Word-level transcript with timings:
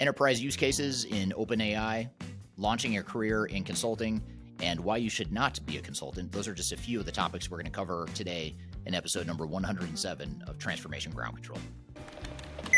enterprise 0.00 0.40
use 0.40 0.56
cases 0.56 1.04
in 1.04 1.32
OpenAI, 1.32 2.08
launching 2.56 2.98
a 2.98 3.02
career 3.02 3.46
in 3.46 3.64
consulting, 3.64 4.22
and 4.62 4.78
why 4.80 4.96
you 4.96 5.10
should 5.10 5.32
not 5.32 5.58
be 5.66 5.76
a 5.76 5.80
consultant. 5.80 6.30
Those 6.30 6.46
are 6.46 6.54
just 6.54 6.72
a 6.72 6.76
few 6.76 7.00
of 7.00 7.06
the 7.06 7.12
topics 7.12 7.50
we're 7.50 7.56
going 7.58 7.66
to 7.66 7.72
cover 7.72 8.06
today 8.14 8.54
in 8.86 8.94
episode 8.94 9.26
number 9.26 9.46
107 9.46 10.44
of 10.46 10.58
Transformation 10.58 11.12
Ground 11.12 11.34
Control. 11.34 11.58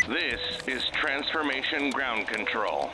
This 0.08 0.40
is 0.66 0.82
Transformation 0.94 1.90
Ground 1.90 2.26
Control. 2.26 2.90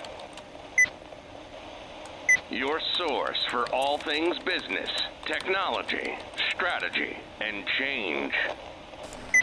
Your 2.50 2.80
source 2.94 3.44
for 3.50 3.68
all 3.72 3.98
things 3.98 4.38
business, 4.40 4.90
technology, 5.24 6.16
strategy, 6.50 7.16
and 7.40 7.64
change. 7.78 8.32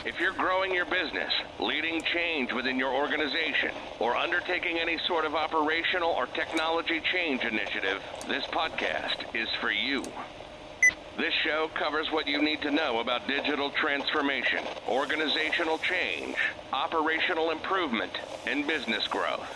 If 0.05 0.19
you're 0.19 0.33
growing 0.33 0.73
your 0.73 0.83
business, 0.83 1.31
leading 1.59 2.01
change 2.01 2.51
within 2.51 2.77
your 2.77 2.93
organization, 2.93 3.71
or 3.99 4.17
undertaking 4.17 4.77
any 4.77 4.97
sort 5.07 5.23
of 5.23 5.33
operational 5.33 6.09
or 6.09 6.25
technology 6.27 7.01
change 7.13 7.45
initiative, 7.45 8.01
this 8.27 8.43
podcast 8.47 9.33
is 9.33 9.47
for 9.61 9.71
you. 9.71 10.03
This 11.15 11.33
show 11.45 11.69
covers 11.73 12.11
what 12.11 12.27
you 12.27 12.41
need 12.41 12.61
to 12.63 12.71
know 12.71 12.99
about 12.99 13.29
digital 13.29 13.69
transformation, 13.69 14.59
organizational 14.89 15.77
change, 15.77 16.35
operational 16.73 17.51
improvement, 17.51 18.11
and 18.45 18.67
business 18.67 19.07
growth. 19.07 19.47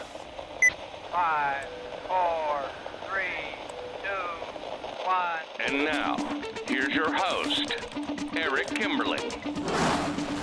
Five, 1.11 1.67
four, 2.07 2.61
three, 3.09 3.51
two, 4.01 5.05
one. 5.05 5.39
And 5.59 5.83
now, 5.83 6.15
here's 6.67 6.95
your 6.95 7.11
host, 7.11 7.73
Eric 8.33 8.67
Kimberling. 8.67 10.36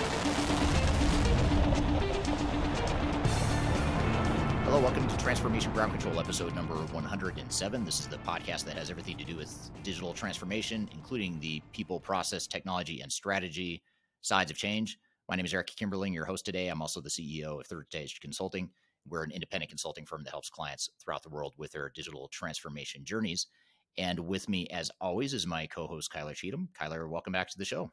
Hello, 4.74 4.86
welcome 4.86 5.06
to 5.06 5.16
Transformation 5.18 5.72
Ground 5.72 5.92
Control, 5.92 6.18
episode 6.18 6.52
number 6.52 6.74
107. 6.74 7.84
This 7.84 8.00
is 8.00 8.08
the 8.08 8.16
podcast 8.16 8.64
that 8.64 8.76
has 8.76 8.90
everything 8.90 9.16
to 9.18 9.24
do 9.24 9.36
with 9.36 9.70
digital 9.84 10.12
transformation, 10.12 10.88
including 10.92 11.38
the 11.38 11.62
people, 11.72 12.00
process, 12.00 12.48
technology, 12.48 13.00
and 13.00 13.12
strategy 13.12 13.84
sides 14.20 14.50
of 14.50 14.56
change. 14.56 14.98
My 15.28 15.36
name 15.36 15.44
is 15.44 15.54
Eric 15.54 15.70
Kimberling, 15.80 16.12
your 16.12 16.24
host 16.24 16.44
today. 16.44 16.66
I'm 16.66 16.82
also 16.82 17.00
the 17.00 17.08
CEO 17.08 17.60
of 17.60 17.68
Third 17.68 17.86
Stage 17.86 18.18
Consulting. 18.20 18.68
We're 19.08 19.22
an 19.22 19.30
independent 19.30 19.70
consulting 19.70 20.06
firm 20.06 20.24
that 20.24 20.30
helps 20.30 20.50
clients 20.50 20.90
throughout 21.00 21.22
the 21.22 21.28
world 21.28 21.54
with 21.56 21.70
their 21.70 21.92
digital 21.94 22.26
transformation 22.32 23.04
journeys. 23.04 23.46
And 23.96 24.18
with 24.18 24.48
me, 24.48 24.66
as 24.72 24.90
always, 25.00 25.34
is 25.34 25.46
my 25.46 25.68
co 25.68 25.86
host, 25.86 26.12
Kyler 26.12 26.34
Cheatham. 26.34 26.68
Kyler, 26.76 27.08
welcome 27.08 27.32
back 27.32 27.48
to 27.50 27.58
the 27.58 27.64
show. 27.64 27.92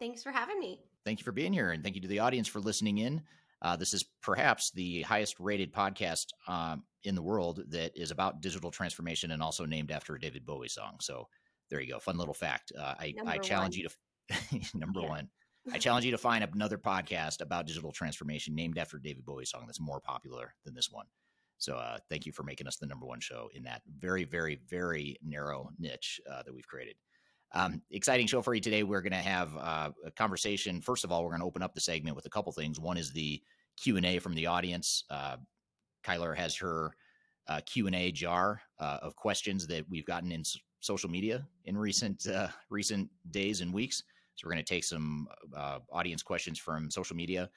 Thanks 0.00 0.22
for 0.22 0.32
having 0.32 0.58
me. 0.58 0.80
Thank 1.04 1.18
you 1.18 1.24
for 1.24 1.32
being 1.32 1.52
here, 1.52 1.72
and 1.72 1.82
thank 1.82 1.94
you 1.94 2.00
to 2.00 2.08
the 2.08 2.20
audience 2.20 2.48
for 2.48 2.60
listening 2.60 2.98
in. 2.98 3.20
Uh, 3.62 3.76
this 3.76 3.94
is 3.94 4.04
perhaps 4.22 4.72
the 4.72 5.02
highest 5.02 5.38
rated 5.38 5.72
podcast 5.72 6.26
um, 6.48 6.82
in 7.04 7.14
the 7.14 7.22
world 7.22 7.62
that 7.68 7.96
is 7.96 8.10
about 8.10 8.40
digital 8.40 8.70
transformation 8.70 9.30
and 9.30 9.42
also 9.42 9.64
named 9.64 9.90
after 9.90 10.14
a 10.14 10.20
David 10.20 10.44
Bowie 10.44 10.68
song. 10.68 10.96
So 11.00 11.28
there 11.70 11.80
you 11.80 11.92
go. 11.92 12.00
Fun 12.00 12.18
little 12.18 12.34
fact. 12.34 12.72
Uh, 12.76 12.94
I, 12.98 13.14
I 13.26 13.38
challenge 13.38 13.76
one. 13.78 13.88
you 14.30 14.60
to, 14.60 14.78
number 14.78 15.00
yeah. 15.00 15.08
one, 15.08 15.28
I 15.72 15.78
challenge 15.78 16.04
you 16.04 16.10
to 16.10 16.18
find 16.18 16.42
another 16.42 16.76
podcast 16.76 17.40
about 17.40 17.66
digital 17.66 17.92
transformation 17.92 18.54
named 18.54 18.78
after 18.78 18.96
a 18.96 19.02
David 19.02 19.24
Bowie 19.24 19.44
song 19.44 19.62
that's 19.66 19.80
more 19.80 20.00
popular 20.00 20.54
than 20.64 20.74
this 20.74 20.90
one. 20.90 21.06
So 21.58 21.76
uh, 21.76 21.98
thank 22.10 22.26
you 22.26 22.32
for 22.32 22.42
making 22.42 22.66
us 22.66 22.76
the 22.76 22.86
number 22.86 23.06
one 23.06 23.20
show 23.20 23.48
in 23.54 23.62
that 23.62 23.82
very, 24.00 24.24
very, 24.24 24.58
very 24.68 25.16
narrow 25.22 25.70
niche 25.78 26.20
uh, 26.28 26.42
that 26.42 26.52
we've 26.52 26.66
created. 26.66 26.96
Um, 27.54 27.82
exciting 27.90 28.26
show 28.26 28.40
for 28.40 28.54
you 28.54 28.60
today. 28.60 28.82
We're 28.82 29.02
going 29.02 29.12
to 29.12 29.18
have 29.18 29.56
uh, 29.56 29.90
a 30.06 30.10
conversation. 30.10 30.80
First 30.80 31.04
of 31.04 31.12
all, 31.12 31.22
we're 31.22 31.30
going 31.30 31.40
to 31.40 31.46
open 31.46 31.62
up 31.62 31.74
the 31.74 31.80
segment 31.80 32.16
with 32.16 32.26
a 32.26 32.30
couple 32.30 32.50
things. 32.52 32.80
One 32.80 32.96
is 32.96 33.12
the 33.12 33.42
Q 33.76 33.96
and 33.96 34.06
A 34.06 34.18
from 34.18 34.34
the 34.34 34.46
audience. 34.46 35.04
Uh, 35.10 35.36
Kyler 36.04 36.36
has 36.36 36.56
her 36.56 36.94
uh, 37.48 37.60
Q 37.66 37.86
and 37.86 37.96
A 37.96 38.10
jar 38.10 38.62
uh, 38.78 38.98
of 39.02 39.16
questions 39.16 39.66
that 39.66 39.84
we've 39.90 40.06
gotten 40.06 40.32
in 40.32 40.40
s- 40.40 40.56
social 40.80 41.10
media 41.10 41.46
in 41.66 41.76
recent 41.76 42.26
uh, 42.26 42.48
recent 42.70 43.10
days 43.30 43.60
and 43.60 43.72
weeks. 43.72 44.02
So 44.34 44.46
we're 44.46 44.52
going 44.52 44.64
to 44.64 44.74
take 44.74 44.84
some 44.84 45.28
uh, 45.54 45.80
audience 45.90 46.22
questions 46.22 46.58
from 46.58 46.90
social 46.90 47.16
media, 47.16 47.50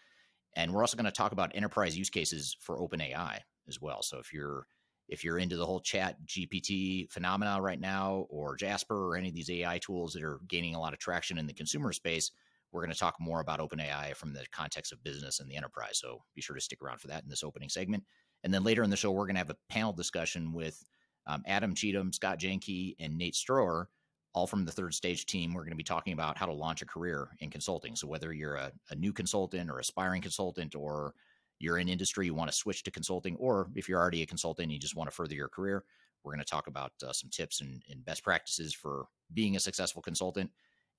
and 0.58 0.74
we're 0.74 0.82
also 0.82 0.98
going 0.98 1.06
to 1.06 1.12
talk 1.12 1.32
about 1.32 1.56
enterprise 1.56 1.98
use 1.98 2.10
cases 2.10 2.58
for 2.60 2.80
OpenAI 2.80 3.40
as 3.70 3.80
well. 3.80 4.02
So 4.02 4.20
if 4.20 4.34
you're 4.34 4.68
if 5.08 5.24
you're 5.24 5.38
into 5.38 5.58
the 5.58 5.66
whole 5.66 5.80
chat 5.80 6.18
GPT 6.26 7.12
phenomena 7.12 7.62
right 7.62 7.80
now, 7.80 8.26
or 8.30 8.56
Jasper, 8.56 9.10
or 9.10 9.16
any 9.16 9.30
of 9.30 9.36
these 9.36 9.50
AI 9.50 9.78
tools 9.78 10.14
that 10.14 10.24
are 10.24 10.40
gaining 10.48 10.76
a 10.76 10.80
lot 10.80 10.94
of 10.94 11.00
traction 11.00 11.38
in 11.38 11.46
the 11.46 11.54
consumer 11.54 11.94
space, 11.94 12.32
we're 12.72 12.82
going 12.82 12.94
to 12.94 13.00
talk 13.00 13.16
more 13.20 13.40
about 13.40 13.60
OpenAI 13.60 14.16
from 14.16 14.34
the 14.34 14.46
context 14.52 14.92
of 14.92 15.04
business 15.04 15.40
and 15.40 15.50
the 15.50 15.56
enterprise. 15.56 16.00
So 16.00 16.24
be 16.36 16.42
sure 16.42 16.56
to 16.56 16.62
stick 16.62 16.82
around 16.82 17.00
for 17.00 17.08
that 17.08 17.24
in 17.24 17.30
this 17.30 17.44
opening 17.44 17.70
segment. 17.70 18.04
And 18.44 18.54
then 18.54 18.64
later 18.64 18.84
in 18.84 18.90
the 18.90 18.98
show, 18.98 19.12
we're 19.12 19.26
going 19.26 19.36
to 19.36 19.40
have 19.40 19.50
a 19.50 19.58
panel 19.70 19.94
discussion 19.94 20.52
with 20.52 20.84
um, 21.28 21.44
Adam 21.46 21.74
Cheatham, 21.74 22.12
Scott 22.12 22.40
Janke, 22.40 22.96
and 23.00 23.18
Nate 23.18 23.36
Stroer, 23.36 23.90
all 24.34 24.46
from 24.46 24.66
the 24.66 24.72
third 24.72 24.94
stage 24.94 25.26
team. 25.26 25.54
We're 25.54 25.64
going 25.64 25.72
to 25.72 25.78
be 25.78 25.84
talking 25.84 26.14
about 26.14 26.38
how 26.38 26.46
to 26.46 26.54
launch 26.54 26.82
a 26.82 26.86
career 26.86 27.30
in 27.40 27.50
consulting. 27.50 27.96
So 27.96 28.08
whether 28.08 28.34
you're 28.34 28.56
a, 28.56 28.72
a 28.90 28.96
new 28.96 29.14
consultant 29.14 29.70
or 29.70 29.80
aspiring 29.80 30.22
consultant 30.22 30.76
or 30.76 31.14
you're 31.60 31.78
in 31.78 31.90
industry, 31.90 32.26
you 32.26 32.34
want 32.34 32.50
to 32.50 32.56
switch 32.56 32.84
to 32.84 32.92
consulting, 32.92 33.36
or 33.38 33.70
if 33.76 33.88
you're 33.88 34.00
already 34.00 34.22
a 34.22 34.26
consultant, 34.26 34.64
and 34.66 34.72
you 34.72 34.80
just 34.80 34.96
want 34.96 35.10
to 35.10 35.16
further 35.16 35.36
your 35.36 35.48
career, 35.48 35.84
we're 36.24 36.34
going 36.34 36.44
to 36.44 36.50
talk 36.50 36.68
about 36.68 36.92
uh, 37.08 37.14
some 37.14 37.30
tips 37.30 37.62
and, 37.62 37.82
and, 37.90 38.04
best 38.04 38.24
practices 38.24 38.74
for 38.74 39.06
being 39.34 39.56
a 39.56 39.60
successful 39.60 40.02
consultant. 40.02 40.50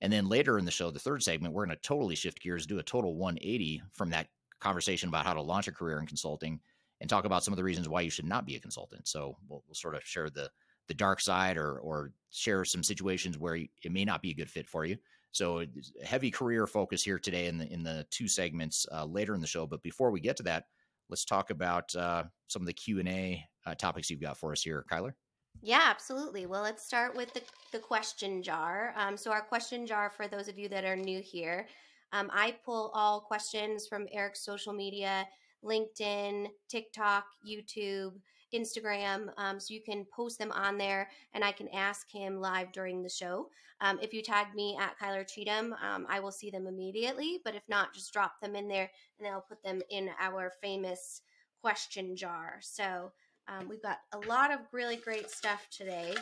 And 0.01 0.11
then 0.11 0.29
later 0.29 0.57
in 0.57 0.65
the 0.65 0.71
show, 0.71 0.89
the 0.89 0.99
third 0.99 1.21
segment, 1.21 1.53
we're 1.53 1.65
going 1.65 1.75
to 1.75 1.81
totally 1.81 2.15
shift 2.15 2.41
gears, 2.41 2.65
do 2.65 2.79
a 2.79 2.83
total 2.83 3.15
180 3.15 3.81
from 3.91 4.09
that 4.11 4.27
conversation 4.61 5.09
about 5.09 5.25
how 5.25 5.33
to 5.33 5.41
launch 5.41 5.67
a 5.67 5.71
career 5.71 5.99
in 5.99 6.05
consulting 6.05 6.59
and 7.01 7.09
talk 7.09 7.25
about 7.25 7.43
some 7.43 7.53
of 7.53 7.57
the 7.57 7.63
reasons 7.63 7.89
why 7.89 8.01
you 8.01 8.09
should 8.09 8.25
not 8.25 8.45
be 8.45 8.55
a 8.55 8.59
consultant. 8.59 9.07
So 9.07 9.37
we'll, 9.47 9.63
we'll 9.67 9.75
sort 9.75 9.95
of 9.95 10.03
share 10.03 10.29
the 10.29 10.49
the 10.87 10.93
dark 10.93 11.19
side 11.19 11.57
or 11.57 11.79
or 11.79 12.11
share 12.31 12.63
some 12.63 12.83
situations 12.83 13.37
where 13.37 13.55
it 13.55 13.91
may 13.91 14.05
not 14.05 14.21
be 14.21 14.31
a 14.31 14.35
good 14.35 14.49
fit 14.49 14.67
for 14.67 14.85
you. 14.85 14.97
So 15.37 15.63
heavy 16.03 16.31
career 16.31 16.65
focus 16.65 17.03
here 17.03 17.19
today 17.19 17.45
in 17.45 17.59
the 17.59 17.71
in 17.71 17.83
the 17.83 18.07
two 18.09 18.27
segments 18.27 18.87
uh, 18.91 19.05
later 19.05 19.35
in 19.35 19.41
the 19.41 19.47
show. 19.47 19.67
But 19.67 19.83
before 19.83 20.09
we 20.09 20.19
get 20.19 20.35
to 20.37 20.43
that, 20.43 20.65
let's 21.09 21.25
talk 21.25 21.51
about 21.51 21.95
uh, 21.95 22.23
some 22.47 22.63
of 22.63 22.65
the 22.65 22.73
Q 22.73 22.99
and 22.99 23.07
A 23.07 23.43
uh, 23.67 23.75
topics 23.75 24.09
you've 24.09 24.21
got 24.21 24.37
for 24.37 24.51
us 24.51 24.63
here, 24.63 24.83
Kyler. 24.91 25.13
Yeah, 25.61 25.83
absolutely. 25.85 26.45
Well, 26.45 26.61
let's 26.61 26.85
start 26.85 27.15
with 27.15 27.33
the, 27.33 27.41
the 27.71 27.79
question 27.79 28.41
jar. 28.41 28.93
Um, 28.95 29.15
so, 29.15 29.31
our 29.31 29.41
question 29.41 29.85
jar, 29.85 30.09
for 30.09 30.27
those 30.27 30.47
of 30.47 30.57
you 30.57 30.69
that 30.69 30.85
are 30.85 30.95
new 30.95 31.21
here, 31.21 31.67
um, 32.13 32.31
I 32.33 32.55
pull 32.65 32.91
all 32.95 33.21
questions 33.21 33.87
from 33.87 34.07
Eric's 34.11 34.43
social 34.43 34.73
media 34.73 35.27
LinkedIn, 35.63 36.47
TikTok, 36.69 37.25
YouTube, 37.47 38.13
Instagram. 38.53 39.29
Um, 39.37 39.59
so 39.59 39.73
you 39.73 39.81
can 39.81 40.05
post 40.05 40.39
them 40.39 40.51
on 40.51 40.77
there 40.77 41.09
and 41.33 41.43
I 41.43 41.51
can 41.51 41.67
ask 41.69 42.09
him 42.11 42.39
live 42.39 42.71
during 42.71 43.03
the 43.03 43.09
show. 43.09 43.49
Um, 43.81 43.99
if 44.01 44.13
you 44.13 44.21
tag 44.21 44.55
me 44.55 44.77
at 44.79 44.97
Kyler 44.99 45.27
Cheatham, 45.27 45.73
um, 45.83 46.07
I 46.09 46.19
will 46.19 46.31
see 46.31 46.49
them 46.49 46.67
immediately. 46.67 47.39
But 47.43 47.55
if 47.55 47.63
not, 47.67 47.93
just 47.93 48.11
drop 48.11 48.39
them 48.41 48.55
in 48.55 48.67
there 48.67 48.89
and 49.19 49.27
I'll 49.27 49.41
put 49.41 49.63
them 49.63 49.81
in 49.89 50.09
our 50.19 50.51
famous 50.61 51.21
question 51.61 52.15
jar. 52.15 52.59
So 52.61 53.11
um, 53.47 53.67
we've 53.69 53.81
got 53.81 53.99
a 54.13 54.19
lot 54.27 54.51
of 54.51 54.59
really 54.71 54.97
great 54.97 55.29
stuff 55.29 55.67
today. 55.69 56.13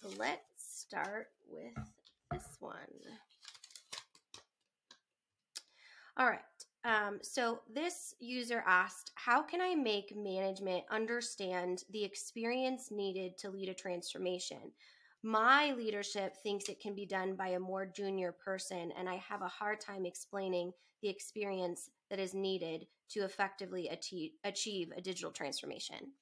So 0.00 0.08
let's 0.18 0.40
start 0.56 1.28
with 1.48 1.74
this 2.32 2.56
one. 2.60 2.74
All 6.16 6.26
right. 6.26 6.40
Um, 6.86 7.18
so 7.20 7.62
this 7.74 8.14
user 8.20 8.62
asked, 8.64 9.10
how 9.16 9.42
can 9.42 9.60
I 9.60 9.74
make 9.74 10.16
management 10.16 10.84
understand 10.88 11.82
the 11.90 12.04
experience 12.04 12.92
needed 12.92 13.36
to 13.38 13.50
lead 13.50 13.68
a 13.68 13.74
transformation? 13.74 14.70
My 15.24 15.72
leadership 15.72 16.36
thinks 16.36 16.68
it 16.68 16.78
can 16.78 16.94
be 16.94 17.04
done 17.04 17.34
by 17.34 17.48
a 17.48 17.58
more 17.58 17.86
junior 17.86 18.30
person, 18.30 18.92
and 18.96 19.08
I 19.08 19.16
have 19.16 19.42
a 19.42 19.48
hard 19.48 19.80
time 19.80 20.06
explaining 20.06 20.70
the 21.02 21.08
experience 21.08 21.90
that 22.08 22.20
is 22.20 22.34
needed 22.34 22.86
to 23.10 23.24
effectively 23.24 23.90
achieve 24.44 24.92
a 24.96 25.00
digital 25.00 25.32
transformation. 25.32 26.12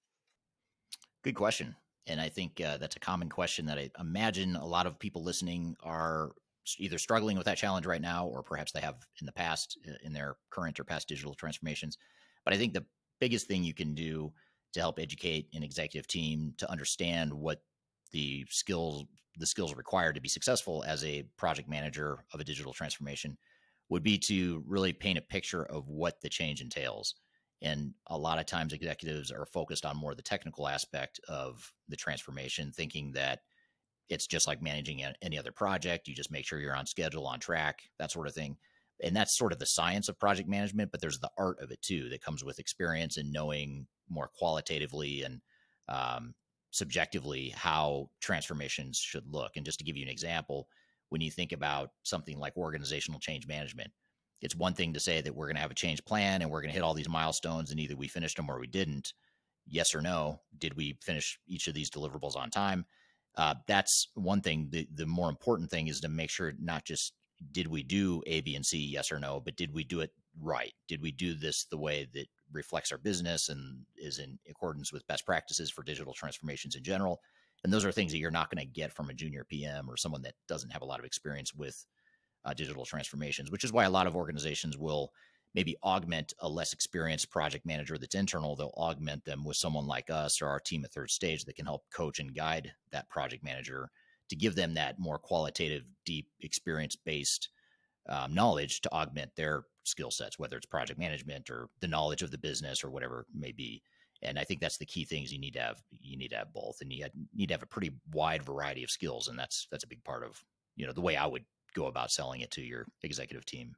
Good 1.22 1.34
question. 1.34 1.76
And 2.06 2.18
I 2.20 2.30
think 2.30 2.62
uh, 2.62 2.78
that's 2.78 2.96
a 2.96 3.00
common 3.00 3.28
question 3.28 3.66
that 3.66 3.78
I 3.78 3.90
imagine 4.00 4.56
a 4.56 4.66
lot 4.66 4.86
of 4.86 4.98
people 4.98 5.22
listening 5.22 5.76
are 5.82 6.32
either 6.78 6.98
struggling 6.98 7.36
with 7.36 7.46
that 7.46 7.58
challenge 7.58 7.86
right 7.86 8.00
now, 8.00 8.26
or 8.26 8.42
perhaps 8.42 8.72
they 8.72 8.80
have 8.80 8.96
in 9.20 9.26
the 9.26 9.32
past 9.32 9.78
in 10.02 10.12
their 10.12 10.36
current 10.50 10.78
or 10.80 10.84
past 10.84 11.08
digital 11.08 11.34
transformations. 11.34 11.98
But 12.44 12.54
I 12.54 12.56
think 12.56 12.72
the 12.72 12.86
biggest 13.20 13.46
thing 13.46 13.64
you 13.64 13.74
can 13.74 13.94
do 13.94 14.32
to 14.72 14.80
help 14.80 14.98
educate 14.98 15.48
an 15.54 15.62
executive 15.62 16.06
team 16.06 16.54
to 16.58 16.70
understand 16.70 17.32
what 17.32 17.62
the 18.12 18.44
skills 18.50 19.04
the 19.36 19.46
skills 19.46 19.74
required 19.74 20.14
to 20.14 20.20
be 20.20 20.28
successful 20.28 20.84
as 20.86 21.04
a 21.04 21.24
project 21.36 21.68
manager 21.68 22.24
of 22.32 22.40
a 22.40 22.44
digital 22.44 22.72
transformation 22.72 23.36
would 23.88 24.02
be 24.02 24.16
to 24.16 24.62
really 24.66 24.92
paint 24.92 25.18
a 25.18 25.22
picture 25.22 25.64
of 25.66 25.88
what 25.88 26.20
the 26.20 26.28
change 26.28 26.60
entails. 26.60 27.16
And 27.60 27.94
a 28.08 28.16
lot 28.16 28.38
of 28.38 28.46
times 28.46 28.72
executives 28.72 29.32
are 29.32 29.46
focused 29.46 29.84
on 29.84 29.96
more 29.96 30.14
the 30.14 30.22
technical 30.22 30.68
aspect 30.68 31.18
of 31.28 31.72
the 31.88 31.96
transformation, 31.96 32.70
thinking 32.70 33.12
that 33.12 33.40
it's 34.08 34.26
just 34.26 34.46
like 34.46 34.60
managing 34.62 35.02
any 35.22 35.38
other 35.38 35.52
project. 35.52 36.08
You 36.08 36.14
just 36.14 36.30
make 36.30 36.44
sure 36.46 36.58
you're 36.60 36.76
on 36.76 36.86
schedule, 36.86 37.26
on 37.26 37.40
track, 37.40 37.82
that 37.98 38.10
sort 38.10 38.26
of 38.28 38.34
thing. 38.34 38.56
and 39.02 39.16
that's 39.16 39.36
sort 39.36 39.52
of 39.52 39.58
the 39.58 39.66
science 39.66 40.08
of 40.08 40.18
project 40.18 40.48
management 40.48 40.90
but 40.90 41.00
there's 41.00 41.18
the 41.18 41.30
art 41.38 41.58
of 41.60 41.70
it 41.70 41.82
too 41.82 42.08
that 42.08 42.22
comes 42.22 42.44
with 42.44 42.58
experience 42.58 43.16
and 43.16 43.32
knowing 43.32 43.86
more 44.08 44.30
qualitatively 44.38 45.22
and 45.22 45.40
um, 45.88 46.34
subjectively 46.70 47.52
how 47.56 48.08
transformations 48.20 48.98
should 48.98 49.26
look 49.28 49.52
and 49.56 49.64
just 49.66 49.78
to 49.78 49.84
give 49.84 49.96
you 49.96 50.04
an 50.04 50.10
example 50.10 50.68
when 51.08 51.20
you 51.20 51.30
think 51.30 51.52
about 51.52 51.90
something 52.02 52.38
like 52.38 52.56
organizational 52.56 53.20
change 53.20 53.46
management 53.46 53.90
it's 54.40 54.56
one 54.56 54.74
thing 54.74 54.92
to 54.92 55.00
say 55.00 55.20
that 55.20 55.34
we're 55.34 55.46
going 55.46 55.56
to 55.56 55.62
have 55.62 55.70
a 55.70 55.74
change 55.74 56.04
plan 56.04 56.42
and 56.42 56.50
we're 56.50 56.60
going 56.60 56.70
to 56.70 56.74
hit 56.74 56.82
all 56.82 56.94
these 56.94 57.08
milestones 57.08 57.70
and 57.70 57.80
either 57.80 57.96
we 57.96 58.08
finished 58.08 58.36
them 58.36 58.50
or 58.50 58.58
we 58.60 58.66
didn't 58.66 59.12
yes 59.66 59.94
or 59.94 60.02
no 60.02 60.40
did 60.58 60.74
we 60.76 60.96
finish 61.02 61.38
each 61.46 61.66
of 61.68 61.74
these 61.74 61.90
deliverables 61.90 62.36
on 62.36 62.50
time 62.50 62.84
uh, 63.36 63.54
that's 63.66 64.08
one 64.14 64.40
thing 64.40 64.68
the, 64.70 64.86
the 64.94 65.06
more 65.06 65.28
important 65.28 65.70
thing 65.70 65.88
is 65.88 66.00
to 66.00 66.08
make 66.08 66.30
sure 66.30 66.52
not 66.58 66.84
just 66.84 67.12
did 67.52 67.66
we 67.66 67.82
do 67.82 68.22
A, 68.26 68.40
B, 68.40 68.54
and 68.54 68.64
C, 68.64 68.78
yes 68.78 69.10
or 69.10 69.18
no, 69.18 69.40
but 69.40 69.56
did 69.56 69.74
we 69.74 69.84
do 69.84 70.00
it 70.00 70.12
right? 70.40 70.72
Did 70.88 71.02
we 71.02 71.12
do 71.12 71.34
this 71.34 71.64
the 71.64 71.78
way 71.78 72.08
that 72.14 72.26
reflects 72.52 72.92
our 72.92 72.98
business 72.98 73.48
and 73.48 73.84
is 73.96 74.18
in 74.18 74.38
accordance 74.48 74.92
with 74.92 75.06
best 75.06 75.26
practices 75.26 75.70
for 75.70 75.82
digital 75.82 76.14
transformations 76.14 76.76
in 76.76 76.82
general? 76.82 77.20
And 77.62 77.72
those 77.72 77.84
are 77.84 77.92
things 77.92 78.12
that 78.12 78.18
you're 78.18 78.30
not 78.30 78.50
going 78.50 78.64
to 78.64 78.72
get 78.72 78.92
from 78.92 79.10
a 79.10 79.14
junior 79.14 79.44
PM 79.44 79.88
or 79.88 79.96
someone 79.96 80.22
that 80.22 80.34
doesn't 80.48 80.70
have 80.70 80.82
a 80.82 80.86
lot 80.86 80.98
of 80.98 81.04
experience 81.04 81.54
with 81.54 81.84
uh, 82.44 82.52
digital 82.52 82.84
transformations, 82.84 83.50
which 83.50 83.64
is 83.64 83.72
why 83.72 83.84
a 83.84 83.90
lot 83.90 84.06
of 84.06 84.16
organizations 84.16 84.76
will 84.76 85.12
maybe 85.54 85.76
augment 85.84 86.34
a 86.40 86.48
less 86.48 86.72
experienced 86.72 87.30
project 87.30 87.64
manager 87.64 87.96
that's 87.96 88.14
internal. 88.14 88.56
They'll 88.56 88.74
augment 88.76 89.24
them 89.24 89.44
with 89.44 89.56
someone 89.56 89.86
like 89.86 90.10
us 90.10 90.42
or 90.42 90.48
our 90.48 90.60
team 90.60 90.84
at 90.84 90.92
third 90.92 91.10
stage 91.10 91.44
that 91.44 91.56
can 91.56 91.66
help 91.66 91.84
coach 91.92 92.18
and 92.18 92.34
guide 92.34 92.72
that 92.92 93.08
project 93.08 93.44
manager 93.44 93.90
to 94.30 94.36
give 94.36 94.54
them 94.54 94.74
that 94.74 94.98
more 94.98 95.18
qualitative, 95.18 95.84
deep, 96.04 96.28
experience 96.40 96.96
based 96.96 97.50
um, 98.08 98.34
knowledge 98.34 98.80
to 98.82 98.92
augment 98.92 99.30
their 99.36 99.64
skill 99.84 100.10
sets, 100.10 100.38
whether 100.38 100.56
it's 100.56 100.66
project 100.66 100.98
management 100.98 101.50
or 101.50 101.68
the 101.80 101.88
knowledge 101.88 102.22
of 102.22 102.30
the 102.30 102.38
business 102.38 102.82
or 102.82 102.90
whatever 102.90 103.20
it 103.20 103.38
may 103.38 103.52
be. 103.52 103.82
And 104.22 104.38
I 104.38 104.44
think 104.44 104.60
that's 104.60 104.78
the 104.78 104.86
key 104.86 105.04
things 105.04 105.32
you 105.32 105.38
need 105.38 105.54
to 105.54 105.60
have. 105.60 105.82
You 105.90 106.16
need 106.16 106.28
to 106.28 106.36
have 106.36 106.52
both, 106.52 106.78
and 106.80 106.90
you 106.92 107.06
need 107.34 107.48
to 107.48 107.54
have 107.54 107.62
a 107.62 107.66
pretty 107.66 107.92
wide 108.12 108.42
variety 108.42 108.82
of 108.82 108.90
skills, 108.90 109.28
and 109.28 109.38
that's 109.38 109.68
that's 109.70 109.84
a 109.84 109.88
big 109.88 110.02
part 110.02 110.24
of 110.24 110.42
you 110.76 110.86
know 110.86 110.92
the 110.92 111.02
way 111.02 111.16
I 111.16 111.26
would 111.26 111.44
go 111.74 111.86
about 111.86 112.10
selling 112.10 112.40
it 112.40 112.50
to 112.52 112.62
your 112.62 112.86
executive 113.02 113.44
team. 113.44 113.74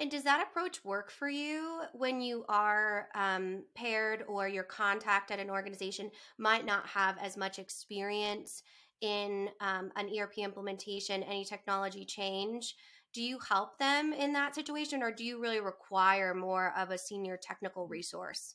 And 0.00 0.10
does 0.10 0.24
that 0.24 0.42
approach 0.42 0.82
work 0.82 1.10
for 1.10 1.28
you 1.28 1.82
when 1.92 2.22
you 2.22 2.44
are 2.48 3.08
um, 3.14 3.64
paired 3.74 4.24
or 4.26 4.48
your 4.48 4.64
contact 4.64 5.30
at 5.30 5.38
an 5.38 5.50
organization 5.50 6.10
might 6.38 6.64
not 6.64 6.86
have 6.86 7.18
as 7.18 7.36
much 7.36 7.58
experience 7.58 8.62
in 9.02 9.50
um, 9.60 9.92
an 9.96 10.10
ERP 10.18 10.38
implementation, 10.38 11.22
any 11.22 11.44
technology 11.44 12.06
change, 12.06 12.76
do 13.12 13.22
you 13.22 13.38
help 13.46 13.78
them 13.78 14.14
in 14.14 14.32
that 14.32 14.54
situation 14.54 15.02
or 15.02 15.10
do 15.10 15.22
you 15.22 15.38
really 15.38 15.60
require 15.60 16.32
more 16.32 16.72
of 16.78 16.90
a 16.90 16.98
senior 16.98 17.38
technical 17.40 17.86
resource? 17.86 18.54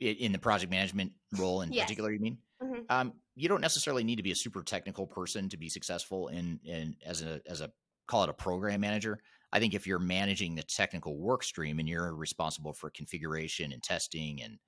In 0.00 0.32
the 0.32 0.38
project 0.38 0.70
management 0.70 1.12
role 1.36 1.60
in 1.60 1.72
yes. 1.72 1.84
particular, 1.84 2.10
you 2.10 2.20
mean? 2.20 2.38
Mm-hmm. 2.62 2.80
Um, 2.88 3.12
you 3.36 3.48
don't 3.48 3.60
necessarily 3.60 4.02
need 4.02 4.16
to 4.16 4.22
be 4.22 4.32
a 4.32 4.36
super 4.36 4.62
technical 4.62 5.06
person 5.06 5.48
to 5.50 5.56
be 5.56 5.68
successful 5.68 6.28
in, 6.28 6.58
in 6.64 6.96
as 7.04 7.22
a 7.22 7.40
as 7.46 7.60
a 7.60 7.70
call 8.06 8.24
it 8.24 8.30
a 8.30 8.32
program 8.32 8.80
manager. 8.80 9.20
I 9.52 9.58
think 9.58 9.74
if 9.74 9.86
you're 9.86 9.98
managing 9.98 10.54
the 10.54 10.62
technical 10.62 11.18
work 11.18 11.42
stream 11.42 11.78
and 11.78 11.88
you're 11.88 12.14
responsible 12.14 12.72
for 12.72 12.90
configuration 12.90 13.72
and 13.72 13.82
testing 13.82 14.42
and 14.42 14.58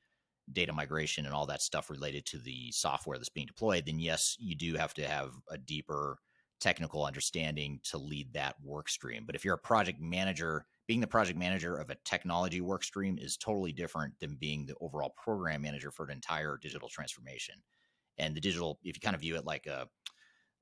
data 0.52 0.72
migration 0.72 1.24
and 1.24 1.34
all 1.34 1.46
that 1.46 1.62
stuff 1.62 1.88
related 1.88 2.26
to 2.26 2.38
the 2.38 2.72
software 2.72 3.16
that's 3.16 3.28
being 3.28 3.46
deployed, 3.46 3.86
then 3.86 4.00
yes, 4.00 4.36
you 4.40 4.56
do 4.56 4.74
have 4.74 4.92
to 4.94 5.06
have 5.06 5.32
a 5.50 5.58
deeper 5.58 6.18
technical 6.60 7.04
understanding 7.04 7.80
to 7.84 7.98
lead 7.98 8.32
that 8.32 8.56
work 8.62 8.88
stream. 8.88 9.24
But 9.26 9.34
if 9.34 9.44
you're 9.44 9.54
a 9.54 9.58
project 9.58 10.00
manager, 10.00 10.66
being 10.86 11.00
the 11.00 11.06
project 11.06 11.38
manager 11.38 11.76
of 11.76 11.90
a 11.90 11.96
technology 12.04 12.60
work 12.60 12.84
stream 12.84 13.18
is 13.20 13.36
totally 13.36 13.72
different 13.72 14.14
than 14.20 14.36
being 14.36 14.66
the 14.66 14.74
overall 14.80 15.14
program 15.16 15.62
manager 15.62 15.90
for 15.90 16.04
an 16.04 16.12
entire 16.12 16.58
digital 16.60 16.88
transformation. 16.88 17.56
And 18.18 18.34
the 18.34 18.40
digital, 18.40 18.78
if 18.84 18.96
you 18.96 19.00
kind 19.00 19.14
of 19.14 19.22
view 19.22 19.36
it 19.36 19.44
like 19.44 19.66
a 19.66 19.88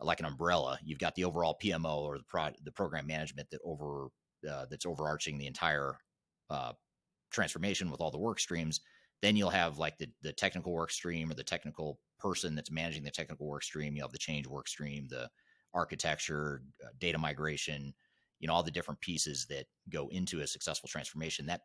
like 0.02 0.20
an 0.20 0.26
umbrella, 0.26 0.78
you've 0.84 0.98
got 0.98 1.14
the 1.14 1.24
overall 1.24 1.56
PMO 1.62 1.98
or 1.98 2.18
the 2.18 2.24
pro, 2.24 2.48
the 2.64 2.72
program 2.72 3.06
management 3.06 3.48
that 3.50 3.60
over 3.64 4.08
uh, 4.50 4.66
that's 4.70 4.86
overarching 4.86 5.38
the 5.38 5.46
entire 5.46 5.96
uh, 6.48 6.72
transformation 7.30 7.90
with 7.90 8.00
all 8.00 8.10
the 8.10 8.18
work 8.18 8.40
streams 8.40 8.80
then 9.22 9.36
you'll 9.36 9.50
have 9.50 9.78
like 9.78 9.98
the, 9.98 10.08
the 10.22 10.32
technical 10.32 10.72
work 10.72 10.90
stream 10.90 11.30
or 11.30 11.34
the 11.34 11.44
technical 11.44 11.98
person 12.18 12.54
that's 12.54 12.70
managing 12.70 13.02
the 13.02 13.10
technical 13.10 13.46
work 13.46 13.62
stream. 13.62 13.94
You 13.94 14.02
have 14.02 14.12
the 14.12 14.18
change 14.18 14.46
work 14.46 14.68
stream, 14.68 15.06
the 15.08 15.28
architecture, 15.74 16.62
uh, 16.84 16.88
data 16.98 17.18
migration, 17.18 17.94
you 18.38 18.48
know, 18.48 18.54
all 18.54 18.62
the 18.62 18.70
different 18.70 19.00
pieces 19.00 19.46
that 19.50 19.66
go 19.90 20.08
into 20.08 20.40
a 20.40 20.46
successful 20.46 20.88
transformation. 20.88 21.46
That 21.46 21.60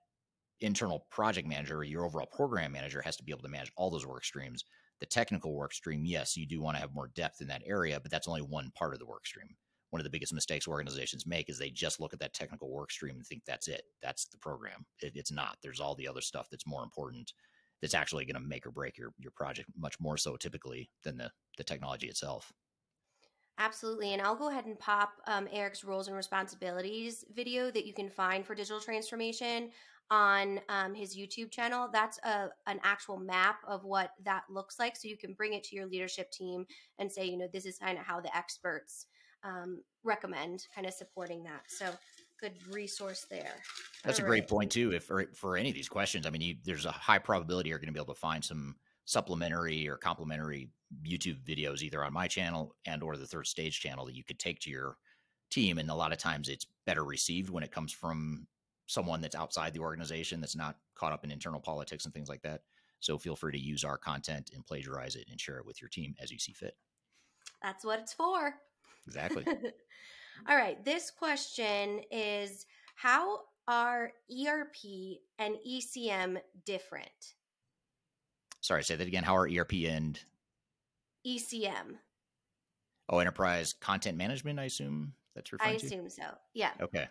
internal 0.62 1.06
project 1.12 1.48
manager 1.48 1.78
or 1.78 1.84
your 1.84 2.06
overall 2.06 2.28
program 2.32 2.72
manager 2.72 3.02
has 3.02 3.18
to 3.18 3.24
be 3.24 3.32
able 3.32 3.44
to 3.44 3.50
manage 3.50 3.72
all 3.78 3.90
those 3.90 4.06
work 4.06 4.26
streams. 4.26 4.64
The 5.00 5.06
technical 5.06 5.53
work 5.53 5.74
stream, 5.74 6.06
yes, 6.06 6.38
you 6.38 6.45
do 6.45 6.62
want 6.62 6.77
to 6.77 6.81
have 6.81 6.94
more 6.94 7.12
depth 7.15 7.42
in 7.42 7.47
that 7.47 7.63
area, 7.65 8.00
but 8.00 8.12
that's 8.12 8.27
only 8.27 8.42
one 8.42 8.71
part 8.75 8.94
of 8.94 9.00
the 9.00 9.06
work 9.06 9.25
stream. 9.25 9.56
One 9.89 10.00
of 10.00 10.03
the 10.03 10.09
biggest 10.09 10.33
mistakes 10.33 10.68
organizations 10.68 11.27
make 11.27 11.50
is 11.50 11.57
they 11.57 11.69
just 11.69 12.00
look 12.00 12.13
at 12.13 12.19
that 12.19 12.33
technical 12.33 12.71
work 12.71 12.92
stream 12.92 13.15
and 13.15 13.25
think 13.25 13.44
that's 13.45 13.68
it. 13.68 13.83
That's 14.01 14.25
the 14.25 14.38
program. 14.38 14.86
It, 15.01 15.13
it's 15.15 15.31
not. 15.31 15.57
There's 15.62 15.80
all 15.80 15.95
the 15.95 16.07
other 16.07 16.21
stuff 16.21 16.47
that's 16.50 16.68
more 16.68 16.83
important 16.83 17.33
that's 17.81 17.94
actually 17.94 18.25
going 18.25 18.42
to 18.42 18.47
make 18.47 18.65
or 18.65 18.71
break 18.71 18.97
your 18.97 19.12
your 19.19 19.31
project 19.31 19.69
much 19.77 20.00
more 20.00 20.18
so 20.18 20.36
typically 20.38 20.89
than 21.03 21.18
the 21.18 21.30
the 21.57 21.63
technology 21.63 22.07
itself. 22.07 22.51
Absolutely. 23.57 24.12
And 24.12 24.21
I'll 24.21 24.36
go 24.36 24.50
ahead 24.50 24.65
and 24.65 24.77
pop 24.77 25.13
um, 25.27 25.48
Eric's 25.50 25.86
roles 25.86 26.07
and 26.07 26.18
responsibilities 26.18 27.24
video 27.33 27.71
that 27.71 27.86
you 27.86 27.94
can 27.94 28.09
find 28.09 28.45
for 28.45 28.53
digital 28.53 28.81
transformation 28.81 29.69
on 30.12 30.60
um, 30.69 30.94
his 30.94 31.18
YouTube 31.18 31.52
channel. 31.52 31.90
That's 31.92 32.19
a, 32.19 32.50
an 32.68 32.80
actual 32.84 33.18
map 33.18 33.57
of 33.68 33.84
what 33.84 34.12
that 34.24 34.44
looks 34.50 34.80
like. 34.80 34.96
So 34.96 35.07
you 35.07 35.18
can 35.18 35.34
bring 35.34 35.54
it 35.54 35.63
to 35.66 35.75
your 35.75 35.88
leadership 35.88 36.31
team 36.31 36.66
and 37.00 37.12
say, 37.12 37.25
you 37.25 37.38
know, 37.38 37.48
this 37.52 37.66
is 37.66 37.78
kind 37.78 37.98
of 37.98 38.06
how 38.06 38.19
the 38.19 38.36
experts 38.36 39.07
um, 39.44 39.81
recommend 40.04 40.66
kind 40.74 40.88
of 40.88 40.94
supporting 40.94 41.44
that. 41.44 41.63
So 41.68 41.88
good 42.40 42.54
resource 42.72 43.25
there. 43.30 43.54
That's 44.04 44.19
All 44.19 44.25
a 44.25 44.28
great 44.28 44.42
right. 44.42 44.50
point 44.50 44.72
too. 44.72 44.94
If 44.94 45.04
for, 45.04 45.25
for 45.34 45.57
any 45.57 45.69
of 45.69 45.75
these 45.75 45.90
questions, 45.90 46.25
I 46.25 46.30
mean, 46.30 46.42
you, 46.42 46.56
there's 46.63 46.86
a 46.86 46.92
high 46.92 47.19
probability 47.19 47.69
you're 47.69 47.80
going 47.80 47.88
to 47.88 47.94
be 47.94 48.00
able 48.00 48.13
to 48.13 48.19
find 48.19 48.44
some 48.44 48.75
supplementary 49.06 49.88
or 49.88 49.98
complementary 49.98 50.69
YouTube 51.08 51.44
videos 51.44 51.81
either 51.81 52.04
on 52.04 52.13
my 52.13 52.28
channel 52.28 52.75
and 52.86 53.04
or 53.04 53.18
the 53.18 53.28
third 53.28 53.48
stage 53.48 53.80
channel 53.80 54.06
that 54.06 54.16
you 54.16 54.24
could 54.24 54.40
take 54.40 54.60
to 54.62 54.69
your 54.69 54.98
team. 55.51 55.78
And 55.78 55.90
a 55.90 55.96
lot 55.96 56.12
of 56.12 56.18
times 56.18 56.50
it's 56.50 56.66
better 56.86 57.04
received 57.04 57.50
when 57.50 57.63
it 57.63 57.72
comes 57.72 57.92
from 57.92 58.48
someone 58.88 59.22
that's 59.22 59.36
outside 59.36 59.74
the 59.74 59.80
organization 59.80 60.40
that's 60.40 60.56
not 60.56 60.78
caught 60.96 61.14
up 61.14 61.24
in 61.24 61.32
internal 61.32 61.60
politics 61.60 62.06
and 62.06 62.14
things 62.14 62.30
like 62.30 62.42
that. 62.42 62.62
So 63.00 63.18
feel 63.18 63.36
free 63.36 63.52
to 63.52 63.60
use 63.60 63.84
our 63.84 63.98
content 63.98 64.51
and 64.54 64.65
plagiarize 64.65 65.15
it 65.15 65.27
and 65.30 65.39
share 65.39 65.58
it 65.58 65.65
with 65.65 65.82
your 65.82 65.89
team 65.89 66.15
as 66.20 66.32
you 66.32 66.39
see 66.39 66.54
fit. 66.54 66.75
That's 67.62 67.84
what 67.84 68.00
it's 68.00 68.13
for. 68.13 68.56
Exactly. 69.08 69.46
All 70.50 70.56
right. 70.56 70.84
This 70.84 71.12
question 71.12 72.01
is 72.12 72.65
How 72.96 73.39
are 73.68 74.12
ERP 74.32 75.20
and 75.39 75.56
ECM 75.68 76.38
different? 76.65 77.34
Sorry, 78.62 78.84
say 78.84 78.96
that 78.96 79.08
again. 79.08 79.24
How 79.24 79.36
are 79.36 79.50
ERP 79.50 79.74
and 79.88 80.20
ECM? 81.25 81.98
Oh, 83.10 83.20
enterprise 83.20 83.74
content 83.74 84.18
management, 84.18 84.60
I 84.60 84.63
assume 84.63 85.13
that's 85.36 85.54
referring 85.54 85.75
I 85.75 85.77
to? 85.77 85.86
assume 85.86 86.10
so. 86.10 86.24
Yeah. 86.54 86.72
Okay. 86.82 87.08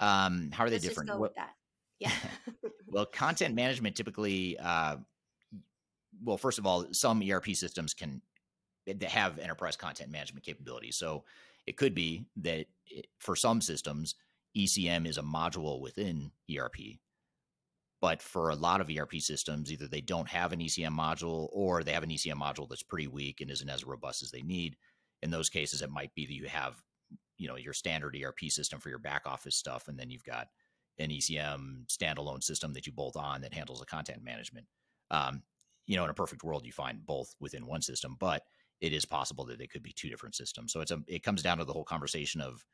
Um, 0.00 0.50
how 0.52 0.64
are 0.64 0.70
they 0.70 0.76
Let's 0.76 0.86
different? 0.86 1.08
Just 1.08 1.18
go 1.18 1.22
with 1.22 1.34
that. 1.36 1.54
Yeah. 1.98 2.12
well, 2.86 3.06
content 3.06 3.54
management 3.54 3.96
typically, 3.96 4.58
uh, 4.58 4.96
well, 6.22 6.36
first 6.36 6.58
of 6.58 6.66
all, 6.66 6.86
some 6.92 7.22
ERP 7.28 7.54
systems 7.54 7.94
can 7.94 8.22
have 9.02 9.38
enterprise 9.38 9.76
content 9.76 10.10
management 10.10 10.44
capabilities. 10.44 10.96
So 10.96 11.24
it 11.66 11.76
could 11.76 11.94
be 11.94 12.26
that 12.36 12.66
it, 12.86 13.06
for 13.18 13.36
some 13.36 13.60
systems, 13.60 14.14
ECM 14.56 15.06
is 15.06 15.18
a 15.18 15.22
module 15.22 15.80
within 15.80 16.30
ERP. 16.54 16.98
But 18.00 18.20
for 18.20 18.50
a 18.50 18.54
lot 18.54 18.80
of 18.80 18.90
ERP 18.90 19.14
systems, 19.14 19.72
either 19.72 19.88
they 19.88 20.02
don't 20.02 20.28
have 20.28 20.52
an 20.52 20.60
ECM 20.60 20.96
module 20.96 21.48
or 21.52 21.82
they 21.82 21.92
have 21.92 22.02
an 22.02 22.10
ECM 22.10 22.34
module 22.34 22.68
that's 22.68 22.82
pretty 22.82 23.06
weak 23.06 23.40
and 23.40 23.50
isn't 23.50 23.68
as 23.68 23.84
robust 23.84 24.22
as 24.22 24.30
they 24.30 24.42
need. 24.42 24.76
In 25.22 25.30
those 25.30 25.48
cases, 25.48 25.80
it 25.80 25.90
might 25.90 26.14
be 26.14 26.26
that 26.26 26.34
you 26.34 26.46
have, 26.46 26.82
you 27.38 27.48
know, 27.48 27.56
your 27.56 27.72
standard 27.72 28.16
ERP 28.16 28.40
system 28.48 28.80
for 28.80 28.88
your 28.88 28.98
back 28.98 29.22
office 29.26 29.56
stuff, 29.56 29.88
and 29.88 29.98
then 29.98 30.10
you've 30.10 30.24
got 30.24 30.48
an 30.98 31.10
ECM 31.10 31.86
standalone 31.86 32.42
system 32.42 32.72
that 32.72 32.86
you 32.86 32.92
bolt 32.92 33.16
on 33.16 33.40
that 33.40 33.54
handles 33.54 33.80
the 33.80 33.86
content 33.86 34.22
management. 34.22 34.66
Um, 35.10 35.42
you 35.86 35.96
know, 35.96 36.04
in 36.04 36.10
a 36.10 36.14
perfect 36.14 36.44
world, 36.44 36.64
you 36.64 36.72
find 36.72 37.04
both 37.04 37.34
within 37.40 37.66
one 37.66 37.82
system, 37.82 38.16
but 38.18 38.42
it 38.80 38.92
is 38.92 39.04
possible 39.04 39.44
that 39.46 39.58
they 39.58 39.66
could 39.66 39.82
be 39.82 39.92
two 39.92 40.08
different 40.08 40.34
systems. 40.34 40.72
So 40.72 40.80
it's 40.80 40.90
a 40.90 41.02
it 41.06 41.22
comes 41.22 41.42
down 41.42 41.58
to 41.58 41.64
the 41.64 41.72
whole 41.72 41.84
conversation 41.84 42.40
of 42.40 42.64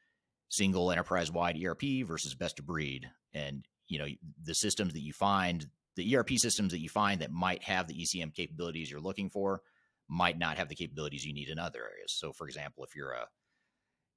single 0.49 0.91
enterprise 0.91 1.31
wide 1.31 1.59
ERP 1.63 2.05
versus 2.05 2.35
best 2.35 2.59
of 2.59 2.67
breed. 2.67 3.09
And 3.33 3.67
you 3.89 3.99
know 3.99 4.07
the 4.43 4.55
systems 4.55 4.93
that 4.93 5.03
you 5.03 5.13
find, 5.13 5.67
the 5.97 6.17
ERP 6.17 6.31
systems 6.33 6.73
that 6.73 6.81
you 6.81 6.89
find 6.89 7.21
that 7.21 7.31
might 7.31 7.63
have 7.65 7.87
the 7.87 7.95
ECM 7.95 8.35
capabilities 8.35 8.91
you're 8.91 9.01
looking 9.01 9.31
for, 9.31 9.63
might 10.09 10.39
not 10.39 10.59
have 10.59 10.69
the 10.69 10.75
capabilities 10.75 11.25
you 11.25 11.33
need 11.33 11.49
in 11.49 11.59
other 11.59 11.81
areas. 11.81 12.13
So, 12.13 12.33
for 12.33 12.47
example, 12.47 12.85
if 12.85 12.95
you're 12.95 13.13
a 13.13 13.27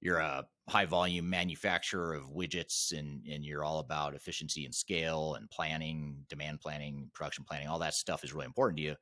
you're 0.03 0.19
a 0.19 0.45
high 0.67 0.85
volume 0.85 1.29
manufacturer 1.29 2.13
of 2.13 2.29
widgets 2.29 2.91
and 2.91 3.25
and 3.25 3.45
you're 3.45 3.63
all 3.63 3.79
about 3.79 4.13
efficiency 4.13 4.65
and 4.65 4.75
scale 4.75 5.35
and 5.35 5.49
planning, 5.49 6.25
demand 6.29 6.59
planning, 6.59 7.09
production 7.13 7.45
planning, 7.47 7.67
all 7.67 7.79
that 7.79 7.93
stuff 7.93 8.23
is 8.23 8.33
really 8.33 8.45
important 8.45 8.77
to 8.77 8.83
you. 8.83 8.95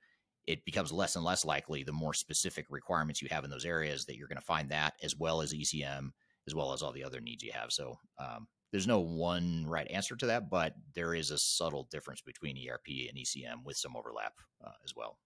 It 0.45 0.63
becomes 0.63 0.91
less 0.91 1.15
and 1.15 1.25
less 1.25 1.43
likely 1.43 1.83
the 1.83 1.91
more 1.91 2.13
specific 2.13 2.67
requirements 2.69 3.21
you 3.21 3.27
have 3.31 3.43
in 3.43 3.49
those 3.49 3.65
areas 3.65 4.05
that 4.05 4.15
you're 4.15 4.27
going 4.27 4.39
to 4.39 4.45
find 4.45 4.69
that 4.69 4.93
as 5.01 5.15
well 5.15 5.41
as 5.41 5.53
ECM, 5.53 6.11
as 6.47 6.53
well 6.53 6.71
as 6.71 6.83
all 6.83 6.91
the 6.91 7.03
other 7.03 7.19
needs 7.19 7.43
you 7.43 7.51
have. 7.51 7.71
So 7.71 7.97
um, 8.19 8.47
there's 8.71 8.87
no 8.87 8.99
one 8.99 9.65
right 9.67 9.89
answer 9.89 10.15
to 10.15 10.27
that, 10.27 10.49
but 10.49 10.73
there 10.95 11.13
is 11.15 11.31
a 11.31 11.37
subtle 11.37 11.87
difference 11.91 12.21
between 12.21 12.57
ERP 12.57 12.87
and 13.09 13.17
ECM 13.17 13.63
with 13.65 13.77
some 13.77 13.95
overlap 13.95 14.33
uh, 14.65 14.71
as 14.83 14.95
well. 14.95 15.17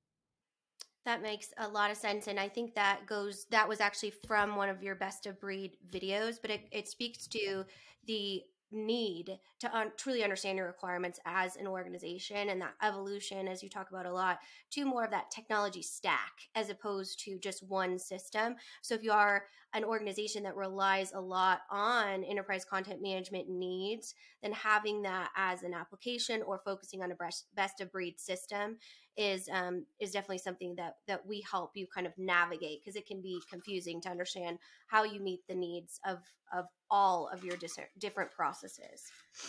That 1.05 1.21
makes 1.21 1.53
a 1.57 1.67
lot 1.67 1.91
of 1.91 1.97
sense. 1.97 2.27
And 2.27 2.39
I 2.39 2.49
think 2.49 2.73
that 2.75 3.05
goes, 3.05 3.45
that 3.51 3.69
was 3.69 3.79
actually 3.79 4.13
from 4.27 4.55
one 4.55 4.69
of 4.69 4.81
your 4.81 4.95
best 4.95 5.27
of 5.27 5.39
breed 5.39 5.77
videos, 5.91 6.37
but 6.41 6.49
it, 6.49 6.67
it 6.71 6.87
speaks 6.87 7.27
to 7.27 7.63
the 8.07 8.41
need 8.71 9.39
to 9.59 9.77
un- 9.77 9.91
truly 9.95 10.23
understand 10.23 10.57
your 10.57 10.67
requirements 10.67 11.19
as 11.25 11.55
an 11.55 11.67
organization 11.67 12.49
and 12.49 12.59
that 12.59 12.73
evolution 12.81 13.47
as 13.47 13.61
you 13.61 13.69
talk 13.69 13.89
about 13.89 14.07
a 14.07 14.11
lot 14.11 14.39
to 14.71 14.85
more 14.85 15.03
of 15.03 15.11
that 15.11 15.29
technology 15.31 15.81
stack 15.81 16.33
as 16.55 16.69
opposed 16.69 17.19
to 17.19 17.37
just 17.39 17.63
one 17.69 17.97
system 17.99 18.55
so 18.81 18.95
if 18.95 19.03
you 19.03 19.11
are 19.11 19.45
an 19.73 19.83
organization 19.83 20.43
that 20.43 20.55
relies 20.55 21.13
a 21.13 21.21
lot 21.21 21.61
on 21.69 22.23
enterprise 22.23 22.65
content 22.65 23.01
management 23.01 23.47
needs 23.47 24.15
then 24.41 24.51
having 24.51 25.03
that 25.03 25.29
as 25.37 25.63
an 25.63 25.73
application 25.73 26.41
or 26.41 26.59
focusing 26.65 27.01
on 27.03 27.11
a 27.11 27.15
best, 27.15 27.45
best 27.55 27.79
of 27.81 27.91
breed 27.91 28.19
system 28.19 28.77
is 29.17 29.47
um, 29.51 29.85
is 29.99 30.11
definitely 30.11 30.39
something 30.39 30.75
that 30.75 30.97
that 31.07 31.25
we 31.25 31.43
help 31.49 31.71
you 31.75 31.87
kind 31.87 32.05
of 32.05 32.13
navigate 32.17 32.81
because 32.83 32.95
it 32.95 33.07
can 33.07 33.21
be 33.21 33.41
confusing 33.49 34.01
to 34.01 34.09
understand 34.09 34.59
how 34.87 35.03
you 35.03 35.19
meet 35.19 35.41
the 35.47 35.55
needs 35.55 35.99
of 36.05 36.19
of 36.53 36.65
all 36.89 37.29
of 37.33 37.43
your 37.43 37.57
dis- 37.57 37.79
different 37.97 38.31
processes. 38.31 39.03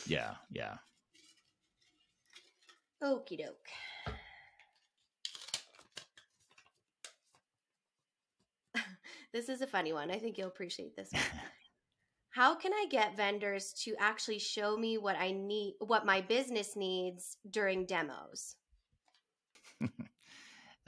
Yeah, 0.06 0.34
yeah. 0.50 0.76
Okie 3.02 3.38
doke. 3.38 3.68
this 9.32 9.48
is 9.48 9.60
a 9.60 9.66
funny 9.66 9.92
one. 9.92 10.10
I 10.10 10.18
think 10.18 10.38
you'll 10.38 10.48
appreciate 10.48 10.96
this 10.96 11.10
one. 11.12 11.22
How 12.30 12.54
can 12.54 12.72
I 12.74 12.86
get 12.90 13.16
vendors 13.16 13.72
to 13.84 13.94
actually 13.98 14.38
show 14.38 14.76
me 14.76 14.98
what 14.98 15.16
I 15.16 15.32
need, 15.32 15.76
what 15.78 16.04
my 16.04 16.20
business 16.20 16.76
needs 16.76 17.38
during 17.50 17.86
demos? 17.86 18.56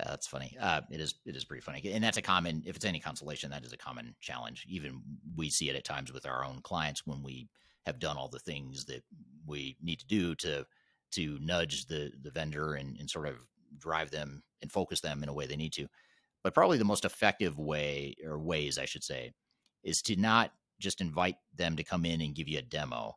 That's 0.06 0.26
funny. 0.26 0.56
Uh, 0.60 0.82
it 0.90 1.00
is 1.00 1.14
it 1.26 1.34
is 1.34 1.44
pretty 1.44 1.60
funny, 1.60 1.82
and 1.92 2.02
that's 2.02 2.16
a 2.16 2.22
common. 2.22 2.62
If 2.64 2.76
it's 2.76 2.84
any 2.84 3.00
consolation, 3.00 3.50
that 3.50 3.64
is 3.64 3.72
a 3.72 3.76
common 3.76 4.14
challenge. 4.20 4.64
Even 4.68 5.02
we 5.36 5.50
see 5.50 5.68
it 5.68 5.76
at 5.76 5.84
times 5.84 6.12
with 6.12 6.26
our 6.26 6.44
own 6.44 6.60
clients 6.62 7.06
when 7.06 7.22
we 7.22 7.48
have 7.84 7.98
done 7.98 8.16
all 8.16 8.28
the 8.28 8.38
things 8.38 8.84
that 8.84 9.02
we 9.46 9.76
need 9.82 9.98
to 9.98 10.06
do 10.06 10.34
to 10.36 10.64
to 11.12 11.38
nudge 11.40 11.86
the 11.86 12.12
the 12.22 12.30
vendor 12.30 12.74
and, 12.74 12.96
and 12.98 13.10
sort 13.10 13.26
of 13.26 13.36
drive 13.78 14.10
them 14.10 14.42
and 14.62 14.70
focus 14.70 15.00
them 15.00 15.22
in 15.22 15.28
a 15.28 15.32
way 15.32 15.46
they 15.46 15.56
need 15.56 15.72
to. 15.72 15.88
But 16.44 16.54
probably 16.54 16.78
the 16.78 16.84
most 16.84 17.04
effective 17.04 17.58
way 17.58 18.14
or 18.24 18.38
ways 18.38 18.78
I 18.78 18.84
should 18.84 19.04
say 19.04 19.32
is 19.82 20.02
to 20.02 20.16
not 20.16 20.52
just 20.78 21.00
invite 21.00 21.36
them 21.56 21.76
to 21.76 21.82
come 21.82 22.04
in 22.04 22.20
and 22.20 22.34
give 22.34 22.48
you 22.48 22.58
a 22.58 22.62
demo 22.62 23.16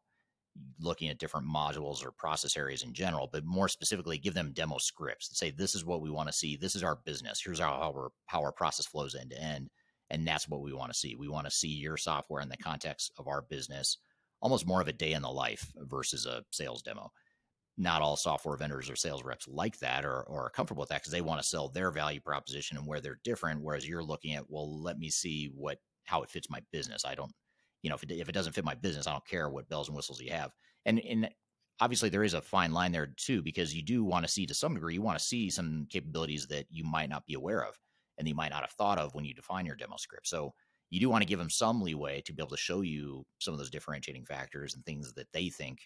looking 0.79 1.09
at 1.09 1.19
different 1.19 1.47
modules 1.47 2.05
or 2.05 2.11
process 2.11 2.57
areas 2.57 2.83
in 2.83 2.93
general, 2.93 3.29
but 3.31 3.45
more 3.45 3.67
specifically, 3.67 4.17
give 4.17 4.33
them 4.33 4.51
demo 4.53 4.77
scripts 4.77 5.29
and 5.29 5.37
say, 5.37 5.51
this 5.51 5.75
is 5.75 5.85
what 5.85 6.01
we 6.01 6.09
want 6.09 6.27
to 6.27 6.33
see. 6.33 6.57
This 6.57 6.75
is 6.75 6.83
our 6.83 6.99
business. 7.05 7.41
Here's 7.43 7.59
how 7.59 7.71
our, 7.71 8.11
how 8.25 8.41
our 8.41 8.51
process 8.51 8.85
flows 8.85 9.15
end 9.15 9.31
to 9.31 9.41
end. 9.41 9.69
And 10.09 10.27
that's 10.27 10.49
what 10.49 10.61
we 10.61 10.73
want 10.73 10.91
to 10.91 10.97
see. 10.97 11.15
We 11.15 11.29
want 11.29 11.45
to 11.45 11.51
see 11.51 11.69
your 11.69 11.95
software 11.95 12.41
in 12.41 12.49
the 12.49 12.57
context 12.57 13.13
of 13.17 13.27
our 13.27 13.43
business, 13.43 13.97
almost 14.41 14.67
more 14.67 14.81
of 14.81 14.89
a 14.89 14.93
day 14.93 15.13
in 15.13 15.21
the 15.21 15.29
life 15.29 15.71
versus 15.77 16.25
a 16.25 16.43
sales 16.51 16.81
demo. 16.81 17.11
Not 17.77 18.01
all 18.01 18.17
software 18.17 18.57
vendors 18.57 18.89
or 18.89 18.97
sales 18.97 19.23
reps 19.23 19.47
like 19.47 19.79
that 19.79 20.03
or, 20.03 20.23
or 20.23 20.45
are 20.45 20.49
comfortable 20.49 20.81
with 20.81 20.89
that 20.89 21.01
because 21.01 21.13
they 21.13 21.21
want 21.21 21.41
to 21.41 21.47
sell 21.47 21.69
their 21.69 21.91
value 21.91 22.19
proposition 22.19 22.75
and 22.75 22.85
where 22.85 22.99
they're 22.99 23.19
different. 23.23 23.61
Whereas 23.63 23.87
you're 23.87 24.03
looking 24.03 24.33
at, 24.33 24.49
well, 24.49 24.81
let 24.81 24.99
me 24.99 25.09
see 25.09 25.49
what 25.55 25.77
how 26.03 26.21
it 26.23 26.29
fits 26.29 26.49
my 26.49 26.59
business. 26.73 27.05
I 27.05 27.15
don't 27.15 27.31
you 27.81 27.89
know, 27.89 27.95
if 27.95 28.03
it, 28.03 28.11
if 28.11 28.29
it 28.29 28.33
doesn't 28.33 28.53
fit 28.53 28.65
my 28.65 28.75
business, 28.75 29.07
I 29.07 29.11
don't 29.11 29.25
care 29.25 29.49
what 29.49 29.69
bells 29.69 29.87
and 29.87 29.95
whistles 29.95 30.21
you 30.21 30.31
have. 30.31 30.51
And, 30.85 30.99
and 30.99 31.29
obviously 31.79 32.09
there 32.09 32.23
is 32.23 32.33
a 32.33 32.41
fine 32.41 32.71
line 32.73 32.91
there 32.91 33.13
too, 33.17 33.41
because 33.41 33.75
you 33.75 33.83
do 33.83 34.03
want 34.03 34.25
to 34.25 34.31
see 34.31 34.45
to 34.45 34.53
some 34.53 34.73
degree, 34.73 34.93
you 34.93 35.01
want 35.01 35.17
to 35.17 35.25
see 35.25 35.49
some 35.49 35.87
capabilities 35.89 36.47
that 36.47 36.65
you 36.69 36.83
might 36.83 37.09
not 37.09 37.25
be 37.25 37.33
aware 37.33 37.63
of 37.63 37.75
and 38.17 38.27
you 38.27 38.35
might 38.35 38.51
not 38.51 38.61
have 38.61 38.71
thought 38.71 38.97
of 38.97 39.13
when 39.15 39.25
you 39.25 39.33
define 39.33 39.65
your 39.65 39.75
demo 39.75 39.97
script. 39.97 40.27
So 40.27 40.53
you 40.89 40.99
do 40.99 41.09
want 41.09 41.21
to 41.21 41.27
give 41.27 41.39
them 41.39 41.49
some 41.49 41.81
leeway 41.81 42.21
to 42.21 42.33
be 42.33 42.41
able 42.41 42.49
to 42.51 42.57
show 42.57 42.81
you 42.81 43.25
some 43.39 43.53
of 43.53 43.57
those 43.57 43.69
differentiating 43.69 44.25
factors 44.25 44.75
and 44.75 44.85
things 44.85 45.13
that 45.13 45.31
they 45.33 45.49
think 45.49 45.79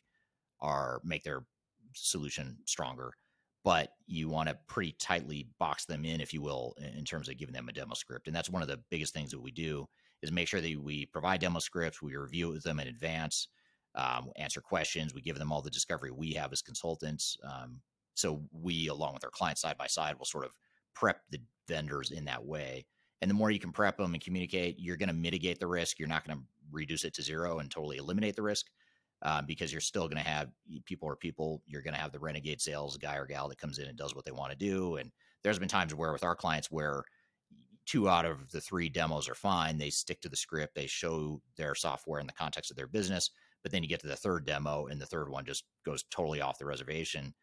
are 0.59 1.01
make 1.03 1.23
their 1.23 1.45
solution 1.93 2.57
stronger 2.65 3.13
but 3.63 3.89
you 4.05 4.29
want 4.29 4.47
to 4.47 4.57
pretty 4.67 4.95
tightly 4.99 5.47
box 5.59 5.85
them 5.85 6.05
in 6.05 6.21
if 6.21 6.33
you 6.33 6.41
will 6.41 6.75
in 6.97 7.03
terms 7.03 7.27
of 7.27 7.37
giving 7.37 7.53
them 7.53 7.67
a 7.67 7.73
demo 7.73 7.93
script 7.93 8.27
and 8.27 8.35
that's 8.35 8.49
one 8.49 8.61
of 8.61 8.67
the 8.67 8.79
biggest 8.89 9.13
things 9.13 9.31
that 9.31 9.41
we 9.41 9.51
do 9.51 9.85
is 10.25 10.31
make 10.31 10.47
sure 10.47 10.61
that 10.61 10.81
we 10.81 11.05
provide 11.05 11.39
demo 11.39 11.59
scripts, 11.59 12.01
we 12.01 12.15
review 12.15 12.57
them 12.59 12.79
in 12.79 12.87
advance, 12.87 13.47
um, 13.95 14.29
answer 14.35 14.61
questions, 14.61 15.13
we 15.13 15.21
give 15.21 15.39
them 15.39 15.51
all 15.51 15.61
the 15.61 15.69
discovery 15.69 16.11
we 16.11 16.33
have 16.33 16.51
as 16.51 16.61
consultants. 16.61 17.37
Um, 17.43 17.79
so 18.15 18.43
we, 18.51 18.87
along 18.87 19.13
with 19.13 19.23
our 19.23 19.31
clients 19.31 19.61
side 19.61 19.77
by 19.77 19.87
side, 19.87 20.17
will 20.17 20.25
sort 20.25 20.45
of 20.45 20.51
prep 20.93 21.21
the 21.29 21.39
vendors 21.67 22.11
in 22.11 22.25
that 22.25 22.45
way. 22.45 22.85
And 23.21 23.29
the 23.29 23.35
more 23.35 23.51
you 23.51 23.59
can 23.59 23.71
prep 23.71 23.97
them 23.97 24.13
and 24.13 24.23
communicate, 24.23 24.75
you're 24.77 24.97
going 24.97 25.09
to 25.09 25.15
mitigate 25.15 25.59
the 25.59 25.67
risk. 25.67 25.99
You're 25.99 26.09
not 26.09 26.25
going 26.25 26.37
to 26.37 26.43
reduce 26.71 27.05
it 27.05 27.13
to 27.15 27.21
zero 27.21 27.59
and 27.59 27.71
totally 27.71 27.97
eliminate 27.97 28.35
the 28.35 28.41
risk. 28.41 28.67
Um, 29.21 29.45
because 29.47 29.71
you're 29.71 29.81
still 29.81 30.07
going 30.07 30.21
to 30.21 30.29
have 30.29 30.49
people 30.83 31.07
or 31.07 31.15
people. 31.15 31.63
You're 31.65 31.81
going 31.81 31.93
to 31.95 31.99
have 31.99 32.11
the 32.11 32.19
renegade 32.19 32.61
sales 32.61 32.97
guy 32.97 33.15
or 33.15 33.25
gal 33.25 33.47
that 33.47 33.57
comes 33.57 33.79
in 33.79 33.87
and 33.87 33.97
does 33.97 34.13
what 34.13 34.25
they 34.25 34.31
want 34.31 34.51
to 34.51 34.57
do. 34.57 34.97
And 34.97 35.09
there's 35.41 35.57
been 35.57 35.69
times 35.69 35.95
where 35.95 36.11
with 36.11 36.23
our 36.23 36.35
clients 36.35 36.69
where 36.69 37.03
two 37.85 38.09
out 38.09 38.25
of 38.25 38.51
the 38.51 38.61
three 38.61 38.89
demos 38.89 39.29
are 39.29 39.35
fine. 39.35 39.77
They 39.77 39.89
stick 39.89 40.21
to 40.21 40.29
the 40.29 40.35
script, 40.35 40.75
they 40.75 40.87
show 40.87 41.41
their 41.57 41.75
software 41.75 42.19
in 42.19 42.27
the 42.27 42.33
context 42.33 42.71
of 42.71 42.77
their 42.77 42.87
business. 42.87 43.29
But 43.63 43.71
then 43.71 43.81
you 43.81 43.89
get 43.89 43.99
to 44.01 44.07
the 44.07 44.15
third 44.15 44.45
demo, 44.45 44.85
and 44.87 45.01
the 45.01 45.07
third 45.07 45.29
one 45.29 45.45
just 45.45 45.63
goes 45.85 46.03
totally 46.11 46.39
off 46.39 46.59
the 46.59 46.65
reservation. 46.65 47.33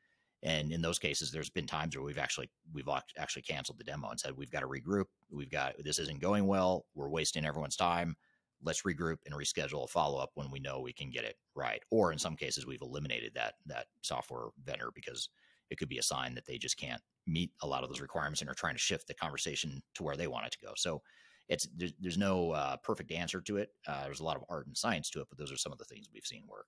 And 0.45 0.73
in 0.73 0.83
those 0.83 0.99
cases, 0.99 1.31
there's 1.31 1.51
been 1.51 1.67
times 1.67 1.97
where 1.97 2.05
we've 2.05 2.19
actually 2.19 2.51
we've 2.73 2.89
actually 3.19 3.43
canceled 3.43 3.79
the 3.79 3.85
demo 3.85 4.11
and 4.11 4.19
said 4.19 4.37
we've 4.37 4.51
got 4.51 4.61
to 4.61 4.69
regroup. 4.69 5.07
We've 5.31 5.51
got 5.51 5.75
this 5.83 5.99
isn't 5.99 6.21
going 6.21 6.47
well. 6.47 6.87
We're 6.95 7.09
wasting 7.09 7.45
everyone's 7.45 7.77
time. 7.77 8.17
Let's 8.65 8.83
regroup 8.83 9.19
and 9.27 9.35
reschedule 9.35 9.85
a 9.85 9.89
follow 9.89 10.21
up 10.21 10.31
when 10.35 10.51
we 10.51 10.61
know 10.61 10.81
we 10.81 10.93
can 10.93 11.11
get 11.11 11.25
it 11.25 11.37
right. 11.55 11.83
Or 11.91 12.13
in 12.13 12.19
some 12.19 12.37
cases, 12.37 12.67
we've 12.67 12.83
eliminated 12.83 13.33
that 13.35 13.55
that 13.67 13.87
software 14.03 14.49
vendor 14.65 14.91
because 14.95 15.29
it 15.73 15.79
could 15.79 15.89
be 15.89 15.99
a 15.99 16.03
sign 16.03 16.35
that 16.35 16.47
they 16.47 16.59
just 16.59 16.77
can't 16.77 17.01
meet 17.27 17.51
a 17.63 17.67
lot 17.67 17.83
of 17.83 17.89
those 17.89 18.01
requirements 18.01 18.41
and 18.41 18.51
are 18.51 18.55
trying 18.55 18.75
to 18.75 18.81
shift 18.81 19.09
the 19.09 19.15
conversation 19.15 19.83
to 19.95 20.03
where 20.03 20.17
they 20.17 20.27
want 20.27 20.47
it 20.47 20.53
to 20.53 20.59
go. 20.65 20.73
So 20.77 21.01
it's 21.49 21.67
there's, 21.77 21.95
there's 21.99 22.19
no 22.19 22.51
uh, 22.51 22.77
perfect 22.77 23.11
answer 23.11 23.41
to 23.41 23.57
it. 23.57 23.71
Uh, 23.87 24.05
there's 24.05 24.21
a 24.21 24.25
lot 24.25 24.37
of 24.37 24.45
art 24.49 24.67
and 24.67 24.77
science 24.77 25.09
to 25.11 25.21
it, 25.21 25.27
but 25.29 25.39
those 25.39 25.51
are 25.51 25.57
some 25.57 25.73
of 25.73 25.79
the 25.79 25.85
things 25.85 26.09
we've 26.13 26.27
seen 26.27 26.43
work. 26.47 26.67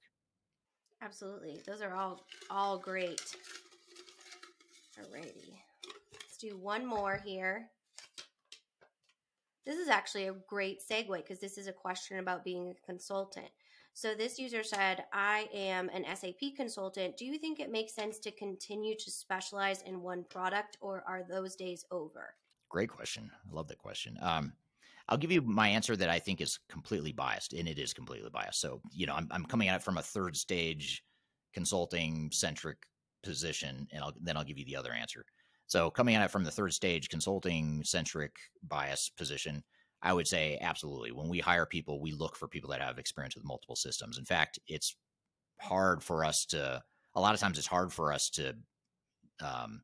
Absolutely, 1.02 1.60
those 1.66 1.82
are 1.82 1.94
all 1.94 2.24
all 2.50 2.78
great. 2.78 3.20
Alrighty, 4.98 5.52
let's 6.12 6.38
do 6.40 6.56
one 6.56 6.86
more 6.86 7.20
here. 7.24 7.68
This 9.66 9.76
is 9.76 9.88
actually 9.88 10.28
a 10.28 10.34
great 10.48 10.80
segue 10.88 11.16
because 11.16 11.40
this 11.40 11.58
is 11.58 11.66
a 11.66 11.72
question 11.72 12.18
about 12.18 12.44
being 12.44 12.68
a 12.68 12.86
consultant. 12.86 13.48
So 13.96 14.12
this 14.12 14.40
user 14.40 14.64
said, 14.64 15.04
I 15.12 15.48
am 15.54 15.88
an 15.90 16.04
SAP 16.16 16.56
consultant. 16.56 17.16
Do 17.16 17.24
you 17.24 17.38
think 17.38 17.60
it 17.60 17.70
makes 17.70 17.94
sense 17.94 18.18
to 18.18 18.32
continue 18.32 18.96
to 18.96 19.10
specialize 19.10 19.82
in 19.82 20.02
one 20.02 20.24
product 20.28 20.76
or 20.80 21.04
are 21.06 21.22
those 21.22 21.54
days 21.54 21.84
over? 21.92 22.34
Great 22.68 22.90
question. 22.90 23.30
I 23.32 23.54
love 23.54 23.68
that 23.68 23.78
question. 23.78 24.18
Um, 24.20 24.52
I'll 25.08 25.16
give 25.16 25.30
you 25.30 25.42
my 25.42 25.68
answer 25.68 25.94
that 25.94 26.08
I 26.08 26.18
think 26.18 26.40
is 26.40 26.58
completely 26.68 27.12
biased, 27.12 27.52
and 27.52 27.68
it 27.68 27.78
is 27.78 27.92
completely 27.92 28.30
biased. 28.30 28.60
So, 28.60 28.80
you 28.90 29.06
know, 29.06 29.14
I'm, 29.14 29.28
I'm 29.30 29.44
coming 29.44 29.68
at 29.68 29.76
it 29.76 29.82
from 29.84 29.98
a 29.98 30.02
third 30.02 30.36
stage 30.36 31.04
consulting 31.52 32.30
centric 32.32 32.78
position, 33.22 33.86
and 33.92 34.02
I'll, 34.02 34.14
then 34.20 34.36
I'll 34.36 34.44
give 34.44 34.58
you 34.58 34.64
the 34.64 34.76
other 34.76 34.92
answer. 34.92 35.24
So, 35.66 35.88
coming 35.88 36.16
at 36.16 36.24
it 36.24 36.30
from 36.32 36.42
the 36.42 36.50
third 36.50 36.72
stage 36.72 37.10
consulting 37.10 37.84
centric 37.84 38.32
bias 38.66 39.08
position, 39.16 39.62
I 40.04 40.12
would 40.12 40.28
say 40.28 40.58
absolutely. 40.60 41.12
When 41.12 41.28
we 41.28 41.40
hire 41.40 41.66
people, 41.66 42.00
we 42.00 42.12
look 42.12 42.36
for 42.36 42.46
people 42.46 42.70
that 42.70 42.80
have 42.80 42.98
experience 42.98 43.34
with 43.34 43.44
multiple 43.44 43.76
systems. 43.76 44.18
In 44.18 44.24
fact, 44.24 44.58
it's 44.68 44.94
hard 45.60 46.02
for 46.02 46.24
us 46.24 46.44
to, 46.46 46.82
a 47.14 47.20
lot 47.20 47.34
of 47.34 47.40
times, 47.40 47.58
it's 47.58 47.66
hard 47.66 47.92
for 47.92 48.12
us 48.12 48.30
to 48.30 48.54
um, 49.42 49.82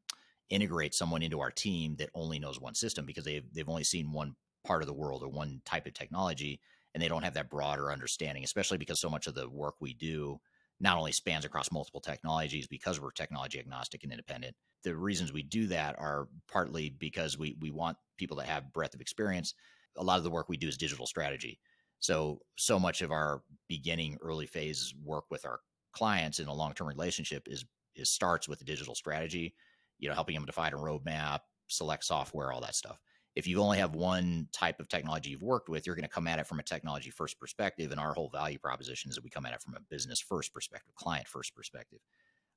integrate 0.51 0.95
someone 0.95 1.23
into 1.23 1.41
our 1.41 1.51
team 1.51 1.97
that 1.97 2.11
only 2.15 2.39
knows 2.39 2.61
one 2.61 2.75
system 2.75 3.07
because 3.07 3.25
they've, 3.25 3.45
they've 3.53 3.69
only 3.69 3.85
seen 3.85 4.13
one 4.13 4.37
part 4.65 4.83
of 4.83 4.87
the 4.87 4.95
world 4.95 5.23
or 5.23 5.29
one 5.29 5.63
type 5.65 5.87
of 5.87 5.95
technology 5.95 6.61
and 6.95 7.03
they 7.03 7.09
don't 7.09 7.23
have 7.23 7.35
that 7.35 7.51
broader 7.51 7.93
understanding, 7.93 8.45
especially 8.45 8.79
because 8.79 9.01
so 9.01 9.11
much 9.11 9.27
of 9.27 9.35
the 9.35 9.49
work 9.49 9.77
we 9.81 9.95
do 9.95 10.41
not 10.81 10.97
only 10.97 11.13
spans 11.13 11.45
across 11.45 11.71
multiple 11.71 12.01
technologies 12.01 12.67
because 12.67 13.01
we're 13.01 13.11
technology 13.11 13.59
agnostic 13.59 14.03
and 14.03 14.13
independent. 14.13 14.57
The 14.83 14.97
reasons 14.97 15.33
we 15.33 15.43
do 15.43 15.67
that 15.69 15.99
are 15.99 16.29
partly 16.51 16.91
because 16.91 17.39
we 17.39 17.57
we 17.61 17.71
want 17.71 17.99
people 18.17 18.37
to 18.39 18.43
have 18.43 18.73
breadth 18.73 18.95
of 18.95 19.01
experience, 19.01 19.55
a 19.97 20.05
lot 20.05 20.19
of 20.19 20.25
the 20.25 20.31
work 20.31 20.49
we 20.49 20.57
do 20.57 20.69
is 20.69 20.77
digital 20.77 21.07
strategy. 21.07 21.59
So, 21.99 22.41
so 22.57 22.79
much 22.79 23.03
of 23.03 23.11
our 23.11 23.43
beginning 23.69 24.19
early 24.23 24.47
phase 24.47 24.95
work 25.05 25.25
with 25.31 25.45
our 25.45 25.61
clients 25.93 26.39
in 26.39 26.49
a 26.49 26.55
long 26.55 26.73
term 26.73 26.89
relationship 26.89 27.43
is 27.47 27.65
is 27.97 28.09
starts 28.11 28.49
with 28.49 28.61
a 28.61 28.65
digital 28.65 28.95
strategy, 28.95 29.55
you 29.99 30.09
know, 30.09 30.15
helping 30.15 30.35
them 30.35 30.47
define 30.47 30.73
a 30.73 30.77
roadmap, 30.77 31.41
select 31.67 32.05
software, 32.05 32.53
all 32.53 32.61
that 32.61 32.75
stuff. 32.75 32.99
If 33.37 33.47
you 33.47 33.61
only 33.61 33.79
have 33.79 33.95
one 33.95 34.49
type 34.53 34.81
of 34.81 34.89
technology 34.89 35.31
you've 35.31 35.43
worked 35.43 35.69
with, 35.69 35.87
you're 35.87 35.95
going 35.95 36.03
to 36.03 36.09
come 36.09 36.27
at 36.27 36.39
it 36.39 36.47
from 36.47 36.59
a 36.59 36.65
technology 36.65 37.11
first 37.11 37.39
perspective. 37.39 37.91
And 37.91 38.01
our 38.01 38.13
whole 38.13 38.29
value 38.29 38.59
proposition 38.59 39.09
is 39.09 39.15
that 39.15 39.25
we 39.25 39.31
come 39.31 39.47
at 39.47 39.53
it 39.53 39.63
from 39.63 39.75
a 39.75 39.81
business 39.89 40.21
first 40.21 40.53
perspective, 40.53 40.95
client 40.95 41.29
first 41.29 41.55
perspective. 41.55 42.01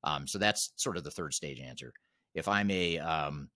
Um, 0.04 0.28
so 0.28 0.40
that's 0.40 0.72
sort 0.76 0.98
of 0.98 1.04
the 1.04 1.12
third 1.12 1.34
stage 1.34 1.60
answer. 1.60 1.94
If 2.34 2.48
I'm 2.48 2.72
a 2.72 2.98
um, 3.00 3.50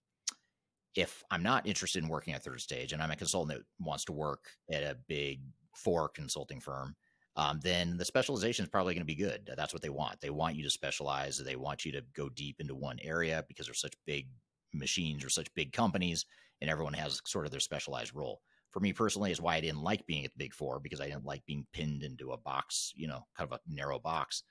if 0.98 1.22
I'm 1.30 1.44
not 1.44 1.64
interested 1.64 2.02
in 2.02 2.08
working 2.08 2.34
at 2.34 2.42
third 2.42 2.60
stage 2.60 2.92
and 2.92 3.00
I'm 3.00 3.12
a 3.12 3.16
consultant 3.16 3.56
that 3.56 3.64
wants 3.78 4.04
to 4.06 4.12
work 4.12 4.48
at 4.68 4.82
a 4.82 4.96
big 5.06 5.40
four 5.76 6.08
consulting 6.08 6.60
firm, 6.60 6.96
um, 7.36 7.60
then 7.62 7.96
the 7.96 8.04
specialization 8.04 8.64
is 8.64 8.68
probably 8.68 8.94
going 8.94 9.06
to 9.06 9.06
be 9.06 9.14
good. 9.14 9.48
That's 9.56 9.72
what 9.72 9.80
they 9.80 9.90
want. 9.90 10.20
They 10.20 10.30
want 10.30 10.56
you 10.56 10.64
to 10.64 10.70
specialize. 10.70 11.38
They 11.38 11.54
want 11.54 11.84
you 11.84 11.92
to 11.92 12.02
go 12.16 12.28
deep 12.28 12.56
into 12.58 12.74
one 12.74 12.98
area 13.00 13.44
because 13.46 13.66
they're 13.66 13.74
such 13.74 13.94
big 14.06 14.26
machines 14.74 15.24
or 15.24 15.28
such 15.28 15.54
big 15.54 15.72
companies, 15.72 16.26
and 16.60 16.68
everyone 16.68 16.94
has 16.94 17.22
sort 17.24 17.44
of 17.44 17.52
their 17.52 17.60
specialized 17.60 18.12
role. 18.12 18.40
For 18.72 18.80
me 18.80 18.92
personally, 18.92 19.30
is 19.30 19.40
why 19.40 19.54
I 19.54 19.60
didn't 19.60 19.84
like 19.84 20.04
being 20.04 20.24
at 20.24 20.32
the 20.32 20.44
big 20.44 20.52
four 20.52 20.80
because 20.80 21.00
I 21.00 21.06
didn't 21.06 21.24
like 21.24 21.46
being 21.46 21.64
pinned 21.72 22.02
into 22.02 22.32
a 22.32 22.36
box, 22.38 22.92
you 22.96 23.06
know, 23.06 23.24
kind 23.36 23.48
of 23.52 23.56
a 23.56 23.72
narrow 23.72 24.00
box. 24.00 24.42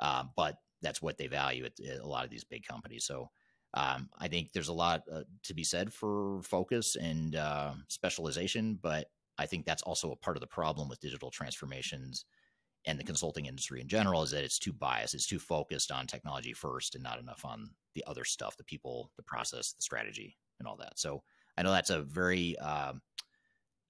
Um, 0.00 0.30
but 0.36 0.56
that's 0.82 1.00
what 1.00 1.16
they 1.16 1.28
value 1.28 1.64
at, 1.64 1.78
at, 1.88 2.00
a 2.00 2.06
lot 2.06 2.24
of 2.24 2.30
these 2.30 2.44
big 2.44 2.66
companies. 2.66 3.04
So 3.04 3.30
um, 3.74 4.08
I 4.18 4.28
think 4.28 4.52
there's 4.52 4.68
a 4.68 4.72
lot 4.72 5.02
uh, 5.10 5.22
to 5.44 5.54
be 5.54 5.64
said 5.64 5.92
for 5.92 6.40
focus 6.42 6.96
and 6.96 7.36
uh, 7.36 7.72
specialization, 7.88 8.78
but 8.80 9.08
I 9.38 9.46
think 9.46 9.64
that's 9.64 9.82
also 9.82 10.12
a 10.12 10.16
part 10.16 10.36
of 10.36 10.42
the 10.42 10.46
problem 10.46 10.88
with 10.88 11.00
digital 11.00 11.30
transformations 11.30 12.24
and 12.84 12.98
the 12.98 13.04
consulting 13.04 13.46
industry 13.46 13.80
in 13.80 13.88
general 13.88 14.22
is 14.22 14.30
that 14.32 14.44
it's 14.44 14.58
too 14.58 14.72
biased. 14.72 15.14
It's 15.14 15.26
too 15.26 15.38
focused 15.38 15.92
on 15.92 16.06
technology 16.06 16.52
first 16.52 16.94
and 16.94 17.04
not 17.04 17.20
enough 17.20 17.44
on 17.44 17.70
the 17.94 18.04
other 18.06 18.24
stuff, 18.24 18.56
the 18.56 18.64
people, 18.64 19.10
the 19.16 19.22
process, 19.22 19.72
the 19.72 19.82
strategy, 19.82 20.36
and 20.58 20.66
all 20.66 20.76
that. 20.76 20.98
So 20.98 21.22
I 21.56 21.62
know 21.62 21.70
that's 21.70 21.90
a 21.90 22.02
very 22.02 22.58
um, 22.58 23.00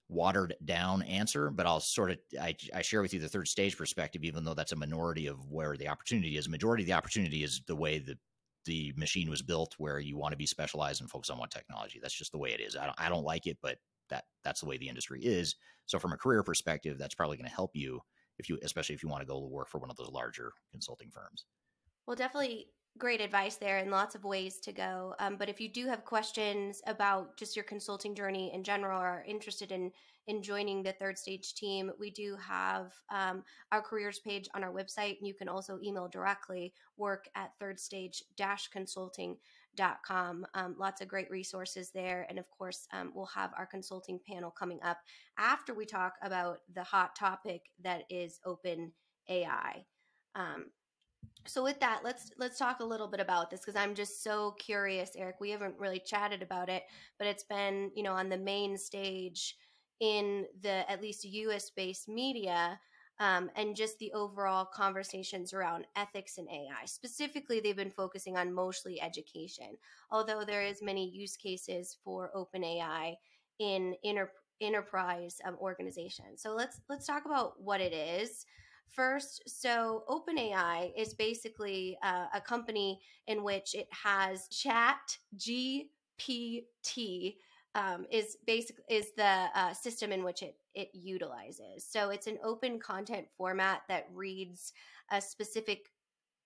watered 0.09 0.55
down 0.65 1.01
answer, 1.03 1.49
but 1.49 1.65
I'll 1.65 1.79
sort 1.79 2.11
of 2.11 2.17
I, 2.39 2.55
I, 2.73 2.81
share 2.81 3.01
with 3.01 3.13
you 3.13 3.19
the 3.19 3.27
third 3.27 3.47
stage 3.47 3.77
perspective, 3.77 4.23
even 4.23 4.43
though 4.43 4.53
that's 4.53 4.73
a 4.73 4.77
minority 4.77 5.27
of 5.27 5.49
where 5.49 5.75
the 5.75 5.87
opportunity 5.87 6.37
is. 6.37 6.47
Majority 6.47 6.83
of 6.83 6.87
the 6.87 6.93
opportunity 6.93 7.43
is 7.43 7.61
the 7.65 7.75
way 7.75 7.99
the 7.99 8.17
the 8.65 8.93
machine 8.95 9.29
was 9.29 9.41
built, 9.41 9.75
where 9.77 9.99
you 9.99 10.17
want 10.17 10.31
to 10.31 10.37
be 10.37 10.45
specialized 10.45 11.01
and 11.01 11.09
focus 11.09 11.29
on 11.29 11.37
one 11.37 11.49
technology. 11.49 11.99
That's 12.01 12.13
just 12.13 12.31
the 12.31 12.37
way 12.37 12.51
it 12.51 12.61
is. 12.61 12.75
I 12.75 12.85
don't, 12.85 12.99
I 12.99 13.09
don't 13.09 13.25
like 13.25 13.47
it, 13.47 13.57
but 13.61 13.77
that 14.09 14.25
that's 14.43 14.61
the 14.61 14.67
way 14.67 14.77
the 14.77 14.89
industry 14.89 15.21
is. 15.21 15.55
So 15.85 15.99
from 15.99 16.13
a 16.13 16.17
career 16.17 16.43
perspective, 16.43 16.97
that's 16.97 17.15
probably 17.15 17.37
going 17.37 17.49
to 17.49 17.55
help 17.55 17.71
you 17.73 18.01
if 18.39 18.49
you, 18.49 18.57
especially 18.63 18.95
if 18.95 19.03
you 19.03 19.09
want 19.09 19.21
to 19.21 19.27
go 19.27 19.39
to 19.39 19.47
work 19.47 19.69
for 19.69 19.79
one 19.79 19.89
of 19.89 19.97
those 19.97 20.11
larger 20.11 20.53
consulting 20.71 21.09
firms. 21.09 21.45
Well, 22.07 22.15
definitely 22.15 22.67
great 22.97 23.21
advice 23.21 23.55
there 23.55 23.77
and 23.77 23.89
lots 23.89 24.15
of 24.15 24.23
ways 24.23 24.59
to 24.59 24.71
go. 24.71 25.15
Um, 25.19 25.35
but 25.37 25.49
if 25.49 25.59
you 25.59 25.67
do 25.67 25.87
have 25.87 26.05
questions 26.05 26.81
about 26.85 27.37
just 27.37 27.55
your 27.55 27.65
consulting 27.65 28.13
journey 28.13 28.53
in 28.53 28.63
general 28.63 29.01
or 29.01 29.07
are 29.07 29.25
interested 29.27 29.71
in 29.71 29.91
in 30.27 30.41
joining 30.41 30.83
the 30.83 30.93
third 30.93 31.17
stage 31.17 31.53
team, 31.55 31.91
we 31.99 32.11
do 32.11 32.35
have 32.35 32.93
um, 33.13 33.43
our 33.71 33.81
careers 33.81 34.19
page 34.19 34.47
on 34.55 34.63
our 34.63 34.71
website. 34.71 35.17
And 35.19 35.27
you 35.27 35.33
can 35.33 35.49
also 35.49 35.79
email 35.83 36.07
directly 36.07 36.73
work 36.97 37.25
at 37.35 37.51
third 37.59 37.79
stage 37.79 38.23
dash 38.37 38.67
consulting 38.69 39.37
com. 40.05 40.45
Um, 40.53 40.75
lots 40.77 41.01
of 41.01 41.07
great 41.07 41.29
resources 41.29 41.91
there. 41.91 42.25
And 42.29 42.37
of 42.39 42.49
course, 42.49 42.87
um, 42.93 43.11
we'll 43.15 43.25
have 43.27 43.51
our 43.57 43.65
consulting 43.65 44.19
panel 44.27 44.51
coming 44.51 44.79
up 44.83 44.97
after 45.37 45.73
we 45.73 45.85
talk 45.85 46.13
about 46.21 46.59
the 46.73 46.83
hot 46.83 47.15
topic 47.15 47.61
that 47.83 48.03
is 48.09 48.39
open 48.45 48.91
AI. 49.29 49.85
Um, 50.35 50.65
so 51.45 51.63
with 51.63 51.79
that, 51.79 52.01
let's 52.03 52.31
let's 52.37 52.57
talk 52.57 52.79
a 52.79 52.85
little 52.85 53.07
bit 53.07 53.19
about 53.19 53.49
this 53.49 53.61
because 53.61 53.75
I'm 53.75 53.95
just 53.95 54.23
so 54.23 54.55
curious, 54.59 55.11
Eric. 55.17 55.37
We 55.39 55.51
haven't 55.51 55.79
really 55.79 55.99
chatted 55.99 56.41
about 56.41 56.69
it, 56.69 56.83
but 57.17 57.27
it's 57.27 57.43
been 57.43 57.91
you 57.95 58.03
know 58.03 58.13
on 58.13 58.29
the 58.29 58.37
main 58.37 58.77
stage 58.77 59.55
in 60.03 60.45
the 60.61 60.83
at 60.91 61.01
least 61.01 61.23
U.S. 61.23 61.69
based 61.69 62.09
media 62.09 62.77
um, 63.21 63.49
and 63.55 63.73
just 63.73 63.97
the 63.99 64.11
overall 64.11 64.65
conversations 64.65 65.53
around 65.53 65.85
ethics 65.95 66.37
and 66.37 66.49
AI. 66.49 66.85
Specifically, 66.85 67.61
they've 67.61 67.73
been 67.73 67.89
focusing 67.89 68.35
on 68.35 68.53
mostly 68.53 69.01
education, 69.01 69.77
although 70.11 70.43
there 70.43 70.61
is 70.61 70.81
many 70.81 71.09
use 71.09 71.37
cases 71.37 71.97
for 72.03 72.31
open 72.35 72.65
AI 72.65 73.15
in 73.59 73.95
inter- 74.03 74.33
enterprise 74.59 75.37
um, 75.45 75.55
organizations. 75.61 76.41
So 76.41 76.53
let's 76.53 76.81
let's 76.89 77.07
talk 77.07 77.25
about 77.25 77.61
what 77.61 77.79
it 77.79 77.93
is. 77.93 78.45
First, 78.89 79.43
so 79.47 80.03
OpenAI 80.09 80.91
is 80.97 81.13
basically 81.13 81.97
uh, 82.03 82.25
a 82.33 82.41
company 82.41 82.99
in 83.25 83.41
which 83.41 83.73
it 83.73 83.87
has 83.89 84.49
Chat 84.49 85.17
GPT 85.37 87.37
um, 87.75 88.05
is 88.11 88.37
basic 88.45 88.77
is 88.89 89.07
the 89.17 89.47
uh, 89.55 89.73
system 89.73 90.11
in 90.11 90.23
which 90.23 90.41
it 90.41 90.55
it 90.75 90.89
utilizes. 90.93 91.85
So 91.87 92.09
it's 92.09 92.27
an 92.27 92.37
open 92.43 92.79
content 92.79 93.27
format 93.37 93.81
that 93.89 94.07
reads 94.13 94.73
a 95.11 95.21
specific 95.21 95.89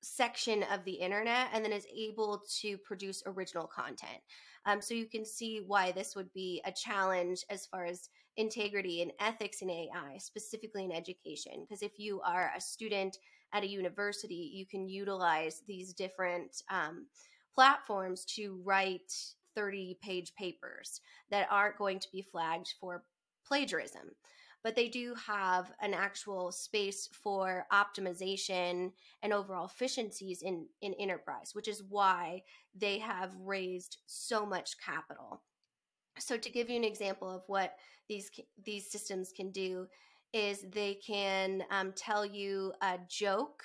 section 0.02 0.64
of 0.72 0.84
the 0.86 0.94
internet 0.94 1.48
and 1.54 1.64
then 1.64 1.74
is 1.74 1.88
able 1.96 2.44
to 2.62 2.78
produce 2.80 3.24
original 3.26 3.68
content. 3.68 4.22
Um, 4.66 4.82
so 4.82 4.94
you 4.94 5.06
can 5.06 5.26
see 5.26 5.62
why 5.66 5.92
this 5.92 6.16
would 6.16 6.32
be 6.34 6.62
a 6.66 6.72
challenge 6.72 7.44
as 7.50 7.66
far 7.66 7.86
as 7.86 8.10
integrity 8.36 9.02
and 9.02 9.12
ethics 9.20 9.62
in 9.62 9.70
AI, 9.70 10.18
specifically 10.18 10.84
in 10.84 10.92
education. 10.92 11.54
Because 11.62 11.82
if 11.82 11.94
you 11.98 12.22
are 12.22 12.52
a 12.56 12.62
student 12.62 13.18
at 13.54 13.64
a 13.64 13.68
university, 13.68 14.52
you 14.54 14.66
can 14.66 14.88
utilize 14.88 15.64
these 15.68 15.94
different 15.94 16.62
um, 16.70 17.08
platforms 17.56 18.26
to 18.36 18.62
write 18.64 19.12
30 19.58 19.98
page 20.04 20.34
papers 20.36 21.02
that 21.32 21.48
aren't 21.50 21.80
going 21.80 22.00
to 22.00 22.08
be 22.14 22.22
flagged 22.22 22.76
for 22.80 23.04
plagiarism. 23.46 24.12
But 24.64 24.76
they 24.76 24.88
do 24.88 25.16
have 25.26 25.72
an 25.82 25.94
actual 25.94 26.52
space 26.52 27.10
for 27.24 27.66
optimization 27.74 28.92
and 29.24 29.34
overall 29.34 29.66
efficiencies 29.66 30.42
in, 30.44 30.68
in 30.82 30.94
enterprise, 30.96 31.52
which 31.54 31.68
is 31.68 31.84
why 31.90 32.44
they 32.76 33.00
have 33.00 33.34
raised 33.40 33.98
so 34.06 34.46
much 34.46 34.78
capital. 34.84 35.42
So, 36.20 36.38
to 36.38 36.50
give 36.50 36.70
you 36.70 36.76
an 36.76 36.84
example 36.84 37.30
of 37.30 37.44
what 37.48 37.76
these 38.10 38.32
these 38.66 38.90
systems 38.92 39.32
can 39.32 39.52
do, 39.52 39.88
is 40.34 40.66
they 40.74 40.96
can 40.96 41.64
um, 41.70 41.94
tell 41.96 42.26
you 42.26 42.74
a 42.82 42.98
joke 43.08 43.64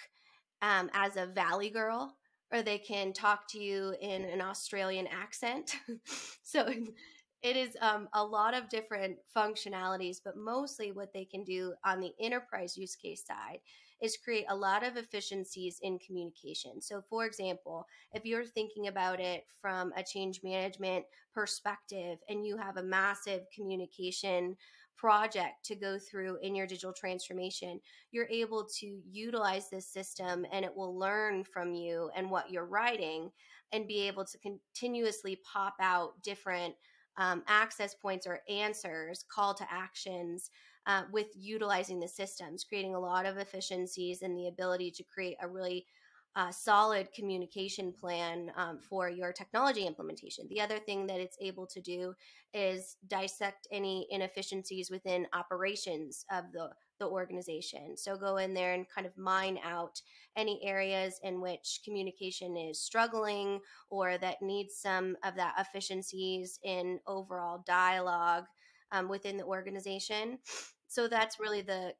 um, 0.61 0.90
as 0.92 1.16
a 1.16 1.26
valley 1.26 1.70
girl 1.70 2.14
or 2.53 2.62
they 2.62 2.79
can 2.79 3.12
talk 3.12 3.49
to 3.49 3.59
you 3.59 3.95
in 4.01 4.25
an 4.25 4.41
Australian 4.41 5.07
accent. 5.07 5.77
so 6.43 6.69
it 7.43 7.57
is 7.57 7.77
um, 7.81 8.09
a 8.12 8.25
lot 8.25 8.55
of 8.55 8.69
different 8.69 9.17
functionalities, 9.37 10.19
but 10.25 10.37
mostly 10.37 10.93
what 10.93 11.12
they 11.12 11.25
can 11.25 11.43
do 11.43 11.75
on 11.85 12.01
the 12.01 12.12
enterprise 12.21 12.77
use 12.77 12.95
case 12.95 13.25
side 13.27 13.59
is 14.01 14.17
create 14.17 14.45
a 14.49 14.55
lot 14.55 14.85
of 14.85 14.97
efficiencies 14.97 15.79
in 15.83 15.99
communication. 15.99 16.81
So, 16.81 17.03
for 17.09 17.25
example, 17.25 17.87
if 18.12 18.25
you're 18.25 18.45
thinking 18.45 18.88
about 18.88 19.21
it 19.21 19.45
from 19.61 19.93
a 19.97 20.03
change 20.03 20.41
management 20.43 21.05
perspective 21.33 22.19
and 22.29 22.45
you 22.45 22.57
have 22.57 22.77
a 22.77 22.83
massive 22.83 23.43
communication 23.55 24.57
project 24.96 25.64
to 25.64 25.74
go 25.74 25.98
through 25.98 26.38
in 26.42 26.55
your 26.55 26.66
digital 26.66 26.92
transformation, 26.92 27.81
you're 28.11 28.28
able 28.28 28.66
to 28.78 29.00
utilize 29.11 29.68
this 29.68 29.87
system 29.88 30.46
and 30.52 30.64
it 30.64 30.74
will 30.74 30.96
learn 30.96 31.44
from 31.44 31.74
you 31.74 32.11
and 32.16 32.31
what 32.31 32.50
you're 32.50 32.66
writing 32.66 33.31
and 33.72 33.88
be 33.88 34.07
able 34.07 34.24
to 34.24 34.38
continuously 34.38 35.40
pop 35.50 35.74
out 35.81 36.22
different 36.22 36.74
um, 37.16 37.42
access 37.46 37.94
points 37.94 38.26
or 38.26 38.40
answers, 38.48 39.24
call 39.33 39.55
to 39.55 39.66
actions 39.70 40.50
uh, 40.87 41.02
with 41.12 41.26
utilizing 41.35 42.00
the 42.00 42.09
systems, 42.09 42.64
creating 42.64 42.94
a 42.94 43.00
lot 43.00 43.26
of 43.26 43.38
efficiencies 43.38 44.22
and 44.22 44.37
the 44.37 44.48
ability 44.48 44.90
to 44.90 45.05
create 45.05 45.37
a 45.42 45.48
really 45.48 45.87
uh, 46.35 46.51
solid 46.51 47.12
communication 47.12 47.92
plan 47.92 48.51
um, 48.57 48.79
for 48.79 49.09
your 49.09 49.33
technology 49.33 49.87
implementation. 49.87 50.47
The 50.49 50.61
other 50.61 50.79
thing 50.79 51.07
that 51.07 51.21
it's 51.21 51.37
able 51.40 51.66
to 51.66 51.81
do 51.81 52.14
is 52.55 52.97
dissect 53.07 53.66
any 53.71 54.07
inefficiencies 54.11 54.90
within 54.90 55.27
operations 55.35 56.25
of 56.33 56.45
the, 56.53 56.71
the 56.99 57.07
organization. 57.07 57.97
So 57.97 58.16
go 58.16 58.38
in 58.38 58.55
there 58.55 58.73
and 58.73 58.87
kind 58.88 59.07
of 59.07 59.16
mine 59.18 59.59
out 59.62 60.01
any 60.37 60.59
areas 60.64 61.21
in 61.23 61.40
which 61.40 61.81
communication 61.85 62.57
is 62.57 62.81
struggling 62.81 63.61
or 63.90 64.16
that 64.18 64.40
needs 64.40 64.75
some 64.75 65.16
of 65.25 65.35
that 65.37 65.55
efficiencies 65.59 66.59
in 66.62 66.99
overall 67.07 67.62
dialogue 67.66 68.45
um, 68.90 69.09
within 69.09 69.37
the 69.37 69.45
organization. 69.45 70.38
So 70.88 71.09
that's 71.09 71.40
really 71.40 71.62
the 71.62 71.95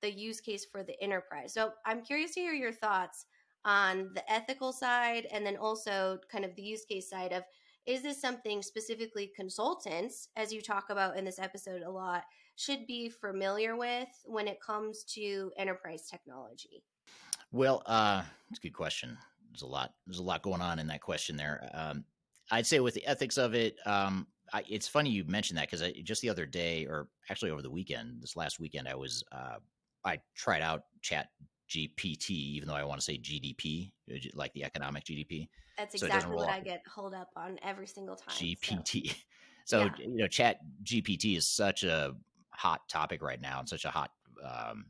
the 0.00 0.12
use 0.12 0.40
case 0.40 0.64
for 0.64 0.84
the 0.84 1.00
enterprise. 1.02 1.52
So 1.52 1.72
I'm 1.84 2.02
curious 2.02 2.32
to 2.34 2.40
hear 2.40 2.52
your 2.52 2.72
thoughts 2.72 3.26
on 3.64 4.10
the 4.14 4.32
ethical 4.32 4.72
side 4.72 5.26
and 5.32 5.44
then 5.44 5.56
also 5.56 6.18
kind 6.30 6.44
of 6.44 6.54
the 6.56 6.62
use 6.62 6.84
case 6.84 7.10
side 7.10 7.32
of 7.32 7.42
is 7.86 8.02
this 8.02 8.20
something 8.20 8.62
specifically 8.62 9.32
consultants, 9.34 10.28
as 10.36 10.52
you 10.52 10.60
talk 10.60 10.90
about 10.90 11.16
in 11.16 11.24
this 11.24 11.38
episode 11.38 11.80
a 11.80 11.90
lot, 11.90 12.22
should 12.56 12.86
be 12.86 13.08
familiar 13.08 13.76
with 13.76 14.08
when 14.26 14.46
it 14.46 14.60
comes 14.60 15.04
to 15.04 15.50
enterprise 15.56 16.06
technology? 16.06 16.82
Well, 17.50 17.82
uh, 17.86 18.24
it's 18.50 18.58
a 18.58 18.62
good 18.62 18.74
question. 18.74 19.16
There's 19.50 19.62
a 19.62 19.66
lot. 19.66 19.94
There's 20.06 20.18
a 20.18 20.22
lot 20.22 20.42
going 20.42 20.60
on 20.60 20.78
in 20.78 20.86
that 20.88 21.00
question 21.00 21.36
there. 21.36 21.70
Um, 21.72 22.04
I'd 22.50 22.66
say 22.66 22.80
with 22.80 22.92
the 22.92 23.06
ethics 23.06 23.38
of 23.38 23.54
it, 23.54 23.76
um, 23.86 24.26
I, 24.52 24.64
it's 24.68 24.88
funny 24.88 25.08
you 25.08 25.24
mentioned 25.24 25.58
that 25.58 25.70
because 25.70 25.82
just 26.02 26.20
the 26.20 26.28
other 26.28 26.44
day, 26.44 26.84
or 26.84 27.08
actually 27.30 27.50
over 27.52 27.62
the 27.62 27.70
weekend, 27.70 28.20
this 28.20 28.36
last 28.36 28.60
weekend, 28.60 28.86
I 28.86 28.96
was 28.96 29.24
uh, 29.32 29.56
I 30.04 30.20
tried 30.34 30.62
out 30.62 30.84
Chat 31.00 31.28
GPT, 31.68 32.30
even 32.30 32.68
though 32.68 32.74
I 32.74 32.84
want 32.84 33.00
to 33.00 33.04
say 33.04 33.18
GDP, 33.18 33.92
uh, 34.12 34.16
like 34.34 34.52
the 34.52 34.64
economic 34.64 35.04
GDP. 35.04 35.48
That's 35.76 35.94
exactly 35.94 36.32
so 36.32 36.36
what 36.36 36.48
I 36.48 36.60
get 36.60 36.82
hold 36.92 37.14
up 37.14 37.30
on 37.36 37.58
every 37.62 37.86
single 37.86 38.16
time. 38.16 38.34
GPT. 38.34 39.10
So, 39.10 39.14
so 39.64 39.84
yeah. 39.84 39.90
you 39.98 40.16
know, 40.16 40.26
Chat 40.26 40.58
GPT 40.82 41.36
is 41.36 41.46
such 41.46 41.84
a 41.84 42.14
hot 42.50 42.88
topic 42.88 43.22
right 43.22 43.40
now 43.40 43.60
and 43.60 43.68
such 43.68 43.84
a 43.84 43.90
hot 43.90 44.10
um, 44.44 44.86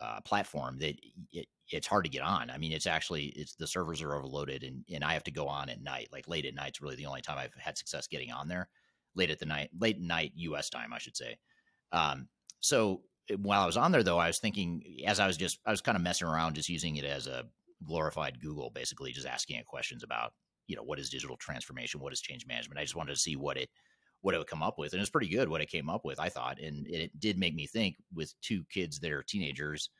uh, 0.00 0.20
platform 0.22 0.78
that 0.78 0.96
it, 1.32 1.46
it's 1.68 1.86
hard 1.86 2.04
to 2.04 2.10
get 2.10 2.22
on. 2.22 2.50
I 2.50 2.58
mean, 2.58 2.72
it's 2.72 2.86
actually 2.86 3.26
it's 3.36 3.54
the 3.54 3.66
servers 3.66 4.02
are 4.02 4.14
overloaded, 4.14 4.64
and 4.64 4.84
and 4.92 5.04
I 5.04 5.12
have 5.12 5.24
to 5.24 5.30
go 5.30 5.46
on 5.46 5.68
at 5.68 5.82
night, 5.82 6.08
like 6.12 6.28
late 6.28 6.46
at 6.46 6.54
night. 6.54 6.70
It's 6.70 6.80
really 6.80 6.96
the 6.96 7.06
only 7.06 7.20
time 7.20 7.38
I've 7.38 7.54
had 7.58 7.78
success 7.78 8.06
getting 8.06 8.32
on 8.32 8.48
there. 8.48 8.68
Late 9.14 9.30
at 9.30 9.38
the 9.38 9.46
night, 9.46 9.70
late 9.78 10.00
night 10.00 10.32
U.S. 10.36 10.70
time, 10.70 10.92
I 10.92 10.98
should 10.98 11.16
say. 11.16 11.38
Um, 11.92 12.28
so 12.60 13.02
while 13.38 13.62
I 13.62 13.66
was 13.66 13.76
on 13.76 13.92
there, 13.92 14.02
though, 14.02 14.18
I 14.18 14.26
was 14.26 14.38
thinking 14.38 14.82
as 15.06 15.20
I 15.20 15.26
was 15.26 15.36
just 15.36 15.58
I 15.66 15.70
was 15.70 15.80
kind 15.80 15.96
of 15.96 16.02
messing 16.02 16.28
around, 16.28 16.54
just 16.54 16.68
using 16.68 16.96
it 16.96 17.04
as 17.04 17.26
a 17.26 17.44
glorified 17.86 18.40
Google, 18.40 18.70
basically 18.70 19.12
just 19.12 19.26
asking 19.26 19.56
it 19.56 19.66
questions 19.66 20.02
about 20.02 20.32
you 20.66 20.76
know 20.76 20.82
what 20.82 20.98
is 20.98 21.10
digital 21.10 21.36
transformation, 21.36 22.00
what 22.00 22.12
is 22.12 22.20
change 22.20 22.46
management. 22.46 22.78
I 22.78 22.84
just 22.84 22.96
wanted 22.96 23.14
to 23.14 23.20
see 23.20 23.36
what 23.36 23.56
it 23.56 23.68
what 24.22 24.34
it 24.34 24.38
would 24.38 24.46
come 24.46 24.62
up 24.62 24.78
with, 24.78 24.92
and 24.92 25.00
it's 25.00 25.10
pretty 25.10 25.28
good 25.28 25.48
what 25.48 25.60
it 25.60 25.70
came 25.70 25.88
up 25.88 26.04
with. 26.04 26.20
I 26.20 26.28
thought, 26.28 26.60
and 26.60 26.86
it 26.86 27.18
did 27.18 27.38
make 27.38 27.54
me 27.54 27.66
think 27.66 27.96
with 28.14 28.34
two 28.42 28.64
kids 28.72 28.98
that 29.00 29.12
are 29.12 29.22
teenagers 29.22 29.90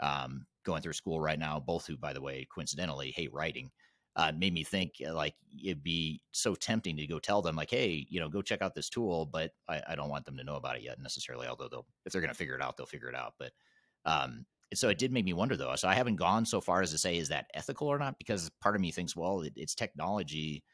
um, 0.00 0.46
going 0.64 0.82
through 0.82 0.92
school 0.94 1.20
right 1.20 1.38
now, 1.38 1.60
both 1.60 1.86
who, 1.86 1.96
by 1.96 2.12
the 2.12 2.20
way, 2.20 2.46
coincidentally 2.52 3.10
hate 3.10 3.32
writing 3.32 3.70
uh, 4.18 4.32
made 4.36 4.52
me 4.52 4.64
think 4.64 4.94
uh, 5.08 5.14
like 5.14 5.34
it'd 5.64 5.82
be 5.82 6.20
so 6.32 6.56
tempting 6.56 6.96
to 6.96 7.06
go 7.06 7.20
tell 7.20 7.40
them 7.40 7.54
like, 7.54 7.70
hey, 7.70 8.04
you 8.10 8.18
know, 8.18 8.28
go 8.28 8.42
check 8.42 8.60
out 8.60 8.74
this 8.74 8.90
tool, 8.90 9.26
but 9.26 9.52
I, 9.68 9.80
I 9.90 9.94
don't 9.94 10.10
want 10.10 10.24
them 10.24 10.36
to 10.36 10.44
know 10.44 10.56
about 10.56 10.76
it 10.76 10.82
yet 10.82 11.00
necessarily. 11.00 11.46
Although 11.46 11.68
they'll, 11.68 11.86
if 12.04 12.12
they're 12.12 12.20
going 12.20 12.32
to 12.32 12.36
figure 12.36 12.56
it 12.56 12.62
out, 12.62 12.76
they'll 12.76 12.86
figure 12.86 13.08
it 13.08 13.14
out. 13.14 13.34
But 13.38 13.52
um, 14.04 14.44
so 14.74 14.88
it 14.88 14.98
did 14.98 15.12
make 15.12 15.24
me 15.24 15.34
wonder 15.34 15.56
though. 15.56 15.74
So 15.76 15.86
I 15.86 15.94
haven't 15.94 16.16
gone 16.16 16.44
so 16.44 16.60
far 16.60 16.82
as 16.82 16.90
to 16.90 16.98
say 16.98 17.16
is 17.16 17.28
that 17.28 17.46
ethical 17.54 17.86
or 17.86 17.98
not, 17.98 18.18
because 18.18 18.50
part 18.60 18.74
of 18.74 18.80
me 18.80 18.90
thinks, 18.90 19.14
well, 19.14 19.42
it, 19.42 19.52
it's 19.54 19.74
technology 19.74 20.64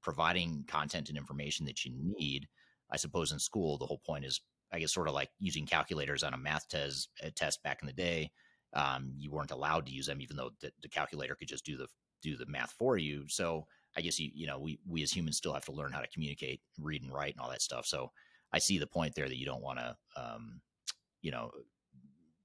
providing 0.00 0.64
content 0.68 1.08
and 1.08 1.18
information 1.18 1.66
that 1.66 1.84
you 1.84 1.92
need. 1.94 2.46
I 2.92 2.98
suppose 2.98 3.32
in 3.32 3.40
school, 3.40 3.78
the 3.78 3.86
whole 3.86 4.00
point 4.06 4.24
is, 4.24 4.40
I 4.72 4.78
guess, 4.78 4.94
sort 4.94 5.08
of 5.08 5.14
like 5.14 5.30
using 5.40 5.66
calculators 5.66 6.22
on 6.22 6.34
a 6.34 6.38
math 6.38 6.68
test, 6.68 7.08
a 7.20 7.32
test 7.32 7.64
back 7.64 7.80
in 7.82 7.88
the 7.88 7.92
day. 7.92 8.30
Um, 8.74 9.12
you 9.16 9.32
weren't 9.32 9.50
allowed 9.50 9.86
to 9.86 9.92
use 9.92 10.06
them, 10.06 10.20
even 10.20 10.36
though 10.36 10.50
the, 10.60 10.70
the 10.82 10.88
calculator 10.88 11.34
could 11.34 11.48
just 11.48 11.64
do 11.64 11.76
the 11.76 11.88
do 12.22 12.36
the 12.36 12.46
math 12.46 12.72
for 12.72 12.96
you. 12.96 13.24
So 13.28 13.66
I 13.96 14.00
guess 14.00 14.18
you 14.18 14.30
you 14.34 14.46
know 14.46 14.58
we 14.58 14.78
we 14.88 15.02
as 15.02 15.12
humans 15.12 15.36
still 15.36 15.52
have 15.52 15.64
to 15.66 15.72
learn 15.72 15.92
how 15.92 16.00
to 16.00 16.08
communicate, 16.08 16.60
read 16.80 17.02
and 17.02 17.12
write, 17.12 17.34
and 17.34 17.40
all 17.40 17.50
that 17.50 17.62
stuff. 17.62 17.86
So 17.86 18.10
I 18.52 18.58
see 18.58 18.78
the 18.78 18.86
point 18.86 19.14
there 19.14 19.28
that 19.28 19.38
you 19.38 19.46
don't 19.46 19.62
want 19.62 19.78
to, 19.78 19.96
um, 20.16 20.60
you 21.22 21.30
know, 21.30 21.50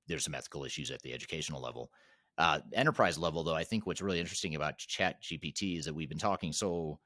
there's 0.08 0.24
some 0.24 0.36
ethical 0.36 0.64
issues 0.64 0.90
at 0.90 1.02
the 1.02 1.14
educational 1.14 1.62
level. 1.62 1.92
Uh, 2.38 2.60
enterprise 2.74 3.18
level, 3.18 3.44
though, 3.44 3.56
I 3.56 3.64
think 3.64 3.86
what's 3.86 4.02
really 4.02 4.20
interesting 4.20 4.56
about 4.56 4.78
Chat 4.78 5.22
GPT 5.22 5.80
is 5.80 5.86
that 5.86 5.94
we've 5.94 6.10
been 6.10 6.18
talking 6.18 6.54
so 6.54 7.00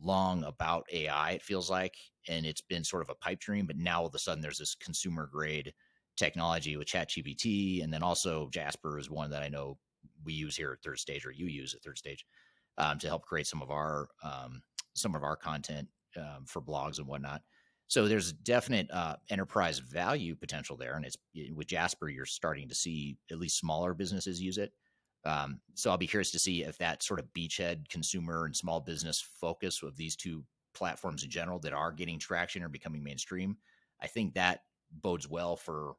long 0.00 0.44
about 0.44 0.86
AI. 0.92 1.32
It 1.32 1.42
feels 1.42 1.70
like, 1.70 1.96
and 2.28 2.44
it's 2.44 2.60
been 2.60 2.84
sort 2.84 3.02
of 3.02 3.08
a 3.10 3.14
pipe 3.14 3.40
dream, 3.40 3.66
but 3.66 3.76
now 3.76 4.00
all 4.00 4.06
of 4.06 4.14
a 4.14 4.18
sudden 4.18 4.42
there's 4.42 4.58
this 4.58 4.74
consumer 4.74 5.28
grade 5.32 5.72
technology 6.16 6.76
with 6.76 6.88
Chat 6.88 7.10
GPT, 7.10 7.82
and 7.82 7.92
then 7.92 8.02
also 8.02 8.48
Jasper 8.52 8.98
is 8.98 9.10
one 9.10 9.30
that 9.30 9.42
I 9.42 9.48
know 9.48 9.78
we 10.24 10.32
use 10.32 10.56
here 10.56 10.72
at 10.72 10.82
third 10.82 10.98
stage 10.98 11.26
or 11.26 11.32
you 11.32 11.46
use 11.46 11.74
at 11.74 11.82
third 11.82 11.98
stage 11.98 12.24
um, 12.78 12.98
to 12.98 13.08
help 13.08 13.24
create 13.24 13.46
some 13.46 13.62
of 13.62 13.70
our 13.70 14.08
um, 14.22 14.62
some 14.94 15.14
of 15.14 15.22
our 15.22 15.36
content 15.36 15.88
um, 16.16 16.44
for 16.46 16.62
blogs 16.62 16.98
and 16.98 17.06
whatnot. 17.06 17.42
So 17.88 18.08
there's 18.08 18.32
definite 18.32 18.90
uh, 18.90 19.16
enterprise 19.30 19.78
value 19.78 20.34
potential 20.34 20.76
there 20.76 20.96
and 20.96 21.04
it's 21.04 21.16
with 21.54 21.68
jasper 21.68 22.08
you're 22.08 22.26
starting 22.26 22.68
to 22.68 22.74
see 22.74 23.16
at 23.30 23.38
least 23.38 23.58
smaller 23.58 23.94
businesses 23.94 24.40
use 24.40 24.58
it. 24.58 24.72
Um, 25.24 25.60
so 25.74 25.90
i'll 25.90 25.96
be 25.96 26.06
curious 26.06 26.30
to 26.32 26.38
see 26.38 26.62
if 26.62 26.78
that 26.78 27.02
sort 27.02 27.20
of 27.20 27.26
beachhead 27.36 27.88
consumer 27.88 28.44
and 28.44 28.54
small 28.54 28.80
business 28.80 29.20
focus 29.40 29.82
of 29.82 29.96
these 29.96 30.14
two 30.14 30.44
platforms 30.72 31.24
in 31.24 31.30
general 31.30 31.58
that 31.60 31.72
are 31.72 31.90
getting 31.90 32.18
traction 32.18 32.62
or 32.62 32.68
becoming 32.68 33.02
mainstream 33.02 33.56
i 34.00 34.06
think 34.06 34.34
that 34.34 34.60
bodes 34.92 35.28
well 35.28 35.56
for 35.56 35.96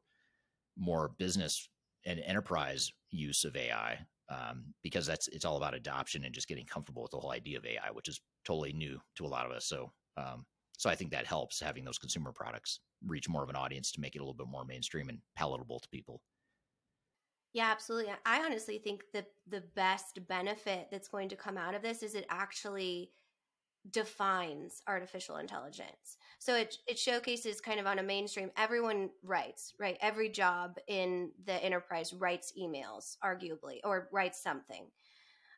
more 0.78 1.10
business 1.18 1.68
and 2.06 2.20
enterprise 2.20 2.92
use 3.10 3.44
of 3.44 3.56
AI 3.56 3.98
um, 4.30 4.74
because 4.82 5.06
that's 5.06 5.28
it's 5.28 5.44
all 5.44 5.56
about 5.56 5.74
adoption 5.74 6.24
and 6.24 6.34
just 6.34 6.48
getting 6.48 6.66
comfortable 6.66 7.02
with 7.02 7.12
the 7.12 7.18
whole 7.18 7.32
idea 7.32 7.58
of 7.58 7.66
AI, 7.66 7.90
which 7.92 8.08
is 8.08 8.20
totally 8.44 8.72
new 8.72 9.00
to 9.16 9.24
a 9.24 9.28
lot 9.28 9.46
of 9.46 9.52
us. 9.52 9.66
So, 9.66 9.90
um, 10.16 10.44
so 10.76 10.90
I 10.90 10.94
think 10.94 11.10
that 11.10 11.26
helps 11.26 11.60
having 11.60 11.84
those 11.84 11.98
consumer 11.98 12.32
products 12.32 12.80
reach 13.06 13.28
more 13.28 13.42
of 13.42 13.48
an 13.48 13.56
audience 13.56 13.90
to 13.92 14.00
make 14.00 14.16
it 14.16 14.18
a 14.18 14.22
little 14.22 14.34
bit 14.34 14.48
more 14.48 14.64
mainstream 14.64 15.08
and 15.08 15.18
palatable 15.36 15.80
to 15.80 15.88
people. 15.88 16.20
Yeah, 17.54 17.70
absolutely. 17.70 18.12
I 18.26 18.44
honestly 18.44 18.78
think 18.78 19.04
the 19.12 19.24
the 19.48 19.62
best 19.74 20.26
benefit 20.28 20.88
that's 20.90 21.08
going 21.08 21.30
to 21.30 21.36
come 21.36 21.56
out 21.56 21.74
of 21.74 21.82
this 21.82 22.02
is 22.02 22.14
it 22.14 22.26
actually 22.28 23.12
defines 23.90 24.82
artificial 24.86 25.36
intelligence. 25.36 26.16
So 26.38 26.54
it 26.54 26.76
it 26.86 26.98
showcases 26.98 27.60
kind 27.60 27.80
of 27.80 27.86
on 27.86 27.98
a 27.98 28.02
mainstream 28.02 28.50
everyone 28.56 29.10
writes, 29.22 29.74
right? 29.78 29.96
Every 30.00 30.28
job 30.28 30.76
in 30.86 31.32
the 31.46 31.54
enterprise 31.64 32.12
writes 32.12 32.52
emails 32.58 33.16
arguably 33.24 33.80
or 33.84 34.08
writes 34.12 34.42
something. 34.42 34.86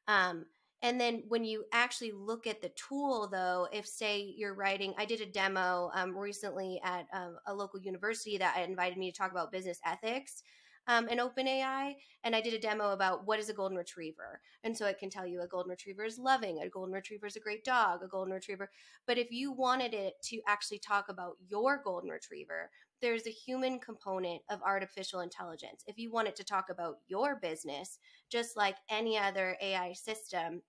Um 0.09 0.47
and 0.83 0.99
then 0.99 1.25
when 1.29 1.45
you 1.45 1.64
actually 1.73 2.12
look 2.12 2.47
at 2.47 2.62
the 2.62 2.71
tool 2.71 3.29
though, 3.31 3.69
if 3.71 3.87
say 3.87 4.35
you're 4.37 4.55
writing, 4.55 4.95
I 4.97 5.05
did 5.05 5.21
a 5.21 5.27
demo 5.27 5.90
um, 5.93 6.16
recently 6.16 6.81
at 6.83 7.07
um, 7.12 7.37
a 7.47 7.53
local 7.53 7.81
university 7.81 8.38
that 8.38 8.57
invited 8.66 8.97
me 8.97 9.12
to 9.12 9.16
talk 9.16 9.31
about 9.31 9.53
business 9.53 9.79
ethics 9.85 10.43
um, 10.90 11.09
in 11.09 11.18
OpenAI, 11.18 11.94
and 12.24 12.35
I 12.35 12.40
did 12.40 12.53
a 12.53 12.59
demo 12.59 12.90
about 12.90 13.24
what 13.24 13.38
is 13.38 13.48
a 13.48 13.53
golden 13.55 13.79
retriever, 13.79 14.40
and 14.64 14.76
so 14.76 14.87
it 14.87 14.98
can 14.98 15.09
tell 15.09 15.24
you 15.24 15.40
a 15.40 15.46
golden 15.46 15.70
retriever 15.70 16.03
is 16.05 16.18
loving, 16.18 16.59
a 16.59 16.68
golden 16.68 16.92
retriever 16.92 17.29
is 17.29 17.37
a 17.37 17.40
great 17.40 17.62
dog, 17.62 18.03
a 18.03 18.09
golden 18.09 18.35
retriever. 18.35 18.68
But 19.07 19.16
if 19.16 19.31
you 19.31 19.53
wanted 19.53 19.94
it 19.94 20.14
to 20.24 20.40
actually 20.48 20.81
talk 20.81 21.09
about 21.09 21.37
your 21.46 21.81
golden 21.85 22.11
retriever, 22.11 22.70
there's 23.00 23.29
a 23.29 23.31
human 23.31 23.79
component 23.79 24.42
of 24.50 24.61
artificial 24.62 25.20
intelligence. 25.20 25.85
If 25.87 25.96
you 25.96 26.11
want 26.11 26.26
it 26.26 26.35
to 26.37 26.44
talk 26.44 26.70
about 26.70 26.96
your 27.07 27.37
business, 27.37 28.00
just 28.29 28.57
like 28.57 28.74
any 28.90 29.16
other 29.16 29.57
AI 29.62 29.92
system, 29.92 30.61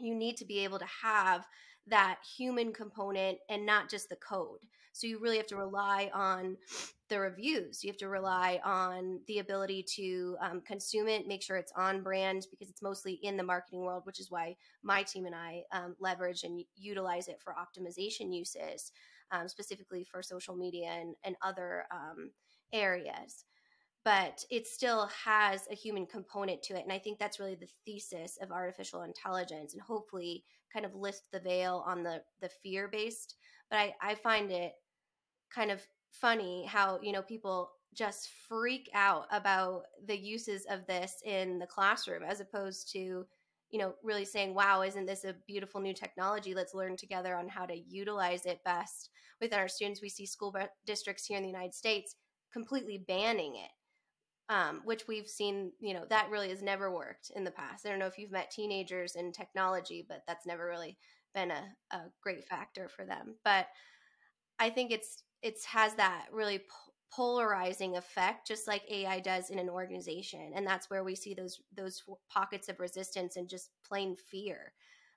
you 0.00 0.16
need 0.16 0.36
to 0.38 0.44
be 0.44 0.64
able 0.64 0.80
to 0.80 0.88
have 1.02 1.46
that 1.86 2.18
human 2.36 2.72
component 2.72 3.38
and 3.48 3.64
not 3.64 3.88
just 3.88 4.08
the 4.08 4.16
code. 4.16 4.60
So 4.92 5.06
you 5.06 5.20
really 5.20 5.36
have 5.36 5.46
to 5.48 5.56
rely 5.56 6.10
on 6.12 6.56
the 7.08 7.20
reviews. 7.20 7.84
You 7.84 7.90
have 7.90 7.98
to 7.98 8.08
rely 8.08 8.60
on 8.64 9.20
the 9.26 9.38
ability 9.38 9.84
to 9.96 10.36
um, 10.40 10.62
consume 10.66 11.08
it, 11.08 11.26
make 11.26 11.42
sure 11.42 11.56
it's 11.56 11.72
on 11.76 12.02
brand 12.02 12.46
because 12.50 12.70
it's 12.70 12.82
mostly 12.82 13.20
in 13.22 13.36
the 13.36 13.42
marketing 13.42 13.80
world, 13.80 14.02
which 14.04 14.20
is 14.20 14.30
why 14.30 14.56
my 14.82 15.02
team 15.02 15.26
and 15.26 15.34
I 15.34 15.62
um, 15.72 15.96
leverage 16.00 16.44
and 16.44 16.64
utilize 16.76 17.28
it 17.28 17.40
for 17.42 17.54
optimization 17.54 18.34
uses, 18.34 18.92
um, 19.32 19.48
specifically 19.48 20.04
for 20.04 20.22
social 20.22 20.56
media 20.56 20.88
and, 20.88 21.14
and 21.24 21.36
other 21.42 21.84
um, 21.92 22.30
areas 22.72 23.44
but 24.04 24.44
it 24.50 24.66
still 24.66 25.08
has 25.24 25.66
a 25.70 25.74
human 25.74 26.06
component 26.06 26.62
to 26.62 26.76
it. 26.76 26.82
And 26.82 26.92
I 26.92 26.98
think 26.98 27.18
that's 27.18 27.40
really 27.40 27.54
the 27.54 27.70
thesis 27.86 28.38
of 28.40 28.52
artificial 28.52 29.02
intelligence 29.02 29.72
and 29.72 29.82
hopefully 29.82 30.44
kind 30.72 30.84
of 30.84 30.94
lift 30.94 31.22
the 31.32 31.40
veil 31.40 31.82
on 31.86 32.02
the, 32.02 32.20
the 32.42 32.50
fear 32.62 32.86
based. 32.86 33.36
But 33.70 33.78
I, 33.78 33.94
I 34.02 34.14
find 34.14 34.50
it 34.50 34.72
kind 35.54 35.70
of 35.70 35.80
funny 36.20 36.66
how, 36.66 36.98
you 37.02 37.12
know, 37.12 37.22
people 37.22 37.70
just 37.94 38.28
freak 38.48 38.90
out 38.94 39.26
about 39.30 39.82
the 40.06 40.16
uses 40.16 40.66
of 40.66 40.86
this 40.86 41.22
in 41.24 41.58
the 41.58 41.66
classroom 41.66 42.22
as 42.22 42.40
opposed 42.40 42.90
to, 42.92 43.24
you 43.70 43.78
know, 43.78 43.94
really 44.02 44.24
saying, 44.24 44.54
wow, 44.54 44.82
isn't 44.82 45.06
this 45.06 45.24
a 45.24 45.36
beautiful 45.46 45.80
new 45.80 45.94
technology? 45.94 46.54
Let's 46.54 46.74
learn 46.74 46.96
together 46.96 47.36
on 47.36 47.48
how 47.48 47.66
to 47.66 47.76
utilize 47.76 48.46
it 48.46 48.64
best 48.64 49.10
within 49.40 49.58
our 49.58 49.68
students. 49.68 50.02
We 50.02 50.08
see 50.08 50.26
school 50.26 50.54
districts 50.86 51.26
here 51.26 51.36
in 51.36 51.42
the 51.42 51.48
United 51.48 51.74
States 51.74 52.16
completely 52.52 52.98
banning 52.98 53.56
it 53.56 53.70
um, 54.48 54.82
which 54.84 55.08
we've 55.08 55.28
seen, 55.28 55.72
you 55.80 55.94
know, 55.94 56.04
that 56.10 56.30
really 56.30 56.50
has 56.50 56.62
never 56.62 56.90
worked 56.90 57.30
in 57.34 57.44
the 57.44 57.50
past. 57.50 57.86
I 57.86 57.88
don't 57.88 57.98
know 57.98 58.06
if 58.06 58.18
you've 58.18 58.30
met 58.30 58.50
teenagers 58.50 59.16
in 59.16 59.32
technology, 59.32 60.04
but 60.06 60.22
that's 60.26 60.46
never 60.46 60.66
really 60.66 60.98
been 61.34 61.50
a, 61.50 61.64
a 61.92 62.00
great 62.22 62.44
factor 62.44 62.88
for 62.88 63.04
them. 63.06 63.36
But 63.44 63.66
I 64.58 64.70
think 64.70 64.92
it's 64.92 65.23
it's 65.44 65.64
has 65.66 65.94
that 65.94 66.26
really 66.32 66.58
po- 66.58 66.92
polarizing 67.14 67.96
effect, 67.96 68.48
just 68.48 68.66
like 68.66 68.82
AI 68.90 69.20
does 69.20 69.50
in 69.50 69.58
an 69.60 69.68
organization, 69.68 70.52
and 70.56 70.66
that's 70.66 70.90
where 70.90 71.04
we 71.04 71.14
see 71.14 71.34
those 71.34 71.60
those 71.76 72.02
pockets 72.28 72.68
of 72.68 72.80
resistance 72.80 73.36
and 73.36 73.48
just 73.48 73.70
plain 73.86 74.16
fear 74.16 74.72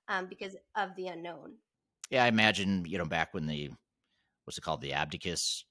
um, 0.10 0.28
because 0.28 0.56
of 0.76 0.94
the 0.96 1.08
unknown. 1.08 1.54
Yeah, 2.12 2.26
I 2.26 2.28
imagine 2.28 2.86
you 2.86 2.98
know 2.98 3.06
back 3.06 3.34
when 3.34 3.48
the 3.48 3.72
what's 4.44 4.58
it 4.58 4.62
called 4.62 4.82
the 4.82 4.94
abacus 4.94 5.66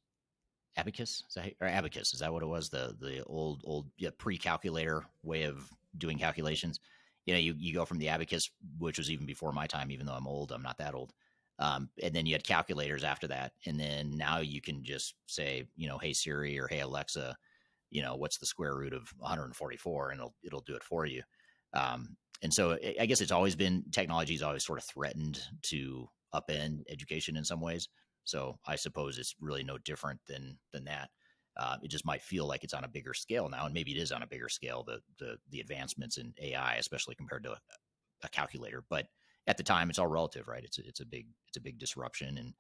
abacus? 0.77 1.23
Is 1.29 1.35
that, 1.35 1.53
or 1.61 1.69
abacus 1.69 2.15
is 2.15 2.21
that 2.21 2.33
what 2.33 2.43
it 2.43 2.47
was? 2.47 2.71
The 2.71 2.97
the 2.99 3.23
old 3.25 3.63
old 3.65 3.87
yeah, 3.99 4.11
pre-calculator 4.17 5.05
way 5.23 5.45
of 5.45 5.71
doing 5.99 6.19
calculations? 6.19 6.81
You 7.27 7.35
know 7.35 7.41
you, 7.41 7.55
you 7.59 7.75
go 7.75 7.85
from 7.85 7.99
the 7.99 8.09
abacus 8.09 8.51
which 8.79 8.99
was 8.99 9.11
even 9.11 9.27
before 9.27 9.53
my 9.53 9.67
time 9.67 9.91
even 9.91 10.07
though 10.07 10.13
i'm 10.13 10.29
old 10.29 10.53
i'm 10.53 10.63
not 10.63 10.79
that 10.79 10.95
old 10.95 11.13
um, 11.59 11.89
and 12.03 12.15
then 12.15 12.27
you 12.27 12.35
had 12.35 12.45
calculators 12.45 13.05
after 13.05 13.27
that 13.27 13.53
and 13.67 13.79
then 13.79 14.17
now 14.17 14.39
you 14.39 14.61
can 14.61 14.83
just 14.85 15.15
say 15.27 15.65
you 15.77 15.89
know 15.89 15.99
hey 15.99 16.13
siri 16.13 16.59
or 16.59 16.69
hey 16.69 16.81
alexa 16.81 17.37
you 17.91 18.03
know 18.03 18.17
what's 18.17 18.39
the 18.39 18.47
square 18.47 18.77
root 18.77 18.93
of 18.93 19.13
144 19.19 20.11
and 20.11 20.21
it'll 20.21 20.35
it'll 20.45 20.61
do 20.61 20.75
it 20.75 20.85
for 20.85 21.07
you 21.07 21.23
um, 21.75 22.17
and 22.43 22.53
so 22.53 22.79
i 23.01 23.07
guess 23.07 23.21
it's 23.21 23.33
always 23.33 23.57
been 23.57 23.85
technology's 23.93 24.43
always 24.43 24.65
sort 24.65 24.79
of 24.79 24.85
threatened 24.85 25.41
to 25.63 26.09
upend 26.35 26.83
education 26.91 27.37
in 27.37 27.45
some 27.45 27.61
ways 27.61 27.89
so 28.27 28.59
I 28.67 28.75
suppose 28.77 29.19
it's 29.19 29.35
really 29.41 29.63
no 29.63 29.79
different 29.79 30.21
than 30.27 30.59
than 30.73 30.85
that. 30.85 31.11
Uh, 31.57 31.77
it 31.83 31.89
just 31.89 32.05
might 32.05 32.21
feel 32.21 32.47
like 32.47 32.65
it's 32.65 32.75
on 32.75 32.85
a 32.85 32.89
bigger 32.89 33.15
scale 33.15 33.49
now, 33.49 33.65
and 33.65 33.73
maybe 33.73 33.93
it 33.93 34.03
is 34.03 34.13
on 34.13 34.23
a 34.23 34.27
bigger 34.27 34.49
scale. 34.49 34.83
The 34.85 35.01
the 35.19 35.39
the 35.51 35.61
advancements 35.61 36.19
in 36.19 36.35
AI, 36.43 36.75
especially 36.75 37.15
compared 37.15 37.45
to 37.45 37.53
a, 37.53 37.59
a 38.25 38.29
calculator, 38.29 38.85
but 38.91 39.07
at 39.47 39.57
the 39.57 39.63
time, 39.63 39.91
it's 39.91 39.99
all 39.99 40.07
relative, 40.07 40.49
right? 40.49 40.65
It's 40.65 40.79
a, 40.79 40.87
it's 40.87 41.01
a 41.01 41.07
big 41.07 41.27
it's 41.49 41.57
a 41.57 41.61
big 41.61 41.79
disruption, 41.79 42.39
and 42.39 42.55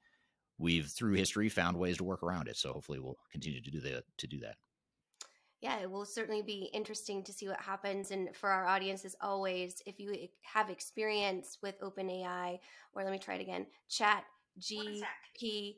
we've 0.59 0.87
through 0.87 1.14
history 1.14 1.49
found 1.49 1.77
ways 1.77 1.96
to 1.99 2.05
work 2.05 2.22
around 2.22 2.49
it. 2.49 2.57
So 2.57 2.72
hopefully, 2.72 3.01
we'll 3.01 3.18
continue 3.33 3.61
to 3.61 3.70
do 3.70 3.81
the 3.81 4.03
to 4.18 4.27
do 4.27 4.40
that. 4.40 4.57
Yeah, 5.61 5.81
it 5.81 5.90
will 5.90 6.05
certainly 6.05 6.42
be 6.42 6.70
interesting 6.75 7.25
to 7.25 7.33
see 7.33 7.49
what 7.49 7.61
happens. 7.61 8.11
And 8.11 8.37
for 8.37 8.51
our 8.51 8.66
audience, 8.66 9.05
as 9.05 9.16
always, 9.20 9.83
if 9.87 9.99
you 9.99 10.14
have 10.42 10.68
experience 10.68 11.59
with 11.62 11.81
OpenAI, 11.81 12.59
or 12.94 13.03
let 13.03 13.11
me 13.11 13.18
try 13.18 13.35
it 13.37 13.40
again, 13.40 13.66
Chat 13.88 14.25
GPT, 14.61 15.77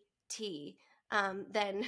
um, 1.10 1.46
then 1.50 1.84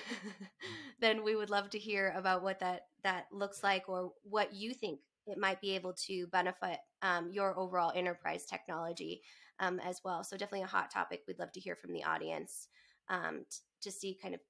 then 1.00 1.24
we 1.24 1.36
would 1.36 1.50
love 1.50 1.70
to 1.70 1.78
hear 1.78 2.14
about 2.16 2.42
what 2.42 2.60
that 2.60 2.86
that 3.02 3.26
looks 3.32 3.62
like 3.62 3.88
or 3.88 4.12
what 4.22 4.54
you 4.54 4.72
think 4.72 5.00
it 5.26 5.38
might 5.38 5.60
be 5.60 5.74
able 5.74 5.92
to 6.06 6.26
benefit 6.28 6.78
um, 7.02 7.30
your 7.32 7.58
overall 7.58 7.92
enterprise 7.94 8.46
technology 8.46 9.22
um, 9.58 9.80
as 9.80 10.00
well. 10.04 10.24
So 10.24 10.36
definitely 10.36 10.62
a 10.62 10.66
hot 10.66 10.90
topic. 10.90 11.22
We'd 11.26 11.38
love 11.38 11.52
to 11.52 11.60
hear 11.60 11.76
from 11.76 11.92
the 11.92 12.04
audience 12.04 12.68
um, 13.08 13.44
t- 13.50 13.58
to 13.82 13.90
see 13.90 14.18
kind 14.20 14.34
of 14.34 14.40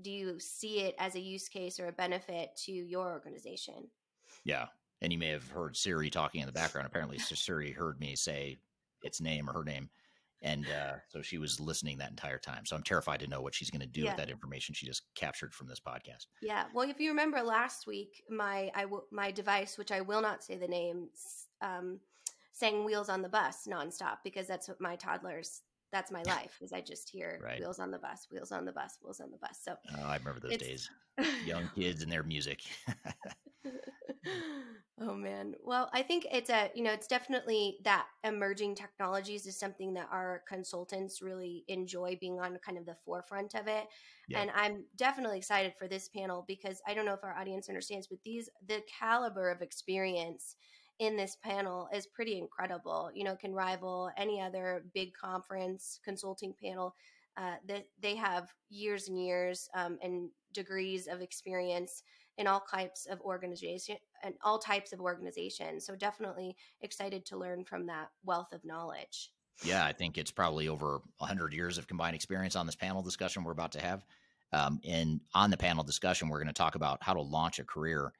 do 0.00 0.10
you 0.10 0.40
see 0.40 0.80
it 0.80 0.94
as 0.98 1.14
a 1.14 1.20
use 1.20 1.48
case 1.48 1.78
or 1.78 1.88
a 1.88 1.92
benefit 1.92 2.50
to 2.64 2.72
your 2.72 3.10
organization? 3.10 3.88
Yeah, 4.44 4.66
and 5.02 5.12
you 5.12 5.18
may 5.18 5.28
have 5.28 5.48
heard 5.50 5.76
Siri 5.76 6.10
talking 6.10 6.40
in 6.40 6.46
the 6.46 6.52
background. 6.52 6.86
Apparently, 6.86 7.18
Siri 7.18 7.72
heard 7.72 8.00
me 8.00 8.16
say 8.16 8.58
its 9.02 9.20
name 9.20 9.48
or 9.48 9.52
her 9.52 9.64
name 9.64 9.90
and 10.42 10.66
uh, 10.68 10.94
so 11.08 11.22
she 11.22 11.38
was 11.38 11.60
listening 11.60 11.98
that 11.98 12.10
entire 12.10 12.38
time. 12.38 12.64
So 12.64 12.74
I'm 12.74 12.82
terrified 12.82 13.20
to 13.20 13.26
know 13.26 13.42
what 13.42 13.54
she's 13.54 13.70
going 13.70 13.80
to 13.82 13.86
do 13.86 14.02
yeah. 14.02 14.10
with 14.10 14.16
that 14.18 14.30
information 14.30 14.74
she 14.74 14.86
just 14.86 15.02
captured 15.14 15.54
from 15.54 15.68
this 15.68 15.80
podcast. 15.80 16.26
Yeah. 16.40 16.64
Well, 16.74 16.88
if 16.88 16.98
you 16.98 17.10
remember 17.10 17.42
last 17.42 17.86
week, 17.86 18.22
my 18.30 18.70
I 18.74 18.82
w- 18.82 19.04
my 19.10 19.30
device, 19.30 19.76
which 19.76 19.92
I 19.92 20.00
will 20.00 20.22
not 20.22 20.42
say 20.42 20.56
the 20.56 20.68
name, 20.68 21.08
um, 21.60 22.00
sang 22.52 22.84
"Wheels 22.84 23.08
on 23.08 23.22
the 23.22 23.28
Bus" 23.28 23.66
nonstop 23.68 24.18
because 24.24 24.46
that's 24.46 24.68
what 24.68 24.80
my 24.80 24.96
toddlers. 24.96 25.62
That's 25.92 26.10
my 26.10 26.22
life. 26.26 26.56
Is 26.62 26.72
I 26.72 26.80
just 26.80 27.10
hear 27.10 27.38
right. 27.42 27.60
"Wheels 27.60 27.78
on 27.78 27.90
the 27.90 27.98
Bus," 27.98 28.26
"Wheels 28.30 28.52
on 28.52 28.64
the 28.64 28.72
Bus," 28.72 28.98
"Wheels 29.02 29.20
on 29.20 29.30
the 29.30 29.38
Bus." 29.38 29.58
So 29.62 29.76
oh, 29.98 30.06
I 30.06 30.16
remember 30.16 30.40
those 30.40 30.58
days. 30.58 30.88
Young 31.44 31.68
kids 31.74 32.02
and 32.02 32.10
their 32.10 32.22
music. 32.22 32.62
oh 35.00 35.14
man. 35.14 35.54
Well, 35.64 35.88
I 35.92 36.02
think 36.02 36.26
it's 36.30 36.50
a, 36.50 36.70
you 36.74 36.82
know, 36.82 36.92
it's 36.92 37.06
definitely 37.06 37.78
that 37.84 38.06
emerging 38.22 38.74
technologies 38.74 39.46
is 39.46 39.58
something 39.58 39.94
that 39.94 40.08
our 40.12 40.42
consultants 40.46 41.22
really 41.22 41.64
enjoy 41.68 42.18
being 42.20 42.38
on 42.38 42.58
kind 42.64 42.76
of 42.76 42.84
the 42.84 42.96
forefront 43.04 43.54
of 43.54 43.66
it. 43.66 43.86
Yeah. 44.28 44.42
And 44.42 44.50
I'm 44.54 44.84
definitely 44.96 45.38
excited 45.38 45.72
for 45.78 45.88
this 45.88 46.08
panel 46.08 46.44
because 46.46 46.82
I 46.86 46.94
don't 46.94 47.06
know 47.06 47.14
if 47.14 47.24
our 47.24 47.36
audience 47.36 47.68
understands, 47.68 48.06
but 48.06 48.18
these 48.24 48.50
the 48.68 48.82
caliber 48.98 49.50
of 49.50 49.62
experience 49.62 50.56
in 50.98 51.16
this 51.16 51.36
panel 51.42 51.88
is 51.94 52.06
pretty 52.06 52.38
incredible. 52.38 53.10
You 53.14 53.24
know, 53.24 53.36
can 53.36 53.54
rival 53.54 54.10
any 54.18 54.40
other 54.40 54.84
big 54.94 55.14
conference 55.14 55.98
consulting 56.04 56.54
panel. 56.62 56.94
Uh, 57.36 57.54
that 57.66 57.86
they 58.02 58.16
have 58.16 58.52
years 58.68 59.08
and 59.08 59.16
years 59.24 59.68
um, 59.74 59.98
and 60.02 60.28
degrees 60.52 61.06
of 61.06 61.22
experience 61.22 62.02
in 62.40 62.46
all 62.46 62.60
types 62.60 63.06
of 63.06 63.20
organization 63.20 63.96
and 64.24 64.34
all 64.42 64.58
types 64.58 64.92
of 64.94 65.00
organizations. 65.00 65.84
So 65.84 65.94
definitely 65.94 66.56
excited 66.80 67.26
to 67.26 67.36
learn 67.36 67.64
from 67.64 67.86
that 67.86 68.08
wealth 68.24 68.52
of 68.52 68.64
knowledge. 68.64 69.30
Yeah, 69.62 69.84
I 69.84 69.92
think 69.92 70.16
it's 70.16 70.30
probably 70.30 70.66
over 70.66 71.02
100 71.18 71.52
years 71.52 71.76
of 71.76 71.86
combined 71.86 72.16
experience 72.16 72.56
on 72.56 72.64
this 72.64 72.74
panel 72.74 73.02
discussion 73.02 73.44
we're 73.44 73.52
about 73.52 73.72
to 73.72 73.80
have. 73.80 74.04
Um, 74.52 74.80
and 74.88 75.20
on 75.34 75.50
the 75.50 75.58
panel 75.58 75.84
discussion, 75.84 76.28
we're 76.28 76.38
going 76.38 76.48
to 76.48 76.54
talk 76.54 76.76
about 76.76 77.02
how 77.02 77.12
to 77.12 77.20
launch 77.20 77.58
a 77.58 77.64
career 77.64 78.10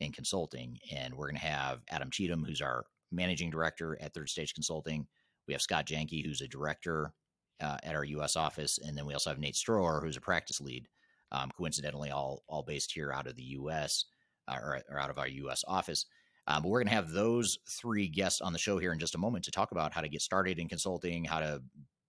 in 0.00 0.10
consulting. 0.10 0.78
And 0.92 1.14
we're 1.14 1.28
going 1.28 1.40
to 1.40 1.46
have 1.46 1.80
Adam 1.88 2.10
Cheatham, 2.10 2.44
who's 2.44 2.60
our 2.60 2.84
managing 3.12 3.48
director 3.48 3.96
at 4.00 4.12
Third 4.12 4.28
Stage 4.28 4.54
Consulting. 4.54 5.06
We 5.46 5.54
have 5.54 5.62
Scott 5.62 5.86
Janke, 5.86 6.26
who's 6.26 6.40
a 6.40 6.48
director 6.48 7.12
uh, 7.60 7.78
at 7.84 7.94
our 7.94 8.04
U.S. 8.04 8.36
office, 8.36 8.78
and 8.84 8.98
then 8.98 9.06
we 9.06 9.14
also 9.14 9.30
have 9.30 9.38
Nate 9.38 9.56
Strower, 9.56 10.00
who's 10.00 10.16
a 10.16 10.20
practice 10.20 10.60
lead 10.60 10.88
um, 11.32 11.50
coincidentally 11.56 12.10
all 12.10 12.42
all 12.48 12.62
based 12.62 12.92
here 12.92 13.12
out 13.12 13.26
of 13.26 13.36
the 13.36 13.42
U.S. 13.42 14.04
Uh, 14.48 14.56
or, 14.62 14.82
or, 14.90 14.98
out 14.98 15.10
of 15.10 15.18
our 15.18 15.28
U.S. 15.28 15.64
office. 15.68 16.06
Um, 16.46 16.62
but 16.62 16.70
we're 16.70 16.80
going 16.80 16.88
to 16.88 16.94
have 16.94 17.10
those 17.10 17.58
three 17.68 18.08
guests 18.08 18.40
on 18.40 18.54
the 18.54 18.58
show 18.58 18.78
here 18.78 18.92
in 18.92 18.98
just 18.98 19.14
a 19.14 19.18
moment 19.18 19.44
to 19.44 19.50
talk 19.50 19.72
about 19.72 19.92
how 19.92 20.00
to 20.00 20.08
get 20.08 20.22
started 20.22 20.58
in 20.58 20.68
consulting, 20.68 21.24
how 21.24 21.40
to 21.40 21.62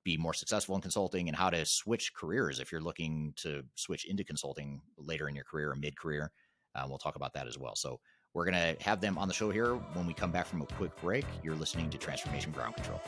be 0.05 0.15
more 0.15 0.33
successful 0.33 0.75
in 0.75 0.81
consulting, 0.81 1.27
and 1.27 1.35
how 1.35 1.49
to 1.49 1.65
switch 1.65 2.13
careers 2.13 2.61
if 2.61 2.71
you're 2.71 2.79
looking 2.79 3.33
to 3.35 3.61
switch 3.75 4.05
into 4.05 4.23
consulting 4.23 4.79
later 4.97 5.27
in 5.27 5.35
your 5.35 5.43
career 5.43 5.71
or 5.71 5.75
mid 5.75 5.97
career. 5.97 6.31
Uh, 6.75 6.85
we'll 6.87 6.97
talk 6.97 7.17
about 7.17 7.33
that 7.33 7.47
as 7.47 7.57
well. 7.57 7.75
So 7.75 7.99
we're 8.33 8.45
going 8.45 8.75
to 8.75 8.81
have 8.83 9.01
them 9.01 9.17
on 9.17 9.27
the 9.27 9.33
show 9.33 9.49
here 9.49 9.75
when 9.75 10.07
we 10.07 10.13
come 10.13 10.31
back 10.31 10.45
from 10.45 10.61
a 10.61 10.65
quick 10.65 10.95
break. 11.01 11.25
You're 11.43 11.55
listening 11.55 11.89
to 11.89 11.97
Transformation 11.97 12.51
Ground 12.51 12.75
Control. 12.75 13.01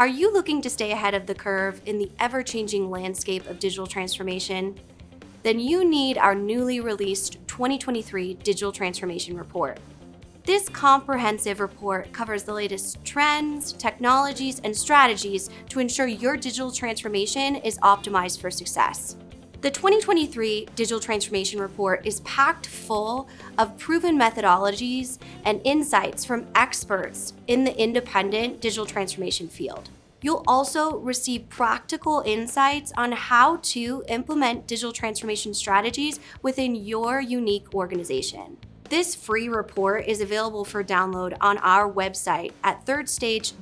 Are 0.00 0.08
you 0.08 0.32
looking 0.32 0.62
to 0.62 0.70
stay 0.70 0.92
ahead 0.92 1.12
of 1.12 1.26
the 1.26 1.34
curve 1.34 1.82
in 1.84 1.98
the 1.98 2.10
ever 2.18 2.42
changing 2.42 2.90
landscape 2.90 3.46
of 3.50 3.58
digital 3.58 3.86
transformation? 3.86 4.80
Then 5.42 5.60
you 5.60 5.84
need 5.84 6.16
our 6.16 6.34
newly 6.34 6.80
released 6.80 7.36
2023 7.48 8.32
Digital 8.32 8.72
Transformation 8.72 9.36
Report. 9.36 9.78
This 10.46 10.70
comprehensive 10.70 11.60
report 11.60 12.14
covers 12.14 12.44
the 12.44 12.54
latest 12.54 13.04
trends, 13.04 13.74
technologies, 13.74 14.58
and 14.64 14.74
strategies 14.74 15.50
to 15.68 15.80
ensure 15.80 16.06
your 16.06 16.34
digital 16.34 16.72
transformation 16.72 17.56
is 17.56 17.78
optimized 17.80 18.40
for 18.40 18.50
success. 18.50 19.18
The 19.60 19.70
2023 19.70 20.68
Digital 20.74 21.00
Transformation 21.00 21.60
Report 21.60 22.06
is 22.06 22.20
packed 22.20 22.66
full 22.66 23.28
of 23.58 23.76
proven 23.76 24.18
methodologies 24.18 25.18
and 25.44 25.60
insights 25.64 26.24
from 26.24 26.46
experts 26.54 27.34
in 27.46 27.64
the 27.64 27.78
independent 27.78 28.62
digital 28.62 28.86
transformation 28.86 29.48
field. 29.48 29.90
You'll 30.22 30.44
also 30.46 30.96
receive 30.96 31.50
practical 31.50 32.22
insights 32.24 32.90
on 32.96 33.12
how 33.12 33.58
to 33.64 34.02
implement 34.08 34.66
digital 34.66 34.92
transformation 34.92 35.52
strategies 35.52 36.20
within 36.40 36.74
your 36.74 37.20
unique 37.20 37.74
organization. 37.74 38.56
This 38.88 39.14
free 39.14 39.50
report 39.50 40.06
is 40.06 40.22
available 40.22 40.64
for 40.64 40.82
download 40.82 41.36
on 41.38 41.58
our 41.58 41.92
website 41.92 42.52
at 42.64 42.86
thirdstage 42.86 43.52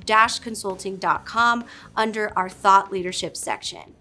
consulting.com 0.41 1.65
under 1.97 2.31
our 2.37 2.47
thought 2.47 2.89
leadership 2.89 3.35
section. 3.35 3.95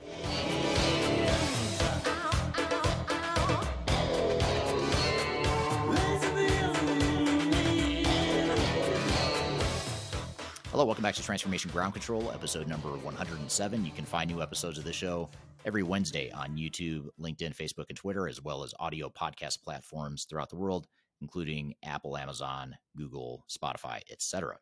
Hello, 10.70 10.84
welcome 10.84 11.02
back 11.02 11.14
to 11.14 11.22
Transformation 11.22 11.70
Ground 11.70 11.94
Control, 11.94 12.30
episode 12.30 12.68
number 12.68 12.90
107. 12.90 13.86
You 13.86 13.90
can 13.90 14.04
find 14.04 14.30
new 14.30 14.42
episodes 14.42 14.76
of 14.76 14.84
the 14.84 14.92
show 14.92 15.30
every 15.64 15.82
Wednesday 15.82 16.30
on 16.32 16.58
YouTube, 16.58 17.06
LinkedIn, 17.18 17.56
Facebook, 17.56 17.86
and 17.88 17.96
Twitter, 17.96 18.28
as 18.28 18.42
well 18.44 18.62
as 18.62 18.74
audio 18.78 19.08
podcast 19.08 19.62
platforms 19.62 20.26
throughout 20.28 20.50
the 20.50 20.56
world, 20.56 20.86
including 21.22 21.72
Apple, 21.82 22.18
Amazon, 22.18 22.76
Google, 22.98 23.46
Spotify, 23.48 24.02
etc. 24.10 24.58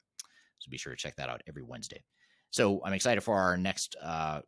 So 0.61 0.71
be 0.71 0.79
sure 0.79 0.93
to 0.93 0.97
check 0.97 1.17
that 1.17 1.29
out 1.29 1.43
every 1.49 1.65
Wednesday. 1.65 2.05
So 2.51 2.81
I'm 2.85 2.93
excited 2.93 3.23
for 3.23 3.35
our 3.37 3.57
next, 3.57 3.97
uh, 4.01 4.43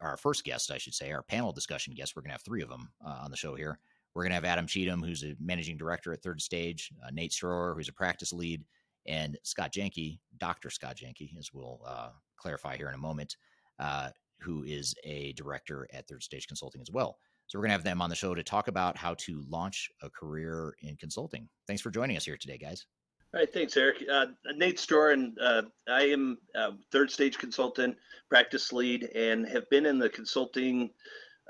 our 0.00 0.16
first 0.16 0.44
guest, 0.44 0.70
I 0.70 0.78
should 0.78 0.94
say, 0.94 1.10
our 1.10 1.24
panel 1.24 1.50
discussion 1.50 1.94
guest. 1.94 2.14
We're 2.14 2.22
going 2.22 2.30
to 2.30 2.34
have 2.34 2.42
three 2.42 2.62
of 2.62 2.68
them 2.68 2.92
uh, 3.04 3.22
on 3.24 3.32
the 3.32 3.36
show 3.36 3.56
here. 3.56 3.80
We're 4.14 4.22
going 4.22 4.30
to 4.30 4.36
have 4.36 4.44
Adam 4.44 4.68
Cheatham, 4.68 5.02
who's 5.02 5.24
a 5.24 5.34
managing 5.40 5.78
director 5.78 6.12
at 6.12 6.22
Third 6.22 6.40
Stage, 6.40 6.92
uh, 7.04 7.10
Nate 7.12 7.32
Strower, 7.32 7.74
who's 7.74 7.88
a 7.88 7.92
practice 7.92 8.32
lead, 8.32 8.62
and 9.08 9.38
Scott 9.42 9.72
Janke, 9.72 10.18
Dr. 10.38 10.70
Scott 10.70 10.96
Janke, 10.96 11.36
as 11.38 11.50
we'll 11.52 11.80
uh, 11.86 12.10
clarify 12.36 12.76
here 12.76 12.88
in 12.88 12.94
a 12.94 12.98
moment, 12.98 13.36
uh, 13.78 14.10
who 14.40 14.64
is 14.64 14.94
a 15.04 15.32
director 15.32 15.86
at 15.92 16.06
Third 16.08 16.22
Stage 16.22 16.46
Consulting 16.46 16.80
as 16.80 16.90
well. 16.90 17.18
So 17.46 17.58
we're 17.58 17.62
going 17.62 17.70
to 17.70 17.74
have 17.74 17.84
them 17.84 18.02
on 18.02 18.10
the 18.10 18.16
show 18.16 18.34
to 18.34 18.42
talk 18.42 18.68
about 18.68 18.96
how 18.96 19.14
to 19.20 19.44
launch 19.48 19.88
a 20.02 20.10
career 20.10 20.74
in 20.82 20.96
consulting. 20.96 21.48
Thanks 21.66 21.80
for 21.80 21.90
joining 21.90 22.16
us 22.16 22.24
here 22.24 22.36
today, 22.36 22.58
guys. 22.58 22.86
All 23.34 23.40
right, 23.40 23.52
thanks, 23.52 23.76
Eric. 23.76 24.04
Uh, 24.10 24.26
Nate 24.56 24.78
Storr, 24.78 25.10
and 25.10 25.36
uh, 25.40 25.62
I 25.88 26.02
am 26.02 26.38
a 26.54 26.72
third 26.90 27.10
stage 27.10 27.38
consultant, 27.38 27.96
practice 28.28 28.72
lead, 28.72 29.04
and 29.14 29.46
have 29.48 29.68
been 29.70 29.86
in 29.86 29.98
the 29.98 30.08
consulting 30.08 30.90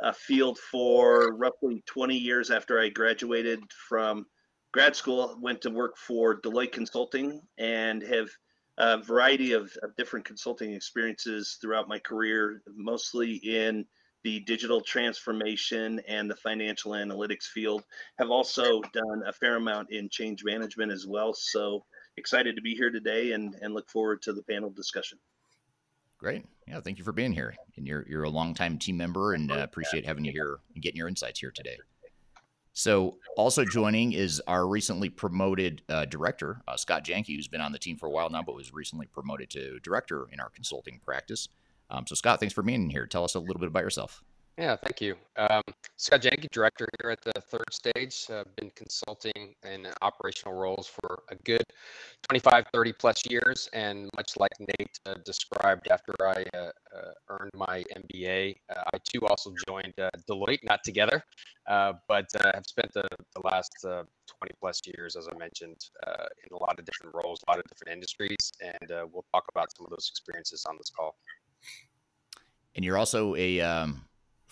uh, 0.03 0.13
field 0.13 0.59
for 0.59 1.35
roughly 1.37 1.83
20 1.87 2.17
years 2.17 2.51
after 2.51 2.81
I 2.81 2.89
graduated 2.89 3.61
from 3.89 4.27
grad 4.77 4.95
school. 4.95 5.35
Went 5.41 5.63
to 5.63 5.71
work 5.71 5.97
for 5.97 6.39
Deloitte 6.39 6.71
Consulting 6.71 7.41
and 7.57 8.03
have 8.03 8.29
a 8.77 8.99
variety 8.99 9.53
of, 9.53 9.75
of 9.83 9.97
different 9.97 10.27
consulting 10.27 10.75
experiences 10.75 11.57
throughout 11.63 11.89
my 11.89 11.99
career, 11.99 12.63
mostly 12.75 13.37
in 13.37 13.87
the 14.23 14.41
digital 14.41 14.83
transformation 14.83 15.99
and 16.07 16.31
the 16.31 16.37
financial 16.37 16.93
analytics 16.93 17.45
field. 17.45 17.85
Have 18.19 18.29
also 18.29 18.83
done 18.93 19.23
a 19.27 19.33
fair 19.33 19.57
amount 19.57 19.93
in 19.93 20.11
change 20.11 20.45
management 20.45 20.93
as 20.93 21.07
well. 21.07 21.33
So 21.33 21.87
excited 22.19 22.55
to 22.57 22.61
be 22.61 22.75
here 22.75 22.91
today 22.91 23.33
and, 23.33 23.55
and 23.63 23.73
look 23.73 23.89
forward 23.89 24.21
to 24.23 24.35
the 24.35 24.43
panel 24.43 24.69
discussion. 24.69 25.19
Great. 26.19 26.45
Yeah, 26.69 26.81
thank 26.81 26.99
you 26.99 27.05
for 27.05 27.13
being 27.13 27.33
here. 27.33 27.55
And 27.79 27.87
you're 27.87 28.05
you're 28.07 28.25
a 28.25 28.31
longtime 28.31 28.79
team 28.79 28.99
member, 28.99 29.33
and 29.33 29.51
uh, 29.51 29.57
appreciate 29.57 30.05
having 30.05 30.27
you 30.27 30.33
here 30.33 30.59
and 30.75 30.83
getting 30.83 30.99
your 30.99 31.09
insights 31.09 31.41
here 31.41 31.51
today. 31.51 31.79
So, 32.79 33.17
also 33.39 33.65
joining 33.65 34.13
is 34.13 34.43
our 34.47 34.69
recently 34.69 35.09
promoted 35.09 35.81
uh, 35.89 36.05
director, 36.05 36.61
uh, 36.69 36.77
Scott 36.77 37.07
Janke, 37.07 37.35
who's 37.35 37.49
been 37.49 37.63
on 37.63 37.73
the 37.73 37.79
team 37.79 37.97
for 37.97 38.05
a 38.05 38.11
while 38.11 38.29
now, 38.29 38.43
but 38.43 38.55
was 38.55 38.71
recently 38.71 39.07
promoted 39.07 39.49
to 39.53 39.81
director 39.81 40.29
in 40.31 40.41
our 40.41 40.51
consulting 40.51 41.01
practice. 41.03 41.49
Um, 41.89 42.07
so, 42.07 42.15
Scott, 42.15 42.39
thanks 42.39 42.53
for 42.53 42.63
being 42.63 42.91
here. 42.91 43.07
Tell 43.07 43.25
us 43.25 43.35
a 43.35 43.39
little 43.39 43.61
bit 43.61 43.69
about 43.69 43.83
yourself. 43.83 44.23
Yeah, 44.59 44.75
thank 44.75 45.03
you. 45.03 45.17
Um, 45.37 45.63
Scott 45.99 46.23
Janke, 46.23 46.51
director 46.51 46.89
here 47.03 47.11
at 47.11 47.21
the 47.21 47.39
third 47.43 47.71
stage. 47.71 48.25
Uh, 48.31 48.43
been 48.57 48.71
consulting 48.75 49.55
in 49.65 49.87
operational 50.01 50.55
roles 50.55 50.87
for 50.87 51.25
a 51.29 51.37
good 51.45 51.63
25, 52.31 52.65
30 52.73 52.93
plus 52.95 53.23
years. 53.29 53.69
And 53.75 54.09
much 54.17 54.39
like 54.39 54.53
Nate 54.59 54.99
uh, 55.05 55.17
described 55.27 55.89
after 55.91 56.15
I 56.23 56.45
uh, 56.57 56.71
uh 56.97 57.13
earned 57.29 57.51
my 57.55 57.85
MBA, 57.97 58.57
uh, 58.75 58.83
I 58.95 58.99
too 59.05 59.27
also 59.27 59.53
joined 59.69 59.93
Deloitte, 60.27 60.65
not 60.65 60.83
together, 60.83 61.23
but 62.09 62.27
have 62.55 62.65
spent 62.67 62.95
the, 62.95 63.07
the 63.35 63.43
last 63.45 63.73
20 63.83 64.07
plus 64.59 64.81
years, 64.87 65.17
as 65.17 65.29
I 65.31 65.37
mentioned, 65.37 65.77
in 66.07 66.57
a 66.57 66.59
lot 66.59 66.79
of 66.79 66.87
different 66.87 67.15
roles, 67.15 67.45
a 67.47 67.51
lot 67.51 67.59
of 67.59 67.67
different 67.67 67.93
industries. 67.93 68.53
And 68.63 68.91
we'll 69.13 69.27
talk 69.35 69.45
about 69.51 69.69
some 69.77 69.85
of 69.85 69.91
those 69.91 70.09
experiences 70.11 70.65
on 70.67 70.77
this 70.79 70.89
call. 70.89 71.15
And 72.75 72.85
you're 72.85 72.99
also 72.99 73.35
a 73.37 73.61
um, 73.61 74.03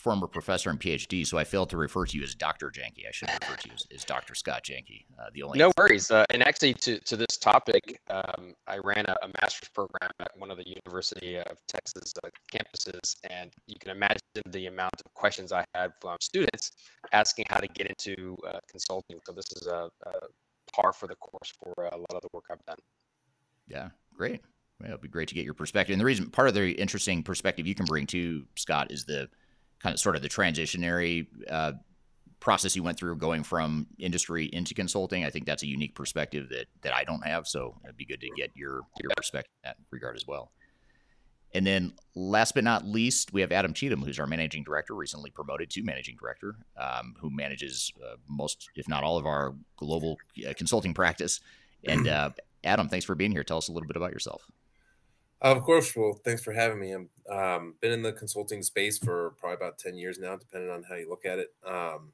former 0.04 0.26
professor 0.26 0.68
and 0.68 0.78
PhD, 0.78 1.26
so 1.26 1.38
I 1.38 1.44
failed 1.44 1.70
to 1.70 1.78
refer 1.78 2.04
to 2.04 2.18
you 2.18 2.22
as 2.22 2.34
Dr. 2.34 2.70
Janke. 2.70 3.08
I 3.08 3.10
should 3.10 3.30
refer 3.40 3.56
to 3.56 3.68
you 3.68 3.74
as, 3.74 3.86
as 3.92 4.04
Dr. 4.04 4.34
Scott 4.34 4.62
Janke. 4.62 5.06
Uh, 5.18 5.30
the 5.32 5.42
only 5.42 5.58
no 5.58 5.72
worries. 5.78 6.10
Uh, 6.10 6.26
and 6.28 6.46
actually, 6.46 6.74
to, 6.74 7.00
to 7.00 7.16
this 7.16 7.38
topic, 7.38 7.98
um, 8.10 8.54
I 8.66 8.76
ran 8.84 9.06
a, 9.08 9.16
a, 9.22 9.28
master's 9.40 9.70
program 9.70 10.10
at 10.20 10.30
one 10.36 10.50
of 10.50 10.58
the 10.58 10.68
University 10.68 11.38
of 11.38 11.56
Texas 11.66 12.12
uh, 12.22 12.28
campuses, 12.52 13.16
and 13.30 13.50
you 13.66 13.76
can 13.80 13.92
imagine 13.92 14.20
the 14.50 14.66
amount 14.66 14.92
of 15.06 15.14
questions 15.14 15.52
I 15.52 15.64
had 15.74 15.92
from 16.02 16.18
students 16.20 16.72
asking 17.12 17.46
how 17.48 17.60
to 17.60 17.68
get 17.68 17.86
into 17.86 18.36
uh, 18.46 18.58
consulting. 18.68 19.18
So 19.26 19.32
this 19.32 19.50
is 19.56 19.66
a, 19.66 19.88
a 20.04 20.12
par 20.70 20.92
for 20.92 21.06
the 21.06 21.16
course 21.16 21.50
for 21.58 21.86
a 21.86 21.96
lot 21.96 22.12
of 22.12 22.20
the 22.20 22.28
work 22.34 22.44
I've 22.50 22.64
done. 22.66 22.78
Yeah, 23.66 23.88
great. 24.14 24.42
Well, 24.80 24.90
it'd 24.90 25.00
be 25.00 25.08
great 25.08 25.28
to 25.28 25.34
get 25.34 25.46
your 25.46 25.54
perspective. 25.54 25.94
And 25.94 26.00
the 26.00 26.04
reason, 26.04 26.28
part 26.28 26.48
of 26.48 26.52
the 26.52 26.72
interesting 26.72 27.22
perspective 27.22 27.66
you 27.66 27.74
can 27.74 27.86
bring 27.86 28.06
to 28.08 28.44
Scott 28.56 28.92
is 28.92 29.06
the 29.06 29.30
kind 29.80 29.94
of 29.94 30.00
sort 30.00 30.16
of 30.16 30.22
the 30.22 30.28
transitionary 30.28 31.26
uh, 31.50 31.72
process 32.40 32.76
you 32.76 32.82
went 32.82 32.98
through 32.98 33.16
going 33.16 33.42
from 33.42 33.86
industry 33.98 34.46
into 34.52 34.74
consulting. 34.74 35.24
I 35.24 35.30
think 35.30 35.46
that's 35.46 35.62
a 35.62 35.66
unique 35.66 35.94
perspective 35.94 36.48
that 36.50 36.66
that 36.82 36.94
I 36.94 37.04
don't 37.04 37.26
have. 37.26 37.46
So 37.46 37.74
it'd 37.84 37.96
be 37.96 38.04
good 38.04 38.20
to 38.20 38.28
get 38.36 38.50
your 38.54 38.82
your 39.00 39.10
perspective 39.16 39.50
in 39.64 39.68
that 39.68 39.76
regard 39.90 40.16
as 40.16 40.26
well. 40.26 40.52
And 41.54 41.64
then 41.64 41.92
last 42.16 42.54
but 42.54 42.64
not 42.64 42.84
least, 42.84 43.32
we 43.32 43.40
have 43.40 43.52
Adam 43.52 43.72
Cheatham, 43.72 44.02
who's 44.02 44.18
our 44.18 44.26
managing 44.26 44.64
director, 44.64 44.92
recently 44.92 45.30
promoted 45.30 45.70
to 45.70 45.84
managing 45.84 46.16
director, 46.20 46.56
um, 46.76 47.14
who 47.20 47.30
manages 47.30 47.92
uh, 48.04 48.16
most, 48.28 48.68
if 48.74 48.88
not 48.88 49.04
all, 49.04 49.16
of 49.16 49.24
our 49.24 49.54
global 49.76 50.18
uh, 50.46 50.52
consulting 50.54 50.92
practice. 50.92 51.40
And 51.84 52.08
uh, 52.08 52.30
Adam, 52.64 52.88
thanks 52.88 53.04
for 53.04 53.14
being 53.14 53.30
here. 53.30 53.44
Tell 53.44 53.58
us 53.58 53.68
a 53.68 53.72
little 53.72 53.86
bit 53.86 53.96
about 53.96 54.10
yourself. 54.10 54.44
Of 55.40 55.62
course. 55.62 55.94
Well, 55.94 56.20
thanks 56.24 56.42
for 56.42 56.52
having 56.52 56.80
me. 56.80 56.94
I've 56.94 57.58
um, 57.60 57.74
been 57.80 57.92
in 57.92 58.02
the 58.02 58.12
consulting 58.12 58.62
space 58.62 58.98
for 58.98 59.34
probably 59.38 59.56
about 59.56 59.78
10 59.78 59.96
years 59.96 60.18
now, 60.18 60.36
depending 60.36 60.70
on 60.70 60.82
how 60.82 60.94
you 60.94 61.08
look 61.08 61.26
at 61.26 61.38
it. 61.38 61.54
Um, 61.66 62.12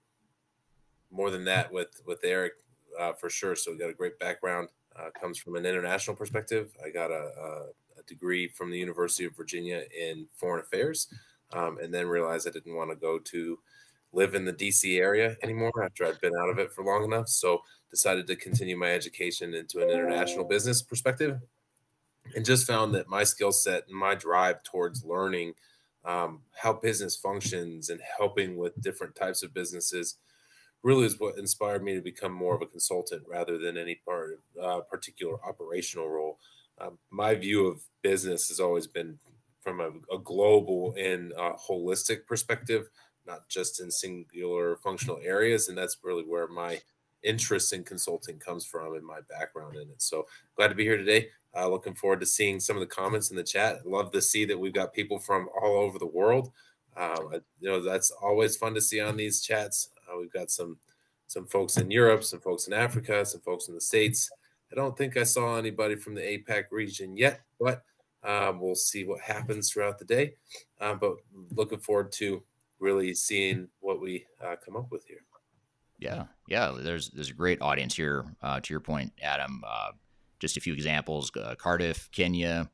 more 1.10 1.30
than 1.30 1.44
that 1.44 1.72
with, 1.72 2.00
with 2.06 2.20
Eric, 2.24 2.52
uh, 2.98 3.12
for 3.12 3.30
sure. 3.30 3.54
So 3.56 3.72
we 3.72 3.78
got 3.78 3.90
a 3.90 3.94
great 3.94 4.18
background. 4.18 4.68
Uh, 4.96 5.10
comes 5.18 5.38
from 5.38 5.54
an 5.54 5.64
international 5.64 6.16
perspective. 6.16 6.72
I 6.84 6.90
got 6.90 7.10
a, 7.10 7.30
a, 7.38 8.00
a, 8.00 8.02
degree 8.08 8.48
from 8.48 8.72
the 8.72 8.78
University 8.78 9.24
of 9.24 9.36
Virginia 9.36 9.84
in 9.96 10.26
foreign 10.34 10.60
affairs, 10.60 11.06
um, 11.52 11.78
and 11.80 11.94
then 11.94 12.08
realized 12.08 12.48
I 12.48 12.50
didn't 12.50 12.74
want 12.74 12.90
to 12.90 12.96
go 12.96 13.18
to 13.18 13.58
live 14.12 14.34
in 14.34 14.44
the 14.44 14.52
DC 14.52 14.98
area 14.98 15.36
anymore 15.44 15.70
after 15.84 16.04
I'd 16.04 16.20
been 16.20 16.34
out 16.42 16.50
of 16.50 16.58
it 16.58 16.72
for 16.72 16.84
long 16.84 17.04
enough. 17.04 17.28
So 17.28 17.62
decided 17.88 18.26
to 18.26 18.36
continue 18.36 18.76
my 18.76 18.90
education 18.90 19.54
into 19.54 19.80
an 19.80 19.90
international 19.90 20.44
business 20.44 20.82
perspective 20.82 21.38
and 22.34 22.44
just 22.44 22.66
found 22.66 22.94
that 22.94 23.08
my 23.08 23.24
skill 23.24 23.52
set 23.52 23.84
and 23.88 23.96
my 23.96 24.14
drive 24.14 24.62
towards 24.62 25.04
learning 25.04 25.54
um, 26.04 26.42
how 26.62 26.72
business 26.72 27.16
functions 27.16 27.90
and 27.90 28.00
helping 28.18 28.56
with 28.56 28.80
different 28.80 29.14
types 29.14 29.42
of 29.42 29.52
businesses 29.52 30.16
really 30.82 31.04
is 31.04 31.20
what 31.20 31.38
inspired 31.38 31.82
me 31.82 31.94
to 31.94 32.00
become 32.00 32.32
more 32.32 32.54
of 32.54 32.62
a 32.62 32.66
consultant 32.66 33.22
rather 33.28 33.58
than 33.58 33.76
any 33.76 33.96
part 33.96 34.40
uh, 34.62 34.80
particular 34.80 35.36
operational 35.46 36.08
role. 36.08 36.38
Uh, 36.80 36.90
my 37.10 37.34
view 37.34 37.66
of 37.66 37.82
business 38.02 38.48
has 38.48 38.60
always 38.60 38.86
been 38.86 39.18
from 39.60 39.80
a, 39.80 40.14
a 40.14 40.18
global 40.18 40.94
and 40.98 41.34
uh, 41.34 41.52
holistic 41.68 42.24
perspective, 42.26 42.88
not 43.26 43.46
just 43.48 43.80
in 43.80 43.90
singular 43.90 44.76
functional 44.76 45.20
areas, 45.22 45.68
and 45.68 45.76
that's 45.76 45.98
really 46.02 46.24
where 46.24 46.48
my 46.48 46.80
interest 47.22 47.74
in 47.74 47.84
consulting 47.84 48.38
comes 48.38 48.64
from 48.64 48.94
and 48.94 49.04
my 49.04 49.20
background 49.28 49.76
in 49.76 49.82
it. 49.82 50.00
So 50.00 50.26
glad 50.56 50.68
to 50.68 50.74
be 50.74 50.84
here 50.84 50.96
today. 50.96 51.28
Uh, 51.56 51.68
looking 51.68 51.94
forward 51.94 52.20
to 52.20 52.26
seeing 52.26 52.60
some 52.60 52.76
of 52.76 52.80
the 52.80 52.86
comments 52.86 53.30
in 53.30 53.36
the 53.36 53.42
chat. 53.42 53.84
Love 53.84 54.12
to 54.12 54.22
see 54.22 54.44
that 54.44 54.58
we've 54.58 54.72
got 54.72 54.92
people 54.92 55.18
from 55.18 55.48
all 55.60 55.76
over 55.76 55.98
the 55.98 56.06
world. 56.06 56.52
Um, 56.96 57.32
you 57.60 57.68
know, 57.68 57.82
that's 57.82 58.10
always 58.10 58.56
fun 58.56 58.74
to 58.74 58.80
see 58.80 59.00
on 59.00 59.16
these 59.16 59.40
chats. 59.40 59.90
Uh, 60.08 60.18
we've 60.18 60.32
got 60.32 60.50
some 60.50 60.76
some 61.26 61.46
folks 61.46 61.76
in 61.76 61.90
Europe, 61.90 62.24
some 62.24 62.40
folks 62.40 62.66
in 62.66 62.72
Africa, 62.72 63.24
some 63.24 63.40
folks 63.40 63.68
in 63.68 63.74
the 63.74 63.80
States. 63.80 64.30
I 64.72 64.74
don't 64.74 64.96
think 64.96 65.16
I 65.16 65.22
saw 65.22 65.56
anybody 65.56 65.94
from 65.94 66.14
the 66.14 66.20
APAC 66.20 66.64
region 66.70 67.16
yet, 67.16 67.40
but 67.60 67.82
um, 68.24 68.60
we'll 68.60 68.74
see 68.74 69.04
what 69.04 69.20
happens 69.20 69.70
throughout 69.70 69.98
the 69.98 70.04
day. 70.04 70.34
Um, 70.80 70.98
but 70.98 71.16
looking 71.54 71.78
forward 71.78 72.12
to 72.12 72.42
really 72.80 73.14
seeing 73.14 73.68
what 73.80 74.00
we 74.00 74.26
uh, 74.44 74.56
come 74.64 74.76
up 74.76 74.90
with 74.90 75.04
here. 75.06 75.22
Yeah, 75.98 76.24
yeah. 76.48 76.74
There's 76.76 77.10
there's 77.10 77.30
a 77.30 77.34
great 77.34 77.60
audience 77.60 77.94
here. 77.94 78.24
Uh, 78.42 78.60
to 78.60 78.72
your 78.72 78.80
point, 78.80 79.12
Adam. 79.22 79.62
Uh, 79.66 79.92
just 80.40 80.56
a 80.56 80.60
few 80.60 80.72
examples: 80.72 81.30
uh, 81.36 81.54
Cardiff, 81.56 82.10
Kenya, 82.10 82.70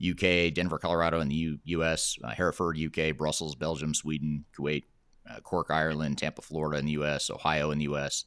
UK, 0.00 0.52
Denver, 0.54 0.78
Colorado, 0.78 1.20
in 1.20 1.28
the 1.28 1.34
U- 1.34 1.58
U.S., 1.64 2.16
uh, 2.24 2.30
Hereford, 2.30 2.78
UK, 2.78 3.16
Brussels, 3.16 3.54
Belgium, 3.54 3.94
Sweden, 3.94 4.44
Kuwait, 4.56 4.84
uh, 5.30 5.40
Cork, 5.40 5.68
Ireland, 5.70 6.18
Tampa, 6.18 6.42
Florida, 6.42 6.78
in 6.78 6.86
the 6.86 6.92
U.S., 6.92 7.30
Ohio, 7.30 7.70
in 7.70 7.78
the 7.78 7.84
U.S., 7.84 8.24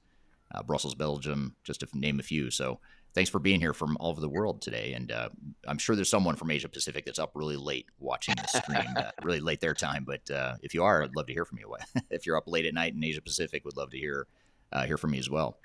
uh, 0.54 0.62
Brussels, 0.64 0.96
Belgium, 0.96 1.56
just 1.64 1.80
to 1.80 1.88
name 1.94 2.20
a 2.20 2.24
few. 2.24 2.52
So. 2.52 2.80
Thanks 3.14 3.30
for 3.30 3.40
being 3.40 3.60
here 3.60 3.74
from 3.74 3.98
all 4.00 4.12
over 4.12 4.22
the 4.22 4.30
world 4.30 4.62
today, 4.62 4.94
and 4.94 5.12
I'm 5.68 5.78
sure 5.78 5.98
there's 5.98 6.10
someone 6.10 6.38
from 6.38 6.50
Asia 6.50 6.70
Pacific 6.70 7.06
that's 7.06 7.20
up 7.20 7.32
really 7.36 7.58
late 7.58 7.88
watching 8.00 8.36
the 8.36 8.48
stream, 8.48 8.88
really 9.22 9.42
late 9.42 9.60
their 9.60 9.74
time. 9.74 10.06
But 10.06 10.22
if 10.62 10.74
you 10.74 10.86
are, 10.86 11.04
I'd 11.04 11.14
love 11.14 11.28
to 11.28 11.34
hear 11.34 11.44
from 11.44 11.58
you. 11.58 11.76
if 12.10 12.26
you're 12.26 12.38
up 12.38 12.48
late 12.48 12.66
at 12.66 12.74
night 12.74 12.94
in 12.94 13.04
Asia 13.04 13.22
Pacific, 13.22 13.66
would 13.66 13.76
love 13.76 13.90
to 13.90 13.98
hear 13.98 14.28
uh, 14.72 14.86
hear 14.86 14.98
from 14.98 15.12
me 15.12 15.20
as 15.20 15.30
well. 15.30 15.58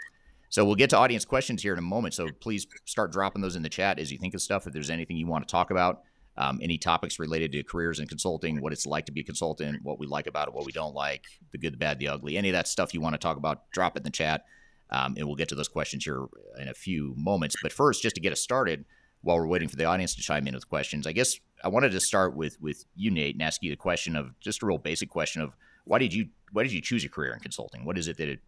So 0.49 0.65
we'll 0.65 0.77
get 0.77 0.91
to 0.91 0.97
audience 0.97 1.25
questions 1.25 1.63
here 1.63 1.73
in 1.73 1.79
a 1.79 1.83
moment. 1.83 2.15
So 2.15 2.29
please 2.41 2.67
start 2.85 3.13
dropping 3.13 3.43
those 3.43 3.57
in 3.57 3.63
the 3.63 3.69
chat 3.69 3.99
as 3.99 4.13
you 4.13 4.19
think 4.19 4.35
of 4.35 4.41
stuff. 4.41 4.67
If 4.67 4.73
there's 4.73 4.91
anything 4.91 5.17
you 5.17 5.27
want 5.27 5.47
to 5.47 5.51
talk 5.51 5.71
about, 5.71 6.03
um, 6.39 6.61
any 6.63 6.79
topics 6.79 7.19
related 7.19 7.53
to 7.53 7.63
careers 7.63 7.99
in 7.99 8.07
consulting, 8.07 8.61
what 8.61 8.73
it's 8.73 8.87
like 8.87 9.07
to 9.07 9.13
be 9.13 9.21
a 9.21 9.25
consultant, 9.25 9.83
what 9.83 9.99
we 9.99 10.07
like 10.07 10.27
about 10.27 10.49
it, 10.49 10.55
what 10.55 10.67
we 10.67 10.73
don't 10.73 10.95
like, 10.95 11.25
the 11.53 11.59
good, 11.59 11.73
the 11.73 11.79
bad, 11.79 11.99
the 11.99 12.09
ugly, 12.09 12.37
any 12.37 12.51
of 12.51 12.53
that 12.53 12.69
stuff 12.69 12.93
you 12.93 13.01
want 13.01 13.15
to 13.15 13.19
talk 13.19 13.37
about, 13.37 13.71
drop 13.73 13.97
it 13.97 14.01
in 14.01 14.05
the 14.05 14.11
chat. 14.11 14.45
Um, 14.91 15.15
and 15.17 15.27
we'll 15.27 15.35
get 15.35 15.49
to 15.49 15.55
those 15.55 15.69
questions 15.69 16.05
here 16.05 16.27
in 16.61 16.69
a 16.69 16.75
few 16.75 17.15
moments. 17.17 17.57
But 17.61 17.73
first, 17.73 18.03
just 18.03 18.15
to 18.15 18.21
get 18.21 18.33
us 18.33 18.41
started, 18.41 18.85
while 19.23 19.37
we're 19.37 19.49
waiting 19.49 19.69
for 19.69 19.75
the 19.77 19.85
audience 19.85 20.15
to 20.15 20.23
chime 20.23 20.47
in 20.47 20.55
with 20.55 20.69
questions, 20.69 21.07
I 21.07 21.13
guess 21.13 21.41
I 21.65 21.69
wanted 21.69 21.91
to 21.91 22.01
start 22.01 22.37
with 22.37 22.61
with 22.61 22.85
you, 22.95 23.11
Nate, 23.11 23.35
and 23.35 23.43
ask 23.43 23.63
you 23.63 23.71
the 23.71 23.77
question 23.77 24.15
of 24.15 24.39
just 24.39 24.63
a 24.63 24.67
real 24.67 24.79
basic 24.79 25.11
question 25.11 25.43
of 25.43 25.57
why 25.85 25.99
did 25.99 26.15
you 26.15 26.29
why 26.53 26.63
did 26.63 26.73
you 26.73 26.81
choose 26.81 27.05
a 27.05 27.09
career 27.09 27.33
in 27.33 27.41
consulting? 27.41 27.85
What 27.85 27.99
is 27.99 28.07
it 28.07 28.19
that 28.19 28.39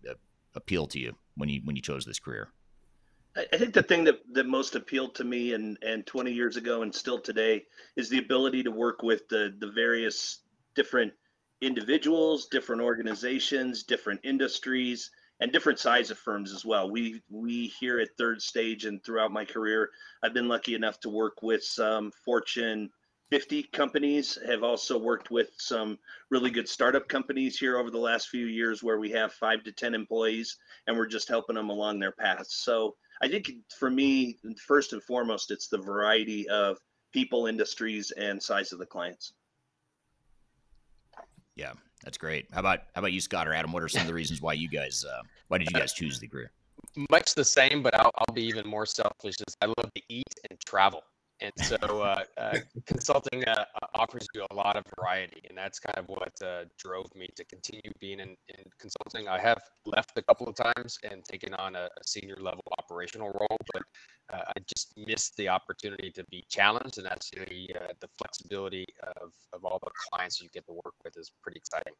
appeal 0.58 0.86
to 0.88 0.98
you 0.98 1.16
when 1.36 1.48
you 1.48 1.62
when 1.64 1.76
you 1.76 1.82
chose 1.82 2.04
this 2.04 2.18
career? 2.18 2.48
I 3.52 3.56
think 3.56 3.72
the 3.72 3.84
thing 3.84 4.04
that, 4.04 4.20
that 4.32 4.46
most 4.46 4.74
appealed 4.74 5.14
to 5.16 5.24
me 5.24 5.52
and, 5.52 5.78
and 5.82 6.04
20 6.04 6.32
years 6.32 6.56
ago 6.56 6.82
and 6.82 6.92
still 6.92 7.20
today 7.20 7.66
is 7.94 8.08
the 8.08 8.18
ability 8.18 8.64
to 8.64 8.72
work 8.72 9.02
with 9.02 9.28
the, 9.28 9.54
the 9.60 9.70
various 9.70 10.40
different 10.74 11.12
individuals, 11.60 12.46
different 12.46 12.82
organizations, 12.82 13.84
different 13.84 14.20
industries, 14.24 15.12
and 15.40 15.52
different 15.52 15.78
size 15.78 16.10
of 16.10 16.18
firms 16.18 16.52
as 16.52 16.64
well. 16.64 16.90
We 16.90 17.22
we 17.30 17.68
here 17.78 18.00
at 18.00 18.16
Third 18.18 18.42
Stage 18.42 18.86
and 18.86 19.02
throughout 19.04 19.30
my 19.30 19.44
career, 19.44 19.90
I've 20.22 20.34
been 20.34 20.48
lucky 20.48 20.74
enough 20.74 20.98
to 21.00 21.08
work 21.08 21.42
with 21.42 21.62
some 21.62 22.10
Fortune 22.24 22.90
50 23.30 23.64
companies. 23.64 24.38
Have 24.46 24.62
also 24.62 24.98
worked 24.98 25.30
with 25.30 25.50
some 25.58 25.98
really 26.30 26.50
good 26.50 26.68
startup 26.68 27.08
companies 27.08 27.58
here 27.58 27.78
over 27.78 27.90
the 27.90 27.98
last 27.98 28.28
few 28.28 28.46
years, 28.46 28.82
where 28.82 28.98
we 28.98 29.10
have 29.10 29.32
five 29.32 29.64
to 29.64 29.72
ten 29.72 29.94
employees, 29.94 30.56
and 30.86 30.96
we're 30.96 31.06
just 31.06 31.28
helping 31.28 31.56
them 31.56 31.70
along 31.70 31.98
their 31.98 32.12
paths. 32.12 32.56
So 32.56 32.96
I 33.22 33.28
think 33.28 33.50
for 33.78 33.90
me, 33.90 34.38
first 34.66 34.92
and 34.92 35.02
foremost, 35.02 35.50
it's 35.50 35.68
the 35.68 35.78
variety 35.78 36.48
of 36.48 36.78
people, 37.12 37.46
industries, 37.46 38.10
and 38.12 38.42
size 38.42 38.72
of 38.72 38.78
the 38.78 38.86
clients. 38.86 39.32
Yeah, 41.56 41.72
that's 42.04 42.18
great. 42.18 42.46
How 42.52 42.60
about 42.60 42.80
how 42.94 43.00
about 43.00 43.12
you, 43.12 43.20
Scott 43.20 43.48
or 43.48 43.52
Adam? 43.52 43.72
What 43.72 43.82
are 43.82 43.88
some 43.88 44.02
of 44.02 44.06
the 44.06 44.14
reasons 44.14 44.40
why 44.40 44.52
you 44.52 44.68
guys 44.68 45.04
uh, 45.04 45.22
why 45.48 45.58
did 45.58 45.68
you 45.70 45.78
guys 45.78 45.92
choose 45.92 46.18
the 46.20 46.28
career? 46.28 46.52
Much 47.10 47.34
the 47.34 47.44
same, 47.44 47.82
but 47.82 47.94
I'll, 47.94 48.12
I'll 48.14 48.34
be 48.34 48.44
even 48.44 48.66
more 48.66 48.86
selfish. 48.86 49.34
Is 49.46 49.56
I 49.60 49.66
love 49.66 49.92
to 49.94 50.02
eat 50.08 50.34
and 50.48 50.58
travel. 50.60 51.02
And 51.40 51.52
so 51.56 51.76
uh, 51.76 52.24
uh, 52.36 52.58
consulting 52.86 53.44
uh, 53.44 53.64
offers 53.94 54.26
you 54.34 54.44
a 54.50 54.54
lot 54.54 54.76
of 54.76 54.84
variety, 54.98 55.40
and 55.48 55.56
that's 55.56 55.78
kind 55.78 55.96
of 55.96 56.08
what 56.08 56.32
uh, 56.42 56.64
drove 56.78 57.14
me 57.14 57.28
to 57.36 57.44
continue 57.44 57.92
being 58.00 58.18
in, 58.18 58.30
in, 58.48 58.64
consulting. 58.80 59.28
I 59.28 59.38
have 59.38 59.62
left 59.86 60.18
a 60.18 60.22
couple 60.22 60.48
of 60.48 60.56
times 60.56 60.98
and 61.08 61.24
taken 61.24 61.54
on 61.54 61.76
a, 61.76 61.84
a 61.84 62.04
senior 62.04 62.36
level 62.40 62.64
operational 62.78 63.28
role, 63.28 63.58
but 63.72 63.82
uh, 64.32 64.42
I 64.48 64.60
just 64.66 64.94
missed 64.96 65.36
the 65.36 65.48
opportunity 65.48 66.10
to 66.10 66.24
be 66.24 66.44
challenged, 66.48 66.98
and 66.98 67.06
that's 67.06 67.30
the 67.30 67.70
uh, 67.76 67.92
the 68.00 68.08
flexibility 68.18 68.86
of, 69.22 69.30
of 69.52 69.64
all 69.64 69.78
the 69.80 69.90
clients 70.10 70.40
you 70.40 70.48
get 70.52 70.66
to 70.66 70.72
work 70.72 70.94
with 71.04 71.16
is 71.16 71.30
pretty 71.40 71.58
exciting. 71.58 71.94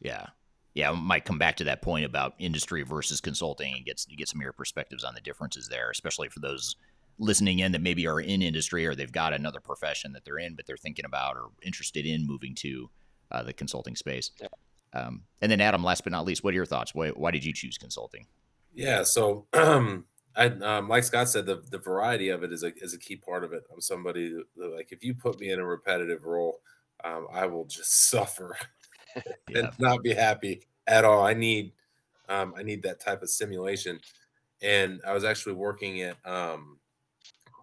Yeah, 0.00 0.26
yeah, 0.74 0.90
I 0.90 0.94
might 0.94 1.24
come 1.24 1.38
back 1.38 1.56
to 1.56 1.64
that 1.64 1.82
point 1.82 2.04
about 2.04 2.34
industry 2.38 2.82
versus 2.82 3.20
consulting 3.20 3.74
and 3.74 3.84
get 3.84 4.04
get 4.16 4.28
some 4.28 4.40
of 4.40 4.44
your 4.44 4.52
perspectives 4.52 5.02
on 5.02 5.14
the 5.14 5.20
differences 5.20 5.68
there, 5.68 5.90
especially 5.90 6.28
for 6.28 6.38
those 6.38 6.76
listening 7.20 7.60
in 7.60 7.72
that 7.72 7.82
maybe 7.82 8.06
are 8.06 8.20
in 8.20 8.42
industry 8.42 8.86
or 8.86 8.94
they've 8.94 9.12
got 9.12 9.32
another 9.32 9.60
profession 9.60 10.12
that 10.12 10.24
they're 10.24 10.38
in, 10.38 10.54
but 10.54 10.66
they're 10.66 10.76
thinking 10.76 11.04
about 11.04 11.36
or 11.36 11.50
interested 11.62 12.06
in 12.06 12.26
moving 12.26 12.54
to 12.56 12.90
uh, 13.30 13.42
the 13.42 13.52
consulting 13.52 13.94
space. 13.94 14.32
Yeah. 14.40 14.48
Um, 14.92 15.22
and 15.40 15.52
then, 15.52 15.60
Adam, 15.60 15.84
last 15.84 16.02
but 16.02 16.12
not 16.12 16.24
least, 16.24 16.42
what 16.42 16.52
are 16.52 16.56
your 16.56 16.66
thoughts? 16.66 16.94
Why, 16.94 17.10
why 17.10 17.30
did 17.30 17.44
you 17.44 17.52
choose 17.52 17.78
consulting? 17.78 18.26
Yeah, 18.74 19.04
so 19.04 19.46
um, 19.52 20.06
I, 20.36 20.46
um, 20.46 20.88
like 20.88 21.04
Scott 21.04 21.28
said, 21.28 21.46
the, 21.46 21.62
the 21.70 21.78
variety 21.78 22.30
of 22.30 22.42
it 22.42 22.52
is 22.52 22.64
a, 22.64 22.72
is 22.82 22.94
a 22.94 22.98
key 22.98 23.16
part 23.16 23.44
of 23.44 23.52
it. 23.52 23.64
I'm 23.72 23.80
somebody 23.80 24.32
that, 24.56 24.74
like 24.74 24.90
if 24.90 25.04
you 25.04 25.14
put 25.14 25.38
me 25.38 25.50
in 25.50 25.60
a 25.60 25.66
repetitive 25.66 26.24
role, 26.24 26.60
um, 27.04 27.28
I 27.32 27.46
will 27.46 27.66
just 27.66 28.08
suffer 28.10 28.56
yeah. 29.48 29.58
and 29.58 29.70
not 29.78 30.02
be 30.02 30.14
happy 30.14 30.62
at 30.86 31.04
all. 31.04 31.24
I 31.24 31.34
need 31.34 31.72
um, 32.28 32.54
I 32.56 32.62
need 32.62 32.82
that 32.84 33.00
type 33.00 33.22
of 33.22 33.28
simulation. 33.28 34.00
And 34.62 35.00
I 35.06 35.12
was 35.12 35.24
actually 35.24 35.54
working 35.54 36.02
at 36.02 36.16
um, 36.24 36.78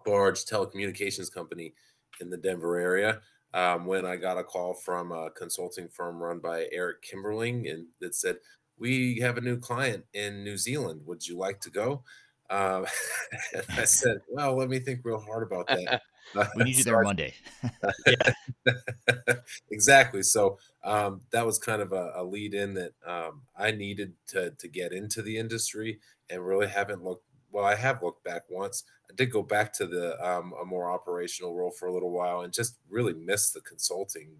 large 0.08 0.44
telecommunications 0.44 1.32
company 1.32 1.74
in 2.20 2.30
the 2.30 2.36
Denver 2.36 2.78
area 2.78 3.20
um, 3.54 3.86
when 3.86 4.04
I 4.04 4.16
got 4.16 4.38
a 4.38 4.44
call 4.44 4.74
from 4.74 5.12
a 5.12 5.30
consulting 5.30 5.88
firm 5.88 6.22
run 6.22 6.38
by 6.38 6.66
Eric 6.72 7.02
Kimberling 7.02 7.70
and 7.70 7.86
that 8.00 8.14
said, 8.14 8.36
"We 8.78 9.20
have 9.20 9.36
a 9.38 9.42
new 9.42 9.58
client 9.58 10.04
in 10.12 10.44
New 10.44 10.56
Zealand. 10.56 11.02
Would 11.06 11.26
you 11.26 11.38
like 11.38 11.60
to 11.60 11.70
go?" 11.70 12.02
Um, 12.50 12.86
I 13.76 13.84
said, 13.84 14.18
"Well, 14.28 14.56
let 14.56 14.68
me 14.68 14.78
think 14.80 15.00
real 15.04 15.20
hard 15.20 15.42
about 15.42 15.66
that." 15.68 16.02
we 16.56 16.64
need 16.64 16.76
you 16.76 16.84
there 16.84 17.02
Monday. 17.02 17.34
exactly. 19.70 20.22
So 20.22 20.58
um, 20.84 21.22
that 21.30 21.46
was 21.46 21.58
kind 21.58 21.80
of 21.80 21.92
a, 21.92 22.12
a 22.16 22.24
lead 22.24 22.52
in 22.54 22.74
that 22.74 22.92
um, 23.06 23.42
I 23.56 23.70
needed 23.70 24.12
to 24.28 24.50
to 24.50 24.68
get 24.68 24.92
into 24.92 25.22
the 25.22 25.38
industry 25.38 26.00
and 26.30 26.46
really 26.46 26.68
haven't 26.68 27.02
looked. 27.02 27.24
Well, 27.58 27.66
I 27.66 27.74
have 27.74 28.04
looked 28.04 28.22
back 28.22 28.42
once. 28.48 28.84
I 29.10 29.14
did 29.16 29.32
go 29.32 29.42
back 29.42 29.72
to 29.74 29.86
the 29.88 30.16
um, 30.24 30.54
a 30.62 30.64
more 30.64 30.92
operational 30.92 31.56
role 31.56 31.72
for 31.72 31.88
a 31.88 31.92
little 31.92 32.12
while 32.12 32.42
and 32.42 32.52
just 32.52 32.78
really 32.88 33.14
missed 33.14 33.52
the 33.52 33.60
consulting 33.62 34.30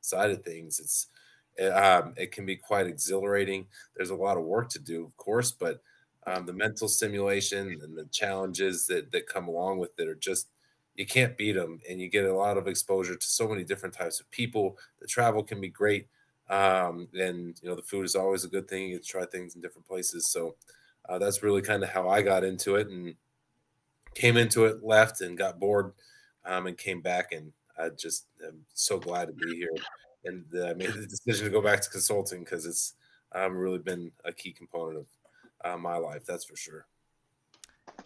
side 0.00 0.30
of 0.30 0.44
things. 0.44 0.78
It's 0.78 1.08
it, 1.56 1.70
um, 1.70 2.14
it 2.16 2.30
can 2.30 2.46
be 2.46 2.54
quite 2.54 2.86
exhilarating. 2.86 3.66
There's 3.96 4.10
a 4.10 4.14
lot 4.14 4.36
of 4.36 4.44
work 4.44 4.68
to 4.70 4.78
do, 4.78 5.04
of 5.04 5.16
course, 5.16 5.50
but 5.50 5.82
um, 6.24 6.46
the 6.46 6.52
mental 6.52 6.86
stimulation 6.86 7.80
and 7.82 7.98
the 7.98 8.04
challenges 8.12 8.86
that 8.86 9.10
that 9.10 9.26
come 9.26 9.48
along 9.48 9.78
with 9.78 9.98
it 9.98 10.06
are 10.06 10.14
just 10.14 10.48
you 10.94 11.06
can't 11.06 11.36
beat 11.36 11.54
them, 11.54 11.80
and 11.90 12.00
you 12.00 12.08
get 12.08 12.26
a 12.26 12.34
lot 12.34 12.58
of 12.58 12.68
exposure 12.68 13.16
to 13.16 13.26
so 13.26 13.48
many 13.48 13.64
different 13.64 13.94
types 13.96 14.20
of 14.20 14.30
people. 14.30 14.78
The 15.00 15.08
travel 15.08 15.42
can 15.42 15.60
be 15.60 15.68
great, 15.68 16.06
um, 16.48 17.08
and 17.18 17.58
you 17.60 17.68
know 17.68 17.74
the 17.74 17.82
food 17.82 18.04
is 18.04 18.14
always 18.14 18.44
a 18.44 18.48
good 18.48 18.68
thing. 18.68 18.88
You 18.88 19.00
try 19.00 19.26
things 19.26 19.56
in 19.56 19.60
different 19.60 19.88
places, 19.88 20.30
so 20.30 20.54
uh, 21.08 21.18
that's 21.18 21.42
really 21.42 21.62
kind 21.62 21.82
of 21.82 21.88
how 21.88 22.08
I 22.08 22.22
got 22.22 22.44
into 22.44 22.76
it 22.76 22.88
and 22.88 23.14
came 24.14 24.36
into 24.36 24.66
it, 24.66 24.82
left, 24.82 25.20
and 25.20 25.38
got 25.38 25.58
bored, 25.58 25.92
um, 26.44 26.66
and 26.66 26.76
came 26.76 27.00
back. 27.00 27.32
And 27.32 27.52
I 27.78 27.90
just 27.90 28.26
am 28.46 28.64
so 28.74 28.98
glad 28.98 29.28
to 29.28 29.32
be 29.32 29.56
here. 29.56 29.70
And 30.24 30.44
I 30.64 30.74
made 30.74 30.92
the 30.92 31.06
decision 31.06 31.46
to 31.46 31.50
go 31.50 31.62
back 31.62 31.80
to 31.80 31.90
consulting 31.90 32.40
because 32.40 32.66
it's 32.66 32.94
um, 33.32 33.56
really 33.56 33.78
been 33.78 34.10
a 34.24 34.32
key 34.32 34.52
component 34.52 34.98
of 34.98 35.06
uh, 35.64 35.78
my 35.78 35.96
life. 35.96 36.24
That's 36.26 36.44
for 36.44 36.56
sure. 36.56 36.86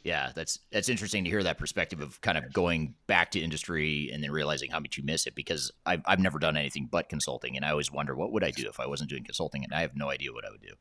Yeah, 0.05 0.32
that's 0.34 0.59
that's 0.70 0.88
interesting 0.88 1.22
to 1.24 1.30
hear 1.30 1.42
that 1.42 1.59
perspective 1.59 2.00
of 2.00 2.20
kind 2.22 2.38
of 2.38 2.53
going 2.53 2.94
back 3.07 3.30
to 3.32 3.40
industry 3.40 4.11
and 4.12 4.22
then 4.22 4.30
realizing 4.30 4.70
how 4.70 4.80
much 4.80 4.96
you 4.96 5.05
miss 5.05 5.26
it 5.26 5.34
because 5.34 5.70
I've, 5.86 6.03
I've 6.07 6.18
never 6.18 6.38
done 6.38 6.57
anything 6.57 6.88
but 6.90 7.09
consulting 7.09 7.57
and 7.57 7.64
I 7.64 7.70
always 7.70 7.92
wonder 7.92 8.14
what 8.14 8.32
would 8.32 8.42
I 8.42 8.50
do 8.50 8.68
if 8.68 8.80
I 8.80 8.86
wasn't 8.86 9.11
doing 9.11 9.22
consulting 9.22 9.64
and 9.64 9.72
I 9.72 9.80
have 9.80 9.94
no 9.94 10.09
idea 10.09 10.32
what 10.32 10.46
I 10.46 10.50
would 10.50 10.62
do. 10.62 10.72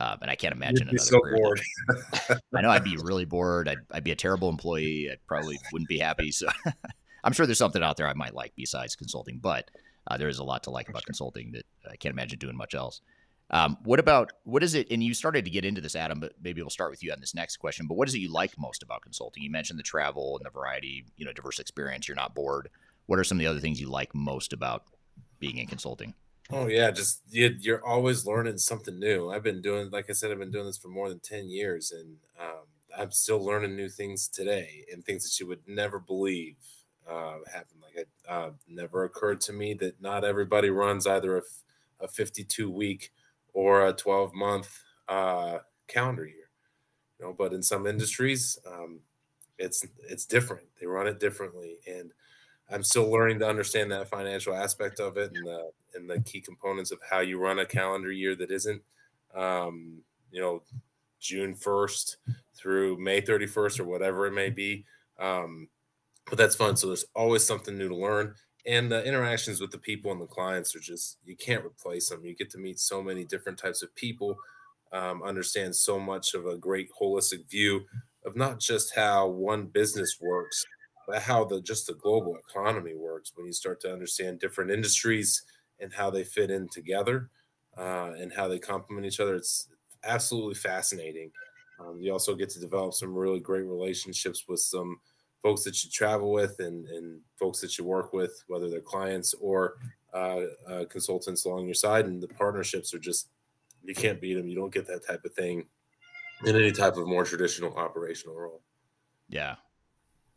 Um, 0.00 0.18
and 0.22 0.30
I 0.30 0.34
can't 0.36 0.54
imagine 0.54 0.88
another 0.88 0.98
so 0.98 1.20
bored. 1.20 1.60
I 2.54 2.62
know 2.62 2.70
I'd 2.70 2.84
be 2.84 2.96
really 2.96 3.26
bored. 3.26 3.68
I'd, 3.68 3.78
I'd 3.90 4.04
be 4.04 4.10
a 4.10 4.16
terrible 4.16 4.48
employee. 4.48 5.10
I 5.12 5.16
probably 5.26 5.58
wouldn't 5.72 5.88
be 5.88 5.98
happy. 5.98 6.32
So 6.32 6.48
I'm 7.24 7.32
sure 7.32 7.46
there's 7.46 7.58
something 7.58 7.82
out 7.82 7.96
there 7.96 8.08
I 8.08 8.14
might 8.14 8.34
like 8.34 8.52
besides 8.56 8.96
consulting, 8.96 9.38
but 9.38 9.70
uh, 10.06 10.16
there 10.16 10.28
is 10.28 10.38
a 10.38 10.44
lot 10.44 10.62
to 10.64 10.70
like 10.70 10.88
about 10.88 11.04
consulting 11.04 11.52
that 11.52 11.64
I 11.90 11.96
can't 11.96 12.12
imagine 12.12 12.38
doing 12.38 12.56
much 12.56 12.74
else. 12.74 13.00
Um, 13.50 13.76
what 13.84 14.00
about 14.00 14.32
what 14.44 14.62
is 14.62 14.74
it? 14.74 14.90
And 14.90 15.02
you 15.02 15.12
started 15.12 15.44
to 15.44 15.50
get 15.50 15.64
into 15.64 15.82
this, 15.82 15.94
Adam, 15.94 16.20
but 16.20 16.32
maybe 16.42 16.62
we'll 16.62 16.70
start 16.70 16.90
with 16.90 17.02
you 17.02 17.12
on 17.12 17.20
this 17.20 17.34
next 17.34 17.58
question. 17.58 17.86
But 17.86 17.96
what 17.96 18.08
is 18.08 18.14
it 18.14 18.20
you 18.20 18.32
like 18.32 18.58
most 18.58 18.82
about 18.82 19.02
consulting? 19.02 19.42
You 19.42 19.50
mentioned 19.50 19.78
the 19.78 19.84
travel 19.84 20.38
and 20.38 20.46
the 20.46 20.50
variety, 20.50 21.04
you 21.16 21.26
know, 21.26 21.32
diverse 21.32 21.58
experience. 21.58 22.08
You're 22.08 22.16
not 22.16 22.34
bored. 22.34 22.70
What 23.06 23.18
are 23.18 23.24
some 23.24 23.36
of 23.36 23.40
the 23.40 23.46
other 23.46 23.60
things 23.60 23.80
you 23.80 23.90
like 23.90 24.14
most 24.14 24.54
about 24.54 24.84
being 25.38 25.58
in 25.58 25.66
consulting? 25.66 26.14
Oh 26.52 26.66
yeah, 26.66 26.90
just 26.90 27.22
you, 27.30 27.74
are 27.74 27.84
always 27.84 28.26
learning 28.26 28.58
something 28.58 28.98
new. 28.98 29.30
I've 29.30 29.42
been 29.42 29.62
doing, 29.62 29.90
like 29.90 30.10
I 30.10 30.12
said, 30.12 30.30
I've 30.30 30.38
been 30.38 30.50
doing 30.50 30.66
this 30.66 30.76
for 30.78 30.88
more 30.88 31.08
than 31.08 31.20
ten 31.20 31.48
years, 31.48 31.92
and 31.92 32.16
um, 32.38 32.64
I'm 32.96 33.10
still 33.10 33.42
learning 33.42 33.74
new 33.76 33.88
things 33.88 34.28
today 34.28 34.84
and 34.92 35.04
things 35.04 35.24
that 35.24 35.40
you 35.40 35.46
would 35.48 35.66
never 35.66 35.98
believe 35.98 36.56
uh, 37.08 37.38
happen. 37.50 37.78
Like 37.82 37.96
it 37.96 38.08
uh, 38.28 38.50
never 38.68 39.04
occurred 39.04 39.40
to 39.42 39.52
me 39.54 39.74
that 39.74 40.00
not 40.02 40.24
everybody 40.24 40.68
runs 40.70 41.06
either 41.06 41.38
a, 41.38 41.42
a 42.00 42.08
52 42.08 42.70
week 42.70 43.12
or 43.54 43.86
a 43.86 43.92
12 43.94 44.34
month 44.34 44.82
uh, 45.08 45.58
calendar 45.88 46.26
year. 46.26 46.50
You 47.18 47.26
know, 47.26 47.32
but 47.36 47.52
in 47.52 47.62
some 47.62 47.86
industries, 47.86 48.58
um, 48.66 49.00
it's 49.58 49.86
it's 50.08 50.26
different. 50.26 50.66
They 50.80 50.86
run 50.86 51.06
it 51.06 51.20
differently, 51.20 51.78
and 51.86 52.12
I'm 52.72 52.82
still 52.82 53.10
learning 53.10 53.38
to 53.40 53.48
understand 53.48 53.92
that 53.92 54.08
financial 54.08 54.54
aspect 54.54 55.00
of 55.00 55.16
it 55.16 55.32
and 55.34 55.46
the 55.46 55.70
and 55.94 56.08
the 56.08 56.20
key 56.20 56.40
components 56.40 56.90
of 56.90 56.98
how 57.08 57.20
you 57.20 57.38
run 57.38 57.58
a 57.58 57.66
calendar 57.66 58.10
year 58.10 58.34
that 58.36 58.50
isn't, 58.50 58.82
um, 59.34 59.98
you 60.30 60.40
know, 60.40 60.62
June 61.20 61.54
1st 61.54 62.16
through 62.56 62.98
May 62.98 63.20
31st 63.20 63.80
or 63.80 63.84
whatever 63.84 64.26
it 64.26 64.32
may 64.32 64.50
be. 64.50 64.84
Um, 65.18 65.68
but 66.28 66.38
that's 66.38 66.56
fun. 66.56 66.76
So 66.76 66.86
there's 66.86 67.04
always 67.14 67.44
something 67.44 67.76
new 67.76 67.88
to 67.88 67.96
learn. 67.96 68.34
And 68.64 68.90
the 68.90 69.04
interactions 69.04 69.60
with 69.60 69.70
the 69.70 69.78
people 69.78 70.12
and 70.12 70.20
the 70.20 70.26
clients 70.26 70.74
are 70.76 70.80
just, 70.80 71.18
you 71.24 71.36
can't 71.36 71.64
replace 71.64 72.08
them. 72.08 72.24
You 72.24 72.34
get 72.34 72.50
to 72.50 72.58
meet 72.58 72.78
so 72.78 73.02
many 73.02 73.24
different 73.24 73.58
types 73.58 73.82
of 73.82 73.94
people, 73.94 74.36
um, 74.92 75.22
understand 75.22 75.74
so 75.74 75.98
much 75.98 76.34
of 76.34 76.46
a 76.46 76.56
great 76.56 76.88
holistic 77.00 77.48
view 77.50 77.82
of 78.24 78.36
not 78.36 78.60
just 78.60 78.94
how 78.94 79.26
one 79.26 79.66
business 79.66 80.18
works, 80.20 80.64
how 81.20 81.44
the 81.44 81.60
just 81.60 81.86
the 81.86 81.94
global 81.94 82.36
economy 82.36 82.94
works 82.94 83.32
when 83.34 83.46
you 83.46 83.52
start 83.52 83.80
to 83.80 83.92
understand 83.92 84.40
different 84.40 84.70
industries 84.70 85.42
and 85.80 85.92
how 85.92 86.10
they 86.10 86.24
fit 86.24 86.50
in 86.50 86.68
together 86.68 87.30
uh, 87.76 88.12
and 88.18 88.32
how 88.32 88.48
they 88.48 88.58
complement 88.58 89.06
each 89.06 89.20
other. 89.20 89.34
It's 89.34 89.68
absolutely 90.04 90.54
fascinating. 90.54 91.30
Um, 91.80 92.00
you 92.00 92.12
also 92.12 92.34
get 92.34 92.50
to 92.50 92.60
develop 92.60 92.94
some 92.94 93.14
really 93.14 93.40
great 93.40 93.64
relationships 93.64 94.44
with 94.48 94.60
some 94.60 95.00
folks 95.42 95.64
that 95.64 95.82
you 95.82 95.90
travel 95.90 96.30
with 96.30 96.60
and, 96.60 96.86
and 96.88 97.20
folks 97.38 97.60
that 97.60 97.76
you 97.76 97.84
work 97.84 98.12
with, 98.12 98.44
whether 98.46 98.70
they're 98.70 98.80
clients 98.80 99.34
or 99.34 99.74
uh, 100.14 100.42
uh, 100.68 100.84
consultants 100.88 101.44
along 101.44 101.64
your 101.64 101.74
side. 101.74 102.06
And 102.06 102.22
the 102.22 102.28
partnerships 102.28 102.94
are 102.94 103.00
just, 103.00 103.28
you 103.82 103.94
can't 103.94 104.20
beat 104.20 104.34
them. 104.34 104.48
You 104.48 104.54
don't 104.54 104.72
get 104.72 104.86
that 104.86 105.04
type 105.04 105.24
of 105.24 105.34
thing 105.34 105.66
in 106.44 106.54
any 106.54 106.70
type 106.70 106.96
of 106.96 107.08
more 107.08 107.24
traditional 107.24 107.74
operational 107.74 108.36
role. 108.36 108.62
Yeah. 109.28 109.56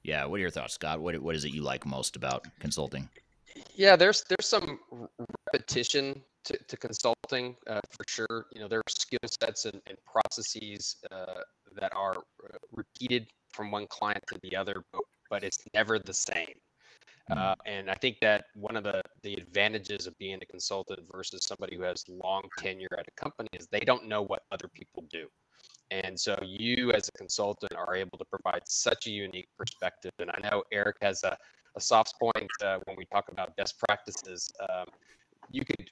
Yeah. 0.05 0.25
What 0.25 0.37
are 0.37 0.41
your 0.41 0.51
thoughts, 0.51 0.75
Scott? 0.75 1.01
What, 1.01 1.19
what 1.19 1.35
is 1.35 1.45
it 1.45 1.51
you 1.51 1.63
like 1.63 1.83
most 1.83 2.15
about 2.15 2.45
consulting? 2.59 3.09
Yeah, 3.73 3.95
there's 3.95 4.23
there's 4.29 4.47
some 4.47 4.79
repetition 5.53 6.21
to, 6.43 6.57
to 6.67 6.77
consulting 6.77 7.55
uh, 7.67 7.79
for 7.89 8.03
sure. 8.07 8.45
You 8.53 8.61
know, 8.61 8.67
there 8.67 8.79
are 8.79 8.89
skill 8.89 9.19
sets 9.41 9.65
and, 9.65 9.81
and 9.87 9.97
processes 10.05 10.97
uh, 11.11 11.41
that 11.73 11.91
are 11.95 12.17
uh, 12.17 12.57
repeated 12.71 13.27
from 13.51 13.71
one 13.71 13.87
client 13.87 14.23
to 14.31 14.39
the 14.43 14.55
other, 14.55 14.83
but, 14.93 15.01
but 15.29 15.43
it's 15.43 15.57
never 15.73 15.97
the 15.97 16.13
same. 16.13 16.53
Mm. 17.31 17.37
Uh, 17.37 17.55
and 17.65 17.89
I 17.89 17.95
think 17.95 18.17
that 18.21 18.45
one 18.53 18.75
of 18.75 18.83
the, 18.83 19.01
the 19.23 19.33
advantages 19.33 20.05
of 20.05 20.15
being 20.19 20.37
a 20.41 20.45
consultant 20.45 20.99
versus 21.11 21.45
somebody 21.45 21.77
who 21.77 21.83
has 21.83 22.03
long 22.07 22.43
tenure 22.59 22.95
at 22.99 23.07
a 23.07 23.11
company 23.19 23.49
is 23.53 23.67
they 23.67 23.79
don't 23.79 24.05
know 24.05 24.21
what 24.21 24.43
other 24.51 24.67
people 24.67 25.03
do. 25.09 25.27
And 25.91 26.19
so 26.19 26.37
you 26.43 26.91
as 26.91 27.07
a 27.07 27.11
consultant 27.17 27.73
are 27.75 27.95
able 27.95 28.17
to 28.17 28.25
provide 28.25 28.61
such 28.65 29.07
a 29.07 29.11
unique 29.11 29.47
perspective. 29.57 30.11
And 30.19 30.31
I 30.31 30.49
know 30.49 30.63
Eric 30.71 30.97
has 31.01 31.23
a, 31.23 31.37
a 31.75 31.81
soft 31.81 32.15
point 32.19 32.49
uh, 32.63 32.79
when 32.85 32.97
we 32.97 33.05
talk 33.05 33.25
about 33.31 33.55
best 33.55 33.77
practices. 33.79 34.51
Um, 34.69 34.87
you 35.51 35.63
could 35.63 35.89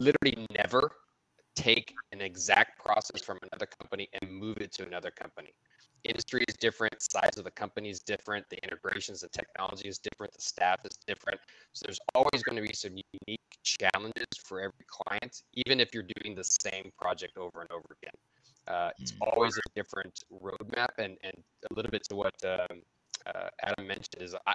literally 0.00 0.46
never 0.56 0.92
take 1.54 1.94
an 2.12 2.20
exact 2.20 2.82
process 2.82 3.22
from 3.22 3.38
another 3.42 3.66
company 3.80 4.08
and 4.20 4.30
move 4.30 4.58
it 4.58 4.72
to 4.72 4.86
another 4.86 5.10
company. 5.10 5.52
Industry 6.04 6.44
is 6.48 6.56
different, 6.56 6.94
size 7.00 7.36
of 7.36 7.44
the 7.44 7.50
company 7.50 7.88
is 7.90 8.00
different, 8.00 8.44
the 8.50 8.58
integrations 8.64 9.22
and 9.22 9.30
technology 9.30 9.88
is 9.88 9.98
different, 9.98 10.32
the 10.32 10.42
staff 10.42 10.80
is 10.84 10.96
different. 11.06 11.38
So 11.74 11.82
there's 11.86 12.00
always 12.14 12.42
going 12.42 12.56
to 12.56 12.62
be 12.62 12.74
some 12.74 12.92
unique 13.26 13.40
challenges 13.62 14.26
for 14.44 14.60
every 14.60 14.84
client, 14.88 15.42
even 15.54 15.78
if 15.78 15.94
you're 15.94 16.08
doing 16.22 16.34
the 16.34 16.44
same 16.44 16.90
project 17.00 17.36
over 17.36 17.60
and 17.60 17.70
over 17.70 17.96
again. 18.02 18.14
Uh, 18.68 18.90
it's 18.98 19.12
mm. 19.12 19.28
always 19.32 19.56
a 19.56 19.60
different 19.74 20.24
roadmap, 20.32 20.98
and 20.98 21.16
and 21.22 21.34
a 21.70 21.74
little 21.74 21.90
bit 21.90 22.04
to 22.04 22.16
what 22.16 22.34
um, 22.44 22.82
uh, 23.26 23.48
Adam 23.62 23.86
mentioned 23.86 24.22
is 24.22 24.34
I, 24.46 24.54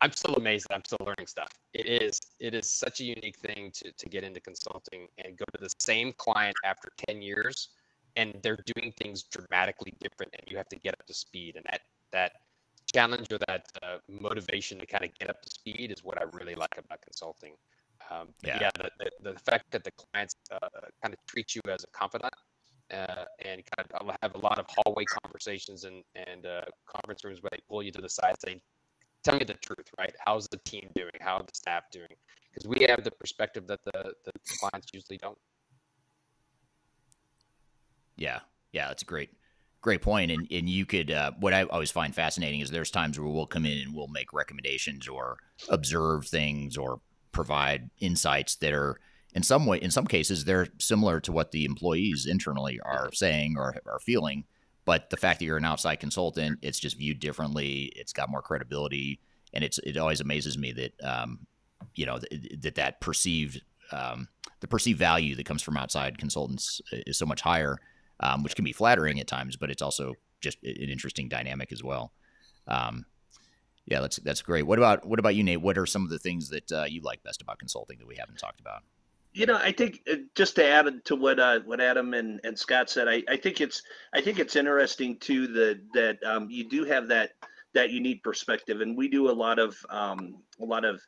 I'm 0.00 0.12
still 0.12 0.34
amazed 0.34 0.66
that 0.68 0.76
I'm 0.76 0.84
still 0.84 1.04
learning 1.04 1.26
stuff. 1.26 1.52
It 1.74 1.86
is 1.86 2.18
it 2.38 2.54
is 2.54 2.70
such 2.70 3.00
a 3.00 3.04
unique 3.04 3.38
thing 3.38 3.70
to 3.74 3.92
to 3.92 4.08
get 4.08 4.24
into 4.24 4.40
consulting 4.40 5.08
and 5.18 5.36
go 5.36 5.44
to 5.54 5.60
the 5.60 5.70
same 5.78 6.12
client 6.16 6.56
after 6.64 6.90
10 7.08 7.20
years 7.22 7.68
and 8.16 8.34
they're 8.42 8.58
doing 8.74 8.92
things 9.00 9.22
dramatically 9.24 9.94
different 10.00 10.34
and 10.38 10.50
you 10.50 10.56
have 10.56 10.68
to 10.68 10.76
get 10.76 10.94
up 10.94 11.06
to 11.06 11.14
speed 11.14 11.56
and 11.56 11.64
that 11.70 11.82
that 12.12 12.32
challenge 12.92 13.32
or 13.32 13.38
that 13.46 13.66
uh, 13.82 13.98
motivation 14.08 14.78
to 14.78 14.86
kind 14.86 15.04
of 15.04 15.16
get 15.18 15.30
up 15.30 15.40
to 15.42 15.50
speed 15.50 15.92
is 15.92 16.02
what 16.02 16.18
I 16.18 16.24
really 16.32 16.54
like 16.54 16.76
about 16.76 17.00
consulting. 17.02 17.52
Um, 18.10 18.28
yeah, 18.42 18.58
yeah 18.60 18.70
the, 18.74 18.90
the, 18.98 19.32
the, 19.32 19.38
fact 19.38 19.70
that 19.70 19.84
the 19.84 19.92
clients 19.92 20.34
uh, 20.50 20.58
kind 21.00 21.14
of 21.14 21.20
treat 21.26 21.54
you 21.54 21.60
as 21.68 21.84
a 21.84 21.86
confidant 21.96 22.34
uh, 22.92 23.24
and 23.44 23.62
kind 23.76 23.88
of 23.94 24.16
have 24.22 24.34
a 24.34 24.38
lot 24.38 24.58
of 24.58 24.66
hallway 24.68 25.04
conversations 25.04 25.84
and 25.84 26.02
and 26.14 26.46
uh, 26.46 26.62
conference 26.86 27.24
rooms 27.24 27.42
where 27.42 27.50
they 27.50 27.60
pull 27.68 27.82
you 27.82 27.92
to 27.92 28.00
the 28.00 28.08
side 28.08 28.34
saying, 28.44 28.60
tell 29.22 29.36
me 29.36 29.44
the 29.44 29.54
truth, 29.54 29.88
right? 29.98 30.14
How's 30.24 30.48
the 30.48 30.58
team 30.58 30.88
doing? 30.94 31.10
How 31.20 31.36
are 31.36 31.42
the 31.42 31.54
staff 31.54 31.84
doing? 31.92 32.08
Because 32.52 32.68
we 32.68 32.86
have 32.88 33.04
the 33.04 33.10
perspective 33.10 33.66
that 33.68 33.80
the, 33.84 34.12
the 34.24 34.32
clients 34.58 34.88
usually 34.92 35.18
don't. 35.18 35.38
Yeah, 38.16 38.40
yeah, 38.72 38.88
that's 38.88 39.02
a 39.02 39.06
great, 39.06 39.30
great 39.80 40.02
point. 40.02 40.30
And 40.30 40.46
and 40.50 40.68
you 40.68 40.84
could 40.84 41.10
uh, 41.10 41.32
what 41.40 41.54
I 41.54 41.64
always 41.64 41.90
find 41.90 42.14
fascinating 42.14 42.60
is 42.60 42.70
there's 42.70 42.90
times 42.90 43.18
where 43.18 43.30
we'll 43.30 43.46
come 43.46 43.64
in 43.64 43.78
and 43.78 43.94
we'll 43.94 44.08
make 44.08 44.32
recommendations 44.32 45.08
or 45.08 45.38
observe 45.68 46.26
things 46.26 46.76
or 46.76 47.00
provide 47.32 47.90
insights 48.00 48.56
that 48.56 48.72
are 48.72 49.00
in 49.34 49.42
some 49.42 49.66
way 49.66 49.78
in 49.78 49.90
some 49.90 50.06
cases 50.06 50.44
they're 50.44 50.68
similar 50.78 51.20
to 51.20 51.32
what 51.32 51.52
the 51.52 51.64
employees 51.64 52.26
internally 52.26 52.80
are 52.80 53.10
saying 53.12 53.54
or 53.56 53.76
are 53.86 54.00
feeling 54.00 54.44
but 54.84 55.10
the 55.10 55.16
fact 55.16 55.38
that 55.38 55.44
you're 55.44 55.56
an 55.56 55.64
outside 55.64 55.96
consultant, 55.96 56.58
it's 56.62 56.80
just 56.80 56.96
viewed 56.96 57.20
differently. 57.20 57.92
It's 57.94 58.12
got 58.12 58.30
more 58.30 58.42
credibility, 58.42 59.20
and 59.52 59.62
it's 59.62 59.78
it 59.78 59.96
always 59.96 60.20
amazes 60.20 60.56
me 60.56 60.72
that 60.72 61.04
um, 61.04 61.46
you 61.94 62.06
know 62.06 62.18
th- 62.18 62.60
that 62.62 62.74
that 62.76 63.00
perceived 63.00 63.62
um, 63.92 64.28
the 64.60 64.68
perceived 64.68 64.98
value 64.98 65.34
that 65.36 65.46
comes 65.46 65.62
from 65.62 65.76
outside 65.76 66.18
consultants 66.18 66.80
is 66.92 67.18
so 67.18 67.26
much 67.26 67.40
higher, 67.40 67.78
um, 68.20 68.42
which 68.42 68.56
can 68.56 68.64
be 68.64 68.72
flattering 68.72 69.20
at 69.20 69.26
times, 69.26 69.56
but 69.56 69.70
it's 69.70 69.82
also 69.82 70.14
just 70.40 70.58
an 70.64 70.74
interesting 70.76 71.28
dynamic 71.28 71.72
as 71.72 71.84
well. 71.84 72.12
Um, 72.66 73.04
yeah, 73.86 74.00
that's 74.00 74.16
that's 74.16 74.42
great. 74.42 74.66
What 74.66 74.78
about 74.78 75.06
what 75.06 75.18
about 75.18 75.34
you, 75.34 75.42
Nate? 75.42 75.60
What 75.60 75.78
are 75.78 75.86
some 75.86 76.04
of 76.04 76.10
the 76.10 76.18
things 76.18 76.48
that 76.48 76.72
uh, 76.72 76.86
you 76.88 77.02
like 77.02 77.22
best 77.22 77.42
about 77.42 77.58
consulting 77.58 77.98
that 77.98 78.08
we 78.08 78.16
haven't 78.16 78.38
talked 78.38 78.60
about? 78.60 78.82
You 79.32 79.46
know, 79.46 79.56
I 79.56 79.72
think 79.72 80.00
uh, 80.10 80.16
just 80.34 80.56
to 80.56 80.66
add 80.66 81.04
to 81.04 81.16
what 81.16 81.38
uh, 81.38 81.60
what 81.60 81.80
Adam 81.80 82.14
and, 82.14 82.40
and 82.42 82.58
Scott 82.58 82.90
said, 82.90 83.08
I, 83.08 83.22
I 83.28 83.36
think 83.36 83.60
it's 83.60 83.82
I 84.12 84.20
think 84.20 84.38
it's 84.38 84.56
interesting 84.56 85.18
too 85.18 85.46
that 85.48 85.80
that 85.94 86.22
um, 86.24 86.48
you 86.50 86.68
do 86.68 86.84
have 86.84 87.08
that 87.08 87.32
that 87.74 87.90
unique 87.90 88.24
perspective, 88.24 88.80
and 88.80 88.96
we 88.96 89.08
do 89.08 89.30
a 89.30 89.32
lot 89.32 89.58
of 89.58 89.76
um, 89.88 90.42
a 90.60 90.64
lot 90.64 90.84
of 90.84 91.00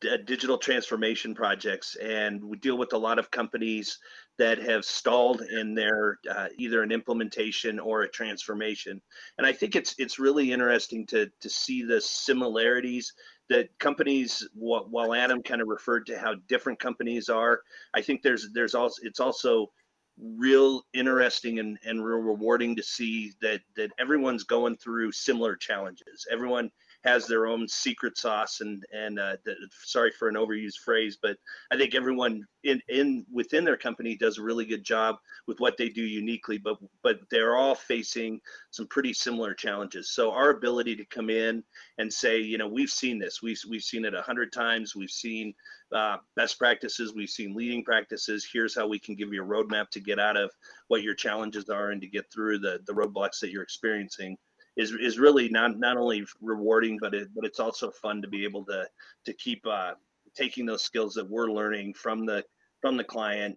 d- 0.00 0.16
digital 0.24 0.58
transformation 0.58 1.32
projects, 1.32 1.94
and 1.96 2.42
we 2.42 2.56
deal 2.58 2.76
with 2.76 2.92
a 2.92 2.98
lot 2.98 3.20
of 3.20 3.30
companies 3.30 3.98
that 4.36 4.58
have 4.58 4.84
stalled 4.84 5.42
in 5.42 5.74
their 5.74 6.18
uh, 6.28 6.48
either 6.58 6.82
an 6.82 6.90
implementation 6.90 7.78
or 7.78 8.02
a 8.02 8.10
transformation, 8.10 9.00
and 9.38 9.46
I 9.46 9.52
think 9.52 9.76
it's 9.76 9.94
it's 9.98 10.18
really 10.18 10.50
interesting 10.50 11.06
to 11.06 11.30
to 11.40 11.48
see 11.48 11.84
the 11.84 12.00
similarities 12.00 13.12
that 13.50 13.68
companies 13.78 14.46
while 14.54 15.14
adam 15.14 15.42
kind 15.42 15.60
of 15.60 15.68
referred 15.68 16.06
to 16.06 16.18
how 16.18 16.34
different 16.48 16.78
companies 16.78 17.28
are 17.28 17.60
i 17.94 18.00
think 18.00 18.22
there's 18.22 18.48
there's 18.54 18.74
also 18.74 19.00
it's 19.04 19.20
also 19.20 19.70
real 20.18 20.82
interesting 20.92 21.58
and, 21.58 21.78
and 21.84 22.04
real 22.04 22.18
rewarding 22.18 22.76
to 22.76 22.82
see 22.82 23.32
that 23.40 23.60
that 23.76 23.90
everyone's 23.98 24.44
going 24.44 24.76
through 24.76 25.12
similar 25.12 25.56
challenges. 25.56 26.26
Everyone 26.30 26.70
has 27.04 27.26
their 27.26 27.46
own 27.46 27.68
secret 27.68 28.16
sauce 28.16 28.60
and 28.60 28.84
and 28.92 29.18
uh, 29.18 29.36
the, 29.44 29.54
sorry 29.82 30.10
for 30.10 30.28
an 30.28 30.34
overused 30.34 30.78
phrase 30.84 31.18
but 31.20 31.36
i 31.70 31.76
think 31.76 31.94
everyone 31.94 32.44
in 32.64 32.80
in 32.88 33.24
within 33.32 33.64
their 33.64 33.76
company 33.76 34.16
does 34.16 34.38
a 34.38 34.42
really 34.42 34.64
good 34.64 34.84
job 34.84 35.16
with 35.46 35.60
what 35.60 35.76
they 35.76 35.88
do 35.88 36.02
uniquely 36.02 36.58
but 36.58 36.78
but 37.02 37.18
they're 37.30 37.56
all 37.56 37.74
facing 37.74 38.40
some 38.70 38.86
pretty 38.86 39.12
similar 39.12 39.54
challenges. 39.54 40.10
So 40.10 40.32
our 40.32 40.50
ability 40.50 40.96
to 40.96 41.04
come 41.04 41.30
in 41.30 41.62
and 41.98 42.12
say 42.12 42.38
you 42.38 42.58
know 42.58 42.68
we've 42.68 42.90
seen 42.90 43.18
this 43.18 43.42
we've, 43.42 43.60
we've 43.68 43.82
seen 43.82 44.04
it 44.04 44.14
a 44.14 44.22
hundred 44.22 44.52
times 44.52 44.96
we've 44.96 45.10
seen 45.10 45.54
uh, 45.92 46.16
best 46.36 46.58
practices 46.58 47.14
we've 47.14 47.30
seen 47.30 47.54
leading 47.54 47.84
practices 47.84 48.48
here's 48.50 48.74
how 48.74 48.86
we 48.86 48.98
can 48.98 49.14
give 49.14 49.32
you 49.32 49.42
a 49.42 49.46
roadmap 49.46 49.88
to 49.90 50.00
get 50.00 50.18
out 50.18 50.36
of 50.36 50.50
what 50.88 51.02
your 51.02 51.14
challenges 51.14 51.68
are 51.68 51.90
and 51.90 52.00
to 52.00 52.08
get 52.08 52.24
through 52.32 52.58
the 52.58 52.80
the 52.86 52.92
roadblocks 52.92 53.38
that 53.40 53.50
you're 53.50 53.62
experiencing 53.62 54.36
is 54.76 54.92
is 54.92 55.18
really 55.18 55.48
not 55.48 55.78
not 55.78 55.96
only 55.96 56.24
rewarding, 56.40 56.98
but 57.00 57.14
it 57.14 57.28
but 57.34 57.44
it's 57.44 57.60
also 57.60 57.90
fun 57.90 58.20
to 58.22 58.28
be 58.28 58.44
able 58.44 58.64
to 58.66 58.86
to 59.24 59.32
keep 59.34 59.64
uh, 59.66 59.92
taking 60.34 60.66
those 60.66 60.82
skills 60.82 61.14
that 61.14 61.28
we're 61.28 61.50
learning 61.50 61.94
from 61.94 62.26
the 62.26 62.44
from 62.80 62.96
the 62.96 63.04
client, 63.04 63.56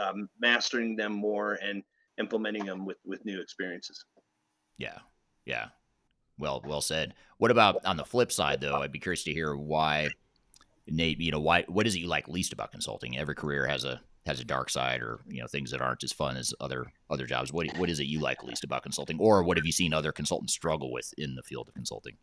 um, 0.00 0.28
mastering 0.40 0.96
them 0.96 1.12
more, 1.12 1.58
and 1.62 1.82
implementing 2.18 2.64
them 2.64 2.84
with 2.84 2.98
with 3.04 3.24
new 3.24 3.40
experiences. 3.40 4.04
Yeah, 4.78 4.98
yeah. 5.44 5.66
Well, 6.38 6.62
well 6.64 6.80
said. 6.80 7.14
What 7.38 7.50
about 7.50 7.84
on 7.84 7.96
the 7.96 8.04
flip 8.04 8.32
side, 8.32 8.60
though? 8.60 8.82
I'd 8.82 8.90
be 8.92 8.98
curious 8.98 9.24
to 9.24 9.32
hear 9.32 9.54
why, 9.54 10.08
Nate. 10.88 11.20
You 11.20 11.30
know, 11.30 11.40
why? 11.40 11.64
What 11.68 11.86
is 11.86 11.94
it 11.94 12.00
you 12.00 12.08
like 12.08 12.26
least 12.26 12.52
about 12.52 12.72
consulting? 12.72 13.16
Every 13.16 13.34
career 13.34 13.66
has 13.66 13.84
a 13.84 14.00
has 14.26 14.40
a 14.40 14.44
dark 14.44 14.70
side 14.70 15.02
or 15.02 15.20
you 15.28 15.40
know 15.40 15.46
things 15.46 15.70
that 15.70 15.82
aren't 15.82 16.02
as 16.04 16.12
fun 16.12 16.36
as 16.36 16.54
other 16.60 16.86
other 17.10 17.26
jobs 17.26 17.52
what 17.52 17.66
what 17.78 17.90
is 17.90 18.00
it 18.00 18.06
you 18.06 18.20
like 18.20 18.42
least 18.42 18.64
about 18.64 18.82
consulting? 18.82 19.18
Or 19.18 19.42
what 19.42 19.56
have 19.56 19.66
you 19.66 19.72
seen 19.72 19.92
other 19.92 20.12
consultants 20.12 20.52
struggle 20.52 20.92
with 20.92 21.12
in 21.18 21.34
the 21.34 21.42
field 21.42 21.68
of 21.68 21.74
consulting? 21.74 22.16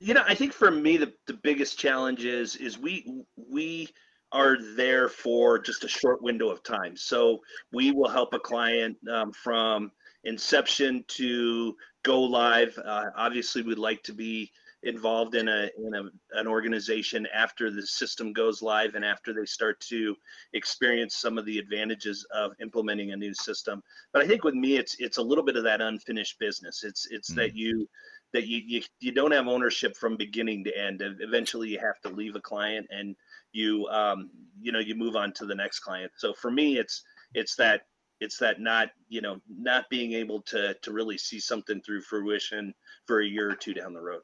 You 0.00 0.14
know 0.14 0.24
i 0.26 0.34
think 0.34 0.52
for 0.52 0.70
me 0.70 0.96
the, 0.96 1.12
the 1.26 1.34
biggest 1.34 1.78
challenge 1.78 2.24
is 2.24 2.56
is 2.56 2.78
we 2.78 3.24
we 3.36 3.88
are 4.34 4.58
there 4.74 5.08
for 5.08 5.60
just 5.60 5.84
a 5.84 5.88
short 5.88 6.20
window 6.20 6.50
of 6.50 6.62
time. 6.64 6.96
So 6.96 7.40
we 7.72 7.92
will 7.92 8.08
help 8.08 8.34
a 8.34 8.40
client 8.40 8.96
um, 9.08 9.32
from 9.32 9.92
inception 10.24 11.04
to 11.08 11.76
go 12.02 12.20
live. 12.20 12.76
Uh, 12.84 13.06
obviously 13.16 13.62
we'd 13.62 13.78
like 13.78 14.02
to 14.02 14.12
be 14.12 14.50
involved 14.84 15.34
in 15.34 15.48
a 15.48 15.68
in 15.78 15.94
a, 15.94 16.38
an 16.38 16.46
organization 16.46 17.26
after 17.34 17.70
the 17.70 17.86
system 17.86 18.32
goes 18.32 18.62
live 18.62 18.94
and 18.94 19.04
after 19.04 19.32
they 19.32 19.44
start 19.46 19.80
to 19.80 20.14
experience 20.52 21.16
some 21.16 21.38
of 21.38 21.46
the 21.46 21.58
advantages 21.58 22.26
of 22.34 22.52
implementing 22.60 23.12
a 23.12 23.16
new 23.16 23.34
system. 23.34 23.82
But 24.12 24.22
i 24.22 24.26
think 24.26 24.44
with 24.44 24.54
me 24.54 24.76
it's 24.76 24.96
it's 24.98 25.18
a 25.18 25.22
little 25.22 25.44
bit 25.44 25.56
of 25.56 25.64
that 25.64 25.80
unfinished 25.80 26.38
business. 26.38 26.84
It's 26.84 27.06
it's 27.10 27.30
mm-hmm. 27.30 27.40
that 27.40 27.56
you 27.56 27.88
that 28.32 28.46
you, 28.46 28.60
you 28.66 28.82
you 29.00 29.12
don't 29.12 29.32
have 29.32 29.48
ownership 29.48 29.96
from 29.96 30.16
beginning 30.16 30.64
to 30.64 30.78
end. 30.78 31.02
Eventually 31.20 31.68
you 31.70 31.78
have 31.78 32.00
to 32.02 32.08
leave 32.08 32.36
a 32.36 32.40
client 32.40 32.86
and 32.90 33.16
you 33.52 33.86
um 33.88 34.30
you 34.60 34.70
know 34.72 34.80
you 34.80 34.94
move 34.94 35.16
on 35.16 35.32
to 35.34 35.46
the 35.46 35.54
next 35.54 35.80
client. 35.80 36.12
So 36.16 36.34
for 36.34 36.50
me 36.50 36.78
it's 36.78 37.02
it's 37.32 37.56
that 37.56 37.82
it's 38.20 38.38
that 38.38 38.60
not 38.60 38.90
you 39.08 39.22
know 39.22 39.40
not 39.48 39.88
being 39.88 40.12
able 40.12 40.42
to 40.42 40.74
to 40.82 40.92
really 40.92 41.16
see 41.16 41.40
something 41.40 41.80
through 41.80 42.02
fruition 42.02 42.74
for 43.06 43.20
a 43.20 43.26
year 43.26 43.50
or 43.50 43.56
two 43.56 43.74
down 43.74 43.94
the 43.94 44.00
road 44.00 44.20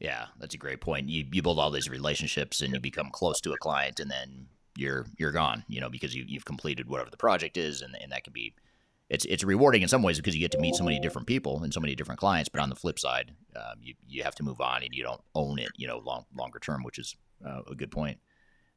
yeah, 0.00 0.26
that's 0.38 0.54
a 0.54 0.58
great 0.58 0.80
point. 0.80 1.08
You 1.08 1.24
you 1.32 1.42
build 1.42 1.58
all 1.58 1.70
these 1.70 1.90
relationships 1.90 2.60
and 2.60 2.72
you 2.72 2.80
become 2.80 3.10
close 3.10 3.40
to 3.40 3.52
a 3.52 3.58
client, 3.58 4.00
and 4.00 4.10
then 4.10 4.46
you're 4.76 5.06
you're 5.18 5.32
gone. 5.32 5.64
You 5.68 5.80
know, 5.80 5.88
because 5.88 6.14
you 6.14 6.24
you've 6.26 6.44
completed 6.44 6.88
whatever 6.88 7.10
the 7.10 7.16
project 7.16 7.56
is, 7.56 7.82
and 7.82 7.96
and 8.00 8.12
that 8.12 8.24
can 8.24 8.32
be 8.32 8.54
it's 9.10 9.24
it's 9.24 9.42
rewarding 9.42 9.82
in 9.82 9.88
some 9.88 10.02
ways 10.02 10.18
because 10.18 10.34
you 10.34 10.40
get 10.40 10.52
to 10.52 10.58
meet 10.58 10.74
so 10.74 10.84
many 10.84 11.00
different 11.00 11.26
people 11.26 11.62
and 11.62 11.72
so 11.72 11.80
many 11.80 11.94
different 11.94 12.20
clients. 12.20 12.48
But 12.48 12.60
on 12.60 12.68
the 12.68 12.76
flip 12.76 12.98
side, 12.98 13.32
um, 13.56 13.78
you 13.80 13.94
you 14.06 14.22
have 14.22 14.34
to 14.36 14.42
move 14.42 14.60
on 14.60 14.82
and 14.82 14.94
you 14.94 15.02
don't 15.02 15.20
own 15.34 15.58
it, 15.58 15.70
you 15.76 15.86
know, 15.86 15.98
long 15.98 16.26
longer 16.36 16.58
term, 16.58 16.82
which 16.82 16.98
is 16.98 17.16
uh, 17.44 17.62
a 17.70 17.74
good 17.74 17.90
point. 17.90 18.18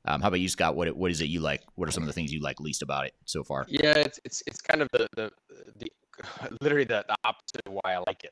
Um, 0.06 0.22
how 0.22 0.30
about 0.30 0.40
you, 0.40 0.50
Scott? 0.50 0.76
What 0.76 0.96
what 0.96 1.12
is 1.12 1.22
it 1.22 1.26
you 1.26 1.42
like? 1.42 1.62
What 1.76 1.88
are 1.88 1.92
some 1.92 2.04
of 2.04 2.08
the 2.08 2.14
things 2.14 2.32
you 2.34 2.42
like 2.42 2.60
least 2.60 2.82
about 2.82 3.06
it 3.06 3.14
so 3.26 3.44
far? 3.44 3.66
Yeah, 3.68 3.98
it's 3.98 4.20
it's 4.24 4.42
it's 4.48 4.62
kind 4.62 4.82
of 4.82 4.88
the 4.94 5.08
the 5.16 5.32
the 5.78 5.88
literally 6.62 6.86
the, 6.86 7.06
the 7.08 7.16
opposite 7.24 7.62
of 7.66 7.74
why 7.74 7.94
I 7.94 7.98
like 8.08 8.24
it. 8.24 8.32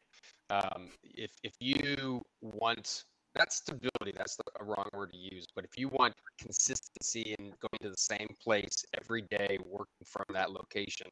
Um, 0.49 0.89
if 1.03 1.31
if 1.43 1.53
you 1.59 2.21
want 2.41 3.03
not 3.37 3.53
stability, 3.53 4.13
that's 4.15 4.35
the, 4.35 4.43
a 4.59 4.63
wrong 4.63 4.87
word 4.93 5.11
to 5.11 5.17
use, 5.17 5.45
but 5.55 5.63
if 5.63 5.77
you 5.77 5.89
want 5.89 6.15
consistency 6.39 7.35
and 7.37 7.53
going 7.59 7.79
to 7.81 7.89
the 7.89 7.97
same 7.97 8.27
place 8.41 8.83
every 8.99 9.21
day, 9.29 9.59
working 9.63 10.05
from 10.05 10.25
that 10.33 10.51
location, 10.51 11.07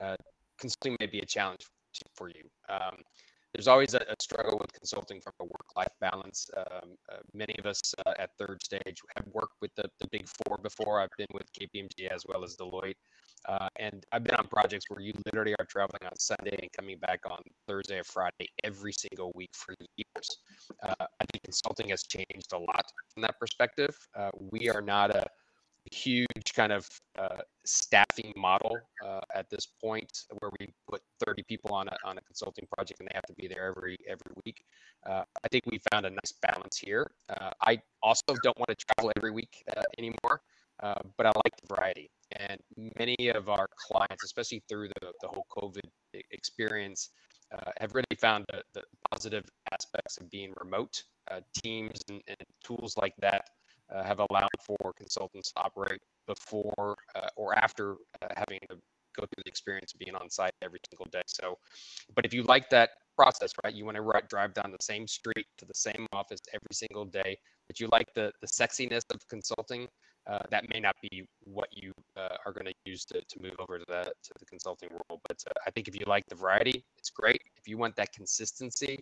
uh, 0.00 0.16
consulting 0.58 0.96
may 1.00 1.06
be 1.06 1.20
a 1.20 1.26
challenge 1.26 1.60
for 2.14 2.28
you. 2.28 2.42
Um, 2.68 2.96
there's 3.56 3.68
always 3.68 3.94
a, 3.94 3.98
a, 4.00 4.14
struggle 4.20 4.58
with 4.60 4.70
consulting 4.74 5.18
from 5.18 5.32
a 5.40 5.44
work-life 5.44 5.92
balance. 5.98 6.50
Um, 6.58 6.90
uh, 7.10 7.18
many 7.32 7.54
of 7.58 7.64
us 7.64 7.80
uh, 8.04 8.12
at 8.18 8.30
third 8.38 8.62
stage 8.62 9.00
have 9.16 9.26
worked 9.32 9.54
with 9.62 9.70
the, 9.76 9.88
the 9.98 10.06
big 10.12 10.28
four 10.28 10.58
before. 10.58 11.00
I've 11.00 11.08
been 11.16 11.26
with 11.32 11.46
KPMG 11.58 12.08
as 12.14 12.24
well 12.28 12.44
as 12.44 12.54
Deloitte. 12.56 12.96
Uh, 13.48 13.68
and 13.78 14.04
I've 14.12 14.24
been 14.24 14.34
on 14.34 14.46
projects 14.48 14.84
where 14.88 15.00
you 15.00 15.14
literally 15.24 15.54
are 15.58 15.64
traveling 15.64 16.02
on 16.04 16.18
Sunday 16.18 16.58
and 16.60 16.70
coming 16.76 16.98
back 16.98 17.20
on 17.30 17.38
Thursday 17.66 17.98
or 17.98 18.04
Friday 18.04 18.48
every 18.62 18.92
single 18.92 19.32
week 19.34 19.50
for 19.54 19.74
years. 19.96 20.28
Uh, 20.82 21.06
I 21.20 21.24
think 21.32 21.44
consulting 21.44 21.88
has 21.88 22.02
changed 22.02 22.52
a 22.52 22.58
lot 22.58 22.84
from 23.14 23.22
that 23.22 23.38
perspective. 23.40 23.96
Uh, 24.14 24.30
we 24.52 24.68
are 24.68 24.82
not 24.82 25.10
a 25.10 25.26
huge 25.92 26.52
kind 26.54 26.72
of 26.72 26.88
uh, 27.18 27.42
staffing 27.64 28.32
model 28.36 28.78
uh, 29.04 29.20
at 29.34 29.48
this 29.50 29.66
point 29.82 30.24
where 30.38 30.50
we 30.58 30.68
put 30.88 31.00
30 31.24 31.42
people 31.48 31.74
on 31.74 31.88
a, 31.88 31.96
on 32.04 32.18
a 32.18 32.20
consulting 32.22 32.66
project 32.74 33.00
and 33.00 33.08
they 33.08 33.14
have 33.14 33.26
to 33.26 33.34
be 33.34 33.48
there 33.48 33.72
every 33.76 33.96
every 34.08 34.32
week. 34.44 34.64
Uh, 35.08 35.22
I 35.44 35.48
think 35.48 35.64
we 35.66 35.80
found 35.92 36.06
a 36.06 36.10
nice 36.10 36.34
balance 36.42 36.78
here. 36.78 37.10
Uh, 37.28 37.50
I 37.62 37.80
also 38.02 38.34
don't 38.42 38.58
want 38.58 38.68
to 38.68 38.76
travel 38.76 39.12
every 39.16 39.30
week 39.30 39.64
uh, 39.76 39.82
anymore, 39.98 40.40
uh, 40.82 40.94
but 41.16 41.26
I 41.26 41.32
like 41.44 41.54
the 41.60 41.74
variety. 41.74 42.10
And 42.32 42.60
many 42.98 43.28
of 43.28 43.48
our 43.48 43.68
clients, 43.88 44.24
especially 44.24 44.62
through 44.68 44.88
the, 45.00 45.12
the 45.20 45.28
whole 45.28 45.46
COVID 45.50 45.88
experience, 46.32 47.10
have 47.78 47.94
really 47.94 48.16
found 48.20 48.44
the, 48.52 48.62
the, 48.74 48.82
positive 49.10 49.44
aspects 49.72 50.18
of 50.18 50.28
being 50.30 50.52
remote. 50.60 51.02
teams 51.62 52.00
and, 52.08 52.20
and 52.26 52.36
tools 52.64 52.96
like 52.96 53.14
that 53.18 53.44
uh, 53.94 54.02
have 54.02 54.20
allowed 54.30 54.48
for 54.64 54.92
consultants 54.96 55.52
to 55.52 55.60
operate 55.60 56.00
before 56.26 56.96
uh, 57.14 57.28
or 57.36 57.56
after 57.56 57.96
uh, 58.22 58.28
having 58.36 58.58
to 58.70 58.76
go 59.16 59.24
through 59.24 59.42
the 59.44 59.48
experience 59.48 59.94
of 59.94 60.00
being 60.00 60.14
on 60.14 60.28
site 60.28 60.52
every 60.62 60.80
single 60.90 61.06
day. 61.10 61.22
So, 61.26 61.58
but 62.14 62.26
if 62.26 62.34
you 62.34 62.42
like 62.42 62.68
that 62.70 62.90
process, 63.16 63.52
right, 63.64 63.74
you 63.74 63.84
want 63.84 63.96
to 63.96 64.22
drive 64.28 64.52
down 64.54 64.70
the 64.70 64.84
same 64.84 65.06
street 65.06 65.46
to 65.58 65.64
the 65.64 65.74
same 65.74 66.06
office 66.12 66.40
every 66.52 66.72
single 66.72 67.06
day, 67.06 67.36
but 67.66 67.80
you 67.80 67.88
like 67.92 68.12
the 68.14 68.32
the 68.40 68.46
sexiness 68.46 69.02
of 69.12 69.26
consulting, 69.28 69.88
uh, 70.26 70.40
that 70.50 70.68
may 70.72 70.80
not 70.80 70.96
be 71.10 71.24
what 71.44 71.68
you 71.72 71.92
uh, 72.16 72.36
are 72.44 72.52
going 72.52 72.66
to 72.66 72.74
use 72.84 73.04
to, 73.06 73.22
move 73.40 73.54
over 73.58 73.78
to 73.78 73.84
the 73.88 74.04
to 74.04 74.30
the 74.38 74.46
consulting 74.46 74.90
world. 74.90 75.20
But 75.26 75.42
uh, 75.48 75.52
I 75.66 75.70
think 75.70 75.88
if 75.88 75.94
you 75.94 76.04
like 76.06 76.24
the 76.28 76.34
variety, 76.34 76.84
it's 76.98 77.10
great. 77.10 77.40
If 77.56 77.66
you 77.68 77.78
want 77.78 77.96
that 77.96 78.12
consistency 78.12 78.98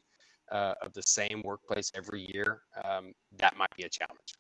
of 0.50 0.92
the 0.92 1.02
same 1.02 1.42
workplace 1.42 1.90
every 1.96 2.30
year, 2.32 2.60
um, 2.84 3.12
that 3.38 3.56
might 3.56 3.74
be 3.76 3.84
a 3.84 3.88
challenge 3.88 4.34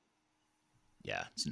yeah, 1.04 1.24
it's 1.34 1.48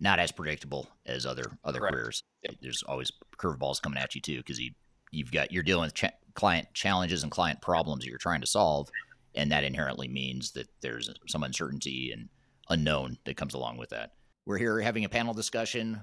not 0.00 0.18
as 0.18 0.32
predictable 0.32 0.88
as 1.04 1.26
other 1.26 1.44
other 1.64 1.80
Correct. 1.80 1.94
careers. 1.94 2.22
Yep. 2.42 2.54
There's 2.62 2.82
always 2.84 3.10
curveballs 3.38 3.82
coming 3.82 3.98
at 3.98 4.14
you 4.14 4.20
too 4.20 4.38
because 4.38 4.58
you 4.58 4.72
you've 5.10 5.32
got 5.32 5.52
you're 5.52 5.62
dealing 5.62 5.84
with 5.84 5.94
ch- 5.94 6.04
client 6.34 6.68
challenges 6.74 7.22
and 7.22 7.32
client 7.32 7.60
problems 7.60 8.04
that 8.04 8.08
you're 8.10 8.18
trying 8.18 8.40
to 8.40 8.46
solve, 8.46 8.88
and 9.34 9.50
that 9.52 9.64
inherently 9.64 10.08
means 10.08 10.52
that 10.52 10.68
there's 10.80 11.10
some 11.28 11.42
uncertainty 11.42 12.10
and 12.12 12.28
unknown 12.68 13.18
that 13.24 13.36
comes 13.36 13.54
along 13.54 13.76
with 13.76 13.90
that. 13.90 14.12
We're 14.44 14.58
here 14.58 14.80
having 14.80 15.04
a 15.04 15.08
panel 15.08 15.34
discussion 15.34 16.02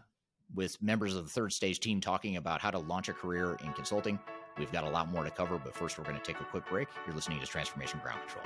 with 0.53 0.81
members 0.81 1.15
of 1.15 1.23
the 1.23 1.29
third 1.29 1.53
stage 1.53 1.79
team 1.79 2.01
talking 2.01 2.37
about 2.37 2.61
how 2.61 2.71
to 2.71 2.79
launch 2.79 3.09
a 3.09 3.13
career 3.13 3.57
in 3.63 3.73
consulting. 3.73 4.19
We've 4.57 4.71
got 4.71 4.83
a 4.83 4.89
lot 4.89 5.09
more 5.09 5.23
to 5.23 5.31
cover, 5.31 5.57
but 5.57 5.73
first 5.73 5.97
we're 5.97 6.03
going 6.03 6.17
to 6.17 6.23
take 6.23 6.39
a 6.39 6.43
quick 6.43 6.67
break. 6.69 6.87
You're 7.07 7.15
listening 7.15 7.39
to 7.39 7.47
Transformation 7.47 7.99
Ground 8.03 8.19
Control. 8.27 8.45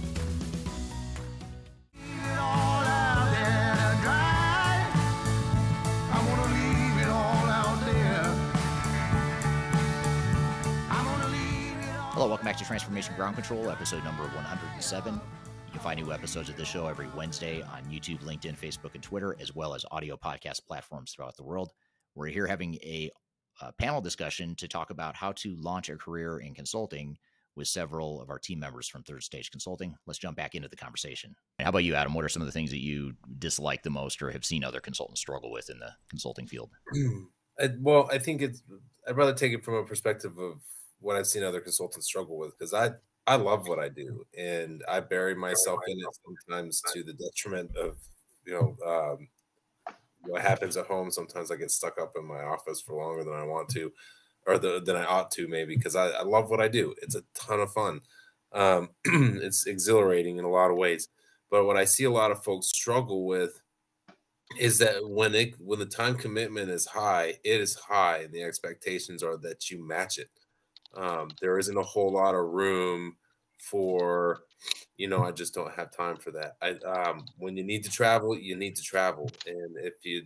back 12.51 12.57
to 12.57 12.65
Transformation 12.65 13.15
Ground 13.15 13.35
Control, 13.35 13.69
episode 13.69 14.03
number 14.03 14.23
107. 14.23 15.13
You 15.13 15.21
can 15.71 15.79
find 15.79 15.97
new 16.01 16.11
episodes 16.11 16.49
of 16.49 16.57
this 16.57 16.67
show 16.67 16.85
every 16.85 17.07
Wednesday 17.15 17.61
on 17.61 17.81
YouTube, 17.85 18.21
LinkedIn, 18.25 18.57
Facebook, 18.57 18.93
and 18.93 19.01
Twitter, 19.01 19.37
as 19.39 19.55
well 19.55 19.73
as 19.73 19.85
audio 19.89 20.17
podcast 20.17 20.67
platforms 20.67 21.13
throughout 21.13 21.37
the 21.37 21.45
world. 21.45 21.71
We're 22.13 22.27
here 22.27 22.45
having 22.47 22.73
a, 22.83 23.09
a 23.61 23.71
panel 23.71 24.01
discussion 24.01 24.53
to 24.55 24.67
talk 24.67 24.89
about 24.89 25.15
how 25.15 25.31
to 25.37 25.55
launch 25.61 25.87
a 25.87 25.95
career 25.95 26.39
in 26.39 26.53
consulting 26.53 27.17
with 27.55 27.69
several 27.69 28.21
of 28.21 28.29
our 28.29 28.37
team 28.37 28.59
members 28.59 28.89
from 28.89 29.03
Third 29.03 29.23
Stage 29.23 29.49
Consulting. 29.49 29.95
Let's 30.05 30.19
jump 30.19 30.35
back 30.35 30.53
into 30.53 30.67
the 30.67 30.75
conversation. 30.75 31.33
How 31.57 31.69
about 31.69 31.85
you, 31.85 31.95
Adam? 31.95 32.13
What 32.13 32.25
are 32.25 32.29
some 32.29 32.41
of 32.41 32.47
the 32.47 32.51
things 32.51 32.71
that 32.71 32.83
you 32.83 33.13
dislike 33.39 33.83
the 33.83 33.89
most 33.91 34.21
or 34.21 34.29
have 34.29 34.43
seen 34.43 34.65
other 34.65 34.81
consultants 34.81 35.21
struggle 35.21 35.53
with 35.53 35.69
in 35.69 35.79
the 35.79 35.93
consulting 36.09 36.47
field? 36.47 36.71
well, 37.79 38.09
I 38.11 38.17
think 38.17 38.41
it's, 38.41 38.61
I'd 39.07 39.15
rather 39.15 39.33
take 39.33 39.53
it 39.53 39.63
from 39.63 39.75
a 39.75 39.85
perspective 39.85 40.37
of 40.37 40.59
what 41.01 41.17
I've 41.17 41.27
seen 41.27 41.43
other 41.43 41.59
consultants 41.59 42.07
struggle 42.07 42.37
with 42.37 42.57
because 42.57 42.73
I 42.73 42.91
I 43.27 43.35
love 43.35 43.67
what 43.67 43.79
I 43.79 43.89
do 43.89 44.25
and 44.37 44.83
I 44.89 44.99
bury 44.99 45.35
myself 45.35 45.79
in 45.87 45.97
it 45.99 46.17
sometimes 46.25 46.81
to 46.93 47.03
the 47.03 47.13
detriment 47.13 47.75
of 47.75 47.97
you 48.45 48.53
know 48.53 48.77
um, 48.87 49.27
what 50.23 50.41
happens 50.41 50.77
at 50.77 50.87
home. 50.87 51.11
Sometimes 51.11 51.51
I 51.51 51.55
get 51.55 51.71
stuck 51.71 51.99
up 51.99 52.13
in 52.17 52.25
my 52.25 52.43
office 52.43 52.81
for 52.81 52.95
longer 52.95 53.23
than 53.23 53.33
I 53.33 53.43
want 53.43 53.69
to, 53.69 53.91
or 54.47 54.57
the, 54.57 54.81
than 54.81 54.95
I 54.95 55.05
ought 55.05 55.31
to 55.31 55.47
maybe 55.47 55.75
because 55.75 55.95
I, 55.95 56.09
I 56.09 56.23
love 56.23 56.49
what 56.49 56.61
I 56.61 56.67
do. 56.67 56.95
It's 57.01 57.15
a 57.15 57.23
ton 57.33 57.59
of 57.59 57.71
fun. 57.73 58.01
Um, 58.53 58.89
it's 59.05 59.67
exhilarating 59.67 60.37
in 60.37 60.45
a 60.45 60.49
lot 60.49 60.71
of 60.71 60.77
ways. 60.77 61.09
But 61.49 61.65
what 61.65 61.77
I 61.77 61.85
see 61.85 62.05
a 62.05 62.11
lot 62.11 62.31
of 62.31 62.43
folks 62.43 62.67
struggle 62.67 63.25
with 63.25 63.61
is 64.59 64.77
that 64.79 65.07
when 65.07 65.33
it 65.35 65.55
when 65.59 65.79
the 65.79 65.85
time 65.85 66.15
commitment 66.15 66.69
is 66.69 66.85
high, 66.85 67.35
it 67.43 67.61
is 67.61 67.75
high. 67.75 68.19
And 68.19 68.33
the 68.33 68.43
expectations 68.43 69.23
are 69.23 69.37
that 69.37 69.69
you 69.69 69.85
match 69.85 70.17
it 70.17 70.29
um, 70.95 71.29
there 71.41 71.57
isn't 71.57 71.77
a 71.77 71.83
whole 71.83 72.11
lot 72.11 72.35
of 72.35 72.45
room 72.45 73.15
for 73.59 74.41
you 74.97 75.07
know 75.07 75.23
i 75.23 75.31
just 75.31 75.53
don't 75.53 75.73
have 75.73 75.95
time 75.95 76.17
for 76.17 76.31
that. 76.31 76.55
I 76.61 76.71
um, 76.87 77.25
when 77.37 77.55
you 77.57 77.63
need 77.63 77.83
to 77.83 77.89
travel 77.89 78.37
you 78.37 78.55
need 78.55 78.75
to 78.75 78.83
travel. 78.83 79.29
And 79.45 79.77
if 79.77 79.93
you 80.03 80.23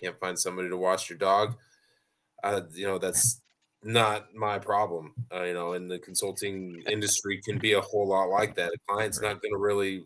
can't 0.00 0.18
find 0.18 0.38
somebody 0.38 0.68
to 0.68 0.76
watch 0.76 1.08
your 1.08 1.18
dog 1.18 1.56
uh, 2.42 2.62
you 2.72 2.86
know 2.86 2.98
that's 2.98 3.40
not 3.84 4.34
my 4.34 4.58
problem. 4.58 5.14
Uh, 5.34 5.44
you 5.44 5.54
know 5.54 5.72
and 5.72 5.90
the 5.90 5.98
consulting 5.98 6.82
industry 6.90 7.40
can 7.44 7.58
be 7.58 7.72
a 7.72 7.80
whole 7.80 8.08
lot 8.08 8.28
like 8.28 8.54
that. 8.56 8.72
A 8.72 8.78
client's 8.88 9.20
not 9.20 9.42
going 9.42 9.52
to 9.52 9.58
really 9.58 10.02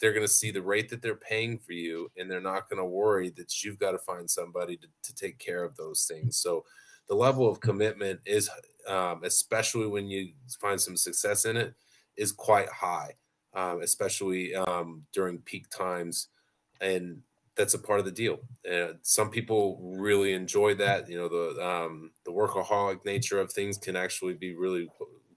they're 0.00 0.12
going 0.12 0.26
to 0.26 0.32
see 0.32 0.50
the 0.50 0.62
rate 0.62 0.88
that 0.88 1.02
they're 1.02 1.16
paying 1.16 1.58
for 1.58 1.72
you 1.72 2.10
and 2.16 2.30
they're 2.30 2.40
not 2.40 2.68
going 2.68 2.78
to 2.78 2.84
worry 2.84 3.30
that 3.30 3.62
you've 3.62 3.78
got 3.78 3.92
to 3.92 3.98
find 3.98 4.30
somebody 4.30 4.76
to, 4.76 4.86
to 5.02 5.14
take 5.14 5.38
care 5.38 5.64
of 5.64 5.76
those 5.76 6.04
things. 6.04 6.36
So 6.36 6.64
the 7.08 7.14
level 7.14 7.50
of 7.50 7.60
commitment 7.60 8.20
is 8.24 8.48
um, 8.88 9.22
especially 9.24 9.86
when 9.86 10.08
you 10.08 10.32
find 10.60 10.80
some 10.80 10.96
success 10.96 11.44
in 11.44 11.56
it, 11.56 11.74
is 12.16 12.32
quite 12.32 12.68
high. 12.68 13.14
um, 13.54 13.82
especially 13.82 14.54
um, 14.54 15.04
during 15.12 15.38
peak 15.38 15.68
times, 15.70 16.28
and 16.80 17.20
that's 17.56 17.74
a 17.74 17.78
part 17.78 17.98
of 17.98 18.04
the 18.04 18.12
deal. 18.12 18.38
Uh, 18.70 18.92
some 19.02 19.30
people 19.30 19.80
really 19.96 20.32
enjoy 20.32 20.74
that. 20.76 21.08
You 21.08 21.18
know, 21.18 21.28
the 21.28 21.66
um, 21.66 22.12
the 22.24 22.30
workaholic 22.30 23.04
nature 23.04 23.40
of 23.40 23.52
things 23.52 23.78
can 23.78 23.96
actually 23.96 24.34
be 24.34 24.54
really 24.54 24.88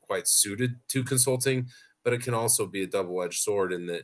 quite 0.01 0.27
suited 0.27 0.75
to 0.89 1.03
consulting, 1.03 1.67
but 2.03 2.13
it 2.13 2.21
can 2.21 2.33
also 2.33 2.65
be 2.65 2.83
a 2.83 2.87
double 2.87 3.21
edged 3.23 3.41
sword 3.41 3.73
in 3.73 3.85
that 3.87 4.03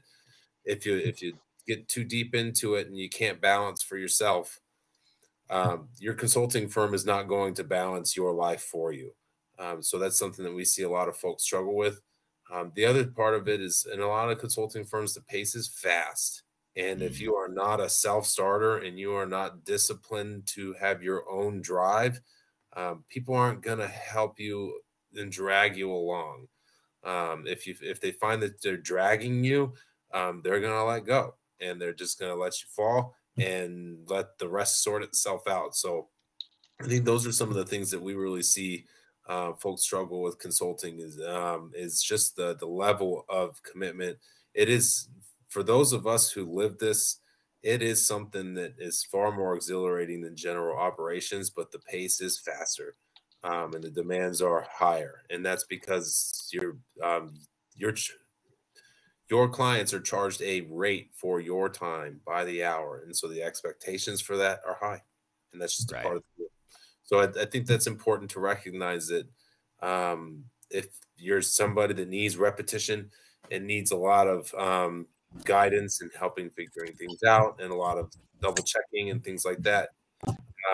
if 0.66 0.86
you 0.86 0.96
if 0.98 1.22
you 1.22 1.34
get 1.68 1.88
too 1.90 2.04
deep 2.04 2.34
into 2.34 2.76
it 2.76 2.88
and 2.88 2.98
you 2.98 3.10
can't 3.10 3.42
balance 3.42 3.84
for 3.84 3.98
yourself, 3.98 4.60
um, 5.50 5.90
your 6.00 6.14
consulting 6.14 6.70
firm 6.70 6.94
is 6.94 7.06
not 7.06 7.28
going 7.28 7.54
to 7.56 7.64
balance 7.64 8.16
your 8.16 8.34
life 8.34 8.62
for 8.62 8.94
you. 8.94 9.14
Um, 9.60 9.82
so 9.82 9.98
that's 9.98 10.18
something 10.18 10.46
that 10.46 10.54
we 10.54 10.66
see 10.66 10.84
a 10.84 10.90
lot 10.90 11.10
of 11.10 11.18
folks 11.18 11.44
struggle 11.44 11.76
with. 11.76 12.02
Um, 12.54 12.72
the 12.76 12.86
other 12.86 13.06
part 13.06 13.36
of 13.36 13.48
it 13.48 13.62
is 13.62 13.86
in 13.92 14.00
a 14.00 14.08
lot 14.08 14.30
of 14.30 14.40
consulting 14.40 14.86
firms, 14.86 15.14
the 15.14 15.22
pace 15.22 15.56
is 15.56 15.68
fast. 15.68 16.44
And 16.76 17.02
if 17.02 17.18
mm. 17.18 17.22
you 17.22 17.36
are 17.36 17.50
not 17.50 17.80
a 17.80 17.90
self 17.90 18.26
starter 18.26 18.78
and 18.78 19.00
you 19.00 19.14
are 19.14 19.26
not 19.26 19.66
disciplined 19.66 20.46
to 20.48 20.74
have 20.74 21.02
your 21.02 21.30
own 21.30 21.62
drive, 21.62 22.22
um, 22.76 23.04
people 23.10 23.36
aren't 23.36 23.64
going 23.64 23.80
to 23.80 23.88
help 23.88 24.40
you 24.40 24.80
and 25.16 25.32
drag 25.32 25.76
you 25.76 25.92
along. 25.92 26.48
Um, 27.04 27.46
if 27.48 27.66
you 27.66 27.76
if 27.82 28.00
they 28.00 28.12
find 28.12 28.42
that 28.44 28.62
they're 28.62 28.78
dragging 28.78 29.44
you, 29.44 29.74
um, 30.14 30.42
they're 30.44 30.60
going 30.60 30.74
to 30.74 30.84
let 30.84 31.06
go 31.06 31.36
and 31.60 31.82
they're 31.82 31.94
just 31.94 32.20
going 32.20 32.32
to 32.32 32.40
let 32.40 32.62
you 32.62 32.68
fall 32.70 33.16
and 33.38 33.98
let 34.08 34.38
the 34.38 34.48
rest 34.48 34.84
sort 34.84 35.04
itself 35.04 35.48
out. 35.48 35.76
So 35.76 36.10
I 36.82 36.86
think 36.86 37.06
those 37.06 37.26
are 37.26 37.32
some 37.32 37.50
of 37.50 37.56
the 37.56 37.66
things 37.66 37.90
that 37.92 38.02
we 38.02 38.14
really 38.14 38.44
see 38.44 38.86
uh, 39.28 39.54
folks 39.54 39.84
struggle 39.84 40.22
with 40.22 40.40
consulting 40.40 41.00
is 41.00 41.20
um, 41.22 41.72
is 41.76 42.02
just 42.02 42.36
the 42.36 42.56
the 42.56 42.68
level 42.68 43.26
of 43.30 43.62
commitment. 43.64 44.18
It 44.54 44.70
is 44.70 45.10
for 45.50 45.64
those 45.64 45.94
of 45.94 46.08
us 46.08 46.32
who 46.32 46.46
live 46.46 46.78
this. 46.78 47.20
It 47.64 47.82
is 47.82 48.08
something 48.08 48.54
that 48.54 48.76
is 48.78 49.04
far 49.04 49.36
more 49.36 49.56
exhilarating 49.56 50.22
than 50.22 50.36
general 50.36 50.78
operations, 50.78 51.50
but 51.50 51.72
the 51.72 51.80
pace 51.80 52.22
is 52.22 52.40
faster 52.40 52.96
um, 53.44 53.74
and 53.74 53.84
the 53.84 53.90
demands 53.90 54.42
are 54.42 54.68
higher, 54.72 55.24
and 55.30 55.46
that's 55.46 55.66
because 55.66 56.50
your 56.52 56.78
um, 57.04 57.34
your 57.76 57.94
your 59.30 59.50
clients 59.50 59.94
are 59.94 60.00
charged 60.00 60.42
a 60.42 60.62
rate 60.70 61.10
for 61.14 61.40
your 61.40 61.70
time 61.70 62.22
by 62.26 62.44
the 62.46 62.64
hour, 62.64 63.04
and 63.06 63.16
so 63.16 63.28
the 63.28 63.44
expectations 63.44 64.22
for 64.22 64.38
that 64.38 64.60
are 64.66 64.78
high, 64.80 65.02
and 65.54 65.62
that's 65.62 65.78
just 65.78 65.92
right. 65.92 66.02
a 66.02 66.04
part 66.04 66.18
of 66.18 66.24
the. 66.38 66.47
So 67.08 67.22
I, 67.22 67.42
I, 67.42 67.46
think 67.46 67.66
that's 67.66 67.88
important 67.88 68.30
to 68.32 68.42
recognize 68.42 69.08
that 69.08 69.28
um, 69.82 70.44
if 70.70 70.88
you're 71.18 71.42
somebody 71.42 71.94
that 71.94 72.10
needs 72.10 72.36
repetition 72.36 73.10
and 73.50 73.66
needs 73.66 73.92
a 73.92 73.98
lot 73.98 74.28
of 74.28 74.54
um, 74.56 75.08
guidance 75.46 76.02
and 76.02 76.12
helping 76.20 76.50
figuring 76.50 76.94
things 76.94 77.24
out 77.24 77.60
and 77.62 77.72
a 77.72 77.76
lot 77.76 77.98
of 77.98 78.12
double 78.42 78.62
checking 78.62 79.10
and 79.10 79.24
things 79.24 79.46
like 79.46 79.64
that, 79.64 79.90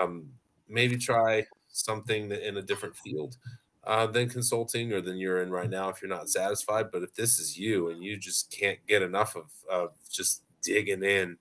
um, 0.01 0.25
maybe 0.67 0.97
try 0.97 1.45
something 1.67 2.31
in 2.31 2.57
a 2.57 2.61
different 2.63 2.95
field 2.95 3.37
uh, 3.85 4.07
than 4.07 4.27
consulting 4.27 4.91
or 4.91 5.01
than 5.01 5.17
you're 5.17 5.43
in 5.43 5.51
right 5.51 5.69
now 5.69 5.89
if 5.89 6.01
you're 6.01 6.09
not 6.09 6.29
satisfied. 6.29 6.87
But 6.91 7.03
if 7.03 7.13
this 7.13 7.37
is 7.37 7.59
you 7.59 7.89
and 7.89 8.03
you 8.03 8.17
just 8.17 8.49
can't 8.49 8.79
get 8.87 9.03
enough 9.03 9.35
of, 9.35 9.51
of 9.69 9.91
just 10.09 10.41
digging 10.63 11.03
in 11.03 11.37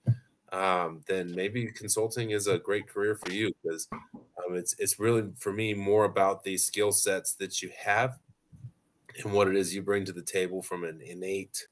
um, 0.53 1.01
then 1.09 1.35
maybe 1.35 1.67
consulting 1.73 2.31
is 2.31 2.47
a 2.47 2.59
great 2.59 2.87
career 2.89 3.17
for 3.17 3.33
you 3.33 3.53
because 3.63 3.89
um, 4.15 4.55
it's 4.55 4.75
it's 4.79 5.01
really 5.01 5.31
for 5.39 5.53
me 5.53 5.75
more 5.75 6.05
about 6.05 6.45
the 6.45 6.57
skill 6.59 6.93
sets 6.93 7.35
that 7.35 7.63
you 7.63 7.71
have 7.77 8.19
and 9.23 9.33
what 9.33 9.49
it 9.49 9.57
is 9.57 9.75
you 9.75 9.83
bring 9.83 10.05
to 10.05 10.13
the 10.13 10.23
table 10.23 10.63
from 10.63 10.85
an 10.85 11.01
innate 11.03 11.67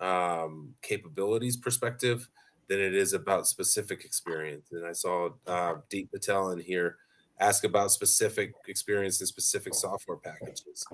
um, 0.00 0.74
capabilities 0.82 1.56
perspective 1.56 2.28
than 2.68 2.80
it 2.80 2.94
is 2.94 3.14
about 3.14 3.46
specific 3.46 4.04
experience. 4.04 4.68
And 4.72 4.86
I 4.86 4.92
saw 4.92 5.30
uh, 5.46 5.74
Deep 5.88 6.12
Patel 6.12 6.50
in 6.50 6.60
here 6.60 6.96
ask 7.40 7.64
about 7.64 7.90
specific 7.92 8.52
experience 8.66 9.20
and 9.20 9.28
specific 9.28 9.74
software 9.74 10.18
packages. 10.18 10.84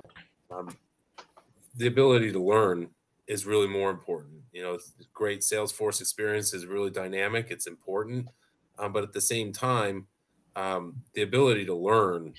Um, 0.50 0.76
the 1.74 1.86
ability 1.86 2.32
to 2.32 2.42
learn 2.42 2.88
is 3.26 3.46
really 3.46 3.66
more 3.66 3.90
important. 3.90 4.42
You 4.52 4.62
know, 4.62 4.78
great 5.12 5.40
Salesforce 5.40 6.00
experience 6.00 6.52
is 6.54 6.66
really 6.66 6.90
dynamic. 6.90 7.48
It's 7.50 7.66
important, 7.66 8.28
um, 8.78 8.92
but 8.92 9.02
at 9.02 9.12
the 9.12 9.20
same 9.20 9.52
time, 9.52 10.06
um, 10.56 11.02
the 11.14 11.22
ability 11.22 11.64
to 11.66 11.74
learn 11.74 12.34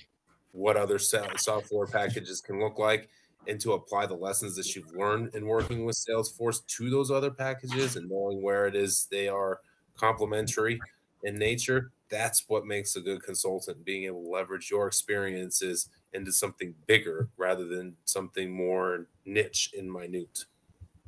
what 0.52 0.76
other 0.76 0.98
software 0.98 1.86
packages 1.86 2.40
can 2.40 2.60
look 2.60 2.78
like 2.78 3.10
and 3.46 3.60
to 3.60 3.74
apply 3.74 4.06
the 4.06 4.14
lessons 4.14 4.56
that 4.56 4.74
you've 4.74 4.94
learned 4.94 5.34
in 5.34 5.46
working 5.46 5.84
with 5.84 5.96
Salesforce 5.96 6.66
to 6.66 6.90
those 6.90 7.10
other 7.10 7.30
packages 7.30 7.96
and 7.96 8.08
knowing 8.08 8.42
where 8.42 8.66
it 8.66 8.74
is 8.74 9.06
they 9.10 9.28
are 9.28 9.60
complementary 9.96 10.80
in 11.22 11.38
nature. 11.38 11.92
That's 12.08 12.48
what 12.48 12.66
makes 12.66 12.96
a 12.96 13.00
good 13.00 13.22
consultant, 13.22 13.84
being 13.84 14.04
able 14.04 14.22
to 14.22 14.28
leverage 14.28 14.70
your 14.70 14.86
experiences 14.86 15.88
into 16.12 16.32
something 16.32 16.74
bigger 16.86 17.28
rather 17.36 17.66
than 17.66 17.96
something 18.04 18.50
more 18.50 19.06
niche 19.24 19.70
and 19.76 19.92
minute. 19.92 20.44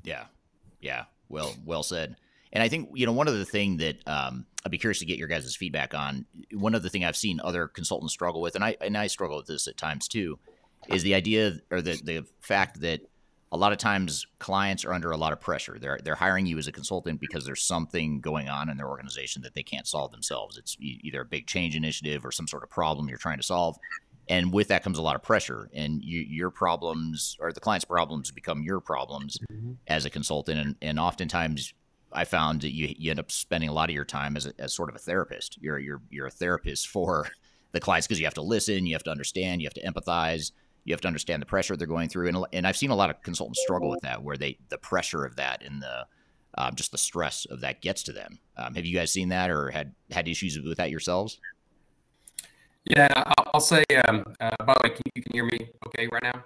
Yeah, 0.09 0.25
yeah. 0.81 1.05
Well, 1.29 1.55
well 1.67 1.83
said. 1.83 2.17
And 2.51 2.63
I 2.63 2.69
think 2.69 2.89
you 2.95 3.05
know 3.05 3.13
one 3.13 3.29
of 3.29 3.35
the 3.35 3.45
thing 3.45 3.77
that 3.77 3.97
um, 4.09 4.47
I'd 4.65 4.71
be 4.71 4.79
curious 4.79 5.01
to 5.01 5.05
get 5.05 5.19
your 5.19 5.29
guys' 5.29 5.55
feedback 5.55 5.93
on. 5.93 6.25
One 6.55 6.75
of 6.75 6.83
the 6.83 6.89
thing 6.89 7.05
I've 7.05 7.17
seen 7.17 7.41
other 7.45 7.69
consultants 7.69 8.15
struggle 8.15 8.41
with, 8.41 8.55
and 8.55 8.65
I 8.65 8.77
and 8.81 8.97
I 8.97 9.07
struggle 9.09 9.37
with 9.37 9.47
this 9.47 9.69
at 9.69 9.77
times 9.77 10.09
too, 10.09 10.39
is 10.89 11.03
the 11.03 11.15
idea 11.15 11.59
or 11.71 11.83
the 11.83 12.01
the 12.03 12.25
fact 12.41 12.81
that 12.81 13.03
a 13.53 13.57
lot 13.59 13.73
of 13.73 13.79
times 13.79 14.27
clients 14.39 14.85
are 14.87 14.95
under 14.95 15.11
a 15.11 15.17
lot 15.19 15.35
of 15.35 15.41
pressure. 15.43 15.77
They're 15.79 15.99
they're 16.03 16.15
hiring 16.15 16.47
you 16.47 16.57
as 16.57 16.67
a 16.67 16.73
consultant 16.73 17.21
because 17.21 17.45
there's 17.45 17.63
something 17.63 18.21
going 18.21 18.49
on 18.49 18.71
in 18.71 18.79
their 18.79 18.89
organization 18.89 19.43
that 19.43 19.53
they 19.53 19.63
can't 19.63 19.87
solve 19.87 20.11
themselves. 20.11 20.57
It's 20.57 20.75
either 20.81 21.21
a 21.21 21.27
big 21.27 21.47
change 21.47 21.77
initiative 21.77 22.25
or 22.25 22.33
some 22.33 22.49
sort 22.49 22.63
of 22.63 22.71
problem 22.71 23.11
you're 23.11 23.19
trying 23.19 23.39
to 23.39 23.43
solve 23.43 23.77
and 24.29 24.53
with 24.53 24.69
that 24.69 24.83
comes 24.83 24.99
a 24.99 25.03
lot 25.03 25.17
of 25.17 25.23
pressure 25.23 25.71
and 25.73 26.03
you, 26.03 26.21
your 26.21 26.51
problems 26.51 27.37
or 27.41 27.53
the 27.53 27.61
client's 27.61 27.85
problems 27.85 28.31
become 28.31 28.63
your 28.63 28.81
problems 28.81 29.39
mm-hmm. 29.51 29.73
as 29.87 30.05
a 30.05 30.11
consultant 30.11 30.59
and, 30.59 30.77
and 30.83 30.99
oftentimes 30.99 31.75
i 32.13 32.25
found 32.25 32.61
that 32.63 32.73
you, 32.73 32.95
you 32.99 33.11
end 33.11 33.21
up 33.21 33.31
spending 33.31 33.69
a 33.69 33.73
lot 33.73 33.89
of 33.89 33.95
your 33.95 34.05
time 34.05 34.37
as, 34.37 34.47
a, 34.47 34.53
as 34.59 34.75
sort 34.75 34.89
of 34.89 34.97
a 34.97 34.99
therapist. 34.99 35.59
You're, 35.61 35.79
you're, 35.79 36.03
you're 36.11 36.27
a 36.27 36.31
therapist 36.31 36.89
for 36.89 37.29
the 37.73 37.81
clients 37.81 38.07
because 38.07 38.19
you 38.19 38.27
have 38.27 38.35
to 38.35 38.43
listen 38.43 38.87
you 38.87 38.95
have 38.95 39.03
to 39.05 39.11
understand 39.11 39.61
you 39.61 39.67
have 39.67 39.75
to 39.75 39.83
empathize 39.83 40.53
you 40.85 40.95
have 40.95 41.03
to 41.03 41.09
understand 41.09 41.43
the 41.43 41.47
pressure 41.47 41.77
they're 41.77 41.87
going 41.87 42.09
through 42.09 42.29
and, 42.29 42.47
and 42.55 42.67
i've 42.67 42.79
seen 42.79 42.91
a 42.91 42.97
lot 42.97 43.11
of 43.11 43.23
consultants 43.23 43.61
struggle 43.61 43.91
with 43.91 44.01
that 44.01 44.23
where 44.23 44.39
they 44.39 44.57
the 44.71 44.79
pressure 44.79 45.25
of 45.25 45.37
that 45.37 45.63
and 45.63 45.83
the 45.83 46.07
um, 46.59 46.75
just 46.75 46.93
the 46.93 46.99
stress 46.99 47.47
of 47.47 47.61
that 47.61 47.81
gets 47.83 48.03
to 48.05 48.13
them. 48.13 48.41
Um, 48.57 48.75
have 48.75 48.85
you 48.85 48.97
guys 48.97 49.13
seen 49.13 49.29
that 49.29 49.51
or 49.51 49.71
had 49.71 49.95
had 50.11 50.27
issues 50.29 50.59
with 50.59 50.79
that 50.79 50.91
yourselves 50.91 51.39
yeah, 52.89 53.09
I'll, 53.15 53.51
I'll 53.55 53.61
say. 53.61 53.85
Um, 54.07 54.25
uh, 54.41 54.51
by 54.65 54.75
the 54.75 54.81
way, 54.85 54.91
can, 54.91 55.03
you 55.15 55.23
can 55.23 55.33
hear 55.33 55.45
me 55.45 55.71
okay 55.87 56.09
right 56.11 56.23
now? 56.23 56.45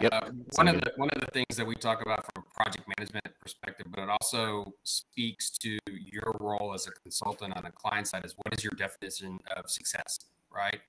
Yep. 0.00 0.12
Uh, 0.12 0.30
one 0.56 0.68
of 0.68 0.80
the 0.80 0.92
one 0.96 1.08
of 1.10 1.20
the 1.20 1.30
things 1.32 1.56
that 1.56 1.66
we 1.66 1.74
talk 1.76 2.02
about 2.02 2.24
from 2.24 2.44
a 2.44 2.54
project 2.54 2.84
management 2.98 3.26
perspective, 3.40 3.86
but 3.90 4.00
it 4.02 4.08
also 4.08 4.72
speaks 4.82 5.50
to 5.58 5.78
your 5.86 6.34
role 6.40 6.74
as 6.74 6.86
a 6.88 6.90
consultant 6.90 7.56
on 7.56 7.62
the 7.62 7.70
client 7.70 8.08
side 8.08 8.24
is 8.24 8.34
what 8.42 8.52
is 8.52 8.64
your 8.64 8.72
definition 8.76 9.38
of 9.56 9.70
success, 9.70 10.18
right? 10.52 10.80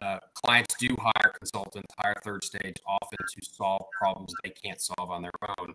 Uh, 0.00 0.18
clients 0.34 0.74
do 0.78 0.88
hire 0.98 1.32
consultants, 1.38 1.94
hire 1.98 2.14
third 2.24 2.44
stage 2.44 2.76
often 2.86 3.18
to 3.18 3.44
solve 3.44 3.82
problems 3.96 4.32
they 4.42 4.50
can't 4.50 4.80
solve 4.80 5.10
on 5.10 5.22
their 5.22 5.30
own, 5.58 5.74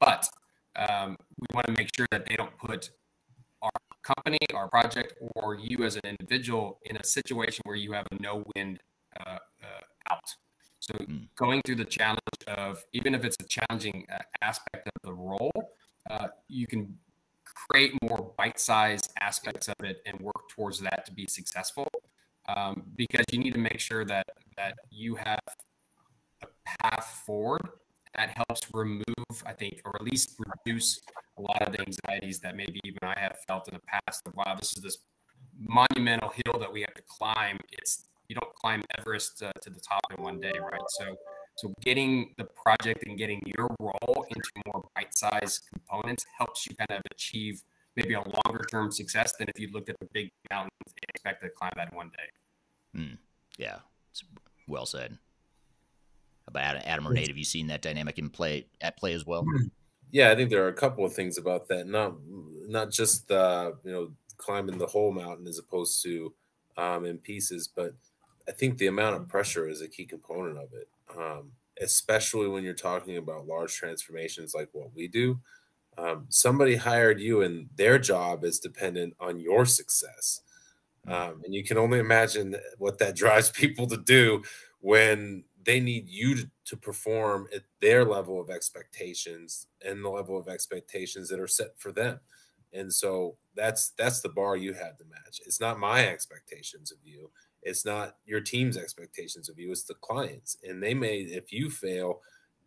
but 0.00 0.28
um, 0.76 1.16
we 1.38 1.46
want 1.54 1.66
to 1.66 1.72
make 1.72 1.90
sure 1.96 2.06
that 2.10 2.26
they 2.26 2.36
don't 2.36 2.56
put 2.58 2.90
company, 4.14 4.38
our 4.54 4.68
project, 4.68 5.14
or 5.34 5.56
you 5.56 5.84
as 5.84 5.96
an 5.96 6.02
individual 6.04 6.78
in 6.84 6.96
a 6.96 7.04
situation 7.04 7.62
where 7.64 7.76
you 7.76 7.92
have 7.92 8.06
a 8.12 8.22
no 8.22 8.44
win 8.54 8.78
uh, 9.20 9.38
uh, 9.62 10.12
out. 10.12 10.28
So 10.80 10.94
mm. 10.94 11.28
going 11.36 11.60
through 11.64 11.76
the 11.76 11.84
challenge 11.84 12.42
of 12.46 12.84
even 12.92 13.14
if 13.14 13.24
it's 13.24 13.36
a 13.40 13.48
challenging 13.48 14.06
uh, 14.12 14.18
aspect 14.42 14.86
of 14.86 15.02
the 15.02 15.12
role, 15.12 15.52
uh, 16.08 16.28
you 16.48 16.66
can 16.66 16.96
create 17.44 17.92
more 18.02 18.32
bite-sized 18.38 19.10
aspects 19.20 19.68
of 19.68 19.74
it 19.82 19.96
and 20.06 20.20
work 20.20 20.48
towards 20.54 20.78
that 20.80 21.04
to 21.06 21.12
be 21.12 21.26
successful. 21.28 21.88
Um, 22.48 22.84
because 22.94 23.24
you 23.32 23.40
need 23.40 23.54
to 23.54 23.58
make 23.58 23.80
sure 23.80 24.04
that 24.04 24.26
that 24.56 24.74
you 24.90 25.16
have 25.16 25.40
a 26.42 26.46
path 26.64 27.22
forward 27.26 27.62
that 28.16 28.36
helps 28.36 28.62
remove, 28.72 29.04
I 29.44 29.52
think, 29.52 29.80
or 29.84 29.94
at 29.96 30.02
least 30.02 30.36
reduce 30.38 31.00
a 31.38 31.42
lot 31.42 31.62
of 31.62 31.72
the 31.72 31.80
anxieties 31.80 32.40
that 32.40 32.56
maybe 32.56 32.80
even 32.84 32.98
I 33.02 33.18
have 33.18 33.38
felt 33.46 33.68
in 33.68 33.74
the 33.74 33.80
past. 33.80 34.22
Of, 34.26 34.34
wow, 34.34 34.56
this 34.58 34.72
is 34.76 34.82
this 34.82 34.98
monumental 35.58 36.30
hill 36.30 36.58
that 36.60 36.72
we 36.72 36.80
have 36.80 36.94
to 36.94 37.02
climb. 37.08 37.58
It's 37.72 38.06
you 38.28 38.34
don't 38.34 38.54
climb 38.54 38.82
Everest 38.98 39.42
uh, 39.42 39.52
to 39.62 39.70
the 39.70 39.80
top 39.80 40.00
in 40.16 40.22
one 40.22 40.40
day, 40.40 40.52
right? 40.60 40.80
So, 40.88 41.16
so 41.56 41.72
getting 41.80 42.34
the 42.38 42.44
project 42.44 43.04
and 43.06 43.16
getting 43.16 43.40
your 43.56 43.68
role 43.78 44.26
into 44.28 44.50
more 44.66 44.88
bite-sized 44.96 45.62
components 45.72 46.26
helps 46.36 46.66
you 46.66 46.74
kind 46.74 46.90
of 46.90 47.02
achieve 47.12 47.62
maybe 47.94 48.14
a 48.14 48.20
longer-term 48.20 48.90
success 48.90 49.32
than 49.38 49.48
if 49.48 49.60
you 49.60 49.70
looked 49.72 49.88
at 49.88 49.98
the 50.00 50.08
big 50.12 50.30
mountains 50.50 50.72
and 50.86 51.08
expected 51.08 51.46
to 51.46 51.52
climb 51.52 51.72
that 51.76 51.90
in 51.90 51.96
one 51.96 52.10
day. 52.10 53.00
Mm, 53.00 53.18
yeah, 53.58 53.78
it's 54.10 54.24
well 54.66 54.86
said. 54.86 55.18
About 56.48 56.76
Adam 56.76 57.08
or 57.08 57.12
Nate, 57.12 57.28
have 57.28 57.36
you 57.36 57.44
seen 57.44 57.66
that 57.68 57.82
dynamic 57.82 58.18
in 58.18 58.30
play 58.30 58.66
at 58.80 58.96
play 58.96 59.14
as 59.14 59.26
well? 59.26 59.44
Yeah, 60.12 60.30
I 60.30 60.36
think 60.36 60.50
there 60.50 60.64
are 60.64 60.68
a 60.68 60.72
couple 60.74 61.04
of 61.04 61.12
things 61.12 61.38
about 61.38 61.68
that. 61.68 61.88
Not 61.88 62.14
not 62.68 62.90
just 62.90 63.28
the 63.28 63.76
you 63.84 63.92
know 63.92 64.12
climbing 64.36 64.78
the 64.78 64.86
whole 64.86 65.12
mountain 65.12 65.46
as 65.46 65.58
opposed 65.58 66.02
to 66.04 66.32
um, 66.76 67.04
in 67.04 67.18
pieces, 67.18 67.68
but 67.68 67.94
I 68.48 68.52
think 68.52 68.78
the 68.78 68.86
amount 68.86 69.16
of 69.16 69.28
pressure 69.28 69.68
is 69.68 69.82
a 69.82 69.88
key 69.88 70.04
component 70.04 70.58
of 70.58 70.68
it, 70.72 70.88
um, 71.18 71.50
especially 71.80 72.48
when 72.48 72.62
you're 72.62 72.74
talking 72.74 73.16
about 73.16 73.46
large 73.46 73.74
transformations 73.74 74.54
like 74.54 74.68
what 74.72 74.94
we 74.94 75.08
do. 75.08 75.40
Um, 75.98 76.26
somebody 76.28 76.76
hired 76.76 77.20
you, 77.20 77.42
and 77.42 77.68
their 77.74 77.98
job 77.98 78.44
is 78.44 78.60
dependent 78.60 79.14
on 79.18 79.40
your 79.40 79.64
success. 79.64 80.42
Um, 81.08 81.42
and 81.44 81.54
you 81.54 81.64
can 81.64 81.78
only 81.78 81.98
imagine 81.98 82.56
what 82.78 82.98
that 82.98 83.16
drives 83.22 83.50
people 83.50 83.86
to 83.88 83.96
do 83.96 84.42
when 84.80 85.44
they 85.66 85.80
need 85.80 86.08
you 86.08 86.36
to, 86.36 86.50
to 86.66 86.76
perform 86.76 87.48
at 87.54 87.62
their 87.80 88.04
level 88.04 88.40
of 88.40 88.48
expectations 88.50 89.66
and 89.84 90.02
the 90.04 90.08
level 90.08 90.38
of 90.38 90.48
expectations 90.48 91.28
that 91.28 91.40
are 91.40 91.48
set 91.48 91.78
for 91.78 91.92
them. 91.92 92.20
And 92.72 92.92
so 92.92 93.36
that's 93.54 93.90
that's 93.98 94.20
the 94.20 94.28
bar 94.28 94.56
you 94.56 94.72
have 94.72 94.96
to 94.98 95.04
match. 95.04 95.40
It's 95.44 95.60
not 95.60 95.78
my 95.78 96.06
expectations 96.06 96.92
of 96.92 96.98
you. 97.04 97.30
It's 97.62 97.84
not 97.84 98.16
your 98.24 98.40
team's 98.40 98.76
expectations 98.76 99.48
of 99.48 99.58
you. 99.58 99.72
It's 99.72 99.84
the 99.84 99.94
clients. 99.94 100.56
And 100.62 100.82
they 100.82 100.94
may, 100.94 101.18
if 101.18 101.52
you 101.52 101.68
fail, 101.68 102.20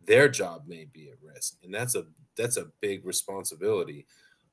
their 0.04 0.28
job 0.28 0.64
may 0.66 0.86
be 0.92 1.08
at 1.08 1.22
risk. 1.22 1.56
And 1.62 1.72
that's 1.72 1.94
a 1.94 2.04
that's 2.36 2.56
a 2.56 2.70
big 2.80 3.04
responsibility. 3.06 4.06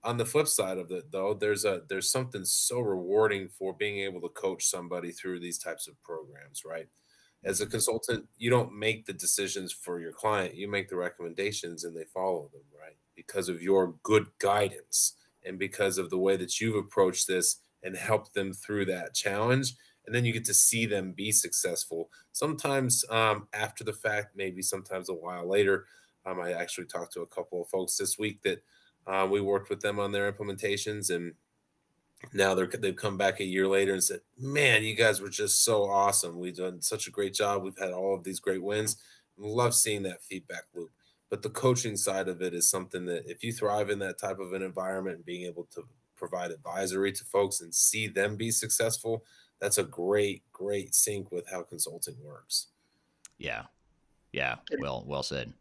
On 0.03 0.15
the 0.15 0.25
flip 0.25 0.47
side 0.47 0.77
of 0.77 0.91
it 0.91 1.11
though, 1.11 1.33
there's 1.33 1.65
a 1.65 1.81
there's 1.89 2.11
something 2.11 2.45
so 2.45 2.79
rewarding 2.79 3.49
for 3.49 3.73
being 3.73 3.99
able 3.99 4.21
to 4.21 4.29
coach 4.29 4.65
somebody 4.65 5.11
through 5.11 5.39
these 5.39 5.57
types 5.57 5.87
of 5.87 6.01
programs, 6.01 6.63
right? 6.65 6.87
As 7.43 7.61
a 7.61 7.67
consultant, 7.67 8.27
you 8.37 8.49
don't 8.49 8.77
make 8.77 9.05
the 9.05 9.13
decisions 9.13 9.71
for 9.71 9.99
your 9.99 10.11
client. 10.11 10.55
You 10.55 10.67
make 10.67 10.89
the 10.89 10.95
recommendations 10.95 11.83
and 11.83 11.95
they 11.95 12.03
follow 12.03 12.49
them, 12.51 12.63
right? 12.77 12.97
Because 13.15 13.47
of 13.47 13.61
your 13.61 13.95
good 14.03 14.27
guidance 14.39 15.13
and 15.45 15.57
because 15.57 15.97
of 15.97 16.09
the 16.09 16.17
way 16.17 16.35
that 16.35 16.59
you've 16.59 16.75
approached 16.75 17.27
this 17.27 17.57
and 17.83 17.95
helped 17.95 18.33
them 18.33 18.53
through 18.53 18.85
that 18.85 19.13
challenge 19.13 19.73
and 20.07 20.15
then 20.15 20.23
you 20.25 20.33
get 20.33 20.45
to 20.45 20.53
see 20.53 20.85
them 20.85 21.11
be 21.11 21.31
successful 21.31 22.09
sometimes 22.31 23.05
um, 23.09 23.47
after 23.53 23.83
the 23.83 23.93
fact 23.93 24.35
maybe 24.35 24.61
sometimes 24.61 25.09
a 25.09 25.13
while 25.13 25.47
later 25.47 25.85
um, 26.25 26.39
i 26.39 26.51
actually 26.51 26.85
talked 26.85 27.13
to 27.13 27.21
a 27.21 27.27
couple 27.27 27.61
of 27.61 27.69
folks 27.69 27.97
this 27.97 28.17
week 28.17 28.41
that 28.41 28.63
uh, 29.05 29.27
we 29.29 29.39
worked 29.39 29.69
with 29.69 29.79
them 29.81 29.99
on 29.99 30.11
their 30.11 30.31
implementations 30.31 31.13
and 31.13 31.33
now 32.33 32.53
they're 32.53 32.67
they've 32.67 32.95
come 32.95 33.17
back 33.17 33.39
a 33.39 33.45
year 33.45 33.67
later 33.67 33.93
and 33.93 34.03
said 34.03 34.21
man 34.39 34.83
you 34.83 34.95
guys 34.95 35.21
were 35.21 35.29
just 35.29 35.63
so 35.63 35.83
awesome. 35.83 36.39
We've 36.39 36.55
done 36.55 36.81
such 36.81 37.07
a 37.07 37.11
great 37.11 37.33
job. 37.33 37.63
We've 37.63 37.77
had 37.77 37.91
all 37.91 38.15
of 38.15 38.23
these 38.23 38.39
great 38.39 38.63
wins. 38.63 38.97
We 39.37 39.47
love 39.49 39.75
seeing 39.75 40.03
that 40.03 40.23
feedback 40.23 40.63
loop. 40.73 40.89
But 41.29 41.41
the 41.41 41.49
coaching 41.49 41.97
side 41.97 42.27
of 42.27 42.41
it 42.41 42.53
is 42.53 42.69
something 42.69 43.05
that 43.05 43.29
if 43.29 43.43
you 43.43 43.51
thrive 43.51 43.89
in 43.89 43.99
that 43.99 44.19
type 44.19 44.39
of 44.39 44.53
an 44.53 44.61
environment 44.61 45.17
and 45.17 45.25
being 45.25 45.45
able 45.45 45.67
to 45.75 45.83
provide 46.15 46.51
advisory 46.51 47.11
to 47.11 47.25
folks 47.25 47.61
and 47.61 47.73
see 47.73 48.07
them 48.07 48.35
be 48.35 48.49
successful 48.49 49.23
that's 49.59 49.77
a 49.77 49.83
great 49.83 50.43
great 50.51 50.93
sync 50.93 51.31
with 51.31 51.47
how 51.49 51.63
consulting 51.63 52.15
works. 52.23 52.67
Yeah. 53.37 53.63
Yeah. 54.31 54.55
Well 54.79 55.03
well 55.07 55.23
said. 55.23 55.53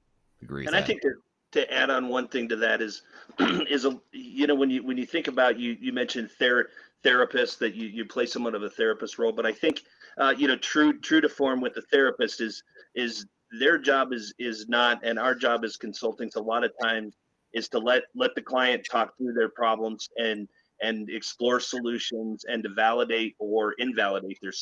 Agree 0.42 0.66
and 0.66 0.76
i 0.76 0.80
that. 0.80 0.86
think 0.86 1.02
that 1.02 1.14
to 1.56 1.72
add 1.72 1.90
on 1.90 2.08
one 2.08 2.28
thing 2.28 2.48
to 2.48 2.56
that 2.56 2.80
is 2.80 3.02
is 3.40 3.84
a 3.84 3.98
you 4.12 4.46
know 4.46 4.54
when 4.54 4.70
you 4.70 4.82
when 4.82 4.96
you 4.96 5.06
think 5.06 5.28
about 5.28 5.58
you 5.58 5.76
you 5.80 5.92
mentioned 5.92 6.30
ther- 6.38 6.68
therapists 7.04 7.58
that 7.58 7.74
you 7.74 7.88
you 7.88 8.04
play 8.04 8.26
somewhat 8.26 8.54
of 8.54 8.62
a 8.62 8.70
therapist 8.70 9.18
role 9.18 9.32
but 9.32 9.46
i 9.46 9.52
think 9.52 9.82
uh, 10.18 10.34
you 10.36 10.48
know 10.48 10.56
true 10.56 10.98
true 11.00 11.20
to 11.20 11.28
form 11.28 11.60
with 11.60 11.74
the 11.74 11.82
therapist 11.82 12.40
is 12.40 12.62
is 12.94 13.26
their 13.60 13.78
job 13.78 14.12
is 14.12 14.34
is 14.38 14.68
not 14.68 15.04
and 15.04 15.18
our 15.18 15.34
job 15.34 15.64
as 15.64 15.76
consultants 15.76 16.36
a 16.36 16.40
lot 16.40 16.64
of 16.64 16.72
times 16.80 17.16
is 17.52 17.68
to 17.68 17.78
let 17.78 18.04
let 18.14 18.34
the 18.34 18.42
client 18.42 18.86
talk 18.90 19.16
through 19.16 19.32
their 19.32 19.48
problems 19.48 20.08
and 20.16 20.48
and 20.82 21.08
explore 21.08 21.58
solutions 21.58 22.44
and 22.48 22.62
to 22.62 22.68
validate 22.68 23.34
or 23.38 23.72
invalidate 23.78 24.38
their 24.42 24.52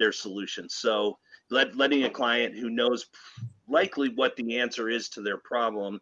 their 0.00 0.10
solutions. 0.10 0.74
So 0.74 1.18
let, 1.50 1.76
letting 1.76 2.04
a 2.04 2.10
client 2.10 2.56
who 2.56 2.70
knows 2.70 3.06
likely 3.68 4.08
what 4.08 4.34
the 4.34 4.58
answer 4.58 4.88
is 4.88 5.08
to 5.10 5.20
their 5.20 5.36
problem 5.36 6.00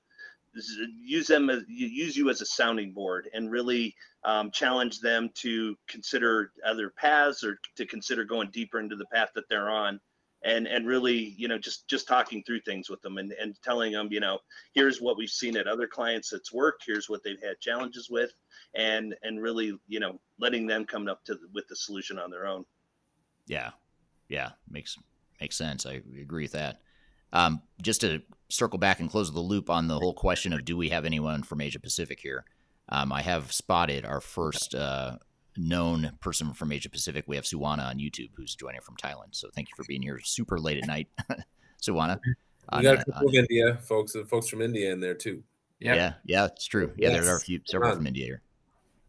use 1.05 1.27
them 1.27 1.51
as 1.51 1.63
you 1.69 1.87
use 1.87 2.17
you 2.17 2.31
as 2.31 2.41
a 2.41 2.47
sounding 2.47 2.93
board 2.93 3.29
and 3.35 3.51
really 3.51 3.95
um, 4.25 4.51
challenge 4.51 5.01
them 5.01 5.31
to 5.35 5.77
consider 5.89 6.53
other 6.67 6.91
paths 6.91 7.45
or 7.45 7.59
to 7.77 7.87
consider 7.87 8.25
going 8.25 8.51
deeper 8.51 8.81
into 8.81 8.97
the 8.97 9.07
path 9.07 9.29
that 9.35 9.49
they're 9.49 9.71
on 9.71 10.01
and 10.45 10.67
and 10.67 10.87
really 10.87 11.35
you 11.37 11.49
know 11.49 11.59
just 11.59 11.89
just 11.89 12.09
talking 12.09 12.43
through 12.45 12.61
things 12.61 12.89
with 12.89 13.01
them 13.03 13.19
and, 13.19 13.33
and 13.33 13.57
telling 13.63 13.93
them 13.93 14.09
you 14.11 14.21
know 14.21 14.39
here's 14.73 15.01
what 15.01 15.17
we've 15.17 15.29
seen 15.29 15.57
at 15.57 15.67
other 15.67 15.87
clients 15.87 16.31
that's 16.31 16.53
worked 16.53 16.85
here's 16.87 17.09
what 17.09 17.23
they've 17.25 17.43
had 17.43 17.59
challenges 17.61 18.09
with 18.09 18.33
and 18.75 19.15
and 19.23 19.43
really 19.43 19.79
you 19.89 20.01
know 20.01 20.19
letting 20.39 20.67
them 20.67 20.85
come 20.85 21.09
up 21.09 21.25
to 21.25 21.35
the, 21.35 21.49
with 21.53 21.67
the 21.69 21.77
solution 21.77 22.19
on 22.19 22.31
their 22.31 22.47
own. 22.47 22.65
Yeah. 23.47 23.71
Yeah. 24.29 24.51
Makes 24.71 24.97
makes 25.41 25.57
sense. 25.57 25.87
I 25.87 26.01
agree 26.21 26.45
with 26.45 26.53
that. 26.53 26.81
Um, 27.33 27.63
just 27.83 28.01
to 28.03 28.23
circle 28.49 28.79
back 28.79 29.01
and 29.01 29.11
close 29.11 29.33
the 29.33 29.41
loop 29.41 29.69
on 29.69 29.89
the 29.89 29.99
whole 29.99 30.15
question 30.15 30.53
of 30.53 30.65
do 30.65 30.77
we 30.77 30.89
have 30.89 31.05
anyone 31.05 31.43
from 31.43 31.61
asia 31.61 31.79
pacific 31.79 32.21
here 32.21 32.45
um, 32.89 33.13
i 33.13 33.23
have 33.23 33.53
spotted 33.53 34.05
our 34.05 34.21
first 34.21 34.75
uh, 34.75 35.17
known 35.59 36.13
person 36.21 36.55
from 36.55 36.73
Asia 36.73 36.89
Pacific. 36.89 37.25
We 37.27 37.37
have 37.37 37.45
Suwana 37.45 37.91
on 37.91 37.99
YouTube 37.99 38.31
who's 38.35 38.55
joining 38.55 38.81
from 38.81 38.97
Thailand. 38.97 39.33
So 39.33 39.49
thank 39.55 39.69
you 39.69 39.75
for 39.77 39.85
being 39.87 40.03
here 40.03 40.19
super 40.23 40.59
late 40.59 40.79
at 40.79 40.87
night, 40.87 41.09
Suwana. 41.83 42.21
We 42.77 42.83
got 42.83 43.01
a 43.01 43.05
couple 43.05 43.29
of 43.29 43.35
India 43.35 43.79
folks, 43.83 44.15
folks 44.29 44.49
from 44.49 44.63
India 44.63 44.93
in 44.93 45.01
there 45.01 45.15
too. 45.15 45.43
Yeah, 45.81 45.95
yeah, 45.95 46.13
yeah 46.25 46.45
it's 46.47 46.67
true. 46.67 46.93
Yeah, 46.97 47.11
yes. 47.11 47.25
there 47.25 47.33
are 47.33 47.37
a 47.37 47.41
few 47.41 47.61
several 47.65 47.95
from 47.95 48.07
India 48.07 48.25
here. 48.25 48.43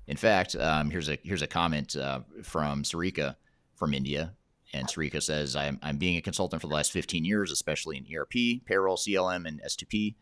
In 0.08 0.18
fact, 0.18 0.56
um, 0.56 0.90
here's 0.90 1.10
a 1.10 1.18
here's 1.24 1.42
a 1.42 1.48
comment 1.48 1.96
uh, 1.96 2.22
from 2.44 2.84
Sarika 2.84 3.36
from 3.76 3.94
India, 3.94 4.34
and 4.74 4.88
Sarika 4.88 5.22
says, 5.22 5.56
I'm, 5.56 5.80
I'm 5.82 5.98
being 5.98 6.18
a 6.18 6.22
consultant 6.22 6.62
for 6.62 6.68
the 6.68 6.74
last 6.74 6.92
15 6.92 7.26
years, 7.26 7.52
especially 7.52 7.98
in 7.98 8.06
ERP, 8.16 8.66
payroll, 8.66 8.98
CLM, 8.98 9.48
and 9.48 9.62
S2P. 9.64 10.16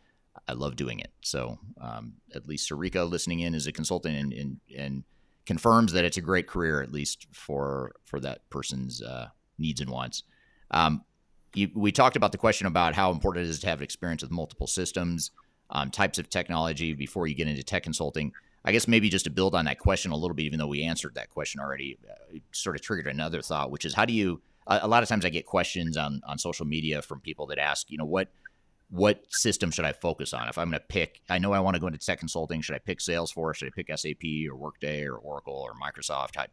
I 0.47 0.53
love 0.53 0.75
doing 0.75 0.99
it. 0.99 1.11
So 1.21 1.59
um, 1.81 2.13
at 2.33 2.47
least 2.47 2.69
Sarika 2.69 3.09
listening 3.09 3.41
in 3.41 3.55
is 3.55 3.67
a 3.67 3.71
consultant 3.71 4.15
and, 4.15 4.33
and, 4.33 4.59
and 4.77 5.03
confirms 5.45 5.93
that 5.93 6.05
it's 6.05 6.17
a 6.17 6.21
great 6.21 6.47
career, 6.47 6.81
at 6.81 6.91
least 6.91 7.25
for 7.31 7.93
for 8.05 8.19
that 8.19 8.47
person's 8.49 9.01
uh, 9.01 9.29
needs 9.57 9.81
and 9.81 9.89
wants. 9.89 10.23
Um, 10.69 11.03
you, 11.53 11.69
we 11.73 11.91
talked 11.91 12.15
about 12.15 12.31
the 12.31 12.37
question 12.37 12.67
about 12.67 12.93
how 12.93 13.11
important 13.11 13.45
it 13.45 13.49
is 13.49 13.59
to 13.61 13.67
have 13.67 13.81
experience 13.81 14.21
with 14.21 14.29
multiple 14.29 14.67
systems, 14.67 15.31
um, 15.71 15.89
types 15.89 16.19
of 16.19 16.29
technology 16.29 16.93
before 16.93 17.25
you 17.25 17.33
get 17.33 17.47
into 17.47 17.63
tech 17.63 17.83
consulting. 17.83 18.31
I 18.67 18.73
guess 18.73 18.85
maybe 18.85 19.09
just 19.09 19.23
to 19.23 19.31
build 19.31 19.55
on 19.55 19.63
that 19.63 19.79
question 19.79 20.11
a 20.11 20.17
little 20.17 20.35
bit, 20.35 20.43
even 20.43 20.59
though 20.59 20.67
we 20.67 20.83
answered 20.83 21.15
that 21.15 21.29
question 21.29 21.61
already, 21.61 21.97
uh, 22.09 22.39
sort 22.51 22.75
of 22.75 22.81
triggered 22.81 23.07
another 23.07 23.41
thought, 23.41 23.71
which 23.71 23.85
is 23.85 23.93
how 23.93 24.03
do 24.03 24.11
you? 24.11 24.41
A, 24.67 24.79
a 24.81 24.87
lot 24.89 25.03
of 25.03 25.07
times 25.07 25.23
I 25.23 25.29
get 25.29 25.45
questions 25.45 25.95
on 25.95 26.19
on 26.27 26.37
social 26.37 26.65
media 26.65 27.01
from 27.01 27.21
people 27.21 27.47
that 27.47 27.59
ask, 27.59 27.89
you 27.89 27.97
know, 27.97 28.05
what 28.05 28.27
what 28.89 29.23
system 29.29 29.71
should 29.71 29.85
I 29.85 29.93
focus 29.93 30.33
on? 30.33 30.49
If 30.49 30.57
I'm 30.57 30.69
going 30.69 30.81
to 30.81 30.85
pick, 30.85 31.21
I 31.29 31.39
know 31.39 31.53
I 31.53 31.61
want 31.61 31.75
to 31.75 31.79
go 31.79 31.87
into 31.87 31.97
tech 31.97 32.19
consulting. 32.19 32.59
Should 32.59 32.75
I 32.75 32.79
pick 32.79 32.99
Salesforce? 32.99 33.55
Should 33.55 33.69
I 33.69 33.71
pick 33.73 33.89
SAP 33.97 34.49
or 34.49 34.55
Workday 34.57 35.05
or 35.05 35.15
Oracle 35.15 35.55
or 35.55 35.73
Microsoft? 35.73 36.35
How, 36.35 36.43
do 36.43 36.49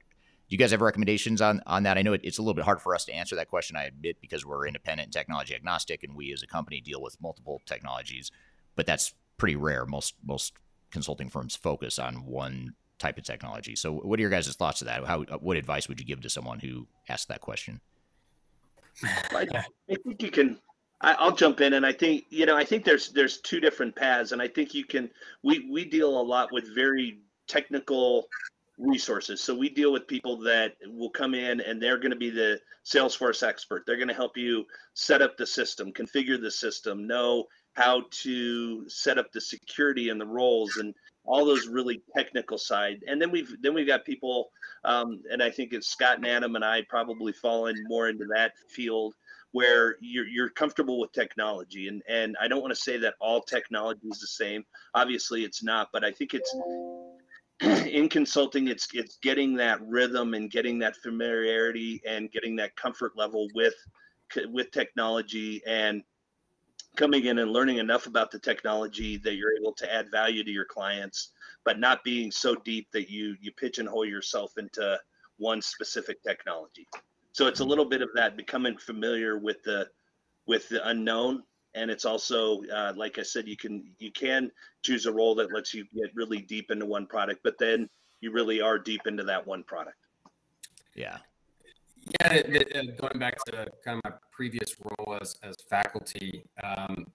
you 0.48 0.58
guys 0.58 0.70
have 0.70 0.82
recommendations 0.82 1.42
on 1.42 1.62
on 1.66 1.82
that? 1.82 1.98
I 1.98 2.02
know 2.02 2.12
it, 2.12 2.20
it's 2.22 2.38
a 2.38 2.42
little 2.42 2.54
bit 2.54 2.64
hard 2.64 2.80
for 2.80 2.94
us 2.94 3.04
to 3.06 3.12
answer 3.12 3.34
that 3.34 3.50
question. 3.50 3.76
I 3.76 3.86
admit 3.86 4.20
because 4.20 4.46
we're 4.46 4.68
independent 4.68 5.06
and 5.06 5.12
technology 5.12 5.52
agnostic, 5.52 6.04
and 6.04 6.14
we 6.14 6.32
as 6.32 6.44
a 6.44 6.46
company 6.46 6.80
deal 6.80 7.02
with 7.02 7.20
multiple 7.20 7.60
technologies, 7.66 8.30
but 8.76 8.86
that's 8.86 9.14
pretty 9.36 9.56
rare. 9.56 9.84
Most 9.84 10.14
most 10.24 10.52
consulting 10.94 11.28
firms 11.28 11.54
focus 11.54 11.98
on 11.98 12.24
one 12.24 12.74
type 12.98 13.18
of 13.18 13.24
technology. 13.24 13.76
So, 13.76 13.92
what 13.92 14.18
are 14.18 14.22
your 14.22 14.30
guys' 14.30 14.54
thoughts 14.54 14.80
of 14.80 14.86
that? 14.86 15.04
How 15.04 15.24
uh, 15.24 15.36
what 15.38 15.58
advice 15.58 15.88
would 15.88 16.00
you 16.00 16.06
give 16.06 16.22
to 16.22 16.30
someone 16.30 16.60
who 16.60 16.86
asked 17.10 17.28
that 17.28 17.42
question? 17.42 17.80
I, 19.32 19.46
think 19.88 20.22
you 20.22 20.30
can 20.30 20.58
I, 21.00 21.22
will 21.22 21.36
jump 21.36 21.60
in, 21.60 21.74
and 21.74 21.84
I 21.84 21.92
think 21.92 22.24
you 22.30 22.46
know 22.46 22.56
I 22.56 22.64
think 22.64 22.84
there's 22.84 23.10
there's 23.10 23.38
two 23.38 23.60
different 23.60 23.94
paths, 23.94 24.32
and 24.32 24.40
I 24.40 24.48
think 24.48 24.72
you 24.72 24.84
can 24.84 25.10
we 25.42 25.68
we 25.70 25.84
deal 25.84 26.18
a 26.18 26.22
lot 26.22 26.48
with 26.52 26.74
very 26.74 27.18
technical 27.46 28.28
resources. 28.78 29.40
So 29.40 29.54
we 29.54 29.68
deal 29.68 29.92
with 29.92 30.06
people 30.06 30.38
that 30.38 30.74
will 30.86 31.10
come 31.10 31.34
in 31.34 31.60
and 31.60 31.80
they're 31.80 31.98
going 31.98 32.10
to 32.10 32.16
be 32.16 32.30
the 32.30 32.60
Salesforce 32.84 33.46
expert. 33.46 33.84
They're 33.86 33.96
going 33.96 34.08
to 34.08 34.14
help 34.14 34.36
you 34.36 34.64
set 34.94 35.22
up 35.22 35.36
the 35.36 35.46
system, 35.46 35.92
configure 35.92 36.40
the 36.40 36.50
system, 36.50 37.06
know 37.06 37.46
how 37.74 38.04
to 38.10 38.88
set 38.88 39.18
up 39.18 39.32
the 39.32 39.40
security 39.40 40.08
and 40.08 40.20
the 40.20 40.26
roles 40.26 40.76
and 40.76 40.94
all 41.24 41.44
those 41.44 41.66
really 41.66 42.02
technical 42.16 42.58
side. 42.58 43.02
And 43.06 43.20
then 43.20 43.30
we've 43.30 43.54
then 43.60 43.74
we've 43.74 43.86
got 43.86 44.04
people, 44.04 44.50
um, 44.84 45.20
and 45.30 45.42
I 45.42 45.50
think 45.50 45.72
it's 45.72 45.88
Scott 45.88 46.18
and 46.18 46.26
Adam 46.26 46.56
and 46.56 46.64
I 46.64 46.82
probably 46.88 47.32
fall 47.32 47.66
in 47.66 47.76
more 47.88 48.08
into 48.08 48.26
that 48.34 48.52
field 48.68 49.14
where 49.54 49.96
you're, 50.00 50.26
you're 50.26 50.50
comfortable 50.50 50.98
with 50.98 51.12
technology 51.12 51.86
and 51.86 52.02
and 52.08 52.36
i 52.40 52.48
don't 52.48 52.60
want 52.60 52.72
to 52.72 52.80
say 52.80 52.98
that 52.98 53.14
all 53.20 53.40
technology 53.40 54.08
is 54.10 54.18
the 54.18 54.26
same 54.26 54.64
obviously 54.94 55.44
it's 55.44 55.62
not 55.62 55.88
but 55.92 56.04
i 56.04 56.10
think 56.10 56.34
it's 56.34 56.52
in 57.86 58.08
consulting 58.08 58.66
it's 58.66 58.88
it's 58.94 59.16
getting 59.22 59.54
that 59.54 59.80
rhythm 59.86 60.34
and 60.34 60.50
getting 60.50 60.76
that 60.80 60.96
familiarity 60.96 62.02
and 62.04 62.32
getting 62.32 62.56
that 62.56 62.74
comfort 62.74 63.12
level 63.16 63.46
with 63.54 63.74
with 64.50 64.72
technology 64.72 65.62
and 65.68 66.02
coming 66.96 67.26
in 67.26 67.38
and 67.38 67.50
learning 67.50 67.78
enough 67.78 68.06
about 68.06 68.30
the 68.30 68.38
technology 68.38 69.16
that 69.18 69.34
you're 69.34 69.56
able 69.60 69.72
to 69.72 69.92
add 69.92 70.10
value 70.10 70.44
to 70.44 70.50
your 70.50 70.64
clients, 70.64 71.30
but 71.64 71.78
not 71.78 72.04
being 72.04 72.30
so 72.30 72.54
deep 72.54 72.88
that 72.92 73.10
you 73.10 73.36
you 73.40 73.52
pigeonhole 73.52 74.04
yourself 74.04 74.52
into 74.58 74.98
one 75.38 75.60
specific 75.60 76.22
technology. 76.22 76.86
So 77.32 77.46
it's 77.46 77.60
a 77.60 77.64
little 77.64 77.84
bit 77.84 78.02
of 78.02 78.10
that 78.14 78.36
becoming 78.36 78.76
familiar 78.76 79.38
with 79.38 79.62
the 79.64 79.88
with 80.46 80.68
the 80.68 80.86
unknown, 80.88 81.42
and 81.74 81.90
it's 81.90 82.04
also 82.04 82.62
uh, 82.64 82.92
like 82.96 83.18
I 83.18 83.22
said, 83.22 83.48
you 83.48 83.56
can 83.56 83.84
you 83.98 84.12
can 84.12 84.50
choose 84.82 85.06
a 85.06 85.12
role 85.12 85.34
that 85.36 85.52
lets 85.52 85.74
you 85.74 85.84
get 85.94 86.14
really 86.14 86.40
deep 86.40 86.70
into 86.70 86.86
one 86.86 87.06
product, 87.06 87.40
but 87.42 87.58
then 87.58 87.88
you 88.20 88.30
really 88.30 88.60
are 88.60 88.78
deep 88.78 89.02
into 89.06 89.24
that 89.24 89.46
one 89.46 89.64
product. 89.64 89.96
Yeah. 90.94 91.18
Yeah, 92.20 92.42
uh, 92.74 92.82
going 92.98 93.18
back 93.18 93.42
to 93.46 93.66
kind 93.84 94.00
of 94.04 94.10
my 94.10 94.16
previous 94.30 94.76
role 94.82 95.18
as, 95.20 95.36
as 95.42 95.54
faculty, 95.70 96.44
um, 96.62 97.06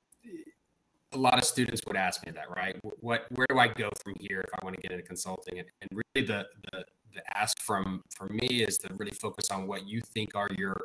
a 1.11 1.17
lot 1.17 1.37
of 1.37 1.43
students 1.43 1.81
would 1.87 1.95
ask 1.95 2.25
me 2.25 2.31
that, 2.31 2.49
right? 2.55 2.75
What, 2.99 3.25
where 3.31 3.47
do 3.49 3.59
I 3.59 3.67
go 3.67 3.89
from 4.03 4.13
here 4.19 4.41
if 4.41 4.49
I 4.53 4.63
want 4.63 4.75
to 4.75 4.81
get 4.81 4.91
into 4.91 5.03
consulting? 5.03 5.59
And, 5.59 5.67
and 5.81 6.01
really, 6.15 6.27
the, 6.27 6.45
the 6.71 6.85
the 7.13 7.37
ask 7.37 7.61
from 7.61 8.03
from 8.15 8.35
me 8.35 8.63
is 8.63 8.77
to 8.79 8.93
really 8.95 9.11
focus 9.11 9.51
on 9.51 9.67
what 9.67 9.87
you 9.87 10.01
think 10.13 10.35
are 10.35 10.49
your 10.57 10.77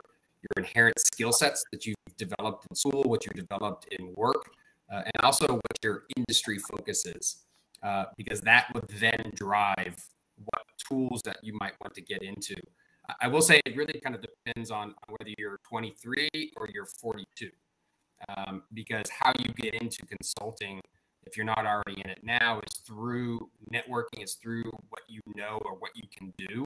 your 0.43 0.65
inherent 0.65 0.99
skill 0.99 1.33
sets 1.33 1.65
that 1.73 1.87
you've 1.87 1.97
developed 2.19 2.67
in 2.69 2.77
school, 2.77 3.03
what 3.05 3.25
you've 3.25 3.35
developed 3.35 3.87
in 3.93 4.13
work, 4.15 4.51
uh, 4.93 5.03
and 5.05 5.23
also 5.23 5.47
what 5.47 5.79
your 5.83 6.05
industry 6.17 6.59
focus 6.59 7.07
is, 7.07 7.45
uh, 7.83 8.05
because 8.19 8.43
that 8.43 8.67
would 8.75 8.87
then 8.89 9.33
drive 9.35 9.97
what 10.37 10.63
tools 10.87 11.23
that 11.25 11.39
you 11.43 11.55
might 11.61 11.73
want 11.81 11.95
to 11.95 12.03
get 12.03 12.23
into. 12.23 12.55
I 13.21 13.29
will 13.29 13.43
say 13.43 13.61
it 13.65 13.77
really 13.77 14.01
kind 14.01 14.15
of 14.15 14.23
depends 14.23 14.71
on 14.71 14.95
whether 15.09 15.31
you're 15.39 15.61
23 15.69 16.29
or 16.57 16.69
you're 16.73 16.87
42, 16.87 17.51
um, 18.29 18.63
because 18.73 19.07
how 19.11 19.33
you 19.39 19.53
get 19.55 19.75
into 19.75 20.07
consulting, 20.07 20.81
if 21.25 21.37
you're 21.37 21.47
not 21.47 21.67
already 21.67 22.01
in 22.03 22.11
it 22.11 22.21
now, 22.23 22.61
is 22.61 22.79
through 22.79 23.51
networking, 23.73 24.21
it's 24.21 24.35
through 24.35 24.65
what 24.89 25.03
you 25.09 25.21
know 25.37 25.61
or 25.65 25.75
what 25.75 25.91
you 25.95 26.05
can 26.17 26.33
do. 26.39 26.65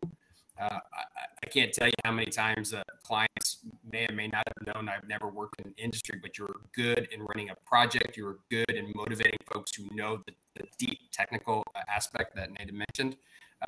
Uh, 0.60 0.78
I, 0.92 1.02
I, 1.44 1.46
can't 1.46 1.72
tell 1.72 1.86
you 1.86 1.92
how 2.04 2.10
many 2.10 2.32
times 2.32 2.74
uh, 2.74 2.82
clients 3.04 3.58
may 3.88 4.08
or 4.08 4.12
may 4.12 4.26
not 4.26 4.42
have 4.48 4.74
known 4.74 4.88
I've 4.88 5.08
never 5.08 5.28
worked 5.28 5.60
in 5.60 5.72
industry, 5.78 6.18
but 6.20 6.36
you're 6.36 6.56
good 6.74 7.06
in 7.12 7.22
running 7.22 7.50
a 7.50 7.54
project. 7.64 8.16
You're 8.16 8.38
good 8.50 8.70
in 8.70 8.90
motivating 8.96 9.38
folks 9.52 9.72
who 9.76 9.86
know 9.94 10.20
the, 10.26 10.32
the 10.56 10.64
deep 10.76 10.98
technical 11.12 11.62
uh, 11.76 11.82
aspect 11.88 12.34
that 12.34 12.50
Nate 12.50 12.74
mentioned. 12.74 13.16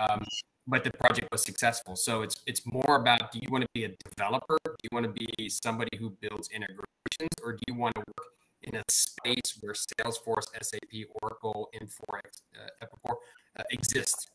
Um, 0.00 0.24
but 0.66 0.84
the 0.84 0.90
project 0.92 1.28
was 1.32 1.42
successful. 1.42 1.96
So 1.96 2.22
it's 2.22 2.36
it's 2.46 2.62
more 2.66 2.96
about 2.96 3.32
do 3.32 3.38
you 3.42 3.48
want 3.50 3.62
to 3.62 3.68
be 3.74 3.84
a 3.84 3.92
developer? 4.08 4.58
Do 4.64 4.82
you 4.84 4.90
want 4.92 5.06
to 5.06 5.12
be 5.12 5.48
somebody 5.48 5.96
who 5.98 6.10
builds 6.20 6.48
integrations, 6.50 7.34
or 7.42 7.52
do 7.52 7.62
you 7.68 7.74
want 7.74 7.94
to 7.96 8.00
work 8.00 8.26
in 8.62 8.76
a 8.76 8.82
space 8.88 9.58
where 9.60 9.72
Salesforce, 9.72 10.46
SAP, 10.60 11.06
Oracle, 11.22 11.70
Infor, 11.74 12.18
uh, 12.18 12.84
Epicor 12.84 13.14
uh, 13.58 13.62
exist, 13.70 14.30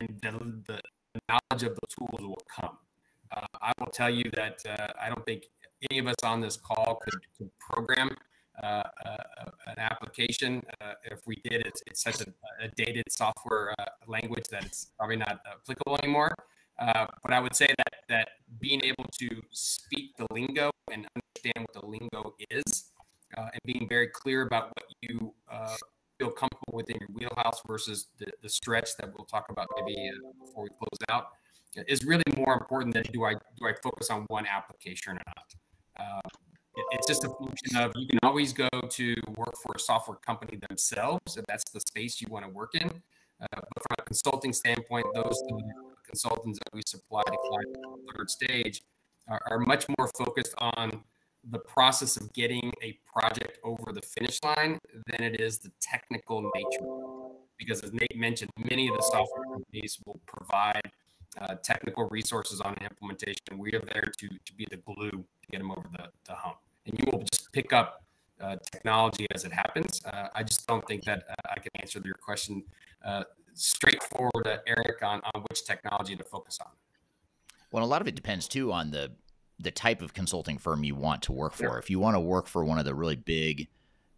and 0.00 0.20
the, 0.22 0.72
the, 0.72 0.80
knowledge 1.28 1.64
of 1.64 1.74
the 1.74 1.86
tools 1.88 2.20
will 2.20 2.42
come. 2.48 2.78
Uh, 3.32 3.46
I 3.60 3.72
will 3.78 3.90
tell 3.92 4.10
you 4.10 4.24
that 4.34 4.60
uh, 4.68 4.88
I 5.00 5.08
don't 5.08 5.24
think 5.26 5.44
any 5.90 5.98
of 5.98 6.06
us 6.06 6.14
on 6.22 6.40
this 6.40 6.56
call 6.56 7.00
could, 7.02 7.20
could 7.36 7.50
program 7.58 8.10
uh, 8.62 8.82
uh, 9.06 9.50
an 9.66 9.78
application. 9.78 10.62
Uh, 10.80 10.92
if 11.04 11.20
we 11.26 11.36
did, 11.44 11.66
it's, 11.66 11.82
it's 11.86 12.02
such 12.02 12.20
a, 12.20 12.26
a 12.64 12.68
dated 12.76 13.04
software 13.10 13.74
language 14.06 14.44
that 14.50 14.64
it's 14.64 14.90
probably 14.98 15.16
not 15.16 15.40
applicable 15.50 15.98
anymore. 16.02 16.34
but 16.78 17.32
I 17.32 17.40
would 17.40 17.54
say 17.54 17.68
that 17.78 17.94
that 18.08 18.28
being 18.60 18.82
able 18.84 19.06
to 19.18 19.28
speak 19.50 20.16
the 20.16 20.26
lingo 20.32 20.70
and 20.92 21.06
understand 21.16 21.66
what 21.66 21.82
the 21.82 21.86
lingo 21.86 22.34
is, 22.50 22.90
and 23.36 23.60
being 23.64 23.86
very 23.88 24.08
clear 24.08 24.42
about 24.42 24.72
what 24.74 24.84
you 25.02 25.32
feel 26.18 26.30
comfortable 26.30 26.74
within 26.74 26.96
your 27.00 27.08
wheelhouse 27.12 27.62
versus 27.66 28.08
the, 28.18 28.26
the 28.42 28.48
stretch 28.48 28.96
that 28.98 29.10
we'll 29.16 29.24
talk 29.24 29.46
about 29.50 29.66
maybe 29.78 30.10
before 30.38 30.64
we 30.64 30.68
close 30.70 30.98
out 31.08 31.28
is 31.88 32.04
really 32.04 32.22
more 32.36 32.54
important 32.54 32.92
than 32.92 33.04
do 33.12 33.24
I 33.24 33.34
do 33.34 33.66
I 33.66 33.72
focus 33.82 34.10
on 34.10 34.26
one 34.28 34.46
application 34.46 35.12
or 35.12 35.20
not. 35.26 35.54
Uh, 35.98 36.28
it's 36.92 37.06
just 37.06 37.24
a 37.24 37.28
function 37.28 37.76
of 37.76 37.92
you 37.96 38.06
can 38.06 38.18
always 38.22 38.52
go 38.52 38.68
to 38.90 39.14
work 39.36 39.54
for 39.62 39.72
a 39.76 39.78
software 39.78 40.18
company 40.18 40.58
themselves 40.68 41.36
if 41.36 41.44
that's 41.46 41.70
the 41.72 41.80
space 41.80 42.20
you 42.20 42.28
want 42.30 42.44
to 42.44 42.50
work 42.50 42.74
in. 42.74 42.88
Uh, 42.88 43.46
but 43.52 43.82
from 43.82 43.96
a 43.98 44.02
consulting 44.02 44.52
standpoint, 44.52 45.06
those 45.14 45.42
consultants 46.06 46.58
that 46.58 46.74
we 46.74 46.82
supply 46.86 47.22
to 47.22 47.36
clients 47.48 47.72
the 47.72 48.12
third 48.14 48.30
stage 48.30 48.82
are, 49.28 49.40
are 49.50 49.58
much 49.58 49.86
more 49.98 50.08
focused 50.16 50.54
on 50.58 51.02
the 51.50 51.58
process 51.58 52.16
of 52.16 52.30
getting 52.34 52.72
a 52.82 52.98
project 53.10 53.58
over 53.64 53.92
the 53.92 54.02
finish 54.02 54.38
line 54.44 54.78
than 55.06 55.22
it 55.22 55.40
is 55.40 55.58
the 55.58 55.70
technical 55.80 56.42
nature. 56.54 56.86
Because 57.58 57.80
as 57.82 57.92
Nate 57.92 58.16
mentioned, 58.16 58.50
many 58.70 58.88
of 58.88 58.96
the 58.96 59.02
software 59.02 59.44
companies 59.44 59.98
will 60.04 60.20
provide 60.26 60.90
uh, 61.40 61.54
technical 61.62 62.08
resources 62.08 62.60
on 62.60 62.74
an 62.74 62.84
implementation. 62.84 63.58
We 63.58 63.72
are 63.72 63.82
there 63.92 64.12
to, 64.18 64.28
to 64.28 64.54
be 64.54 64.66
the 64.70 64.78
glue 64.78 65.10
to 65.10 65.50
get 65.50 65.58
them 65.58 65.70
over 65.70 65.86
the, 65.92 66.08
the 66.26 66.34
hump. 66.34 66.56
And 66.86 66.98
you 66.98 67.06
will 67.10 67.22
just 67.22 67.52
pick 67.52 67.72
up 67.72 68.04
uh, 68.40 68.56
technology 68.72 69.26
as 69.34 69.44
it 69.44 69.52
happens. 69.52 70.00
Uh, 70.04 70.28
I 70.34 70.42
just 70.42 70.66
don't 70.66 70.86
think 70.86 71.04
that 71.04 71.24
uh, 71.30 71.34
I 71.50 71.60
can 71.60 71.70
answer 71.76 72.00
your 72.04 72.14
question 72.14 72.64
uh, 73.04 73.24
straightforward, 73.54 74.60
Eric, 74.66 75.02
on, 75.02 75.20
on 75.34 75.44
which 75.48 75.64
technology 75.64 76.16
to 76.16 76.24
focus 76.24 76.58
on. 76.64 76.72
Well, 77.72 77.84
a 77.84 77.86
lot 77.86 78.00
of 78.00 78.08
it 78.08 78.14
depends 78.14 78.48
too 78.48 78.72
on 78.72 78.90
the 78.90 79.12
the 79.62 79.70
type 79.70 80.00
of 80.00 80.14
consulting 80.14 80.56
firm 80.56 80.84
you 80.84 80.94
want 80.94 81.20
to 81.20 81.32
work 81.32 81.52
for. 81.52 81.64
Sure. 81.64 81.78
If 81.78 81.90
you 81.90 81.98
want 81.98 82.16
to 82.16 82.20
work 82.20 82.46
for 82.46 82.64
one 82.64 82.78
of 82.78 82.86
the 82.86 82.94
really 82.94 83.16
big 83.16 83.68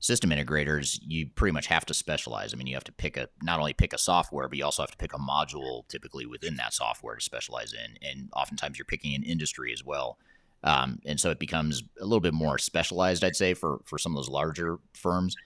system 0.02 0.30
integrators, 0.30 0.98
you 1.06 1.28
pretty 1.36 1.52
much 1.52 1.68
have 1.68 1.86
to 1.86 1.94
specialize. 1.94 2.52
I 2.52 2.56
mean, 2.56 2.66
you 2.66 2.74
have 2.74 2.84
to 2.84 2.92
pick 2.92 3.16
a 3.16 3.28
not 3.40 3.60
only 3.60 3.72
pick 3.72 3.92
a 3.92 3.98
software, 3.98 4.48
but 4.48 4.58
you 4.58 4.64
also 4.64 4.82
have 4.82 4.90
to 4.90 4.96
pick 4.96 5.14
a 5.14 5.18
module 5.18 5.86
typically 5.88 6.26
within 6.26 6.56
that 6.56 6.74
software 6.74 7.14
to 7.14 7.20
specialize 7.20 7.72
in. 7.72 7.96
And 8.06 8.28
oftentimes 8.34 8.76
you're 8.76 8.84
picking 8.84 9.14
an 9.14 9.22
industry 9.22 9.72
as 9.72 9.84
well. 9.84 10.18
Um, 10.64 10.98
and 11.06 11.20
so 11.20 11.30
it 11.30 11.38
becomes 11.38 11.84
a 12.00 12.04
little 12.04 12.20
bit 12.20 12.34
more 12.34 12.58
specialized, 12.58 13.22
I'd 13.22 13.36
say, 13.36 13.54
for 13.54 13.80
for 13.84 13.96
some 13.96 14.12
of 14.12 14.16
those 14.16 14.28
larger 14.28 14.78
firms. 14.92 15.36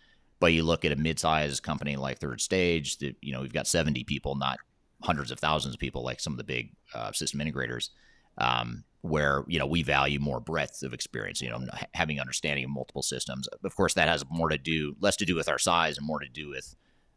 But 0.41 0.55
you 0.55 0.65
look 0.65 0.85
at 0.85 0.93
a 0.93 0.97
mid-sized 0.97 1.63
company 1.63 1.97
like 1.97 2.19
Third 2.19 2.41
Stage, 2.41 2.97
that 2.99 3.15
you 3.21 3.33
know 3.33 3.43
we've 3.43 3.53
got 3.53 3.67
70 3.67 4.05
people, 4.05 4.37
not 4.37 4.59
hundreds 5.03 5.31
of 5.31 5.39
thousands 5.39 5.75
of 5.75 5.81
people 5.81 6.03
like 6.03 6.19
some 6.19 6.33
of 6.33 6.39
the 6.39 6.45
big 6.45 6.73
uh, 6.95 7.13
system 7.13 7.41
integrators. 7.41 7.91
Um, 8.39 8.85
where 9.03 9.45
you 9.47 9.59
know 9.59 9.67
we 9.67 9.83
value 9.83 10.19
more 10.19 10.41
breadth 10.41 10.83
of 10.83 10.93
experience 10.93 11.41
you 11.41 11.49
know 11.49 11.61
having 11.95 12.21
understanding 12.21 12.65
of 12.65 12.71
multiple 12.71 13.03
systems. 13.03 13.49
Of 13.65 13.77
course 13.77 13.95
that 13.95 14.09
has 14.09 14.25
more 14.31 14.49
to 14.49 14.59
do 14.59 14.97
less 15.01 15.17
to 15.17 15.25
do 15.25 15.35
with 15.35 15.49
our 15.49 15.59
size 15.59 15.99
and 15.99 16.07
more 16.07 16.21
to 16.21 16.29
do 16.29 16.49
with 16.49 16.75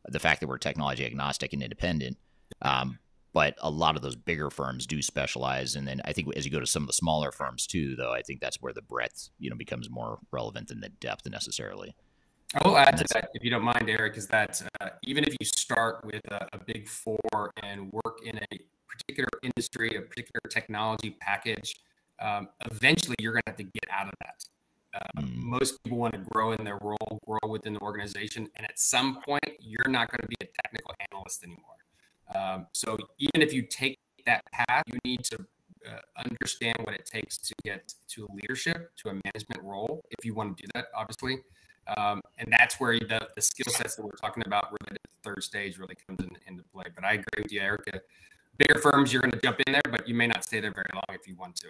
the 0.07 0.19
fact 0.19 0.39
that 0.39 0.47
we're 0.47 0.57
technology 0.57 1.05
agnostic 1.05 1.53
and 1.53 1.61
independent. 1.61 2.17
Um, 2.61 2.99
but 3.32 3.55
a 3.59 3.69
lot 3.69 3.95
of 3.95 4.01
those 4.01 4.15
bigger 4.15 4.49
firms 4.49 4.88
do 4.88 5.01
specialize. 5.01 5.75
And 5.75 5.88
then 5.88 6.01
i 6.05 6.13
think 6.13 6.36
as 6.36 6.45
you 6.45 6.51
go 6.51 6.59
to 6.59 6.67
some 6.67 6.84
of 6.84 6.88
the 6.88 6.93
smaller 6.93 7.32
firms 7.32 7.67
too 7.67 7.95
though 7.95 8.11
i 8.11 8.21
think 8.21 8.39
that's 8.41 8.61
where 8.61 8.73
the 8.73 8.82
breadth 8.82 9.30
you 9.39 9.49
know 9.49 9.55
becomes 9.55 9.89
more 9.89 10.19
relevant 10.32 10.67
than 10.67 10.82
the 10.82 10.89
depth 10.89 11.30
necessarily. 11.30 11.95
I 12.55 12.67
will 12.67 12.77
add 12.77 12.97
to 12.97 13.05
that, 13.13 13.30
if 13.36 13.43
you 13.43 13.51
don't 13.51 13.63
mind, 13.63 13.88
Eric, 13.88 14.17
is 14.17 14.25
that 14.27 14.61
uh, 14.82 14.89
even 15.03 15.23
if 15.23 15.36
you 15.39 15.45
start 15.45 16.03
with 16.03 16.25
a, 16.32 16.47
a, 16.53 16.57
big 16.57 16.88
four 16.88 17.51
and 17.61 17.91
work 17.91 18.21
in 18.25 18.39
a 18.39 18.59
particular 18.89 19.29
industry, 19.43 19.95
a 19.97 20.01
particular 20.01 20.41
technology 20.49 21.15
package, 21.19 21.75
um, 22.21 22.49
eventually 22.71 23.15
you're 23.19 23.33
going 23.33 23.43
to 23.45 23.51
have 23.51 23.57
to 23.57 23.63
get 23.63 23.85
out 23.91 24.07
of 24.07 24.13
that. 24.21 24.45
Uh, 24.93 25.21
mm. 25.21 25.35
Most 25.35 25.81
people 25.83 25.99
want 25.99 26.13
to 26.13 26.19
grow 26.31 26.51
in 26.53 26.63
their 26.63 26.79
role, 26.81 27.19
grow 27.25 27.49
within 27.49 27.73
the 27.73 27.79
organization, 27.81 28.49
and 28.55 28.65
at 28.65 28.79
some 28.79 29.21
point, 29.21 29.43
you're 29.59 29.87
not 29.87 30.09
going 30.09 30.21
to 30.21 30.27
be 30.27 30.35
a 30.41 30.47
technical 30.63 30.93
analyst 31.11 31.43
anymore. 31.43 31.75
Um, 32.35 32.67
so 32.73 32.97
even 33.19 33.41
if 33.41 33.53
you 33.53 33.63
take 33.63 33.99
that 34.25 34.43
path, 34.51 34.83
you 34.87 34.99
need 35.05 35.23
to 35.25 35.37
uh, 35.87 35.99
understand 36.29 36.75
what 36.83 36.95
it 36.95 37.05
takes 37.05 37.37
to 37.37 37.53
get 37.63 37.93
to 38.09 38.27
leadership, 38.33 38.91
to 38.97 39.09
a 39.09 39.13
management 39.13 39.63
role, 39.63 40.01
if 40.09 40.25
you 40.25 40.33
want 40.33 40.57
to 40.57 40.63
do 40.63 40.69
that, 40.73 40.85
obviously. 40.95 41.37
Um, 41.97 42.21
and 42.37 42.51
that's 42.51 42.79
where 42.79 42.99
the, 42.99 43.27
the 43.35 43.41
skill 43.41 43.71
sets 43.71 43.95
that 43.95 44.03
we're 44.03 44.11
talking 44.11 44.43
about 44.45 44.65
related 44.65 44.99
to 45.03 45.09
the 45.11 45.29
third 45.29 45.43
stage 45.43 45.79
really 45.79 45.95
comes 46.07 46.19
in, 46.19 46.29
into 46.47 46.63
play. 46.71 46.85
But 46.93 47.03
I 47.03 47.13
agree 47.13 47.43
with 47.43 47.51
you, 47.51 47.61
Erica 47.61 48.01
bigger 48.60 48.80
firms, 48.80 49.12
you're 49.12 49.22
going 49.22 49.32
to 49.32 49.39
jump 49.39 49.60
in 49.66 49.74
there, 49.74 49.82
but 49.89 50.07
you 50.07 50.14
may 50.14 50.28
not 50.28 50.43
stay 50.43 50.60
there 50.60 50.74
very 50.74 50.89
long 50.93 51.03
if 51.10 51.28
you 51.28 51.36
want 51.36 51.55
to. 51.55 51.70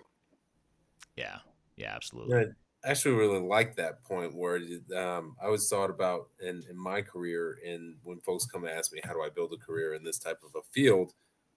Yeah, 1.15 1.37
yeah, 1.77 1.95
absolutely. 1.95 2.37
Yeah, 2.37 2.45
I 2.83 2.91
actually 2.91 3.15
really 3.15 3.39
like 3.39 3.75
that 3.75 4.03
point 4.03 4.35
where 4.35 4.59
um, 4.97 5.35
I 5.41 5.47
was 5.47 5.69
thought 5.69 5.89
about 5.89 6.29
in, 6.41 6.63
in 6.69 6.77
my 6.77 7.01
career, 7.01 7.59
and 7.65 7.95
when 8.03 8.19
folks 8.19 8.45
come 8.45 8.65
and 8.65 8.73
ask 8.73 8.91
me, 8.91 8.99
how 9.03 9.13
do 9.13 9.21
I 9.21 9.29
build 9.29 9.53
a 9.53 9.57
career 9.57 9.93
in 9.93 10.03
this 10.03 10.19
type 10.19 10.39
of 10.43 10.51
a 10.55 10.63
field? 10.73 11.13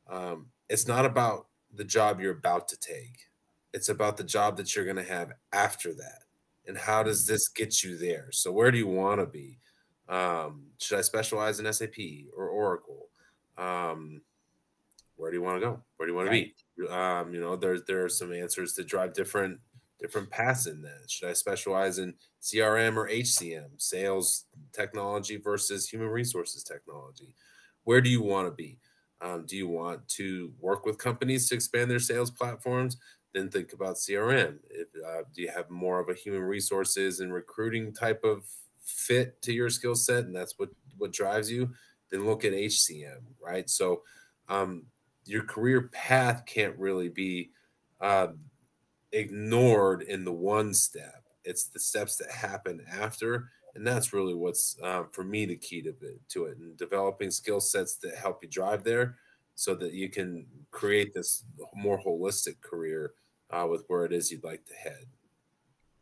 Um, 0.09 0.47
it's 0.69 0.87
not 0.87 1.05
about 1.05 1.47
the 1.75 1.85
job 1.85 2.21
you're 2.21 2.33
about 2.33 2.69
to 2.69 2.77
take. 2.77 3.29
It's 3.73 3.89
about 3.89 4.17
the 4.17 4.25
job 4.25 4.57
that 4.59 4.75
you're 4.75 4.85
going 4.85 4.97
to 4.97 5.03
have 5.03 5.33
after 5.53 5.95
that. 5.95 6.25
And 6.67 6.77
how 6.77 7.03
does 7.03 7.27
this 7.27 7.49
get 7.49 7.83
you 7.83 7.97
there? 7.97 8.29
So, 8.31 8.53
where 8.53 8.71
do 8.71 8.79
you 8.79 8.87
want 8.87 9.21
to 9.21 9.27
be? 9.27 9.59
Um, 10.09 10.67
should 10.79 10.99
I 10.99 11.03
specialize 11.03 11.59
in 11.59 11.73
SAP 11.73 11.97
or 12.37 12.49
Oracle? 12.49 13.09
Um, 13.57 14.21
where 15.23 15.31
do 15.31 15.37
you 15.37 15.43
want 15.43 15.63
to 15.63 15.67
go? 15.67 15.81
Where 15.97 16.09
do 16.09 16.13
you 16.13 16.17
want 16.17 16.27
to 16.27 16.33
be? 16.33 16.93
Um, 16.93 17.33
you 17.33 17.41
know, 17.41 17.55
there's 17.55 17.85
there 17.85 18.05
are 18.05 18.09
some 18.09 18.33
answers 18.33 18.75
that 18.75 18.89
drive 18.89 19.13
different 19.13 19.61
different 20.01 20.29
paths 20.31 20.67
in 20.67 20.83
that? 20.83 21.09
Should 21.09 21.29
I 21.29 21.33
specialize 21.33 21.99
in 21.99 22.15
CRM 22.43 22.97
or 22.97 23.09
HCM, 23.09 23.81
sales 23.81 24.47
technology 24.73 25.37
versus 25.37 25.89
human 25.89 26.09
resources 26.09 26.65
technology? 26.65 27.37
Where 27.85 28.01
do 28.01 28.11
you 28.11 28.21
want 28.21 28.49
to 28.49 28.51
be? 28.51 28.81
Um, 29.21 29.47
do 29.47 29.57
you 29.57 29.69
want 29.69 30.09
to 30.09 30.53
work 30.59 30.85
with 30.85 30.99
companies 30.99 31.49
to 31.49 31.55
expand 31.55 31.89
their 31.89 32.01
sales 32.01 32.33
platforms? 32.33 32.97
Then 33.33 33.49
think 33.49 33.73
about 33.73 33.95
CRM. 33.95 34.59
If, 34.71 34.89
uh, 35.07 35.23
do 35.33 35.41
you 35.41 35.51
have 35.51 35.71
more 35.71 36.01
of 36.01 36.09
a 36.09 36.15
human 36.15 36.43
resources 36.43 37.21
and 37.21 37.33
recruiting 37.33 37.95
type 37.95 38.25
of 38.25 38.45
fit 38.85 39.41
to 39.43 39.53
your 39.53 39.71
skill 39.71 39.95
set, 39.95 40.25
and 40.25 40.35
that's 40.35 40.59
what 40.59 40.71
what 40.99 41.13
drives 41.13 41.49
you? 41.49 41.71
Then 42.11 42.27
look 42.27 42.45
at 42.45 42.53
HCM, 42.53 43.21
right? 43.41 43.71
So 43.71 44.03
um, 44.49 44.87
your 45.25 45.45
career 45.45 45.91
path 45.93 46.45
can't 46.47 46.79
really 46.79 47.09
be 47.09 47.51
uh, 48.01 48.29
ignored 49.13 50.03
in 50.03 50.25
the 50.25 50.33
one 50.33 50.75
step. 50.75 51.25
It's 51.45 51.65
the 51.65 51.81
steps 51.81 52.17
that 52.17 52.31
happen 52.31 52.85
after, 52.91 53.49
and 53.75 53.87
that's 53.87 54.13
really 54.13 54.35
what's 54.35 54.77
uh, 54.83 55.05
for 55.13 55.25
me 55.25 55.47
the 55.47 55.57
key 55.57 55.83
to 55.83 55.95
to 56.29 56.45
it, 56.47 56.59
and 56.59 56.77
developing 56.77 57.31
skill 57.31 57.61
sets 57.61 57.97
that 57.97 58.15
help 58.15 58.43
you 58.43 58.49
drive 58.49 58.85
there, 58.85 59.17
so 59.55 59.75
that 59.75 59.93
you 59.93 60.09
can 60.09 60.47
create 60.71 61.15
this 61.15 61.45
more 61.75 62.01
holistic 62.01 62.61
career 62.61 63.15
uh, 63.51 63.67
with 63.69 63.85
where 63.89 64.05
it 64.05 64.13
is 64.13 64.31
you'd 64.31 64.45
like 64.45 64.65
to 64.67 64.75
head. 64.75 65.07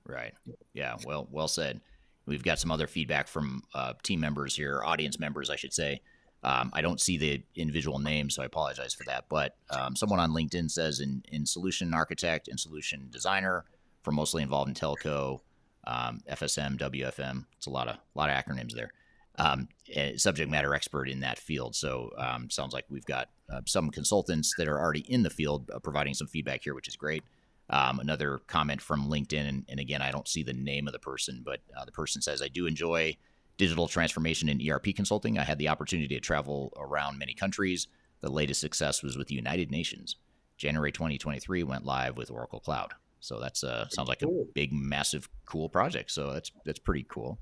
Right. 0.05 0.35
Yeah. 0.73 0.97
Well, 1.05 1.29
well 1.31 1.49
said. 1.49 1.81
We've 2.27 2.43
got 2.43 2.59
some 2.59 2.71
other 2.71 2.87
feedback 2.87 3.27
from 3.27 3.63
uh, 3.75 3.95
team 4.03 4.21
members 4.21 4.55
here, 4.55 4.83
audience 4.85 5.19
members, 5.19 5.51
I 5.51 5.57
should 5.57 5.73
say. 5.73 6.01
Um, 6.43 6.71
I 6.73 6.81
don't 6.81 7.01
see 7.01 7.19
the 7.19 7.43
individual 7.55 7.99
name, 7.99 8.31
so 8.31 8.43
I 8.43 8.47
apologize 8.47 8.95
for 8.95 9.05
that. 9.05 9.27
But 9.29 9.57
um, 9.71 9.95
someone 9.95 10.21
on 10.21 10.31
LinkedIn 10.31 10.71
says 10.71 11.01
in, 11.01 11.23
in 11.31 11.45
solution 11.45 11.93
architect 11.93 12.49
and 12.49 12.59
solution 12.59 13.09
designer 13.11 13.65
for 14.03 14.13
mostly 14.13 14.43
involved 14.43 14.69
in 14.69 14.75
telco, 14.75 15.41
um, 15.87 16.21
FSM, 16.31 16.79
WFM. 16.79 17.45
It's 17.57 17.67
a 17.67 17.71
lot 17.71 17.89
of 17.89 17.97
a 17.97 18.19
lot 18.19 18.31
of 18.31 18.37
acronyms 18.37 18.73
there. 18.73 18.93
Um, 19.37 19.69
subject 20.17 20.51
matter 20.51 20.75
expert 20.75 21.09
in 21.09 21.21
that 21.21 21.39
field. 21.39 21.75
So 21.75 22.11
um, 22.19 22.51
sounds 22.51 22.75
like 22.75 22.85
we've 22.89 23.07
got 23.07 23.29
uh, 23.51 23.61
some 23.67 23.91
consultants 23.91 24.55
that 24.59 24.69
are 24.69 24.79
already 24.79 25.01
in 25.01 25.23
the 25.23 25.31
field 25.31 25.71
uh, 25.73 25.79
providing 25.79 26.15
some 26.15 26.27
feedback 26.27 26.63
here, 26.63 26.75
which 26.75 26.89
is 26.89 26.97
great. 26.97 27.23
Um, 27.71 28.01
another 28.01 28.41
comment 28.49 28.83
from 28.83 29.09
LinkedIn, 29.09 29.49
and, 29.49 29.65
and, 29.69 29.79
again, 29.79 30.03
I 30.03 30.11
don't 30.11 30.27
see 30.27 30.43
the 30.43 30.53
name 30.53 30.89
of 30.89 30.93
the 30.93 30.99
person, 30.99 31.43
but 31.45 31.61
uh, 31.77 31.85
the 31.85 31.93
person 31.93 32.21
says, 32.21 32.43
I 32.43 32.49
do 32.49 32.67
enjoy 32.67 33.17
digital 33.61 33.87
transformation 33.87 34.49
and 34.49 34.67
ERP 34.67 34.97
consulting. 34.97 35.39
I 35.39 35.45
had 35.45 35.59
the 35.59 35.69
opportunity 35.69 36.15
to 36.15 36.21
travel 36.21 36.73
around 36.79 37.19
many 37.19 37.35
countries. 37.35 37.89
The 38.23 38.31
latest 38.31 38.59
success 38.59 39.03
was 39.03 39.19
with 39.19 39.29
the 39.29 39.35
United 39.35 39.71
Nations. 39.71 40.17
January 40.57 40.91
2023 40.91 41.63
went 41.65 41.85
live 41.85 42.17
with 42.17 42.31
Oracle 42.31 42.61
Cloud. 42.61 42.95
So 43.21 43.39
that's 43.39 43.63
uh, 43.63 43.87
sounds 43.91 44.09
like 44.09 44.23
a 44.23 44.29
big, 44.55 44.73
massive, 44.73 45.29
cool 45.45 45.69
project. 45.69 46.11
So 46.11 46.33
that's 46.33 46.51
that's 46.65 46.79
pretty 46.79 47.05
cool. 47.07 47.39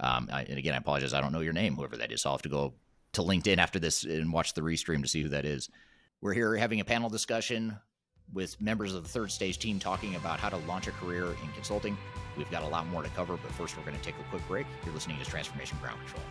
Um, 0.00 0.28
I, 0.32 0.42
and 0.42 0.58
again, 0.58 0.74
I 0.74 0.78
apologize. 0.78 1.14
I 1.14 1.20
don't 1.20 1.30
know 1.32 1.38
your 1.38 1.52
name, 1.52 1.76
whoever 1.76 1.96
that 1.98 2.10
is. 2.10 2.22
So 2.22 2.30
I'll 2.30 2.34
have 2.34 2.42
to 2.42 2.48
go 2.48 2.74
to 3.12 3.22
LinkedIn 3.22 3.58
after 3.58 3.78
this 3.78 4.02
and 4.02 4.32
watch 4.32 4.54
the 4.54 4.62
restream 4.62 5.02
to 5.02 5.08
see 5.08 5.22
who 5.22 5.28
that 5.28 5.44
is. 5.44 5.70
We're 6.20 6.34
here 6.34 6.56
having 6.56 6.80
a 6.80 6.84
panel 6.84 7.10
discussion 7.10 7.78
with 8.32 8.60
members 8.60 8.94
of 8.94 9.02
the 9.02 9.08
third 9.08 9.30
stage 9.30 9.58
team 9.58 9.78
talking 9.78 10.14
about 10.16 10.40
how 10.40 10.48
to 10.48 10.56
launch 10.58 10.86
a 10.86 10.92
career 10.92 11.26
in 11.26 11.52
consulting. 11.54 11.96
We've 12.36 12.50
got 12.50 12.62
a 12.62 12.68
lot 12.68 12.86
more 12.86 13.02
to 13.02 13.08
cover, 13.10 13.36
but 13.36 13.50
first 13.52 13.76
we're 13.76 13.84
going 13.84 13.96
to 13.96 14.02
take 14.02 14.14
a 14.14 14.30
quick 14.30 14.46
break. 14.46 14.66
You're 14.84 14.94
listening 14.94 15.18
to 15.18 15.24
Transformation 15.24 15.78
Ground 15.80 15.98
Control. 16.00 16.22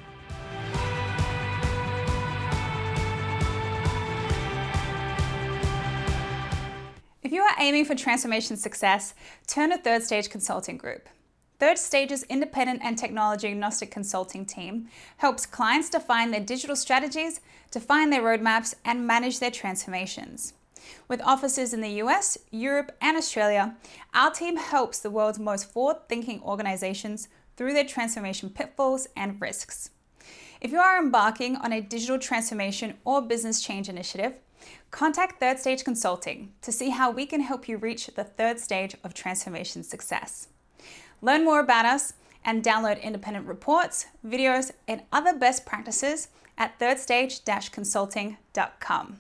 If 7.22 7.34
you 7.34 7.42
are 7.42 7.56
aiming 7.60 7.86
for 7.86 7.96
transformation 7.96 8.58
success, 8.58 9.14
turn 9.46 9.70
to 9.70 9.78
Third 9.78 10.04
Stage 10.04 10.30
Consulting 10.30 10.78
Group. 10.78 11.08
Third 11.60 11.78
Stage's 11.78 12.24
independent 12.24 12.80
and 12.82 12.98
technology 12.98 13.50
agnostic 13.50 13.92
consulting 13.92 14.46
team 14.46 14.88
helps 15.18 15.46
clients 15.46 15.90
define 15.90 16.32
their 16.32 16.40
digital 16.40 16.76
strategies, 16.76 17.42
define 17.70 18.10
their 18.10 18.22
roadmaps, 18.22 18.74
and 18.86 19.06
manage 19.06 19.40
their 19.40 19.52
transformations. 19.52 20.54
With 21.08 21.22
offices 21.22 21.74
in 21.74 21.82
the 21.82 22.02
US, 22.04 22.38
Europe, 22.52 22.96
and 23.02 23.18
Australia, 23.18 23.76
our 24.14 24.32
team 24.32 24.58
helps 24.58 25.00
the 25.00 25.10
world's 25.10 25.40
most 25.40 25.72
forward 25.72 26.08
thinking 26.08 26.42
organizations 26.42 27.28
through 27.56 27.74
their 27.74 27.86
transformation 27.86 28.50
pitfalls 28.50 29.08
and 29.16 29.42
risks. 29.42 29.90
If 30.62 30.72
you 30.72 30.80
are 30.80 31.00
embarking 31.00 31.56
on 31.58 31.72
a 31.72 31.82
digital 31.82 32.20
transformation 32.20 32.96
or 33.06 33.22
business 33.22 33.62
change 33.62 33.90
initiative, 33.90 34.34
contact 34.92 35.40
Third 35.40 35.60
Stage 35.60 35.84
Consulting 35.84 36.54
to 36.62 36.72
see 36.72 36.90
how 36.90 37.12
we 37.12 37.26
can 37.26 37.42
help 37.42 37.68
you 37.68 37.78
reach 37.78 38.08
the 38.08 38.24
third 38.24 38.60
stage 38.60 38.96
of 39.04 39.14
transformation 39.14 39.84
success. 39.84 40.48
Learn 41.22 41.46
more 41.46 41.60
about 41.60 41.86
us 41.86 42.14
and 42.46 42.64
download 42.64 43.02
independent 43.02 43.46
reports, 43.46 44.06
videos, 44.26 44.72
and 44.88 45.04
other 45.12 45.38
best 45.38 45.66
practices 45.66 46.30
at 46.58 46.80
thirdstage-consulting.com. 46.80 49.20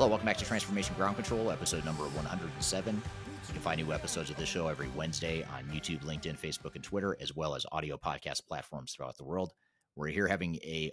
Hello, 0.00 0.08
welcome 0.08 0.24
back 0.24 0.38
to 0.38 0.46
Transformation 0.46 0.94
Ground 0.96 1.16
Control, 1.16 1.50
episode 1.50 1.84
number 1.84 2.04
107. 2.04 2.94
You 2.94 3.52
can 3.52 3.60
find 3.60 3.82
new 3.82 3.92
episodes 3.92 4.30
of 4.30 4.36
this 4.36 4.48
show 4.48 4.66
every 4.66 4.88
Wednesday 4.96 5.44
on 5.54 5.64
YouTube, 5.64 6.02
LinkedIn, 6.04 6.38
Facebook, 6.38 6.74
and 6.74 6.82
Twitter, 6.82 7.18
as 7.20 7.36
well 7.36 7.54
as 7.54 7.66
audio 7.70 7.98
podcast 7.98 8.46
platforms 8.48 8.94
throughout 8.94 9.18
the 9.18 9.24
world. 9.24 9.52
We're 9.96 10.06
here 10.06 10.26
having 10.26 10.54
a, 10.62 10.90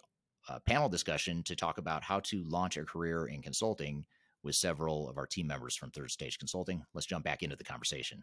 a 0.50 0.60
panel 0.60 0.90
discussion 0.90 1.42
to 1.44 1.56
talk 1.56 1.78
about 1.78 2.04
how 2.04 2.20
to 2.20 2.44
launch 2.50 2.76
a 2.76 2.84
career 2.84 3.28
in 3.28 3.42
consulting 3.42 4.04
with 4.44 4.56
several 4.56 5.10
of 5.10 5.18
our 5.18 5.26
team 5.26 5.48
members 5.48 5.78
from 5.78 5.90
Third 5.92 6.12
Stage 6.12 6.38
Consulting. 6.38 6.84
Let's 6.94 7.08
jump 7.08 7.24
back 7.24 7.44
into 7.44 7.56
the 7.56 7.64
conversation. 7.64 8.22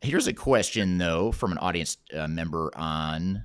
Here's 0.00 0.28
a 0.28 0.32
question, 0.32 0.96
though, 0.96 1.32
from 1.32 1.50
an 1.50 1.58
audience 1.58 1.96
uh, 2.16 2.28
member 2.28 2.70
on 2.76 3.44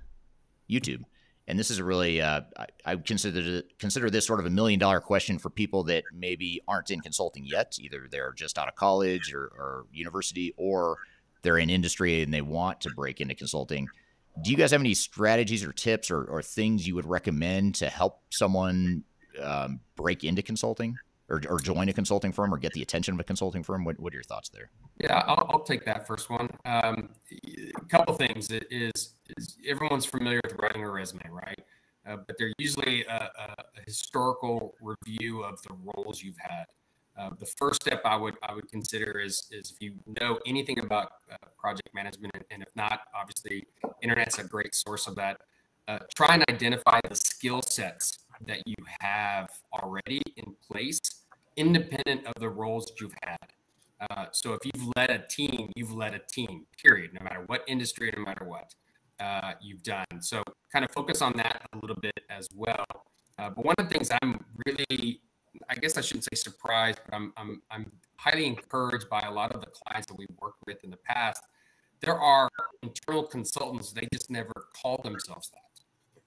YouTube 0.70 1.01
and 1.50 1.58
this 1.58 1.72
is 1.72 1.80
a 1.80 1.84
really 1.84 2.22
uh, 2.22 2.41
I, 2.58 2.68
I, 2.86 2.95
consider 2.95 3.64
consider 3.80 4.12
this 4.12 4.26
sort 4.26 4.39
of 4.39 4.45
a 4.45 4.52
million 4.52 4.80
dollar 4.80 5.02
question 5.02 5.39
for 5.39 5.50
people 5.50 5.84
that 5.86 6.04
maybe 6.14 6.62
aren't 6.68 6.91
in 6.91 7.02
consulting 7.02 7.43
yet. 7.43 7.76
Either 7.82 8.08
they're 8.10 8.34
just 8.34 8.60
out 8.60 8.68
of 8.68 8.76
college 8.76 9.34
or, 9.34 9.45
or 9.45 9.86
university, 9.91 10.54
or 10.58 10.97
they're 11.41 11.58
in 11.58 11.72
industry 11.72 12.22
and 12.22 12.32
they 12.32 12.41
want 12.41 12.82
to 12.82 12.91
break 12.91 13.20
into 13.20 13.34
consulting. 13.34 13.88
Do 14.43 14.52
you 14.52 14.58
guys 14.58 14.72
have 14.72 14.80
any 14.80 14.93
strategies 14.93 15.64
or 15.64 15.74
tips 15.74 16.12
or, 16.12 16.24
or 16.24 16.43
things 16.43 16.88
you 16.88 16.93
would 16.93 17.08
recommend 17.08 17.76
to 17.76 17.89
help 17.89 18.22
someone 18.30 19.04
um, 19.41 19.80
break 19.95 20.24
into 20.24 20.43
consulting? 20.43 20.97
Or, 21.32 21.39
or, 21.47 21.60
join 21.60 21.88
a 21.89 21.93
consulting 21.93 22.32
firm 22.32 22.52
or 22.52 22.58
get 22.58 22.74
the 22.74 22.82
attention 22.82 23.14
of 23.14 23.20
a 23.20 23.24
consulting 23.24 23.62
firm? 23.62 23.86
What, 23.86 24.00
what 24.00 24.14
are 24.14 24.16
your 24.16 24.24
thoughts 24.24 24.50
there? 24.50 24.72
Yeah, 25.00 25.22
I'll, 25.28 25.47
I'll 25.52 25.64
take 25.64 25.86
that 25.86 26.08
first 26.08 26.28
one. 26.28 26.50
Um, 26.66 27.10
a 27.32 27.86
couple 27.86 28.16
things 28.16 28.50
is 28.50 29.14
everyone's 29.67 30.05
familiar 30.05 30.41
with 30.43 30.55
writing 30.61 30.84
a 30.84 30.89
resume, 30.89 31.21
right? 31.30 31.59
Uh, 32.07 32.17
but 32.25 32.38
they're 32.38 32.53
usually 32.57 33.05
a, 33.05 33.30
a, 33.39 33.82
historical 33.86 34.75
review 34.82 35.43
of 35.43 35.61
the 35.63 35.75
roles 35.84 36.23
you've 36.23 36.38
had. 36.39 36.65
Uh, 37.17 37.30
the 37.39 37.45
first 37.45 37.82
step 37.82 38.01
I 38.05 38.15
would 38.15 38.36
I 38.41 38.53
would 38.53 38.69
consider 38.69 39.19
is 39.19 39.47
is 39.51 39.71
if 39.71 39.82
you 39.82 39.95
know 40.21 40.39
anything 40.45 40.80
about 40.80 41.11
uh, 41.31 41.35
project 41.57 41.89
management, 41.93 42.34
and 42.49 42.64
if 42.64 42.69
not, 42.76 43.01
obviously, 43.14 43.68
internet's 44.01 44.39
a 44.39 44.43
great 44.43 44.73
source 44.73 45.07
of 45.07 45.15
that. 45.15 45.41
Uh, 45.88 45.99
try 46.15 46.35
and 46.35 46.45
identify 46.49 46.99
the 47.10 47.15
skill 47.15 47.61
sets 47.61 48.19
that 48.45 48.65
you 48.65 48.76
have 49.01 49.49
already 49.73 50.22
in 50.38 50.56
place, 50.72 50.99
independent 51.57 52.26
of 52.26 52.34
the 52.39 52.47
roles 52.47 52.85
that 52.85 53.01
you've 53.01 53.15
had. 53.23 53.38
Uh, 54.10 54.26
so 54.31 54.53
if 54.53 54.60
you've 54.64 54.89
led 54.95 55.10
a 55.10 55.19
team, 55.27 55.72
you've 55.76 55.93
led 55.93 56.14
a 56.14 56.19
team. 56.19 56.65
Period. 56.81 57.11
No 57.14 57.23
matter 57.23 57.43
what 57.47 57.64
industry, 57.68 58.14
no 58.15 58.23
matter 58.23 58.45
what 58.45 58.73
uh, 59.20 59.54
you've 59.62 59.84
done. 59.84 60.06
So 60.22 60.44
kind 60.72 60.86
of 60.86 60.91
focus 60.91 61.22
on 61.22 61.34
that 61.38 61.68
a 61.74 61.78
little 61.78 61.96
bit 61.96 62.20
as 62.30 62.48
well. 62.56 62.86
Uh, 63.38 63.50
but 63.50 63.66
one 63.66 63.76
of 63.78 63.88
the 63.88 63.94
things 63.94 64.10
I'm 64.22 64.44
really, 64.66 65.22
I 65.70 65.76
guess 65.76 65.98
I 65.98 66.02
shouldn't 66.02 66.26
say 66.26 66.36
surprised, 66.36 67.00
but 67.06 67.16
I'm, 67.16 67.34
I'm, 67.38 67.62
I'm 67.72 67.91
highly 68.18 68.46
encouraged 68.46 69.10
by 69.10 69.22
a 69.22 69.32
lot 69.32 69.54
of 69.54 69.62
the 69.62 69.68
clients 69.68 70.08
that 70.08 70.18
we've 70.18 70.28
worked 70.41 70.60
with 70.68 70.84
in 70.84 70.91
the 70.91 70.98
past. 70.98 71.41
There 72.02 72.18
are 72.18 72.50
internal 72.82 73.24
consultants, 73.24 73.91
they 73.91 74.08
just 74.14 74.30
never 74.30 74.54
call 74.82 75.02
themselves 75.04 75.50
that. 75.50 75.70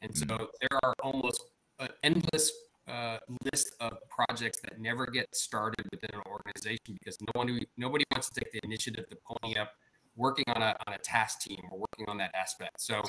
And 0.03 0.17
so 0.17 0.27
mm. 0.27 0.47
there 0.61 0.79
are 0.83 0.95
almost 1.03 1.45
an 1.79 1.89
endless 2.03 2.53
uh, 2.89 3.19
list 3.53 3.75
of 3.81 3.93
projects 4.09 4.59
that 4.61 4.81
never 4.81 5.07
get 5.07 5.35
started 5.35 5.87
within 5.93 6.11
an 6.15 6.23
organization 6.27 6.99
because 6.99 7.17
no 7.21 7.31
one 7.35 7.61
nobody 7.77 8.05
wants 8.13 8.29
to 8.31 8.41
take 8.41 8.53
the 8.53 8.61
initiative 8.65 9.09
to 9.09 9.17
pony 9.25 9.57
up 9.57 9.73
working 10.17 10.45
on 10.49 10.63
a, 10.63 10.77
on 10.87 10.95
a 10.95 10.99
task 10.99 11.41
team 11.41 11.61
or 11.71 11.79
working 11.79 12.09
on 12.09 12.19
that 12.19 12.35
aspect. 12.35 12.81
So 12.81 13.03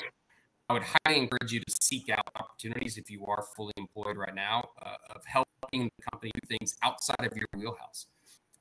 I 0.68 0.72
would 0.72 0.82
highly 0.82 1.20
encourage 1.20 1.52
you 1.52 1.60
to 1.60 1.76
seek 1.80 2.08
out 2.08 2.26
opportunities 2.36 2.96
if 2.96 3.10
you 3.10 3.24
are 3.26 3.44
fully 3.56 3.74
employed 3.76 4.16
right 4.16 4.34
now 4.34 4.70
uh, 4.82 4.96
of 5.14 5.22
helping 5.26 5.90
the 5.96 6.04
company 6.10 6.30
do 6.34 6.56
things 6.58 6.76
outside 6.82 7.20
of 7.20 7.36
your 7.36 7.46
wheelhouse. 7.54 8.06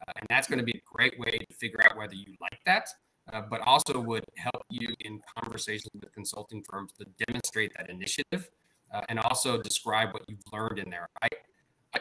Uh, 0.06 0.11
and 0.18 0.28
that's 0.30 0.48
going 0.48 0.60
to 0.60 0.65
be 0.65 0.74
a 0.74 0.82
great 0.86 1.18
way 1.18 1.32
to 1.32 1.56
figure 1.56 1.80
out 1.86 1.98
whether 1.98 2.14
you 2.14 2.36
like 2.41 2.60
that, 2.65 2.90
uh, 3.32 3.41
but 3.49 3.61
also 3.61 3.99
would 3.99 4.26
help 4.36 4.64
you 4.70 4.94
in 4.99 5.22
conversations 5.40 5.91
with 5.94 6.11
consulting 6.14 6.61
firms 6.70 6.91
to 6.99 7.06
demonstrate 7.26 7.72
that 7.78 7.90
initiative 7.90 8.49
uh, 8.94 9.02
and 9.07 9.18
also 9.20 9.61
describe 9.61 10.14
what 10.14 10.24
you've 10.28 10.40
learned 10.52 10.80
in 10.80 10.90
there. 10.90 11.07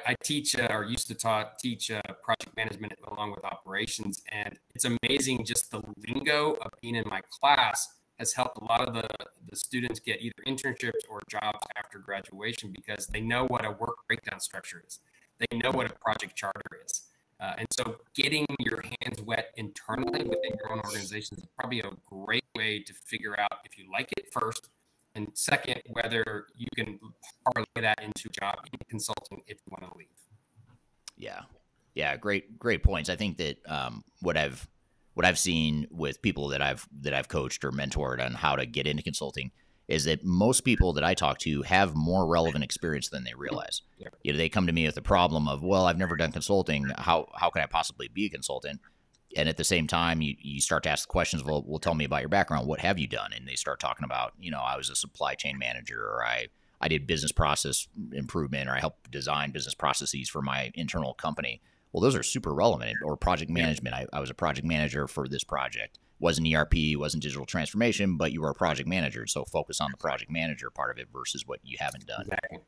I, 0.06 0.14
teach 0.23 0.59
uh, 0.59 0.69
or 0.70 0.85
used 0.85 1.09
to 1.09 1.14
taught, 1.14 1.59
teach 1.59 1.90
uh, 1.90 2.01
project 2.23 2.56
management 2.56 2.94
along 3.10 3.32
with 3.32 3.44
operations, 3.44 4.23
and 4.31 4.59
it's 4.74 4.85
amazing 4.85 5.44
just 5.44 5.70
the 5.70 5.82
lingo 6.06 6.52
of 6.62 6.70
being 6.81 6.94
in 6.94 7.05
my 7.06 7.20
class 7.40 7.89
has 8.19 8.32
helped 8.32 8.59
a 8.59 8.64
lot 8.64 8.86
of 8.86 8.94
the, 8.94 9.09
the 9.51 9.56
students 9.56 9.98
get 9.98 10.20
either 10.20 10.35
internships 10.47 11.01
or 11.10 11.20
jobs 11.28 11.59
after 11.77 11.98
graduation 11.98 12.73
because 12.73 13.06
they 13.09 13.20
know 13.20 13.44
what 13.47 13.64
a 13.64 13.70
work 13.70 13.97
breakdown 14.06 14.39
structure 14.39 14.82
is. 14.86 15.01
They 15.39 15.59
know 15.59 15.70
what 15.73 15.90
a 15.90 15.94
project 15.94 16.36
charter 16.36 16.60
is. 16.85 17.02
Uh, 17.40 17.55
and 17.59 17.66
so 17.73 17.97
getting 18.14 18.47
your 18.60 18.82
hands 18.82 19.20
wet 19.23 19.52
internally 19.56 20.23
within 20.23 20.52
your 20.56 20.70
own 20.70 20.81
organization 20.85 21.36
is 21.36 21.44
probably 21.59 21.81
a 21.81 21.90
great 22.06 22.44
way 22.55 22.78
to 22.78 22.94
figure 22.94 23.39
out 23.40 23.59
if 23.64 23.77
you 23.77 23.90
like 23.90 24.12
it 24.16 24.32
first 24.32 24.69
and 25.14 25.28
second, 25.34 25.82
whether 25.90 26.47
you 26.56 26.66
can 26.74 26.98
parlay 27.44 27.66
that 27.76 28.02
into 28.02 28.28
a 28.28 28.40
job 28.40 28.56
in 28.72 28.78
consulting 28.89 29.43
if 29.47 29.59
you 29.66 29.70
want 29.70 29.90
to 29.90 29.98
leave. 29.98 30.09
Yeah, 31.16 31.43
yeah, 31.94 32.16
great, 32.16 32.59
great 32.59 32.82
points. 32.82 33.10
I 33.10 33.16
think 33.16 33.36
that 33.39 33.59
um, 33.66 34.05
what 34.20 34.36
I've 34.36 34.68
what 35.14 35.26
I've 35.26 35.39
seen 35.39 35.86
with 35.90 36.22
people 36.22 36.48
that 36.48 36.62
I've 36.62 36.89
that 37.02 37.12
I've 37.12 37.28
coached 37.28 37.64
or 37.64 37.70
mentored 37.70 38.24
on 38.24 38.32
how 38.32 38.56
to 38.56 38.66
get 38.66 38.86
into 38.86 39.02
consulting 39.02 39.51
is 39.89 40.05
that 40.05 40.24
most 40.24 40.62
people 40.62 40.94
that 40.94 41.05
I 41.05 41.12
talk 41.12 41.39
to 41.40 41.62
have 41.62 41.94
more 41.94 42.26
relevant 42.26 42.64
experience 42.64 43.09
than 43.09 43.24
they 43.24 43.34
realize. 43.36 43.82
You 44.22 44.32
know, 44.32 44.39
they 44.39 44.48
come 44.48 44.66
to 44.66 44.72
me 44.72 44.86
with 44.86 44.94
the 44.94 45.02
problem 45.02 45.48
of, 45.48 45.62
well, 45.62 45.86
I've 45.86 45.98
never 45.98 46.16
done 46.16 46.32
consulting. 46.32 46.86
How 46.97 47.28
how 47.34 47.51
can 47.51 47.62
I 47.62 47.66
possibly 47.66 48.09
be 48.09 48.26
a 48.26 48.30
consultant? 48.30 48.80
And 49.36 49.48
at 49.48 49.56
the 49.56 49.64
same 49.64 49.86
time 49.86 50.20
you, 50.20 50.34
you 50.40 50.60
start 50.60 50.82
to 50.84 50.90
ask 50.90 51.09
the 51.09 51.12
questions 51.12 51.44
well, 51.44 51.64
well 51.66 51.78
tell 51.78 51.94
me 51.94 52.04
about 52.04 52.20
your 52.20 52.28
background. 52.28 52.66
What 52.66 52.80
have 52.80 52.98
you 52.98 53.06
done? 53.06 53.32
And 53.32 53.46
they 53.46 53.54
start 53.54 53.80
talking 53.80 54.04
about 54.04 54.32
you 54.38 54.50
know 54.50 54.60
i 54.60 54.76
was 54.76 54.90
a 54.90 54.96
supply 54.96 55.34
chain 55.34 55.59
manager 55.59 56.00
or 56.00 56.24
i 56.24 56.48
i 56.80 56.88
did 56.88 57.06
business 57.06 57.32
process 57.32 57.88
improvement 58.12 58.68
or 58.68 58.72
i 58.72 58.80
helped 58.80 59.10
design 59.10 59.50
business 59.50 59.74
processes 59.74 60.28
for 60.28 60.42
my 60.42 60.70
internal 60.74 61.14
company. 61.14 61.60
Well 61.92 62.00
those 62.00 62.16
are 62.16 62.22
super 62.22 62.54
relevant 62.54 62.96
or 63.04 63.16
project 63.16 63.50
management. 63.50 63.94
I, 63.94 64.06
I 64.12 64.20
was 64.20 64.30
a 64.30 64.34
project 64.34 64.66
manager 64.66 65.06
for 65.06 65.28
this 65.28 65.44
project. 65.44 65.98
Wasn't 66.18 66.46
erp 66.54 66.74
wasn't 66.96 67.22
digital 67.22 67.46
transformation 67.46 68.16
but 68.16 68.32
you 68.32 68.40
were 68.40 68.50
a 68.50 68.54
project 68.54 68.88
manager 68.88 69.26
so 69.26 69.44
focus 69.44 69.80
on 69.80 69.90
the 69.90 69.96
project 69.96 70.30
manager 70.30 70.70
part 70.70 70.90
of 70.90 71.00
it 71.00 71.09
versus 71.12 71.46
what 71.46 71.60
you 71.62 71.76
haven't 71.80 72.06
done. 72.06 72.22
Exactly. 72.22 72.59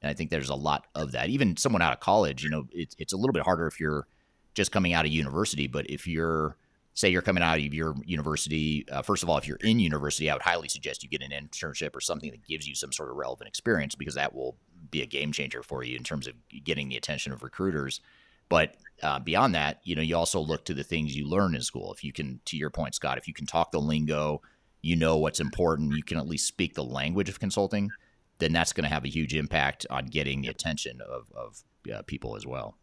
and 0.00 0.10
i 0.10 0.14
think 0.14 0.30
there's 0.30 0.48
a 0.48 0.54
lot 0.54 0.86
of 0.94 1.12
that. 1.12 1.28
Even 1.28 1.56
someone 1.56 1.82
out 1.82 1.92
of 1.92 2.00
college 2.00 2.42
you 2.42 2.50
know 2.50 2.66
it, 2.72 2.94
it's 2.98 3.12
a 3.12 3.16
little 3.16 3.32
bit 3.32 3.42
harder 3.42 3.66
if 3.66 3.78
you're 3.78 4.06
just 4.54 4.72
coming 4.72 4.92
out 4.92 5.04
of 5.04 5.12
university. 5.12 5.66
But 5.66 5.88
if 5.90 6.06
you're, 6.06 6.56
say, 6.94 7.08
you're 7.08 7.22
coming 7.22 7.42
out 7.42 7.58
of 7.58 7.74
your 7.74 7.94
university, 8.04 8.86
uh, 8.90 9.02
first 9.02 9.22
of 9.22 9.30
all, 9.30 9.38
if 9.38 9.46
you're 9.46 9.58
in 9.58 9.80
university, 9.80 10.30
I 10.30 10.34
would 10.34 10.42
highly 10.42 10.68
suggest 10.68 11.02
you 11.02 11.08
get 11.08 11.22
an 11.22 11.30
internship 11.30 11.94
or 11.96 12.00
something 12.00 12.30
that 12.30 12.46
gives 12.46 12.66
you 12.66 12.74
some 12.74 12.92
sort 12.92 13.10
of 13.10 13.16
relevant 13.16 13.48
experience 13.48 13.94
because 13.94 14.14
that 14.14 14.34
will 14.34 14.56
be 14.90 15.02
a 15.02 15.06
game 15.06 15.32
changer 15.32 15.62
for 15.62 15.82
you 15.82 15.96
in 15.96 16.04
terms 16.04 16.26
of 16.26 16.34
getting 16.64 16.88
the 16.88 16.96
attention 16.96 17.32
of 17.32 17.42
recruiters. 17.42 18.00
But 18.48 18.76
uh, 19.02 19.18
beyond 19.18 19.54
that, 19.54 19.80
you 19.84 19.96
know, 19.96 20.02
you 20.02 20.16
also 20.16 20.38
look 20.38 20.66
to 20.66 20.74
the 20.74 20.84
things 20.84 21.16
you 21.16 21.26
learn 21.26 21.54
in 21.54 21.62
school. 21.62 21.92
If 21.92 22.04
you 22.04 22.12
can, 22.12 22.40
to 22.46 22.56
your 22.56 22.68
point, 22.68 22.94
Scott, 22.94 23.16
if 23.16 23.26
you 23.26 23.32
can 23.32 23.46
talk 23.46 23.70
the 23.70 23.80
lingo, 23.80 24.42
you 24.82 24.96
know 24.96 25.16
what's 25.16 25.40
important, 25.40 25.96
you 25.96 26.02
can 26.02 26.18
at 26.18 26.28
least 26.28 26.48
speak 26.48 26.74
the 26.74 26.84
language 26.84 27.28
of 27.28 27.40
consulting, 27.40 27.90
then 28.38 28.52
that's 28.52 28.72
going 28.72 28.84
to 28.84 28.92
have 28.92 29.04
a 29.04 29.08
huge 29.08 29.34
impact 29.34 29.86
on 29.88 30.06
getting 30.06 30.42
the 30.42 30.48
attention 30.48 31.00
of, 31.00 31.32
of 31.34 31.62
uh, 31.94 32.02
people 32.02 32.36
as 32.36 32.46
well. 32.46 32.76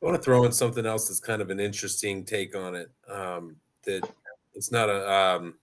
I 0.00 0.06
want 0.06 0.16
to 0.16 0.22
throw 0.22 0.44
in 0.44 0.52
something 0.52 0.86
else 0.86 1.08
that's 1.08 1.20
kind 1.20 1.42
of 1.42 1.50
an 1.50 1.58
interesting 1.58 2.24
take 2.24 2.54
on 2.54 2.76
it. 2.76 2.90
Um, 3.08 3.56
that 3.84 4.08
it's 4.54 4.70
not 4.70 4.88
a 4.88 5.12
um, 5.12 5.54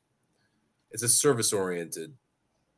it's 0.91 1.03
a 1.03 1.09
service 1.09 1.53
oriented 1.53 2.13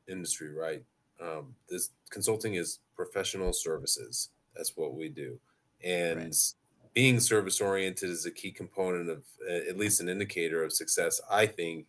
industry, 0.07 0.53
right? 0.53 0.83
Um, 1.21 1.55
this 1.67 1.89
consulting 2.11 2.55
is 2.55 2.79
professional 2.95 3.53
services. 3.53 4.29
That's 4.55 4.77
what 4.77 4.93
we 4.93 5.09
do, 5.09 5.39
and 5.83 6.19
right. 6.19 6.53
being 6.93 7.19
service 7.19 7.59
oriented 7.59 8.09
is 8.09 8.27
a 8.27 8.31
key 8.31 8.51
component 8.51 9.09
of 9.09 9.23
at 9.49 9.77
least 9.77 9.99
an 9.99 10.09
indicator 10.09 10.63
of 10.63 10.71
success. 10.71 11.19
I 11.29 11.47
think 11.47 11.87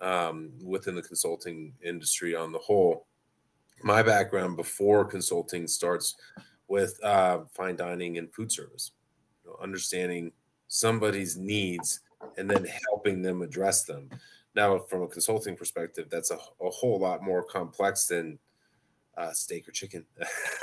um, 0.00 0.50
within 0.62 0.94
the 0.94 1.02
consulting 1.02 1.72
industry 1.82 2.36
on 2.36 2.52
the 2.52 2.58
whole. 2.58 3.06
My 3.84 4.02
background 4.02 4.56
before 4.56 5.04
consulting 5.04 5.68
starts 5.68 6.16
with 6.66 6.98
uh, 7.04 7.40
fine 7.54 7.76
dining 7.76 8.18
and 8.18 8.32
food 8.34 8.50
service 8.50 8.90
know, 9.48 9.56
understanding 9.62 10.32
somebody's 10.68 11.36
needs 11.36 12.00
and 12.36 12.50
then 12.50 12.66
helping 12.88 13.22
them 13.22 13.42
address 13.42 13.84
them. 13.84 14.10
Now, 14.54 14.78
from 14.78 15.02
a 15.02 15.08
consulting 15.08 15.56
perspective, 15.56 16.08
that's 16.10 16.30
a, 16.30 16.38
a 16.60 16.70
whole 16.70 16.98
lot 16.98 17.22
more 17.22 17.42
complex 17.42 18.06
than 18.06 18.38
uh, 19.16 19.32
steak 19.32 19.68
or 19.68 19.72
chicken, 19.72 20.04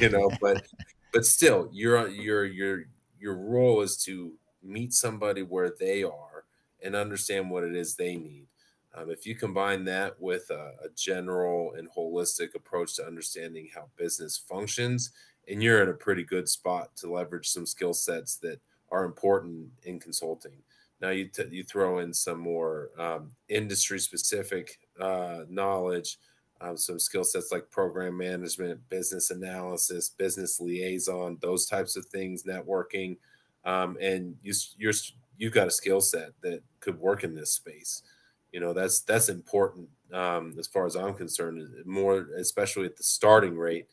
you 0.00 0.08
know. 0.08 0.30
But 0.40 0.66
but 1.12 1.24
still, 1.24 1.68
your 1.72 2.08
your 2.08 2.44
your 2.44 2.84
your 3.18 3.36
role 3.36 3.80
is 3.80 3.96
to 4.04 4.32
meet 4.62 4.92
somebody 4.92 5.42
where 5.42 5.72
they 5.78 6.02
are 6.02 6.44
and 6.82 6.94
understand 6.94 7.50
what 7.50 7.64
it 7.64 7.74
is 7.74 7.94
they 7.94 8.16
need. 8.16 8.46
Um, 8.94 9.10
if 9.10 9.26
you 9.26 9.34
combine 9.34 9.84
that 9.84 10.20
with 10.20 10.50
a, 10.50 10.72
a, 10.84 10.88
general 10.96 11.74
and 11.76 11.88
holistic 11.90 12.54
approach 12.54 12.96
to 12.96 13.06
understanding 13.06 13.68
how 13.72 13.88
business 13.96 14.36
functions 14.36 15.12
and 15.48 15.62
you're 15.62 15.82
in 15.82 15.88
a 15.88 15.94
pretty 15.94 16.24
good 16.24 16.48
spot 16.48 16.94
to 16.96 17.10
leverage 17.10 17.48
some 17.48 17.66
skill 17.66 17.94
sets 17.94 18.36
that 18.36 18.60
are 18.90 19.04
important 19.04 19.68
in 19.84 19.98
consulting. 19.98 20.52
Now 21.00 21.10
you 21.10 21.28
t- 21.28 21.44
you 21.50 21.62
throw 21.62 21.98
in 21.98 22.12
some 22.12 22.40
more 22.40 22.90
um, 22.98 23.30
industry 23.48 24.00
specific 24.00 24.78
uh, 25.00 25.44
knowledge, 25.48 26.18
um, 26.60 26.76
some 26.76 26.98
skill 26.98 27.24
sets 27.24 27.52
like 27.52 27.70
program 27.70 28.16
management, 28.16 28.80
business 28.88 29.30
analysis, 29.30 30.10
business 30.10 30.60
liaison, 30.60 31.38
those 31.40 31.66
types 31.66 31.96
of 31.96 32.04
things, 32.06 32.42
networking, 32.42 33.16
um, 33.64 33.96
and 34.00 34.36
you 34.42 34.52
you're 34.76 34.92
you've 35.36 35.54
got 35.54 35.68
a 35.68 35.72
skill 35.72 36.00
set 36.00 36.30
that 36.42 36.62
could 36.80 36.98
work 36.98 37.22
in 37.22 37.34
this 37.34 37.52
space. 37.52 38.02
You 38.52 38.60
know 38.60 38.72
that's 38.72 39.00
that's 39.00 39.28
important 39.28 39.88
um, 40.12 40.54
as 40.58 40.66
far 40.66 40.84
as 40.84 40.96
I'm 40.96 41.14
concerned. 41.14 41.68
More 41.86 42.26
especially 42.36 42.86
at 42.86 42.96
the 42.96 43.04
starting 43.04 43.56
rate 43.56 43.86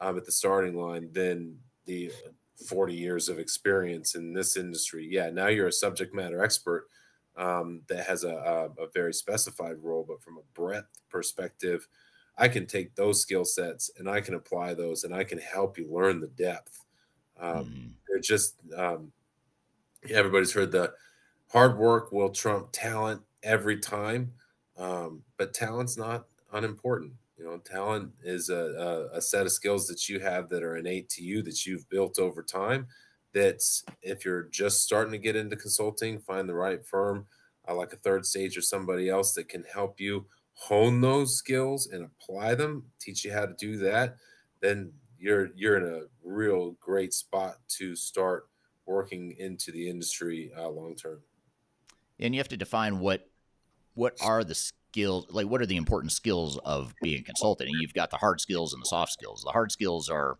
um, 0.00 0.16
at 0.16 0.24
the 0.24 0.32
starting 0.32 0.74
line 0.74 1.10
than 1.12 1.56
the 1.86 2.10
40 2.66 2.94
years 2.94 3.28
of 3.28 3.38
experience 3.38 4.14
in 4.14 4.32
this 4.32 4.56
industry. 4.56 5.06
Yeah, 5.08 5.30
now 5.30 5.48
you're 5.48 5.68
a 5.68 5.72
subject 5.72 6.14
matter 6.14 6.42
expert 6.42 6.88
um, 7.36 7.82
that 7.88 8.06
has 8.06 8.24
a, 8.24 8.34
a, 8.34 8.82
a, 8.82 8.88
very 8.92 9.14
specified 9.14 9.76
role, 9.80 10.04
but 10.06 10.20
from 10.20 10.38
a 10.38 10.60
breadth 10.60 11.00
perspective, 11.08 11.86
I 12.36 12.48
can 12.48 12.66
take 12.66 12.94
those 12.94 13.22
skill 13.22 13.44
sets 13.44 13.90
and 13.98 14.10
I 14.10 14.20
can 14.20 14.34
apply 14.34 14.74
those 14.74 15.04
and 15.04 15.14
I 15.14 15.22
can 15.22 15.38
help 15.38 15.78
you 15.78 15.88
learn 15.88 16.20
the 16.20 16.26
depth. 16.26 16.84
Um, 17.38 17.64
mm. 17.64 17.90
They're 18.08 18.20
just, 18.20 18.56
um, 18.76 19.12
everybody's 20.10 20.52
heard 20.52 20.72
the 20.72 20.92
hard 21.48 21.78
work 21.78 22.10
will 22.10 22.30
trump 22.30 22.70
talent 22.72 23.22
every 23.44 23.78
time, 23.78 24.32
um, 24.76 25.22
but 25.36 25.54
talent's 25.54 25.96
not 25.96 26.26
unimportant. 26.52 27.12
You 27.38 27.44
know, 27.44 27.58
talent 27.58 28.10
is 28.24 28.48
a, 28.48 29.08
a, 29.12 29.18
a, 29.18 29.22
set 29.22 29.46
of 29.46 29.52
skills 29.52 29.86
that 29.86 30.08
you 30.08 30.18
have 30.18 30.48
that 30.48 30.64
are 30.64 30.76
innate 30.76 31.08
to 31.10 31.22
you 31.22 31.40
that 31.42 31.64
you've 31.64 31.88
built 31.88 32.18
over 32.18 32.42
time. 32.42 32.88
That 33.32 33.60
if 34.02 34.24
you're 34.24 34.48
just 34.50 34.82
starting 34.82 35.12
to 35.12 35.18
get 35.18 35.36
into 35.36 35.54
consulting, 35.54 36.18
find 36.18 36.48
the 36.48 36.54
right 36.54 36.84
firm 36.84 37.26
uh, 37.68 37.74
like 37.74 37.92
a 37.92 37.96
third 37.96 38.26
stage 38.26 38.56
or 38.56 38.62
somebody 38.62 39.08
else 39.08 39.34
that 39.34 39.48
can 39.48 39.62
help 39.72 40.00
you 40.00 40.26
hone 40.54 41.00
those 41.00 41.36
skills 41.36 41.86
and 41.86 42.04
apply 42.04 42.56
them, 42.56 42.84
teach 43.00 43.24
you 43.24 43.32
how 43.32 43.46
to 43.46 43.54
do 43.54 43.76
that. 43.76 44.16
Then 44.60 44.92
you're 45.18 45.50
you're 45.54 45.76
in 45.76 45.94
a 45.94 46.02
real 46.24 46.72
great 46.80 47.14
spot 47.14 47.56
to 47.78 47.94
start 47.94 48.48
working 48.86 49.36
into 49.38 49.70
the 49.70 49.88
industry 49.88 50.50
uh, 50.58 50.68
long 50.68 50.96
term. 50.96 51.20
And 52.18 52.34
you 52.34 52.40
have 52.40 52.48
to 52.48 52.56
define 52.56 52.98
what 52.98 53.28
what 53.94 54.16
are 54.20 54.42
the 54.42 54.54
skills 54.90 55.26
like 55.30 55.46
what 55.46 55.60
are 55.60 55.66
the 55.66 55.76
important 55.76 56.12
skills 56.12 56.58
of 56.64 56.94
being 57.02 57.20
a 57.20 57.22
consultant 57.22 57.68
and 57.68 57.80
you've 57.80 57.94
got 57.94 58.10
the 58.10 58.16
hard 58.16 58.40
skills 58.40 58.72
and 58.72 58.82
the 58.82 58.86
soft 58.86 59.12
skills. 59.12 59.42
The 59.44 59.52
hard 59.52 59.70
skills 59.70 60.08
are 60.08 60.38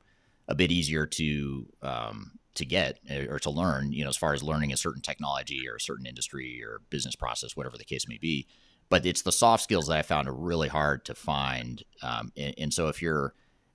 a 0.48 0.54
bit 0.54 0.72
easier 0.72 1.06
to 1.06 1.66
um, 1.82 2.32
to 2.54 2.64
get 2.64 2.98
eh, 3.08 3.26
or 3.28 3.38
to 3.38 3.50
learn 3.50 3.92
you 3.92 4.04
know 4.04 4.08
as 4.08 4.16
far 4.16 4.32
as 4.32 4.42
learning 4.42 4.72
a 4.72 4.76
certain 4.76 5.02
technology 5.02 5.68
or 5.68 5.76
a 5.76 5.80
certain 5.80 6.06
industry 6.06 6.62
or 6.64 6.80
business 6.90 7.14
process 7.14 7.56
whatever 7.56 7.76
the 7.76 7.84
case 7.84 8.08
may 8.08 8.18
be. 8.18 8.46
But 8.90 9.04
it's 9.04 9.22
the 9.22 9.32
soft 9.32 9.62
skills 9.62 9.86
that 9.88 9.98
i 9.98 10.02
found 10.02 10.28
are 10.28 10.34
really 10.34 10.68
hard 10.68 11.04
to 11.06 11.14
find 11.14 11.82
um, 12.02 12.32
and, 12.36 12.54
and, 12.58 12.74
so 12.74 12.88
if 12.88 13.02
you're 13.02 13.34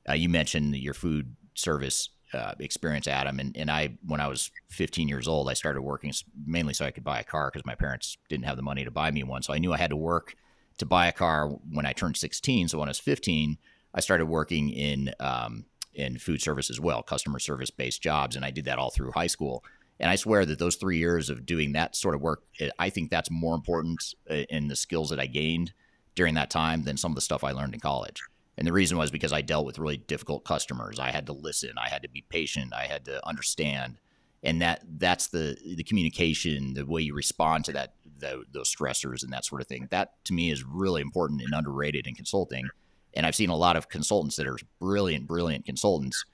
uh, 0.09 0.13
you 0.13 0.27
mentioned 0.27 0.75
your 0.75 0.95
food 0.95 1.35
service 1.53 2.09
uh, 2.33 2.53
experience 2.57 3.07
adam 3.07 3.39
and, 3.39 3.55
and 3.55 3.69
i 3.69 3.95
when 4.07 4.19
i 4.19 4.27
was 4.27 4.49
15 4.71 5.07
years 5.07 5.27
old 5.27 5.47
i 5.51 5.53
started 5.53 5.83
working 5.83 6.11
mainly 6.47 6.73
so 6.73 6.83
i 6.83 6.89
could 6.89 7.03
buy 7.03 7.19
a 7.19 7.23
car 7.23 7.51
because 7.53 7.63
my 7.63 7.75
parents 7.75 8.17
didn't 8.27 8.45
have 8.45 8.55
the 8.55 8.63
money 8.63 8.83
to 8.83 8.89
buy 8.89 9.11
me 9.11 9.21
one 9.21 9.43
so 9.43 9.53
i 9.53 9.59
knew 9.59 9.71
i 9.71 9.77
had 9.77 9.91
to 9.91 9.95
work 9.95 10.35
to 10.77 10.85
buy 10.85 11.07
a 11.07 11.11
car 11.11 11.47
when 11.47 11.85
I 11.85 11.93
turned 11.93 12.17
16. 12.17 12.67
So 12.67 12.79
when 12.79 12.89
I 12.89 12.91
was 12.91 12.99
15, 12.99 13.57
I 13.93 13.99
started 13.99 14.25
working 14.25 14.69
in 14.69 15.11
um, 15.19 15.65
in 15.93 16.17
food 16.17 16.41
service 16.41 16.69
as 16.69 16.79
well, 16.79 17.03
customer 17.03 17.39
service 17.39 17.69
based 17.69 18.01
jobs, 18.01 18.35
and 18.35 18.43
I 18.43 18.51
did 18.51 18.65
that 18.65 18.79
all 18.79 18.89
through 18.89 19.11
high 19.11 19.27
school. 19.27 19.63
And 19.99 20.09
I 20.09 20.15
swear 20.15 20.45
that 20.45 20.59
those 20.59 20.75
three 20.75 20.97
years 20.97 21.29
of 21.29 21.45
doing 21.45 21.73
that 21.73 21.95
sort 21.95 22.15
of 22.15 22.21
work, 22.21 22.43
I 22.79 22.89
think 22.89 23.11
that's 23.11 23.29
more 23.29 23.55
important 23.55 24.03
uh, 24.29 24.43
in 24.49 24.67
the 24.67 24.75
skills 24.75 25.09
that 25.11 25.19
I 25.19 25.27
gained 25.27 25.73
during 26.15 26.33
that 26.33 26.49
time 26.49 26.83
than 26.83 26.97
some 26.97 27.11
of 27.11 27.15
the 27.15 27.21
stuff 27.21 27.43
I 27.43 27.51
learned 27.51 27.73
in 27.73 27.79
college. 27.79 28.21
And 28.57 28.67
the 28.67 28.73
reason 28.73 28.97
was 28.97 29.11
because 29.11 29.33
I 29.33 29.41
dealt 29.41 29.65
with 29.65 29.79
really 29.79 29.97
difficult 29.97 30.45
customers. 30.45 30.99
I 30.99 31.11
had 31.11 31.25
to 31.27 31.33
listen. 31.33 31.71
I 31.77 31.89
had 31.89 32.03
to 32.03 32.09
be 32.09 32.23
patient. 32.27 32.73
I 32.73 32.85
had 32.85 33.05
to 33.05 33.25
understand. 33.27 33.97
And 34.43 34.61
that 34.61 34.83
that's 34.97 35.27
the 35.27 35.57
the 35.63 35.83
communication, 35.83 36.73
the 36.73 36.85
way 36.85 37.01
you 37.01 37.15
respond 37.15 37.65
to 37.65 37.71
that 37.73 37.93
the, 38.19 38.43
those 38.51 38.73
stressors 38.73 39.23
and 39.23 39.31
that 39.31 39.45
sort 39.45 39.61
of 39.61 39.67
thing. 39.67 39.87
That 39.91 40.23
to 40.25 40.33
me 40.33 40.51
is 40.51 40.63
really 40.63 41.01
important 41.01 41.41
and 41.41 41.53
underrated 41.53 42.07
in 42.07 42.15
consulting. 42.15 42.67
And 43.15 43.25
I've 43.25 43.35
seen 43.35 43.49
a 43.49 43.55
lot 43.55 43.75
of 43.75 43.89
consultants 43.89 44.35
that 44.37 44.47
are 44.47 44.57
brilliant, 44.79 45.27
brilliant 45.27 45.65
consultants 45.65 46.25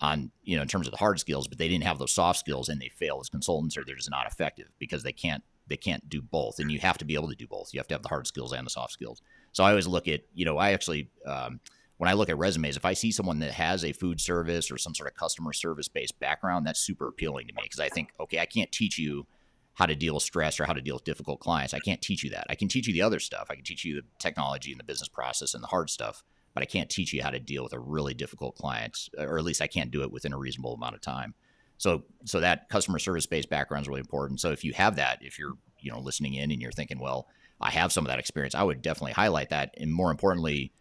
on 0.00 0.30
you 0.42 0.56
know 0.56 0.62
in 0.62 0.68
terms 0.68 0.86
of 0.86 0.90
the 0.90 0.98
hard 0.98 1.20
skills, 1.20 1.48
but 1.48 1.58
they 1.58 1.68
didn't 1.68 1.84
have 1.84 1.98
those 1.98 2.12
soft 2.12 2.38
skills 2.38 2.68
and 2.68 2.80
they 2.80 2.90
fail 2.90 3.18
as 3.20 3.28
consultants 3.28 3.76
or 3.76 3.84
they're 3.84 3.94
just 3.94 4.10
not 4.10 4.26
effective 4.26 4.68
because 4.78 5.02
they 5.02 5.12
can't 5.12 5.42
they 5.66 5.76
can't 5.76 6.08
do 6.08 6.20
both. 6.20 6.58
And 6.58 6.70
you 6.70 6.78
have 6.80 6.98
to 6.98 7.04
be 7.04 7.14
able 7.14 7.28
to 7.28 7.34
do 7.34 7.46
both. 7.46 7.72
You 7.72 7.80
have 7.80 7.88
to 7.88 7.94
have 7.94 8.02
the 8.02 8.08
hard 8.08 8.26
skills 8.26 8.52
and 8.52 8.66
the 8.66 8.70
soft 8.70 8.92
skills. 8.92 9.20
So 9.52 9.64
I 9.64 9.70
always 9.70 9.86
look 9.86 10.08
at, 10.08 10.22
you 10.34 10.44
know, 10.44 10.58
I 10.58 10.72
actually, 10.72 11.10
um, 11.26 11.60
when 11.96 12.10
I 12.10 12.14
look 12.14 12.28
at 12.28 12.38
resumes, 12.38 12.76
if 12.76 12.84
I 12.84 12.92
see 12.92 13.12
someone 13.12 13.38
that 13.38 13.52
has 13.52 13.84
a 13.84 13.92
food 13.92 14.20
service 14.20 14.70
or 14.70 14.78
some 14.78 14.94
sort 14.94 15.08
of 15.08 15.16
customer 15.16 15.52
service 15.52 15.88
based 15.88 16.18
background, 16.18 16.66
that's 16.66 16.80
super 16.80 17.08
appealing 17.08 17.46
to 17.46 17.54
me 17.54 17.62
because 17.62 17.80
I 17.80 17.88
think, 17.88 18.10
okay, 18.18 18.40
I 18.40 18.46
can't 18.46 18.72
teach 18.72 18.98
you 18.98 19.26
how 19.74 19.86
to 19.86 19.94
deal 19.94 20.14
with 20.14 20.22
stress 20.22 20.58
or 20.58 20.66
how 20.66 20.72
to 20.72 20.80
deal 20.80 20.94
with 20.94 21.04
difficult 21.04 21.40
clients. 21.40 21.74
I 21.74 21.80
can't 21.80 22.00
teach 22.00 22.22
you 22.24 22.30
that. 22.30 22.46
I 22.48 22.54
can 22.54 22.68
teach 22.68 22.86
you 22.86 22.92
the 22.92 23.02
other 23.02 23.20
stuff. 23.20 23.46
I 23.50 23.54
can 23.54 23.64
teach 23.64 23.84
you 23.84 23.96
the 23.96 24.06
technology 24.18 24.70
and 24.70 24.78
the 24.78 24.84
business 24.84 25.08
process 25.08 25.54
and 25.54 25.62
the 25.62 25.68
hard 25.68 25.90
stuff, 25.90 26.24
but 26.52 26.62
I 26.62 26.66
can't 26.66 26.90
teach 26.90 27.12
you 27.12 27.22
how 27.22 27.30
to 27.30 27.40
deal 27.40 27.64
with 27.64 27.72
a 27.72 27.78
really 27.78 28.14
difficult 28.14 28.56
client, 28.56 28.96
or 29.18 29.38
at 29.38 29.44
least 29.44 29.60
I 29.60 29.66
can't 29.66 29.90
do 29.90 30.02
it 30.02 30.12
within 30.12 30.32
a 30.32 30.38
reasonable 30.38 30.74
amount 30.74 30.94
of 30.94 31.00
time. 31.00 31.34
So, 31.76 32.04
so 32.24 32.40
that 32.40 32.68
customer 32.68 33.00
service 33.00 33.26
based 33.26 33.50
background 33.50 33.84
is 33.84 33.88
really 33.88 34.00
important. 34.00 34.40
So 34.40 34.52
if 34.52 34.64
you 34.64 34.72
have 34.74 34.96
that, 34.96 35.18
if 35.22 35.38
you're, 35.38 35.54
you 35.80 35.90
know, 35.90 35.98
listening 35.98 36.34
in 36.34 36.52
and 36.52 36.62
you're 36.62 36.72
thinking, 36.72 37.00
well, 37.00 37.26
I 37.60 37.70
have 37.70 37.92
some 37.92 38.04
of 38.04 38.08
that 38.08 38.20
experience, 38.20 38.54
I 38.54 38.62
would 38.62 38.80
definitely 38.80 39.12
highlight 39.12 39.50
that. 39.50 39.74
And 39.76 39.92
more 39.92 40.12
importantly, 40.12 40.72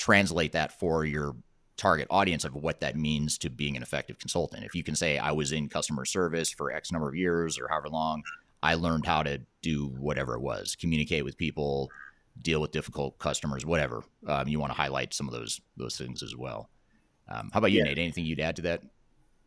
translate 0.00 0.52
that 0.52 0.72
for 0.72 1.04
your 1.04 1.36
target 1.76 2.06
audience 2.10 2.44
of 2.44 2.54
what 2.54 2.80
that 2.80 2.96
means 2.96 3.36
to 3.36 3.50
being 3.50 3.76
an 3.76 3.82
effective 3.82 4.18
consultant. 4.18 4.64
If 4.64 4.74
you 4.74 4.82
can 4.82 4.96
say, 4.96 5.18
I 5.18 5.30
was 5.32 5.52
in 5.52 5.68
customer 5.68 6.06
service 6.06 6.50
for 6.50 6.72
X 6.72 6.90
number 6.90 7.08
of 7.08 7.14
years 7.14 7.58
or 7.58 7.68
however 7.68 7.90
long, 7.90 8.22
I 8.62 8.74
learned 8.74 9.06
how 9.06 9.22
to 9.22 9.40
do 9.60 9.88
whatever 9.98 10.34
it 10.34 10.40
was, 10.40 10.74
communicate 10.74 11.22
with 11.22 11.36
people, 11.36 11.90
deal 12.40 12.62
with 12.62 12.72
difficult 12.72 13.18
customers, 13.18 13.66
whatever. 13.66 14.02
Um, 14.26 14.48
you 14.48 14.58
want 14.58 14.72
to 14.72 14.76
highlight 14.76 15.12
some 15.12 15.28
of 15.28 15.34
those 15.34 15.60
those 15.76 15.98
things 15.98 16.22
as 16.22 16.34
well. 16.34 16.70
Um, 17.28 17.50
how 17.52 17.58
about 17.58 17.72
you, 17.72 17.78
yeah. 17.78 17.84
Nate? 17.84 17.98
Anything 17.98 18.24
you'd 18.24 18.40
add 18.40 18.56
to 18.56 18.62
that? 18.62 18.82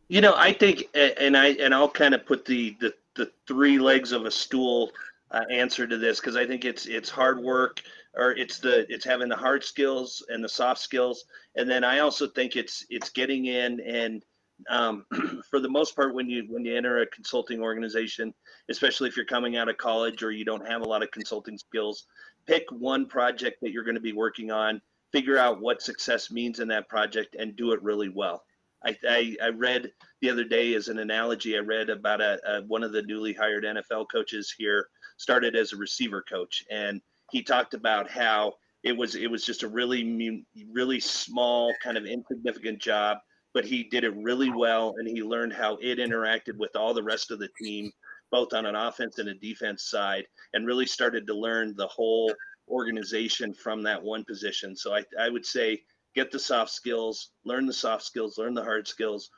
You 0.08 0.20
know, 0.20 0.34
I 0.36 0.52
think, 0.52 0.84
and 0.94 1.36
I 1.36 1.48
and 1.54 1.74
I'll 1.74 1.88
kind 1.88 2.14
of 2.14 2.24
put 2.24 2.44
the 2.44 2.76
the, 2.80 2.94
the 3.14 3.30
three 3.46 3.78
legs 3.78 4.12
of 4.12 4.24
a 4.24 4.30
stool 4.30 4.92
uh, 5.34 5.44
answer 5.50 5.86
to 5.86 5.98
this 5.98 6.20
because 6.20 6.36
I 6.36 6.46
think 6.46 6.64
it's 6.64 6.86
it's 6.86 7.10
hard 7.10 7.40
work 7.40 7.82
or 8.14 8.30
it's 8.32 8.58
the 8.58 8.86
it's 8.92 9.04
having 9.04 9.28
the 9.28 9.36
hard 9.36 9.64
skills 9.64 10.24
and 10.28 10.44
the 10.44 10.48
soft 10.48 10.80
skills, 10.80 11.24
and 11.56 11.68
then 11.68 11.82
I 11.82 11.98
also 11.98 12.28
think 12.28 12.54
it's 12.54 12.86
it's 12.88 13.10
getting 13.10 13.46
in 13.46 13.80
and 13.80 14.24
um, 14.68 15.04
for 15.50 15.58
the 15.58 15.68
most 15.68 15.96
part 15.96 16.14
when 16.14 16.30
you 16.30 16.44
when 16.48 16.64
you 16.64 16.76
enter 16.76 17.00
a 17.00 17.06
consulting 17.06 17.60
organization, 17.60 18.32
especially 18.70 19.08
if 19.08 19.16
you're 19.16 19.26
coming 19.26 19.56
out 19.56 19.68
of 19.68 19.76
college 19.76 20.22
or 20.22 20.30
you 20.30 20.44
don't 20.44 20.66
have 20.68 20.82
a 20.82 20.88
lot 20.88 21.02
of 21.02 21.10
consulting 21.10 21.58
skills, 21.58 22.06
pick 22.46 22.64
one 22.70 23.06
project 23.06 23.60
that 23.60 23.72
you're 23.72 23.84
going 23.84 23.96
to 23.96 24.00
be 24.00 24.12
working 24.12 24.52
on, 24.52 24.80
figure 25.10 25.36
out 25.36 25.60
what 25.60 25.82
success 25.82 26.30
means 26.30 26.60
in 26.60 26.68
that 26.68 26.88
project, 26.88 27.34
and 27.36 27.56
do 27.56 27.72
it 27.72 27.82
really 27.82 28.08
well. 28.08 28.44
I, 28.84 28.96
I, 29.08 29.36
I, 29.42 29.48
read 29.48 29.90
the 30.20 30.28
other 30.28 30.44
day 30.44 30.74
as 30.74 30.88
an 30.88 30.98
analogy. 30.98 31.56
I 31.56 31.60
read 31.60 31.88
about 31.88 32.20
a, 32.20 32.38
a, 32.46 32.62
one 32.66 32.82
of 32.82 32.92
the 32.92 33.00
newly 33.00 33.32
hired 33.32 33.64
NFL 33.64 34.06
coaches 34.12 34.54
here 34.56 34.88
started 35.16 35.56
as 35.56 35.72
a 35.72 35.76
receiver 35.76 36.22
coach, 36.22 36.64
and 36.70 37.00
he 37.30 37.42
talked 37.42 37.74
about 37.74 38.10
how 38.10 38.54
it 38.82 38.96
was 38.96 39.14
it 39.14 39.30
was 39.30 39.44
just 39.44 39.62
a 39.62 39.68
really 39.68 40.44
really 40.72 41.00
small 41.00 41.72
kind 41.82 41.96
of 41.96 42.06
insignificant 42.06 42.78
job, 42.80 43.18
but 43.52 43.64
he 43.64 43.84
did 43.84 44.04
it 44.04 44.14
really 44.16 44.50
well, 44.50 44.94
and 44.98 45.08
he 45.08 45.22
learned 45.22 45.52
how 45.52 45.76
it 45.80 45.98
interacted 45.98 46.56
with 46.58 46.76
all 46.76 46.92
the 46.92 47.02
rest 47.02 47.30
of 47.30 47.38
the 47.38 47.48
team, 47.58 47.90
both 48.30 48.52
on 48.52 48.66
an 48.66 48.76
offense 48.76 49.18
and 49.18 49.28
a 49.28 49.34
defense 49.34 49.84
side, 49.84 50.26
and 50.52 50.66
really 50.66 50.86
started 50.86 51.26
to 51.26 51.34
learn 51.34 51.74
the 51.76 51.86
whole 51.86 52.32
organization 52.68 53.54
from 53.54 53.82
that 53.82 54.02
one 54.02 54.24
position. 54.24 54.76
So 54.76 54.94
I, 54.94 55.04
I 55.18 55.28
would 55.28 55.44
say 55.44 55.82
get 56.14 56.30
the 56.30 56.38
soft 56.38 56.70
skills, 56.70 57.30
learn 57.44 57.66
the 57.66 57.72
soft 57.72 58.04
skills, 58.04 58.38
learn 58.38 58.54
the 58.54 58.62
hard 58.62 58.88
skills, 58.88 59.30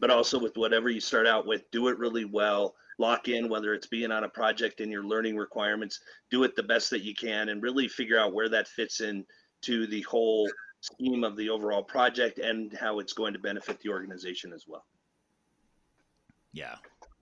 but 0.00 0.10
also 0.10 0.38
with 0.38 0.56
whatever 0.56 0.90
you 0.90 1.00
start 1.00 1.26
out 1.26 1.46
with, 1.46 1.70
do 1.70 1.88
it 1.88 1.98
really 1.98 2.24
well. 2.24 2.74
Lock 2.98 3.28
in 3.28 3.48
whether 3.48 3.74
it's 3.74 3.86
being 3.86 4.10
on 4.10 4.24
a 4.24 4.28
project 4.28 4.80
and 4.80 4.90
your 4.90 5.04
learning 5.04 5.36
requirements, 5.36 6.00
do 6.30 6.42
it 6.42 6.56
the 6.56 6.62
best 6.62 6.90
that 6.90 7.02
you 7.02 7.14
can, 7.14 7.48
and 7.48 7.62
really 7.62 7.88
figure 7.88 8.18
out 8.18 8.34
where 8.34 8.48
that 8.48 8.66
fits 8.68 9.00
in 9.00 9.24
to 9.62 9.86
the 9.86 10.02
whole 10.02 10.48
scheme 10.80 11.24
of 11.24 11.36
the 11.36 11.48
overall 11.48 11.82
project 11.82 12.38
and 12.38 12.72
how 12.74 12.98
it's 12.98 13.12
going 13.12 13.32
to 13.32 13.38
benefit 13.38 13.80
the 13.80 13.88
organization 13.88 14.52
as 14.52 14.64
well. 14.66 14.84
Yeah, 16.52 16.76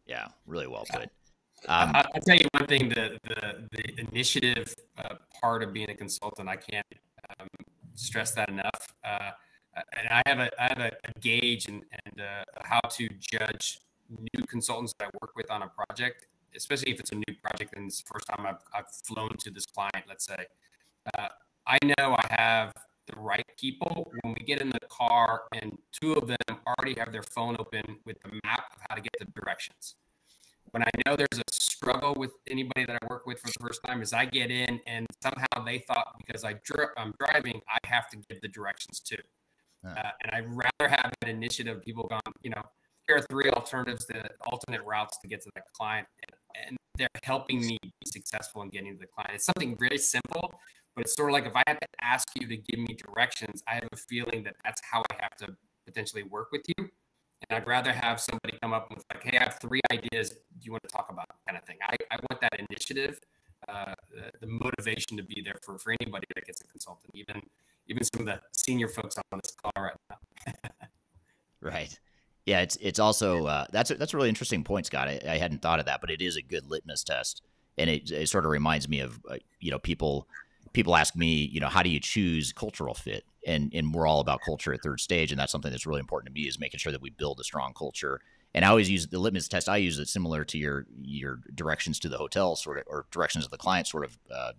yeah, 0.07 0.29
really 0.47 0.67
well 0.67 0.85
put. 0.91 1.11
Um, 1.69 1.93
I'll 1.95 2.21
tell 2.21 2.37
you 2.37 2.47
one 2.53 2.67
thing: 2.67 2.89
the 2.89 3.19
the, 3.25 3.69
the 3.73 4.01
initiative 4.01 4.75
uh, 4.99 5.17
part 5.41 5.63
of 5.63 5.73
being 5.73 5.91
a 5.91 5.95
consultant, 5.95 6.49
I 6.49 6.57
can't 6.57 6.87
um, 7.41 7.49
stress 7.95 8.33
that 8.33 8.49
enough. 8.49 8.95
Uh, 9.05 9.31
and 9.99 10.09
I 10.09 10.23
have 10.27 10.39
a 10.39 10.63
I 10.63 10.67
have 10.69 10.79
a, 10.79 10.93
a 11.05 11.21
gauge 11.21 11.67
and 11.67 11.83
and 12.05 12.21
uh, 12.21 12.45
how 12.63 12.81
to 12.81 13.09
judge 13.21 13.81
new 14.11 14.45
consultants 14.47 14.95
that 14.99 15.07
I 15.07 15.11
work 15.21 15.33
with 15.37 15.51
on 15.51 15.63
a 15.63 15.69
project, 15.69 16.27
especially 16.55 16.93
if 16.93 17.01
it's 17.01 17.13
a 17.13 17.17
new 17.17 17.35
project 17.43 17.75
and 17.77 17.87
it's 17.87 18.03
the 18.03 18.09
first 18.13 18.27
time 18.27 18.47
I've, 18.47 18.63
I've 18.75 18.89
flown 18.89 19.31
to 19.39 19.51
this 19.51 19.67
client. 19.67 20.05
Let's 20.09 20.27
say 20.27 20.47
uh, 21.17 21.29
I 21.67 21.79
know 21.83 22.17
I 22.17 22.27
have 22.31 22.73
the 23.07 23.21
right 23.21 23.47
people 23.59 24.11
when 24.23 24.35
we 24.35 24.45
get 24.45 24.61
in 24.61 24.71
the 24.71 24.81
car 24.89 25.43
and 25.53 25.79
two 25.93 26.15
of 26.15 26.27
them 26.27 26.59
already 26.67 26.99
have 26.99 27.13
their 27.13 27.23
phone 27.23 27.57
open 27.59 27.99
with 28.05 28.21
the 28.23 28.41
map 28.45 28.73
of 28.75 28.81
how 28.89 28.97
to 28.97 29.01
get 29.01 29.13
the 29.19 29.27
directions 29.41 29.95
when 30.71 30.83
I 30.83 30.91
know 31.07 31.17
there's 31.17 31.39
a 31.39 31.53
struggle 31.53 32.15
with 32.17 32.33
anybody 32.49 32.85
that 32.85 32.99
I 33.01 33.07
work 33.09 33.27
with 33.27 33.39
for 33.41 33.47
the 33.47 33.59
first 33.61 33.81
time 33.85 34.03
is 34.03 34.13
I 34.13 34.27
get 34.27 34.51
in 34.51 34.81
and 34.87 35.07
somehow 35.23 35.65
they 35.65 35.79
thought 35.79 36.17
because 36.19 36.45
I 36.45 36.55
dri- 36.65 36.93
I'm 36.97 37.15
driving, 37.19 37.61
I 37.69 37.79
have 37.87 38.09
to 38.11 38.19
give 38.29 38.41
the 38.41 38.49
directions 38.49 39.01
too. 39.01 39.17
Uh, 39.87 40.11
and 40.23 40.33
I'd 40.33 40.47
rather 40.49 40.91
have 40.91 41.13
an 41.23 41.29
initiative. 41.29 41.81
People 41.81 42.09
gone, 42.09 42.21
you 42.43 42.51
know, 42.51 42.63
are 43.11 43.21
three 43.23 43.51
alternatives, 43.51 44.07
the 44.07 44.29
alternate 44.51 44.83
routes 44.85 45.19
to 45.19 45.29
get 45.29 45.43
to 45.43 45.51
that 45.55 45.73
client, 45.73 46.07
and, 46.23 46.67
and 46.69 46.77
they're 46.97 47.09
helping 47.23 47.61
me 47.61 47.79
be 47.83 48.07
successful 48.07 48.63
in 48.63 48.69
getting 48.71 48.95
to 48.95 48.99
the 48.99 49.07
client. 49.07 49.33
It's 49.35 49.45
something 49.45 49.77
very 49.79 49.99
simple, 49.99 50.55
but 50.95 51.05
it's 51.05 51.15
sort 51.15 51.31
of 51.31 51.35
like 51.35 51.47
if 51.47 51.55
I 51.55 51.63
have 51.67 51.79
to 51.79 51.89
ask 52.01 52.29
you 52.35 52.49
to 52.49 52.57
give 52.57 52.81
me 52.81 52.97
directions, 52.97 53.63
I 53.69 53.75
have 53.75 53.89
a 53.93 53.97
feeling 53.97 54.43
that 54.45 54.57
that's 54.65 54.81
how 54.91 55.03
I 55.11 55.15
have 55.21 55.37
to 55.37 55.57
potentially 55.87 56.25
work 56.25 56.49
with 56.53 56.63
you. 56.69 56.89
And 57.49 57.59
I'd 57.59 57.67
rather 57.67 57.93
have 57.93 58.19
somebody 58.19 58.59
come 58.63 58.73
up 58.73 58.89
with 58.91 59.05
like, 59.13 59.23
hey, 59.23 59.39
I 59.39 59.45
have 59.45 59.59
three 59.61 59.81
ideas. 59.93 60.31
Do 60.31 60.37
you 60.63 60.73
want 60.73 60.83
to 60.85 60.89
talk 60.89 61.09
about 61.11 61.27
kind 61.47 61.59
of 61.59 61.65
thing? 61.65 61.77
I, 61.83 61.97
I 62.11 62.17
want 62.31 62.41
that 62.41 62.59
initiative, 62.59 63.21
uh, 63.69 63.95
the, 64.11 64.31
the, 64.41 64.47
motivation 64.47 65.17
to 65.19 65.23
be 65.23 65.43
there 65.45 65.57
for, 65.63 65.79
for 65.79 65.95
anybody 66.01 66.27
that 66.35 66.47
gets 66.47 66.61
a 66.63 66.65
consultant, 66.65 67.11
even 67.15 67.43
even 67.89 68.03
some 68.05 68.21
of 68.21 68.27
the 68.27 68.41
senior 68.53 68.89
folks 68.89 69.17
on 69.17 69.41
this 69.43 69.53
call 69.53 69.71
right 69.77 69.95
now. 70.11 70.53
right. 71.61 71.99
Yeah, 72.47 72.61
it's 72.61 72.77
it's 72.77 72.99
also 72.99 73.47
uh, 73.47 73.67
that's 73.71 73.91
a, 73.91 73.97
that's 73.97 74.15
a 74.15 74.17
really 74.17 74.29
interesting 74.29 74.65
point, 74.65 74.87
Scott. 74.87 75.09
I, 75.09 75.21
I, 75.29 75.37
hadn't 75.37 75.63
thought 75.63 75.81
of 75.81 75.87
that, 75.87 76.01
but 76.01 76.11
it 76.11 76.23
is 76.23 76.37
a 76.37 76.43
good 76.43 76.71
litmus 76.71 77.03
test, 77.03 77.43
and 77.77 77.91
it, 77.91 78.11
it 78.11 78.29
sort 78.29 78.45
of 78.45 78.53
reminds 78.53 78.89
me 78.89 79.01
of 79.01 79.21
uh, 79.29 79.37
you 79.59 79.73
know 79.73 79.81
people 79.81 80.29
people 80.73 80.95
ask 80.95 81.17
me, 81.17 81.51
you 81.53 81.59
know, 81.59 81.69
how 81.69 81.83
do 81.83 81.91
you 81.91 81.99
choose 81.99 82.53
cultural 82.53 82.95
fit? 82.95 83.25
and 83.47 83.73
and 83.73 83.95
we're 83.95 84.07
all 84.07 84.21
about 84.21 84.41
culture 84.45 84.75
at 84.75 84.83
third 84.83 85.01
stage 85.01 85.31
and 85.31 85.41
that's 85.41 85.53
something 85.53 85.71
that's 85.71 85.87
really 85.87 86.01
important 86.01 86.27
to 86.27 86.39
me 86.39 86.47
is 86.47 86.59
making 86.59 86.79
sure 86.79 86.93
that 86.93 87.01
we 87.01 87.11
build 87.11 87.41
a 87.41 87.45
strong 87.45 87.73
culture 87.73 88.21
and 88.55 88.65
i 88.65 88.69
always 88.69 88.91
use 88.91 89.07
the 89.07 89.19
litmus 89.19 89.49
test 89.49 89.69
i 89.69 89.77
use 89.77 89.99
it 89.99 90.09
similar 90.09 90.45
to 90.45 90.59
your 90.59 90.87
your 91.01 91.41
directions 91.55 91.99
to 91.99 92.09
the 92.09 92.19
hotel 92.19 92.57
sort 92.57 92.79
of 92.79 92.85
or 92.87 93.07
directions 93.11 93.45
to 93.45 93.51
the 93.51 93.57
client 93.57 93.87
sort 93.87 94.05
of 94.05 94.19
uh, 94.35 94.53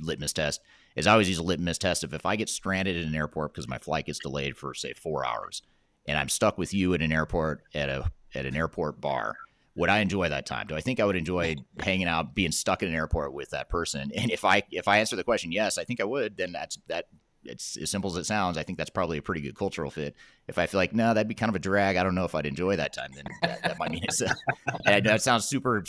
litmus 0.00 0.32
test 0.32 0.60
is 0.96 1.06
i 1.06 1.12
always 1.12 1.28
use 1.28 1.38
a 1.38 1.42
litmus 1.42 1.78
test 1.78 2.04
of 2.04 2.12
if 2.12 2.26
i 2.26 2.36
get 2.36 2.48
stranded 2.48 2.96
at 2.96 3.04
an 3.04 3.14
airport 3.14 3.52
because 3.52 3.68
my 3.68 3.78
flight 3.78 4.06
gets 4.06 4.18
delayed 4.18 4.56
for 4.56 4.74
say 4.74 4.92
four 4.92 5.24
hours 5.24 5.62
and 6.08 6.18
i'm 6.18 6.28
stuck 6.28 6.58
with 6.58 6.74
you 6.74 6.92
at 6.94 7.02
an 7.02 7.12
airport 7.12 7.62
at 7.74 7.88
a 7.88 8.10
at 8.34 8.44
an 8.44 8.56
airport 8.56 9.00
bar 9.00 9.36
would 9.78 9.90
I 9.90 10.00
enjoy 10.00 10.28
that 10.28 10.44
time? 10.44 10.66
Do 10.66 10.74
I 10.74 10.80
think 10.80 10.98
I 10.98 11.04
would 11.04 11.14
enjoy 11.14 11.54
hanging 11.78 12.08
out, 12.08 12.34
being 12.34 12.50
stuck 12.50 12.82
in 12.82 12.88
an 12.88 12.96
airport 12.96 13.32
with 13.32 13.50
that 13.50 13.68
person? 13.68 14.10
And 14.12 14.28
if 14.28 14.44
I 14.44 14.64
if 14.72 14.88
I 14.88 14.98
answer 14.98 15.14
the 15.14 15.22
question 15.22 15.52
yes, 15.52 15.78
I 15.78 15.84
think 15.84 16.00
I 16.00 16.04
would. 16.04 16.36
Then 16.36 16.50
that's 16.50 16.78
that 16.88 17.06
it's 17.44 17.76
as 17.76 17.88
simple 17.88 18.10
as 18.10 18.16
it 18.16 18.26
sounds. 18.26 18.58
I 18.58 18.64
think 18.64 18.76
that's 18.76 18.90
probably 18.90 19.18
a 19.18 19.22
pretty 19.22 19.40
good 19.40 19.54
cultural 19.54 19.90
fit. 19.90 20.16
If 20.48 20.58
I 20.58 20.66
feel 20.66 20.78
like 20.78 20.92
no, 20.92 21.14
that'd 21.14 21.28
be 21.28 21.34
kind 21.36 21.48
of 21.48 21.54
a 21.54 21.60
drag. 21.60 21.96
I 21.96 22.02
don't 22.02 22.16
know 22.16 22.24
if 22.24 22.34
I'd 22.34 22.44
enjoy 22.44 22.74
that 22.74 22.92
time. 22.92 23.10
Then 23.14 23.24
that, 23.42 23.62
that 23.62 23.78
might 23.78 23.92
mean 23.92 24.02
it's. 24.02 24.20
Uh, 24.20 24.34
and 24.86 25.06
that 25.06 25.22
sounds 25.22 25.44
super 25.44 25.84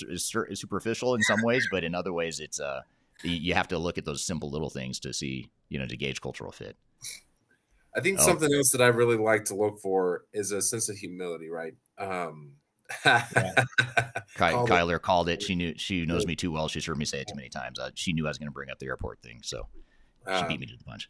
superficial 0.53 1.15
in 1.15 1.23
some 1.23 1.41
ways, 1.41 1.67
but 1.71 1.83
in 1.83 1.95
other 1.95 2.13
ways, 2.13 2.39
it's 2.39 2.59
uh, 2.59 2.81
you 3.23 3.55
have 3.55 3.69
to 3.69 3.79
look 3.79 3.97
at 3.97 4.05
those 4.05 4.23
simple 4.23 4.51
little 4.51 4.69
things 4.69 4.99
to 4.99 5.13
see, 5.13 5.49
you 5.69 5.79
know, 5.79 5.87
to 5.87 5.97
gauge 5.97 6.21
cultural 6.21 6.51
fit. 6.51 6.77
I 7.95 8.01
think 8.01 8.19
oh. 8.19 8.23
something 8.23 8.53
else 8.53 8.71
that 8.71 8.81
I 8.81 8.87
really 8.87 9.17
like 9.17 9.45
to 9.45 9.55
look 9.55 9.79
for 9.79 10.25
is 10.33 10.51
a 10.51 10.61
sense 10.61 10.89
of 10.89 10.97
humility, 10.97 11.49
right? 11.49 11.73
Um, 11.97 12.51
yeah. 13.05 13.25
Ky- 14.35 14.55
Kyler 14.67 15.01
called 15.01 15.29
it. 15.29 15.41
She 15.41 15.55
knew 15.55 15.73
she 15.77 16.05
knows 16.05 16.25
me 16.25 16.35
too 16.35 16.51
well. 16.51 16.67
She's 16.67 16.85
heard 16.85 16.97
me 16.97 17.05
say 17.05 17.21
it 17.21 17.27
too 17.27 17.35
many 17.35 17.49
times. 17.49 17.79
Uh, 17.79 17.89
she 17.95 18.13
knew 18.13 18.25
I 18.25 18.29
was 18.29 18.37
going 18.37 18.47
to 18.47 18.53
bring 18.53 18.69
up 18.69 18.79
the 18.79 18.87
airport 18.87 19.21
thing, 19.21 19.39
so 19.43 19.67
she 20.25 20.43
beat 20.43 20.53
um, 20.53 20.59
me 20.59 20.65
to 20.67 20.77
the 20.77 20.83
punch 20.83 21.09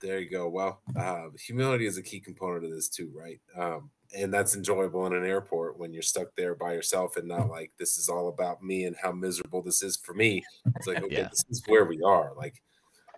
there 0.00 0.18
you 0.18 0.30
go. 0.30 0.48
Well, 0.48 0.80
uh, 0.96 1.26
humility 1.38 1.86
is 1.86 1.98
a 1.98 2.02
key 2.02 2.20
component 2.20 2.64
of 2.64 2.70
this 2.70 2.88
too, 2.88 3.12
right? 3.14 3.40
Um, 3.56 3.90
and 4.16 4.34
that's 4.34 4.56
enjoyable 4.56 5.06
in 5.06 5.14
an 5.14 5.24
airport 5.24 5.78
when 5.78 5.92
you're 5.92 6.02
stuck 6.02 6.34
there 6.36 6.54
by 6.54 6.72
yourself 6.72 7.16
and 7.16 7.28
not 7.28 7.48
like 7.48 7.70
this 7.78 7.96
is 7.96 8.08
all 8.08 8.28
about 8.28 8.62
me 8.62 8.84
and 8.84 8.96
how 9.00 9.12
miserable 9.12 9.62
this 9.62 9.82
is 9.82 9.96
for 9.96 10.14
me. 10.14 10.42
It's 10.76 10.86
like 10.86 10.98
okay, 11.04 11.16
yeah. 11.16 11.28
this 11.28 11.44
is 11.48 11.62
where 11.66 11.84
we 11.84 12.00
are. 12.04 12.32
Like 12.36 12.60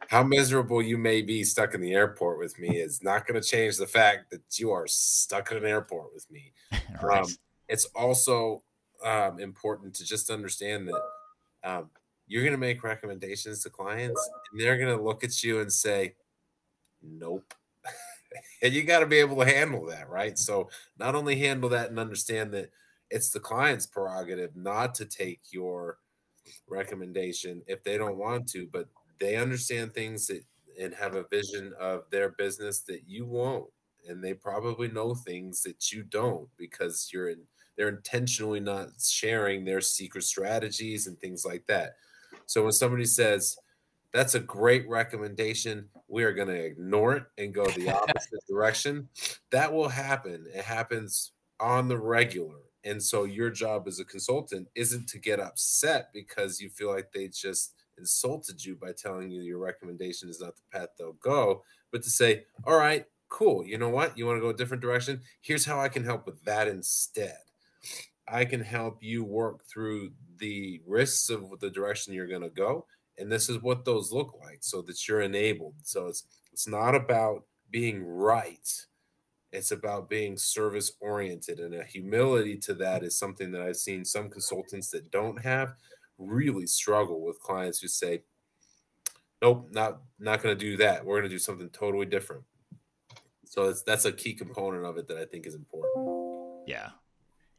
how 0.08 0.22
miserable 0.22 0.82
you 0.82 0.98
may 0.98 1.22
be 1.22 1.44
stuck 1.44 1.74
in 1.74 1.80
the 1.80 1.92
airport 1.92 2.38
with 2.38 2.58
me 2.58 2.76
is 2.76 3.02
not 3.02 3.26
going 3.26 3.40
to 3.40 3.46
change 3.46 3.76
the 3.76 3.86
fact 3.86 4.30
that 4.30 4.58
you 4.58 4.70
are 4.70 4.86
stuck 4.86 5.50
in 5.50 5.58
an 5.58 5.64
airport 5.64 6.12
with 6.12 6.30
me. 6.30 6.52
right. 7.02 7.22
um, 7.22 7.28
it's 7.68 7.84
also 7.94 8.62
um, 9.04 9.38
important 9.38 9.94
to 9.94 10.04
just 10.04 10.30
understand 10.30 10.88
that 10.88 11.00
um, 11.64 11.90
you're 12.26 12.42
going 12.42 12.52
to 12.52 12.58
make 12.58 12.82
recommendations 12.82 13.62
to 13.62 13.70
clients 13.70 14.28
and 14.50 14.60
they're 14.60 14.78
going 14.78 14.96
to 14.96 15.02
look 15.02 15.24
at 15.24 15.42
you 15.42 15.60
and 15.60 15.72
say, 15.72 16.14
nope. 17.02 17.54
and 18.62 18.72
you 18.72 18.82
got 18.82 19.00
to 19.00 19.06
be 19.06 19.18
able 19.18 19.36
to 19.36 19.44
handle 19.44 19.86
that, 19.86 20.08
right? 20.08 20.38
So, 20.38 20.68
not 20.98 21.14
only 21.14 21.36
handle 21.36 21.68
that 21.70 21.90
and 21.90 21.98
understand 21.98 22.52
that 22.52 22.70
it's 23.10 23.30
the 23.30 23.40
client's 23.40 23.86
prerogative 23.86 24.56
not 24.56 24.94
to 24.96 25.04
take 25.04 25.40
your 25.50 25.98
recommendation 26.68 27.62
if 27.66 27.84
they 27.84 27.98
don't 27.98 28.16
want 28.16 28.48
to, 28.48 28.66
but 28.72 28.88
they 29.22 29.36
understand 29.36 29.94
things 29.94 30.26
that 30.26 30.42
and 30.80 30.92
have 30.94 31.14
a 31.14 31.26
vision 31.30 31.72
of 31.78 32.02
their 32.10 32.30
business 32.30 32.80
that 32.80 33.02
you 33.06 33.24
won't 33.24 33.70
and 34.08 34.22
they 34.22 34.34
probably 34.34 34.88
know 34.88 35.14
things 35.14 35.62
that 35.62 35.92
you 35.92 36.02
don't 36.02 36.48
because 36.58 37.08
you're 37.12 37.28
in 37.28 37.38
they're 37.76 37.88
intentionally 37.88 38.60
not 38.60 38.88
sharing 39.00 39.64
their 39.64 39.80
secret 39.80 40.24
strategies 40.24 41.06
and 41.06 41.18
things 41.18 41.42
like 41.46 41.64
that. 41.66 41.94
So 42.44 42.64
when 42.64 42.72
somebody 42.72 43.06
says 43.06 43.56
that's 44.12 44.34
a 44.34 44.40
great 44.40 44.86
recommendation 44.88 45.88
we 46.08 46.24
are 46.24 46.34
going 46.34 46.48
to 46.48 46.64
ignore 46.64 47.14
it 47.14 47.24
and 47.38 47.54
go 47.54 47.64
the 47.66 47.90
opposite 47.96 48.40
direction 48.48 49.08
that 49.52 49.72
will 49.72 49.88
happen. 49.88 50.46
It 50.52 50.64
happens 50.64 51.32
on 51.60 51.86
the 51.86 51.98
regular. 51.98 52.58
And 52.84 53.00
so 53.00 53.22
your 53.22 53.50
job 53.50 53.86
as 53.86 54.00
a 54.00 54.04
consultant 54.04 54.66
isn't 54.74 55.08
to 55.10 55.20
get 55.20 55.38
upset 55.38 56.08
because 56.12 56.60
you 56.60 56.68
feel 56.68 56.92
like 56.92 57.12
they 57.12 57.28
just 57.28 57.74
insulted 57.98 58.64
you 58.64 58.76
by 58.76 58.92
telling 58.92 59.30
you 59.30 59.42
your 59.42 59.58
recommendation 59.58 60.28
is 60.28 60.40
not 60.40 60.54
the 60.56 60.78
path 60.78 60.88
they'll 60.98 61.12
go, 61.14 61.62
but 61.90 62.02
to 62.02 62.10
say, 62.10 62.44
all 62.64 62.76
right, 62.76 63.06
cool. 63.28 63.64
You 63.64 63.78
know 63.78 63.88
what? 63.88 64.16
You 64.16 64.26
want 64.26 64.36
to 64.36 64.40
go 64.40 64.50
a 64.50 64.54
different 64.54 64.82
direction? 64.82 65.20
Here's 65.40 65.64
how 65.64 65.80
I 65.80 65.88
can 65.88 66.04
help 66.04 66.26
with 66.26 66.42
that 66.44 66.68
instead. 66.68 67.38
I 68.28 68.44
can 68.44 68.60
help 68.60 69.02
you 69.02 69.24
work 69.24 69.64
through 69.64 70.12
the 70.38 70.80
risks 70.86 71.30
of 71.30 71.58
the 71.60 71.70
direction 71.70 72.14
you're 72.14 72.26
going 72.26 72.42
to 72.42 72.50
go. 72.50 72.86
And 73.18 73.30
this 73.30 73.48
is 73.48 73.60
what 73.60 73.84
those 73.84 74.12
look 74.12 74.38
like 74.40 74.58
so 74.60 74.82
that 74.82 75.06
you're 75.06 75.22
enabled. 75.22 75.74
So 75.82 76.06
it's 76.06 76.24
it's 76.52 76.68
not 76.68 76.94
about 76.94 77.44
being 77.70 78.04
right. 78.04 78.68
It's 79.52 79.70
about 79.70 80.08
being 80.08 80.36
service 80.36 80.92
oriented. 81.00 81.60
And 81.60 81.74
a 81.74 81.84
humility 81.84 82.56
to 82.58 82.74
that 82.74 83.02
is 83.02 83.18
something 83.18 83.50
that 83.52 83.62
I've 83.62 83.76
seen 83.76 84.04
some 84.04 84.30
consultants 84.30 84.88
that 84.90 85.10
don't 85.10 85.40
have 85.42 85.74
really 86.22 86.66
struggle 86.66 87.24
with 87.24 87.40
clients 87.40 87.80
who 87.80 87.88
say, 87.88 88.22
"Nope, 89.40 89.68
not 89.72 90.02
not 90.18 90.42
going 90.42 90.56
to 90.56 90.64
do 90.64 90.76
that. 90.78 91.04
We're 91.04 91.18
going 91.18 91.28
to 91.30 91.34
do 91.34 91.38
something 91.38 91.68
totally 91.70 92.06
different." 92.06 92.44
So 93.44 93.68
it's, 93.68 93.82
that's 93.82 94.06
a 94.06 94.12
key 94.12 94.34
component 94.34 94.86
of 94.86 94.96
it 94.96 95.08
that 95.08 95.18
I 95.18 95.26
think 95.26 95.46
is 95.46 95.54
important. 95.54 96.64
Yeah, 96.66 96.90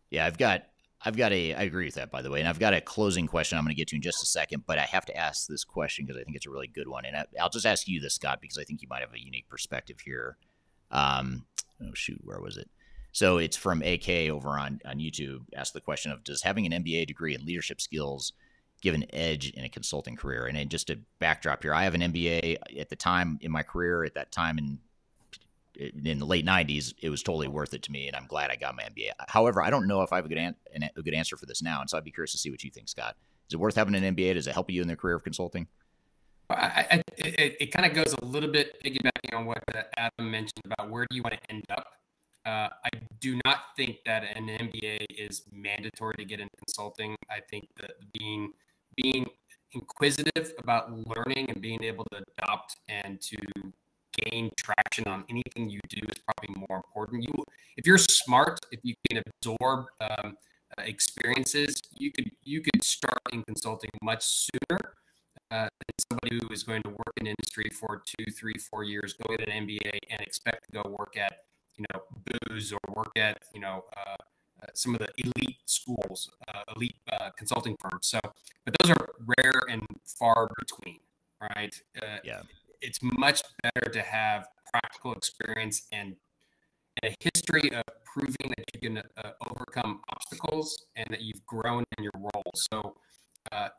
yeah. 0.10 0.26
I've 0.26 0.38
got 0.38 0.64
I've 1.06 1.18
got 1.18 1.31
a 1.34 1.53
I 1.53 1.64
agree 1.64 1.85
with 1.85 1.95
that 1.95 2.10
by 2.10 2.22
the 2.22 2.31
way, 2.31 2.40
and 2.40 2.48
I've 2.48 2.60
got 2.60 2.73
a 2.73 2.81
closing 2.81 3.27
question 3.27 3.57
I'm 3.57 3.64
going 3.64 3.76
to 3.76 3.80
get 3.80 3.90
to 3.90 3.95
in 3.95 4.02
just 4.02 4.23
a 4.23 4.26
second. 4.26 4.64
But 4.65 4.80
I 4.80 4.84
have 4.84 5.06
to 5.06 5.15
ask 5.18 5.48
this 5.48 5.64
question 5.64 6.06
because 6.06 6.19
I 6.19 6.23
think 6.23 6.35
it's 6.35 6.48
a 6.48 6.49
really 6.49 6.68
good 6.68 6.88
one, 6.88 7.06
and 7.06 7.15
I, 7.15 7.26
will 7.40 7.49
just 7.49 7.65
ask 7.65 7.88
you 7.88 7.99
this, 7.99 8.15
Scott, 8.15 8.40
because 8.41 8.57
I 8.57 8.64
think 8.64 8.81
you 8.81 8.88
might 8.90 9.02
have 9.02 9.14
a 9.14 9.23
unique 9.23 9.49
perspective 9.49 9.99
here. 9.99 10.38
Um, 10.90 11.45
oh 11.81 11.94
shoot, 11.94 12.22
where 12.23 12.40
was 12.40 12.57
it? 12.57 12.69
So 13.11 13.38
it's 13.38 13.57
from 13.57 13.84
AK 13.84 14.10
over 14.31 14.49
on 14.57 14.80
on 14.85 14.98
YouTube. 14.98 15.41
Ask 15.56 15.73
the 15.73 15.81
question 15.81 16.11
of 16.11 16.23
Does 16.23 16.41
having 16.41 16.65
an 16.65 16.84
MBA 16.84 17.06
degree 17.06 17.35
in 17.35 17.45
leadership 17.45 17.81
skills 17.81 18.34
give 18.84 18.93
an 18.93 19.05
edge 19.14 19.49
in 19.51 19.64
a 19.64 19.69
consulting 19.69 20.15
career. 20.15 20.45
And 20.45 20.69
just 20.69 20.89
a 20.89 20.99
backdrop 21.18 21.64
here, 21.64 21.73
I 21.73 21.85
have 21.85 21.95
an 21.95 22.01
MBA 22.01 22.57
at 22.77 22.89
the 22.89 22.95
time 22.95 23.39
in 23.41 23.49
my 23.49 23.64
career. 23.64 24.03
At 24.03 24.14
that 24.15 24.31
time 24.31 24.57
in 24.60 24.77
in 26.05 26.19
the 26.19 26.26
late 26.26 26.45
'90s, 26.45 26.93
it 27.01 27.10
was 27.10 27.23
totally 27.23 27.47
worth 27.47 27.73
it 27.73 27.81
to 27.84 27.91
me, 27.91 28.07
and 28.07 28.15
I'm 28.15 28.27
glad 28.27 28.51
I 28.51 28.55
got 28.57 28.76
my 28.76 28.84
MBA. 28.84 29.10
However, 29.27 29.64
I 29.64 29.72
don't 29.72 29.88
know 29.88 30.03
if 30.03 30.14
I 30.14 30.18
have 30.18 30.26
a 30.26 30.30
good 30.30 30.38
an- 30.38 30.55
a 30.95 31.01
good 31.01 31.15
answer 31.15 31.35
for 31.35 31.47
this 31.47 31.64
now, 31.64 31.81
and 31.81 31.89
so 31.89 31.97
I'd 31.97 32.03
be 32.03 32.11
curious 32.11 32.34
to 32.34 32.38
see 32.38 32.51
what 32.51 32.64
you 32.64 32.69
think, 32.69 32.89
Scott. 32.89 33.15
Is 33.47 33.55
it 33.55 33.60
worth 33.60 33.76
having 33.76 33.95
an 33.95 34.03
MBA? 34.15 34.35
Does 34.35 34.45
it 34.45 34.53
help 34.53 34.69
you 34.69 34.81
in 34.81 34.88
the 34.88 34.95
career 34.95 35.15
of 35.15 35.23
consulting? 35.23 35.68
I, 36.49 36.85
I, 36.91 37.01
it, 37.18 37.57
it 37.60 37.72
kind 37.72 37.89
of 37.89 37.93
goes 37.95 38.14
a 38.22 38.26
little 38.26 38.51
bit 38.51 38.84
piggybacking 38.84 39.34
on 39.34 39.45
what 39.45 39.64
Adam 39.97 40.30
mentioned 40.30 40.61
about 40.65 40.91
where 40.91 41.07
do 41.10 41.15
you 41.15 41.23
want 41.23 41.35
to 41.41 41.51
end 41.51 41.64
up. 41.72 41.88
Uh, 42.45 42.69
I 42.85 42.89
do 43.22 43.39
not 43.45 43.60
think 43.77 43.99
that 44.05 44.23
an 44.35 44.47
MBA 44.47 45.05
is 45.10 45.43
mandatory 45.51 46.15
to 46.18 46.26
get 46.26 46.41
into 46.41 46.51
consulting. 46.57 47.15
I 47.31 47.39
think 47.39 47.69
that 47.80 47.91
being 48.14 48.51
being 48.95 49.28
inquisitive 49.74 50.53
about 50.60 50.91
learning 51.07 51.49
and 51.49 51.61
being 51.61 51.84
able 51.84 52.06
to 52.11 52.24
adopt 52.38 52.76
and 52.88 53.20
to 53.22 53.38
gain 54.14 54.52
traction 54.57 55.06
on 55.07 55.24
anything 55.30 55.70
you 55.70 55.80
do 55.90 56.02
is 56.07 56.20
probably 56.20 56.65
more 56.70 56.78
important. 56.78 57.24
You, 57.24 57.34
if 57.78 57.88
you're 57.88 57.98
smart, 57.98 58.60
if 58.72 58.80
you 58.84 58.94
can 59.10 59.24
absorb 59.26 59.86
um, 60.02 60.38
uh, 60.78 60.84
experiences, 60.84 61.82
you 61.98 62.11
could 62.11 62.32
you 62.44 62.61
could 62.61 62.84
start 62.84 63.20
in 63.32 63.44
consulting 63.44 63.90
much 64.02 64.24
sooner 64.24 64.94
uh, 65.52 65.68
than 65.70 65.95
somebody 66.10 66.40
who 66.40 66.53
is 66.53 66.64
going 66.64 66.82
to 66.84 66.90
work 66.90 67.14
in 67.18 67.28
industry 67.28 67.70
for 67.74 68.03
two, 68.06 68.32
three, 68.32 68.53
four 68.70 68.84
years, 68.84 69.14
go 69.14 69.36
get 69.36 69.48
an 69.48 69.68
MBA, 69.68 69.98
and 70.10 70.22
expect 70.22 70.65
to 70.68 70.82
go 70.82 70.90
work 70.98 71.15
at 71.18 71.45
you 71.78 71.86
know 71.91 72.02
Booz 72.49 72.72
or 72.72 72.80
work 72.95 73.11
at 73.18 73.40
you 73.53 73.61
know 73.61 73.84
uh, 73.98 74.02
uh, 74.10 74.15
some 74.73 74.95
of 74.95 74.99
the 74.99 75.10
elite 75.18 75.57
schools, 75.65 76.30
uh, 76.48 76.64
elite 76.76 76.95
uh, 77.11 77.30
consulting 77.38 77.76
firms. 77.80 78.07
So, 78.07 78.19
but 78.65 78.76
those 78.80 78.91
are 78.91 79.10
rare 79.38 79.61
and 79.69 79.81
far 80.06 80.49
between, 80.60 80.99
right? 81.41 81.76
yeah. 82.23 82.41
It's 82.81 82.99
much 83.02 83.41
better 83.64 83.90
to 83.91 84.02
have 84.02 84.48
practical 84.72 85.14
experience 85.14 85.84
and, 85.91 86.15
and 87.02 87.14
a 87.14 87.15
history 87.23 87.72
of 87.73 87.84
proving 88.03 88.53
that 88.57 88.65
you 88.73 88.80
can 88.81 88.98
uh, 88.98 89.31
overcome 89.49 90.02
obstacles 90.10 90.85
and 90.95 91.07
that 91.10 91.22
you've 91.22 91.45
grown 91.45 91.84
in 91.98 92.03
your 92.03 92.11
role. 92.15 92.52
So, 92.56 92.95
uh, 93.52 93.69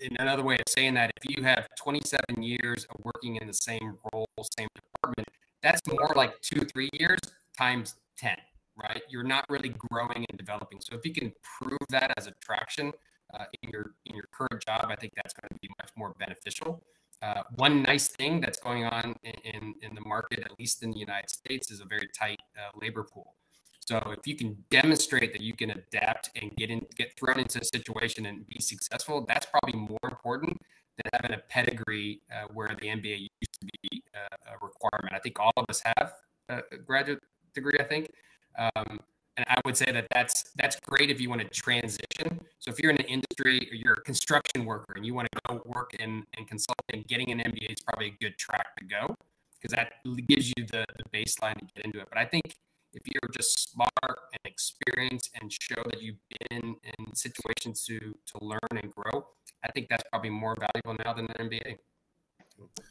in 0.00 0.16
another 0.18 0.42
way 0.42 0.54
of 0.54 0.64
saying 0.68 0.94
that, 0.94 1.10
if 1.16 1.36
you 1.36 1.42
have 1.44 1.66
27 1.78 2.42
years 2.42 2.86
of 2.90 2.96
working 3.04 3.36
in 3.36 3.46
the 3.46 3.52
same 3.54 3.98
role, 4.12 4.26
same 4.58 4.68
department, 4.74 5.28
that's 5.62 5.80
more 5.88 6.12
like 6.14 6.40
two, 6.40 6.60
three 6.64 6.90
years 6.94 7.18
times 7.56 7.96
10 8.18 8.36
right? 8.76 9.02
You're 9.08 9.22
not 9.22 9.44
really 9.48 9.74
growing 9.90 10.24
and 10.28 10.38
developing. 10.38 10.80
So 10.80 10.96
if 10.96 11.04
you 11.04 11.12
can 11.12 11.32
prove 11.42 11.78
that 11.90 12.14
as 12.16 12.26
attraction 12.26 12.92
uh, 13.34 13.44
in 13.62 13.70
your 13.70 13.94
in 14.06 14.14
your 14.14 14.28
current 14.32 14.64
job, 14.66 14.86
I 14.90 14.96
think 14.96 15.14
that's 15.16 15.34
going 15.34 15.48
to 15.50 15.58
be 15.60 15.68
much 15.80 15.90
more 15.96 16.14
beneficial. 16.18 16.82
Uh, 17.22 17.42
one 17.56 17.82
nice 17.82 18.08
thing 18.08 18.40
that's 18.40 18.60
going 18.60 18.84
on 18.84 19.16
in, 19.24 19.74
in, 19.82 19.94
the 19.94 20.02
market, 20.02 20.40
at 20.40 20.50
least 20.58 20.82
in 20.82 20.90
the 20.90 20.98
United 20.98 21.30
States, 21.30 21.70
is 21.70 21.80
a 21.80 21.84
very 21.86 22.08
tight 22.08 22.38
uh, 22.58 22.78
labor 22.78 23.04
pool. 23.04 23.34
So 23.80 23.96
if 24.18 24.26
you 24.26 24.36
can 24.36 24.64
demonstrate 24.70 25.32
that 25.32 25.40
you 25.40 25.54
can 25.54 25.70
adapt 25.70 26.30
and 26.40 26.54
get 26.56 26.70
in, 26.70 26.84
get 26.96 27.18
thrown 27.18 27.38
into 27.38 27.60
a 27.60 27.64
situation 27.64 28.26
and 28.26 28.46
be 28.46 28.60
successful, 28.60 29.24
that's 29.26 29.46
probably 29.46 29.80
more 29.80 29.98
important 30.04 30.60
than 30.98 31.10
having 31.14 31.36
a 31.38 31.40
pedigree 31.48 32.20
uh, 32.30 32.48
where 32.52 32.68
the 32.80 32.88
MBA 32.88 33.20
used 33.20 33.60
to 33.60 33.66
be 33.82 34.02
uh, 34.14 34.52
a 34.52 34.64
requirement. 34.64 35.14
I 35.14 35.18
think 35.18 35.38
all 35.38 35.52
of 35.56 35.64
us 35.70 35.82
have 35.96 36.12
a 36.48 36.76
graduate 36.84 37.20
degree. 37.54 37.78
I 37.80 37.84
think, 37.84 38.10
um, 38.58 39.00
and 39.36 39.46
I 39.48 39.60
would 39.64 39.76
say 39.76 39.92
that 39.92 40.06
that's 40.12 40.44
that's 40.56 40.78
great 40.80 41.10
if 41.10 41.20
you 41.20 41.28
want 41.28 41.42
to 41.42 41.48
transition. 41.48 42.40
So 42.58 42.70
if 42.70 42.80
you're 42.80 42.90
in 42.90 42.96
an 42.96 43.06
industry 43.06 43.68
or 43.70 43.74
you're 43.74 43.94
a 43.94 44.00
construction 44.00 44.64
worker 44.64 44.94
and 44.96 45.04
you 45.04 45.14
want 45.14 45.28
to 45.30 45.40
go 45.48 45.62
work 45.66 45.94
in, 45.98 46.24
in 46.38 46.44
consulting, 46.46 47.04
getting 47.06 47.30
an 47.30 47.40
MBA 47.40 47.72
is 47.72 47.80
probably 47.80 48.08
a 48.08 48.24
good 48.24 48.38
track 48.38 48.74
to 48.78 48.84
go 48.84 49.14
because 49.60 49.76
that 49.76 49.92
gives 50.26 50.48
you 50.56 50.64
the, 50.66 50.84
the 50.96 51.04
baseline 51.18 51.58
to 51.58 51.66
get 51.74 51.84
into 51.84 52.00
it. 52.00 52.08
But 52.08 52.18
I 52.18 52.24
think 52.24 52.56
if 52.94 53.02
you're 53.06 53.30
just 53.36 53.72
smart 53.72 53.92
and 54.32 54.40
experienced 54.44 55.30
and 55.40 55.52
show 55.52 55.82
that 55.84 56.00
you've 56.00 56.16
been 56.50 56.76
in 56.82 57.14
situations 57.14 57.84
to 57.84 57.98
to 57.98 58.44
learn 58.44 58.58
and 58.70 58.90
grow, 58.94 59.26
I 59.62 59.70
think 59.72 59.88
that's 59.88 60.04
probably 60.10 60.30
more 60.30 60.56
valuable 60.58 61.02
now 61.04 61.12
than 61.12 61.26
an 61.26 61.50
MBA. 61.50 61.76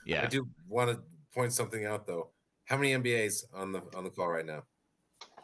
Yeah, 0.06 0.24
I 0.24 0.28
do 0.28 0.48
want 0.70 0.92
to 0.92 1.00
point 1.34 1.54
something 1.54 1.86
out 1.86 2.06
though. 2.06 2.30
How 2.66 2.78
many 2.78 2.94
MBAs 2.94 3.46
on 3.54 3.72
the 3.72 3.82
on 3.96 4.04
the 4.04 4.12
call 4.12 4.28
right 4.28 4.46
now? 4.46 4.64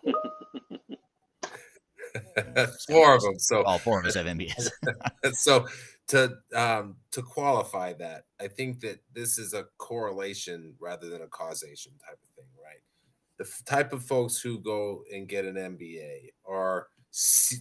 four 2.87 3.15
of 3.15 3.21
them. 3.21 3.39
So 3.39 3.63
all 3.63 3.77
four 3.77 3.99
of 3.99 4.05
us 4.05 4.15
have 4.15 4.25
MBAs. 4.25 4.69
so 5.33 5.67
to 6.07 6.37
um, 6.55 6.95
to 7.11 7.21
qualify 7.21 7.93
that, 7.93 8.25
I 8.39 8.47
think 8.47 8.79
that 8.81 8.99
this 9.13 9.37
is 9.37 9.53
a 9.53 9.65
correlation 9.77 10.75
rather 10.79 11.09
than 11.09 11.21
a 11.21 11.27
causation 11.27 11.93
type 12.05 12.19
of 12.21 12.29
thing, 12.35 12.49
right? 12.61 12.81
The 13.37 13.45
f- 13.45 13.61
type 13.65 13.93
of 13.93 14.03
folks 14.03 14.39
who 14.39 14.59
go 14.59 15.03
and 15.13 15.27
get 15.27 15.45
an 15.45 15.55
MBA 15.55 16.29
are 16.45 16.87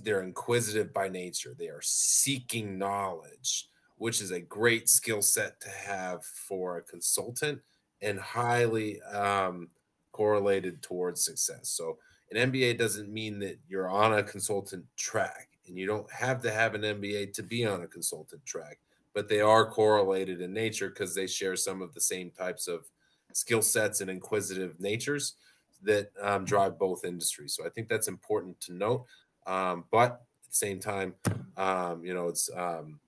they're 0.03 0.23
inquisitive 0.23 0.93
by 0.93 1.09
nature. 1.09 1.55
They 1.59 1.69
are 1.69 1.83
seeking 1.83 2.79
knowledge, 2.79 3.69
which 3.97 4.21
is 4.21 4.31
a 4.31 4.41
great 4.41 4.89
skill 4.89 5.23
set 5.23 5.61
to 5.61 5.69
have 5.69 6.25
for 6.25 6.79
a 6.79 6.83
consultant 6.83 7.61
and 8.03 8.19
highly 8.19 9.01
um, 9.03 9.69
correlated 10.13 10.83
towards 10.83 11.25
success. 11.25 11.71
So 11.71 11.99
an 12.31 12.53
MBA 12.53 12.79
doesn't 12.79 13.13
mean 13.13 13.39
that 13.41 13.59
you're 13.69 13.91
on 13.91 14.15
a 14.15 14.23
consultant 14.23 14.85
track, 14.97 15.49
and 15.67 15.77
you 15.77 15.87
don't 15.87 16.11
have 16.13 16.43
to 16.43 16.51
have 16.51 16.75
an 16.75 16.83
MBA 16.83 17.33
to 17.35 17.43
be 17.43 17.67
on 17.67 17.83
a 17.83 17.87
consultant 17.87 18.45
track, 18.45 18.79
but 19.15 19.29
they 19.29 19.41
are 19.41 19.69
correlated 19.69 20.41
in 20.41 20.53
nature 20.53 20.89
because 20.89 21.15
they 21.15 21.27
share 21.27 21.57
some 21.57 21.83
of 21.83 21.95
the 21.95 22.01
same 22.01 22.31
types 22.31 22.69
of 22.69 22.89
skill 23.33 23.63
sets 23.63 24.01
and 24.01 24.11
inquisitive 24.11 24.79
natures 24.81 25.35
that 25.83 26.11
um, 26.21 26.45
drive 26.45 26.79
both 26.79 27.05
industries. 27.05 27.55
So 27.55 27.65
I 27.65 27.71
think 27.71 27.89
that's 27.89 28.09
important 28.09 28.61
to 28.63 28.75
note. 28.75 29.07
Um, 29.47 29.85
but 29.91 30.13
at 30.13 30.51
the 30.51 30.57
same 30.57 30.79
time, 30.79 31.15
um, 31.57 32.05
you 32.05 32.15
know, 32.15 32.29
it's 32.29 32.51
um, 32.55 33.01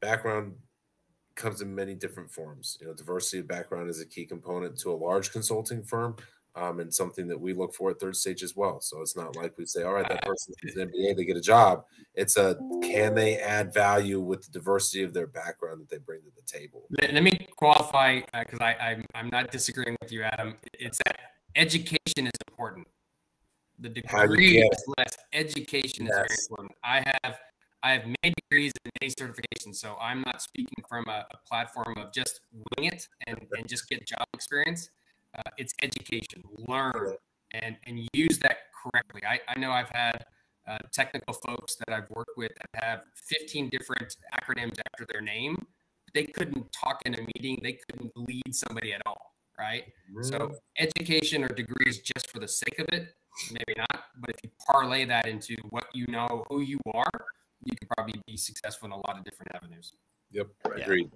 background 0.00 0.54
comes 1.34 1.60
in 1.60 1.74
many 1.74 1.94
different 1.94 2.30
forms. 2.30 2.78
You 2.80 2.88
know, 2.88 2.94
diversity 2.94 3.38
of 3.38 3.48
background 3.48 3.88
is 3.88 4.00
a 4.00 4.06
key 4.06 4.26
component 4.26 4.78
to 4.80 4.92
a 4.92 4.96
large 4.96 5.32
consulting 5.32 5.82
firm. 5.82 6.16
Um, 6.56 6.80
and 6.80 6.92
something 6.92 7.28
that 7.28 7.40
we 7.40 7.52
look 7.52 7.72
for 7.72 7.90
at 7.90 8.00
third 8.00 8.16
stage 8.16 8.42
as 8.42 8.56
well. 8.56 8.80
So 8.80 9.00
it's 9.00 9.16
not 9.16 9.36
like 9.36 9.56
we 9.58 9.64
say, 9.64 9.84
all 9.84 9.92
right, 9.92 10.08
that 10.08 10.22
person 10.22 10.54
is 10.64 10.76
an 10.76 10.88
MBA, 10.88 11.16
they 11.16 11.24
get 11.24 11.36
a 11.36 11.40
job. 11.40 11.84
It's 12.14 12.36
a 12.36 12.58
can 12.82 13.14
they 13.14 13.36
add 13.38 13.72
value 13.72 14.18
with 14.18 14.42
the 14.42 14.50
diversity 14.50 15.04
of 15.04 15.12
their 15.12 15.28
background 15.28 15.80
that 15.80 15.88
they 15.88 15.98
bring 15.98 16.20
to 16.22 16.30
the 16.34 16.42
table. 16.42 16.86
Let 17.00 17.22
me 17.22 17.46
qualify 17.56 18.22
because 18.40 18.58
uh, 18.60 18.64
I 18.64 18.76
I'm, 18.80 19.04
I'm 19.14 19.28
not 19.28 19.52
disagreeing 19.52 19.96
with 20.00 20.10
you, 20.10 20.24
Adam. 20.24 20.56
It's 20.72 20.98
that 21.06 21.20
education 21.54 22.26
is 22.26 22.32
important. 22.48 22.88
The 23.78 23.90
degree 23.90 24.58
is 24.58 24.84
less. 24.98 25.16
Education 25.32 26.06
yes. 26.06 26.14
is 26.14 26.16
very 26.16 26.38
important. 26.42 26.72
I 26.82 27.04
have 27.22 27.38
I 27.82 27.92
have 27.92 28.02
many 28.22 28.34
degrees 28.42 28.72
and 28.84 28.92
many 29.00 29.12
certifications, 29.14 29.76
so 29.76 29.96
I'm 30.00 30.22
not 30.26 30.42
speaking 30.42 30.82
from 30.88 31.04
a, 31.08 31.24
a 31.30 31.36
platform 31.48 31.94
of 31.96 32.12
just 32.12 32.40
wing 32.52 32.88
it 32.92 33.06
and, 33.26 33.38
and 33.56 33.68
just 33.68 33.88
get 33.88 34.06
job 34.06 34.26
experience. 34.34 34.90
Uh, 35.36 35.42
it's 35.58 35.74
education, 35.82 36.42
learn 36.68 37.14
and 37.52 37.76
and 37.86 38.08
use 38.12 38.38
that 38.40 38.58
correctly. 38.82 39.22
I, 39.28 39.40
I 39.48 39.58
know 39.58 39.70
I've 39.70 39.90
had 39.90 40.24
uh, 40.68 40.78
technical 40.92 41.34
folks 41.34 41.76
that 41.76 41.94
I've 41.94 42.08
worked 42.10 42.36
with 42.36 42.52
that 42.72 42.84
have 42.84 43.04
15 43.14 43.70
different 43.70 44.16
acronyms 44.34 44.78
after 44.92 45.06
their 45.10 45.20
name. 45.22 45.56
They 46.14 46.24
couldn't 46.24 46.70
talk 46.72 47.00
in 47.06 47.14
a 47.14 47.20
meeting. 47.34 47.58
They 47.62 47.78
couldn't 47.90 48.12
lead 48.16 48.54
somebody 48.54 48.92
at 48.92 49.02
all, 49.06 49.34
right? 49.58 49.84
So 50.22 50.54
education 50.78 51.44
or 51.44 51.48
degrees 51.48 52.00
just 52.00 52.30
for 52.30 52.38
the 52.38 52.48
sake 52.48 52.78
of 52.78 52.86
it, 52.92 53.14
maybe 53.50 53.74
not. 53.78 54.04
But 54.18 54.30
if 54.30 54.36
you 54.44 54.50
parlay 54.66 55.04
that 55.06 55.26
into 55.26 55.54
what 55.70 55.84
you 55.94 56.06
know, 56.08 56.44
who 56.48 56.60
you 56.60 56.78
are, 56.94 57.26
you 57.64 57.76
can 57.76 57.88
probably 57.96 58.20
be 58.26 58.36
successful 58.36 58.86
in 58.86 58.92
a 58.92 58.96
lot 58.96 59.18
of 59.18 59.24
different 59.24 59.54
avenues. 59.54 59.92
Yep, 60.30 60.48
Yeah. 60.76 60.84
agreed. 60.84 61.10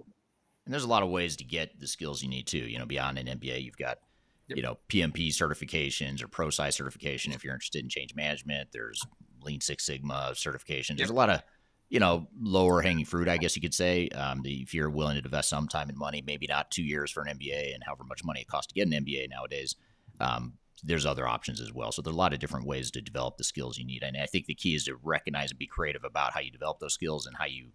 And 0.65 0.73
there's 0.73 0.83
a 0.83 0.89
lot 0.89 1.03
of 1.03 1.09
ways 1.09 1.35
to 1.37 1.43
get 1.43 1.79
the 1.79 1.87
skills 1.87 2.23
you 2.23 2.29
need 2.29 2.47
too. 2.47 2.59
You 2.59 2.79
know, 2.79 2.85
beyond 2.85 3.17
an 3.17 3.27
MBA, 3.27 3.63
you've 3.63 3.77
got 3.77 3.99
you 4.47 4.61
know 4.61 4.77
PMP 4.89 5.29
certifications 5.29 6.21
or 6.21 6.27
ProSci 6.27 6.71
certification 6.73 7.31
if 7.33 7.43
you're 7.43 7.53
interested 7.53 7.83
in 7.83 7.89
change 7.89 8.15
management. 8.15 8.69
There's 8.71 9.01
Lean 9.41 9.61
Six 9.61 9.85
Sigma 9.85 10.31
certifications. 10.33 10.97
There's 10.97 11.09
a 11.09 11.13
lot 11.13 11.29
of 11.29 11.41
you 11.89 11.99
know 11.99 12.27
lower 12.39 12.81
hanging 12.81 13.05
fruit, 13.05 13.27
I 13.27 13.37
guess 13.37 13.55
you 13.55 13.61
could 13.61 13.73
say. 13.73 14.09
Um, 14.09 14.41
if 14.45 14.73
you're 14.73 14.89
willing 14.89 15.17
to 15.17 15.23
invest 15.23 15.49
some 15.49 15.67
time 15.67 15.89
and 15.89 15.97
money, 15.97 16.23
maybe 16.25 16.47
not 16.47 16.71
two 16.71 16.83
years 16.83 17.11
for 17.11 17.23
an 17.23 17.37
MBA 17.37 17.73
and 17.73 17.83
however 17.85 18.03
much 18.03 18.23
money 18.23 18.41
it 18.41 18.47
costs 18.47 18.71
to 18.71 18.75
get 18.75 18.87
an 18.87 19.05
MBA 19.05 19.29
nowadays. 19.29 19.75
Um, 20.19 20.53
there's 20.83 21.05
other 21.05 21.27
options 21.27 21.61
as 21.61 21.73
well. 21.73 21.91
So 21.91 22.01
there's 22.01 22.15
a 22.15 22.17
lot 22.17 22.33
of 22.33 22.39
different 22.39 22.67
ways 22.67 22.91
to 22.91 23.01
develop 23.01 23.37
the 23.37 23.43
skills 23.43 23.77
you 23.77 23.85
need. 23.85 24.03
And 24.03 24.17
I 24.17 24.25
think 24.25 24.47
the 24.47 24.55
key 24.55 24.75
is 24.75 24.83
to 24.85 24.97
recognize 25.01 25.51
and 25.51 25.57
be 25.57 25.65
creative 25.65 26.03
about 26.03 26.33
how 26.33 26.41
you 26.41 26.51
develop 26.51 26.79
those 26.79 26.93
skills 26.93 27.25
and 27.25 27.37
how 27.37 27.45
you 27.45 27.71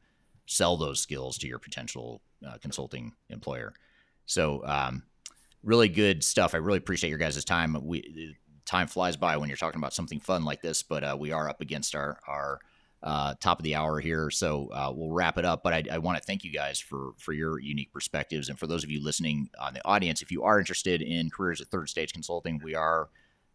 sell 0.48 0.76
those 0.78 0.98
skills 0.98 1.36
to 1.38 1.46
your 1.46 1.58
potential 1.58 2.22
uh, 2.46 2.56
consulting 2.60 3.12
employer. 3.28 3.74
So 4.24 4.64
um, 4.66 5.02
really 5.62 5.88
good 5.88 6.24
stuff. 6.24 6.54
I 6.54 6.58
really 6.58 6.78
appreciate 6.78 7.10
your 7.10 7.18
guys' 7.18 7.44
time. 7.44 7.76
We 7.86 8.34
time 8.64 8.86
flies 8.86 9.16
by 9.16 9.36
when 9.36 9.48
you're 9.48 9.56
talking 9.56 9.78
about 9.78 9.94
something 9.94 10.20
fun 10.20 10.44
like 10.44 10.62
this, 10.62 10.82
but 10.82 11.04
uh, 11.04 11.16
we 11.18 11.32
are 11.32 11.48
up 11.48 11.60
against 11.60 11.94
our 11.94 12.18
our 12.26 12.58
uh, 13.02 13.34
top 13.40 13.60
of 13.60 13.62
the 13.62 13.76
hour 13.76 14.00
here, 14.00 14.28
so 14.28 14.68
uh, 14.72 14.92
we'll 14.92 15.12
wrap 15.12 15.38
it 15.38 15.44
up. 15.44 15.62
But 15.62 15.72
I, 15.72 15.84
I 15.92 15.98
want 15.98 16.18
to 16.18 16.24
thank 16.24 16.42
you 16.44 16.50
guys 16.50 16.80
for 16.80 17.12
for 17.18 17.32
your 17.32 17.60
unique 17.60 17.92
perspectives, 17.92 18.48
and 18.48 18.58
for 18.58 18.66
those 18.66 18.82
of 18.82 18.90
you 18.90 19.04
listening 19.04 19.50
on 19.60 19.74
the 19.74 19.84
audience, 19.84 20.22
if 20.22 20.32
you 20.32 20.42
are 20.44 20.58
interested 20.58 21.02
in 21.02 21.30
careers 21.30 21.60
at 21.60 21.68
Third 21.68 21.90
Stage 21.90 22.12
Consulting, 22.12 22.60
we 22.64 22.74
are 22.74 23.10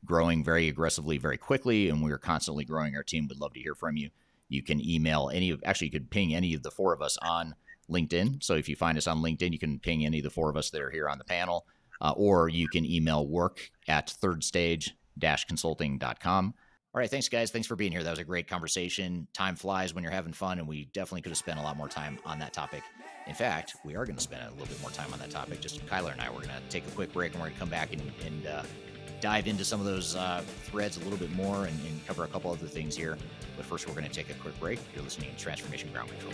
growing 0.05 0.43
very 0.43 0.67
aggressively, 0.67 1.17
very 1.17 1.37
quickly, 1.37 1.89
and 1.89 2.03
we 2.03 2.11
are 2.11 2.17
constantly 2.17 2.65
growing 2.65 2.95
our 2.95 3.03
team. 3.03 3.27
We'd 3.27 3.39
love 3.39 3.53
to 3.53 3.59
hear 3.59 3.75
from 3.75 3.97
you. 3.97 4.09
You 4.49 4.63
can 4.63 4.85
email 4.85 5.31
any 5.33 5.49
of 5.49 5.61
actually 5.65 5.87
you 5.87 5.93
could 5.93 6.11
ping 6.11 6.35
any 6.35 6.53
of 6.53 6.63
the 6.63 6.71
four 6.71 6.93
of 6.93 7.01
us 7.01 7.17
on 7.21 7.55
LinkedIn. 7.89 8.43
So 8.43 8.55
if 8.55 8.67
you 8.69 8.75
find 8.75 8.97
us 8.97 9.07
on 9.07 9.21
LinkedIn, 9.21 9.51
you 9.51 9.59
can 9.59 9.79
ping 9.79 10.05
any 10.05 10.19
of 10.19 10.23
the 10.23 10.29
four 10.29 10.49
of 10.49 10.57
us 10.57 10.69
that 10.71 10.81
are 10.81 10.91
here 10.91 11.07
on 11.09 11.17
the 11.17 11.23
panel, 11.23 11.65
uh, 12.01 12.13
or 12.15 12.49
you 12.49 12.67
can 12.67 12.85
email 12.85 13.27
work 13.27 13.71
at 13.87 14.13
thirdstage-consulting.com. 14.21 16.53
All 16.95 16.99
right, 16.99 17.09
thanks, 17.09 17.27
guys. 17.27 17.49
Thanks 17.49 17.67
for 17.67 17.75
being 17.75 17.91
here. 17.91 18.03
That 18.03 18.11
was 18.11 18.19
a 18.19 18.23
great 18.23 18.47
conversation. 18.47 19.27
Time 19.33 19.55
flies 19.55 19.95
when 19.95 20.03
you're 20.03 20.13
having 20.13 20.33
fun, 20.33 20.59
and 20.59 20.67
we 20.67 20.85
definitely 20.93 21.23
could 21.23 21.31
have 21.31 21.39
spent 21.39 21.59
a 21.59 21.63
lot 21.63 21.75
more 21.75 21.89
time 21.89 22.19
on 22.23 22.37
that 22.39 22.53
topic. 22.53 22.83
In 23.25 23.33
fact, 23.33 23.77
we 23.85 23.95
are 23.95 24.05
going 24.05 24.17
to 24.17 24.21
spend 24.21 24.43
a 24.43 24.51
little 24.51 24.67
bit 24.67 24.81
more 24.81 24.91
time 24.91 25.11
on 25.13 25.19
that 25.19 25.29
topic. 25.29 25.61
Just 25.61 25.85
Kyler 25.85 26.11
and 26.11 26.19
I, 26.19 26.29
we're 26.29 26.37
going 26.37 26.49
to 26.49 26.61
take 26.69 26.85
a 26.87 26.91
quick 26.91 27.13
break, 27.13 27.31
and 27.33 27.41
we're 27.41 27.47
going 27.47 27.53
to 27.53 27.59
come 27.59 27.69
back 27.69 27.93
and, 27.93 28.01
and 28.25 28.47
uh, 28.47 28.63
dive 29.21 29.47
into 29.47 29.63
some 29.63 29.79
of 29.79 29.85
those 29.85 30.15
uh, 30.15 30.43
threads 30.63 30.97
a 30.97 30.99
little 31.01 31.17
bit 31.17 31.31
more 31.31 31.65
and, 31.65 31.79
and, 31.87 32.05
cover 32.05 32.25
a 32.25 32.27
couple 32.27 32.51
other 32.51 32.67
things 32.67 32.97
here. 32.97 33.17
But 33.55 33.65
first, 33.65 33.87
we're 33.87 33.93
going 33.93 34.05
to 34.05 34.11
take 34.11 34.29
a 34.29 34.33
quick 34.33 34.59
break. 34.59 34.79
You're 34.93 35.03
listening 35.03 35.29
to 35.31 35.41
Transformation 35.41 35.89
Ground 35.93 36.09
Control. 36.09 36.33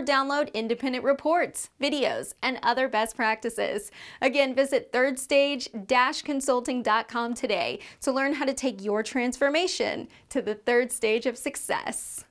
download 0.01 0.51
independent 0.53 1.03
reports, 1.03 1.69
videos, 1.81 2.33
and 2.41 2.59
other 2.63 2.87
best 2.87 3.15
practices. 3.15 3.91
Again, 4.21 4.55
visit 4.55 4.91
thirdstage-consulting.com 4.91 7.33
today 7.33 7.79
to 8.01 8.11
learn 8.11 8.33
how 8.33 8.45
to 8.45 8.53
take 8.53 8.83
your 8.83 9.03
transformation 9.03 10.07
to 10.29 10.41
the 10.41 10.55
third 10.55 10.91
stage 10.91 11.25
of 11.25 11.37
success. 11.37 12.25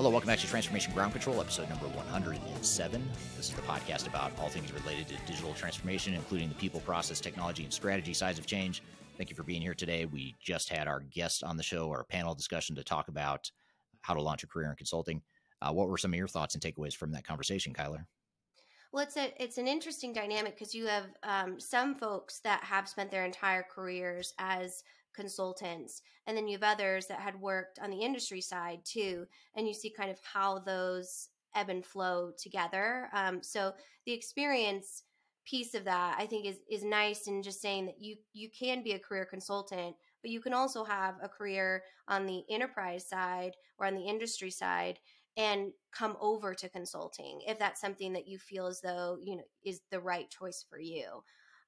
Hello, 0.00 0.08
welcome 0.08 0.28
back 0.28 0.38
to 0.38 0.46
Transformation 0.46 0.94
Ground 0.94 1.12
Control, 1.12 1.38
episode 1.42 1.68
number 1.68 1.84
107. 1.88 3.10
This 3.36 3.50
is 3.50 3.54
the 3.54 3.60
podcast 3.60 4.08
about 4.08 4.32
all 4.38 4.48
things 4.48 4.72
related 4.72 5.08
to 5.08 5.14
digital 5.26 5.52
transformation, 5.52 6.14
including 6.14 6.48
the 6.48 6.54
people, 6.54 6.80
process, 6.80 7.20
technology, 7.20 7.64
and 7.64 7.70
strategy 7.70 8.14
sides 8.14 8.38
of 8.38 8.46
change. 8.46 8.82
Thank 9.18 9.28
you 9.28 9.36
for 9.36 9.42
being 9.42 9.60
here 9.60 9.74
today. 9.74 10.06
We 10.06 10.36
just 10.40 10.70
had 10.70 10.88
our 10.88 11.00
guest 11.00 11.44
on 11.44 11.58
the 11.58 11.62
show, 11.62 11.90
our 11.90 12.04
panel 12.04 12.34
discussion 12.34 12.74
to 12.76 12.82
talk 12.82 13.08
about 13.08 13.50
how 14.00 14.14
to 14.14 14.22
launch 14.22 14.42
a 14.42 14.46
career 14.46 14.70
in 14.70 14.76
consulting. 14.76 15.20
Uh, 15.60 15.70
what 15.70 15.86
were 15.86 15.98
some 15.98 16.14
of 16.14 16.18
your 16.18 16.28
thoughts 16.28 16.54
and 16.54 16.64
takeaways 16.64 16.96
from 16.96 17.12
that 17.12 17.26
conversation, 17.26 17.74
Kyler? 17.74 18.06
Well, 18.92 19.04
it's 19.04 19.18
a 19.18 19.34
it's 19.36 19.58
an 19.58 19.68
interesting 19.68 20.14
dynamic 20.14 20.54
because 20.54 20.74
you 20.74 20.86
have 20.86 21.08
um, 21.24 21.60
some 21.60 21.94
folks 21.94 22.40
that 22.40 22.64
have 22.64 22.88
spent 22.88 23.10
their 23.10 23.26
entire 23.26 23.66
careers 23.70 24.32
as 24.38 24.82
consultants 25.14 26.02
and 26.26 26.36
then 26.36 26.46
you 26.46 26.58
have 26.58 26.78
others 26.78 27.06
that 27.06 27.20
had 27.20 27.40
worked 27.40 27.78
on 27.78 27.90
the 27.90 28.00
industry 28.00 28.40
side 28.40 28.80
too 28.84 29.26
and 29.54 29.66
you 29.66 29.74
see 29.74 29.90
kind 29.90 30.10
of 30.10 30.18
how 30.22 30.58
those 30.58 31.28
ebb 31.54 31.68
and 31.68 31.84
flow 31.84 32.32
together. 32.38 33.08
Um, 33.12 33.42
so 33.42 33.72
the 34.06 34.12
experience 34.12 35.02
piece 35.46 35.74
of 35.74 35.84
that 35.84 36.16
i 36.18 36.26
think 36.26 36.44
is 36.44 36.58
is 36.70 36.84
nice 36.84 37.26
in 37.26 37.42
just 37.42 37.62
saying 37.62 37.86
that 37.86 37.98
you 37.98 38.14
you 38.34 38.50
can 38.50 38.82
be 38.82 38.92
a 38.92 38.98
career 38.98 39.24
consultant 39.24 39.96
but 40.20 40.30
you 40.30 40.38
can 40.38 40.52
also 40.52 40.84
have 40.84 41.14
a 41.22 41.28
career 41.28 41.82
on 42.08 42.26
the 42.26 42.44
enterprise 42.50 43.08
side 43.08 43.52
or 43.78 43.86
on 43.86 43.94
the 43.94 44.04
industry 44.04 44.50
side 44.50 44.98
and 45.36 45.72
come 45.92 46.16
over 46.20 46.54
to 46.54 46.68
consulting 46.68 47.40
if 47.46 47.58
that's 47.58 47.80
something 47.80 48.12
that 48.12 48.28
you 48.28 48.38
feel 48.38 48.66
as 48.66 48.80
though 48.80 49.16
you 49.20 49.36
know 49.36 49.42
is 49.64 49.80
the 49.90 50.00
right 50.00 50.30
choice 50.30 50.64
for 50.68 50.78
you. 50.78 51.22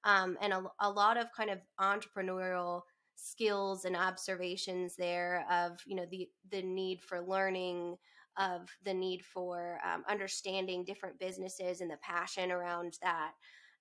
Um, 0.05 0.37
and 0.41 0.53
a, 0.53 0.65
a 0.81 0.91
lot 0.91 1.17
of 1.17 1.29
kind 1.37 1.49
of 1.49 1.61
entrepreneurial 1.81 2.83
skills 3.17 3.85
and 3.85 3.97
observations 3.97 4.97
there 4.97 5.47
of 5.51 5.81
you 5.87 5.95
know 5.95 6.07
the 6.11 6.29
the 6.51 6.63
need 6.63 7.01
for 7.01 7.21
learning 7.21 7.97
of 8.39 8.69
the 8.85 8.95
need 8.95 9.25
for 9.25 9.79
um, 9.85 10.05
understanding 10.09 10.85
different 10.85 11.19
businesses 11.19 11.81
and 11.81 11.91
the 11.91 11.99
passion 11.99 12.51
around 12.51 12.97
that. 13.03 13.33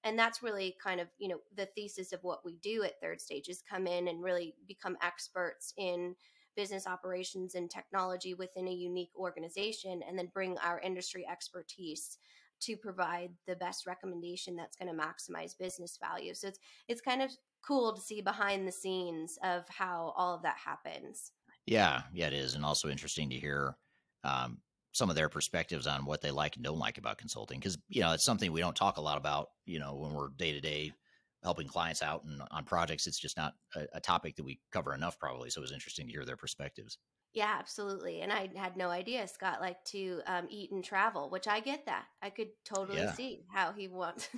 And 0.03 0.19
that's 0.19 0.43
really 0.43 0.75
kind 0.83 0.99
of 0.99 1.07
you 1.17 1.29
know 1.29 1.39
the 1.55 1.67
thesis 1.67 2.11
of 2.11 2.23
what 2.23 2.45
we 2.45 2.57
do 2.57 2.83
at 2.83 2.99
third 3.01 3.21
stage 3.21 3.49
is 3.49 3.63
come 3.69 3.87
in 3.87 4.07
and 4.07 4.23
really 4.23 4.55
become 4.67 4.97
experts 5.01 5.73
in 5.77 6.15
business 6.55 6.85
operations 6.85 7.55
and 7.55 7.69
technology 7.69 8.33
within 8.33 8.67
a 8.67 8.73
unique 8.73 9.11
organization 9.15 10.01
and 10.07 10.17
then 10.17 10.29
bring 10.33 10.57
our 10.57 10.79
industry 10.81 11.25
expertise 11.31 12.17
to 12.59 12.75
provide 12.77 13.31
the 13.47 13.55
best 13.55 13.87
recommendation 13.87 14.55
that's 14.55 14.77
going 14.77 14.95
to 14.95 15.03
maximize 15.03 15.57
business 15.57 15.97
value. 16.01 16.33
So 16.33 16.47
it's 16.47 16.59
it's 16.87 17.01
kind 17.01 17.21
of 17.21 17.31
cool 17.65 17.93
to 17.93 18.01
see 18.01 18.21
behind 18.21 18.67
the 18.67 18.71
scenes 18.71 19.37
of 19.43 19.63
how 19.69 20.13
all 20.17 20.35
of 20.35 20.43
that 20.43 20.57
happens 20.63 21.31
yeah 21.65 22.01
yeah 22.13 22.27
it 22.27 22.33
is 22.33 22.55
and 22.55 22.65
also 22.65 22.89
interesting 22.89 23.29
to 23.29 23.35
hear 23.35 23.75
um, 24.23 24.59
some 24.93 25.09
of 25.09 25.15
their 25.15 25.29
perspectives 25.29 25.87
on 25.87 26.05
what 26.05 26.21
they 26.21 26.31
like 26.31 26.55
and 26.55 26.65
don't 26.65 26.79
like 26.79 26.97
about 26.97 27.17
consulting 27.17 27.59
because 27.59 27.77
you 27.87 28.01
know 28.01 28.11
it's 28.11 28.25
something 28.25 28.51
we 28.51 28.61
don't 28.61 28.75
talk 28.75 28.97
a 28.97 29.01
lot 29.01 29.17
about 29.17 29.49
you 29.65 29.79
know 29.79 29.95
when 29.95 30.13
we're 30.13 30.29
day 30.37 30.51
to 30.51 30.61
day 30.61 30.91
helping 31.43 31.67
clients 31.67 32.03
out 32.03 32.23
and 32.23 32.41
on 32.51 32.63
projects 32.63 33.07
it's 33.07 33.19
just 33.19 33.37
not 33.37 33.53
a, 33.75 33.85
a, 33.93 33.99
topic 33.99 34.35
that 34.35 34.43
we 34.43 34.59
cover 34.71 34.93
enough 34.93 35.17
probably 35.17 35.49
so 35.49 35.59
it 35.59 35.63
was 35.63 35.71
interesting 35.71 36.05
to 36.05 36.11
hear 36.11 36.25
their 36.25 36.37
perspectives 36.37 36.97
yeah 37.33 37.55
absolutely 37.57 38.21
and 38.21 38.31
i 38.31 38.49
had 38.55 38.75
no 38.77 38.89
idea 38.89 39.27
scott 39.27 39.61
liked 39.61 39.85
to 39.87 40.19
um, 40.27 40.45
eat 40.49 40.71
and 40.71 40.83
travel 40.83 41.29
which 41.29 41.47
i 41.47 41.59
get 41.59 41.85
that 41.85 42.05
i 42.21 42.29
could 42.29 42.49
totally 42.65 42.99
yeah. 42.99 43.13
see 43.13 43.43
how 43.49 43.71
he 43.71 43.87
wants, 43.87 44.29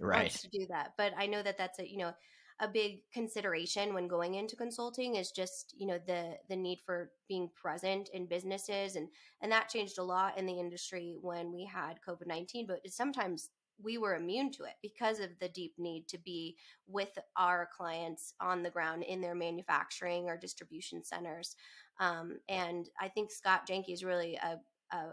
right. 0.00 0.22
wants 0.22 0.42
to 0.42 0.48
do 0.48 0.66
that 0.68 0.92
but 0.96 1.12
i 1.16 1.26
know 1.26 1.42
that 1.42 1.58
that's 1.58 1.78
a 1.78 1.88
you 1.88 1.98
know 1.98 2.12
a 2.60 2.68
big 2.68 3.00
consideration 3.12 3.94
when 3.94 4.06
going 4.06 4.34
into 4.34 4.54
consulting 4.54 5.16
is 5.16 5.30
just 5.30 5.74
you 5.76 5.86
know 5.86 5.98
the 6.06 6.36
the 6.48 6.56
need 6.56 6.78
for 6.84 7.10
being 7.28 7.48
present 7.60 8.10
in 8.12 8.26
businesses 8.26 8.96
and 8.96 9.08
and 9.40 9.50
that 9.50 9.68
changed 9.68 9.98
a 9.98 10.02
lot 10.02 10.38
in 10.38 10.46
the 10.46 10.60
industry 10.60 11.16
when 11.20 11.52
we 11.52 11.64
had 11.64 11.98
covid-19 12.06 12.66
but 12.66 12.80
sometimes 12.88 13.50
we 13.82 13.96
were 13.96 14.14
immune 14.14 14.52
to 14.52 14.64
it 14.64 14.74
because 14.82 15.20
of 15.20 15.30
the 15.40 15.48
deep 15.48 15.72
need 15.78 16.06
to 16.06 16.18
be 16.18 16.54
with 16.86 17.18
our 17.38 17.66
clients 17.74 18.34
on 18.38 18.62
the 18.62 18.70
ground 18.70 19.02
in 19.04 19.22
their 19.22 19.34
manufacturing 19.34 20.28
or 20.28 20.36
distribution 20.36 21.02
centers 21.02 21.56
um, 21.98 22.38
and 22.48 22.90
i 23.00 23.08
think 23.08 23.30
scott 23.30 23.66
janke 23.66 23.92
is 23.92 24.04
really 24.04 24.36
a, 24.36 24.58
a 24.94 25.04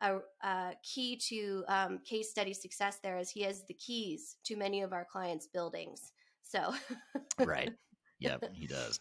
a, 0.00 0.18
a, 0.44 0.72
key 0.82 1.16
to 1.28 1.64
um, 1.68 1.98
case 2.04 2.30
study 2.30 2.54
success 2.54 2.98
there 3.02 3.18
is 3.18 3.30
he 3.30 3.42
has 3.42 3.64
the 3.66 3.74
keys 3.74 4.36
to 4.44 4.56
many 4.56 4.82
of 4.82 4.92
our 4.92 5.04
clients' 5.04 5.48
buildings. 5.48 6.12
So 6.48 6.74
right, 7.38 7.72
yeah, 8.18 8.38
he 8.52 8.66
does. 8.66 9.00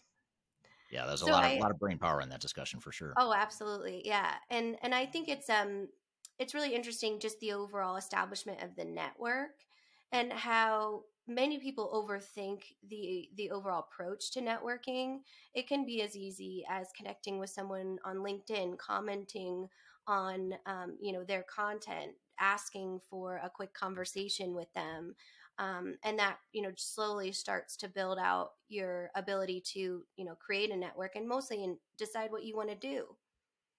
Yeah, 0.90 1.06
there's 1.08 1.22
a 1.24 1.28
so 1.28 1.28
lot 1.28 1.44
of 1.46 1.54
I, 1.54 1.58
lot 1.58 1.72
of 1.72 1.80
brain 1.80 2.00
power 2.00 2.22
in 2.22 2.30
that 2.30 2.42
discussion 2.42 2.80
for 2.80 2.92
sure. 2.92 3.20
Oh, 3.20 3.34
absolutely, 3.34 4.04
yeah, 4.06 4.36
and 4.50 4.78
and 4.82 4.94
I 4.94 5.06
think 5.06 5.28
it's 5.28 5.50
um 5.50 5.90
it's 6.38 6.54
really 6.54 6.76
interesting 6.76 7.20
just 7.20 7.40
the 7.40 7.54
overall 7.54 7.96
establishment 7.96 8.62
of 8.62 8.76
the 8.76 8.86
network 8.86 9.66
and 10.12 10.32
how 10.32 11.06
many 11.26 11.58
people 11.60 11.92
overthink 11.94 12.76
the 12.88 13.30
the 13.36 13.50
overall 13.52 13.80
approach 13.92 14.32
to 14.32 14.40
networking 14.42 15.20
it 15.54 15.68
can 15.68 15.86
be 15.86 16.02
as 16.02 16.16
easy 16.16 16.64
as 16.70 16.90
connecting 16.96 17.38
with 17.40 17.50
someone 17.50 17.98
on 18.06 18.18
linkedin 18.18 18.78
commenting 18.78 19.68
on 20.08 20.54
um, 20.66 20.98
you 21.02 21.12
know 21.12 21.24
their 21.26 21.44
content 21.44 22.16
asking 22.40 23.02
for 23.10 23.38
a 23.38 23.50
quick 23.50 23.74
conversation 23.74 24.54
with 24.54 24.72
them 24.74 25.16
um, 25.60 25.98
and 26.04 26.20
that 26.20 26.40
you 26.54 26.62
know 26.62 26.72
slowly 26.78 27.32
starts 27.32 27.78
to 27.78 27.88
build 27.90 28.20
out 28.20 28.54
your 28.68 29.12
ability 29.16 29.62
to 29.62 30.06
you 30.16 30.26
know 30.26 30.36
create 30.36 30.72
a 30.72 30.78
network 30.78 31.16
and 31.16 31.28
mostly 31.28 31.64
in, 31.64 31.80
decide 31.98 32.32
what 32.32 32.44
you 32.44 32.56
want 32.56 32.70
to 32.70 32.76
do. 32.76 33.18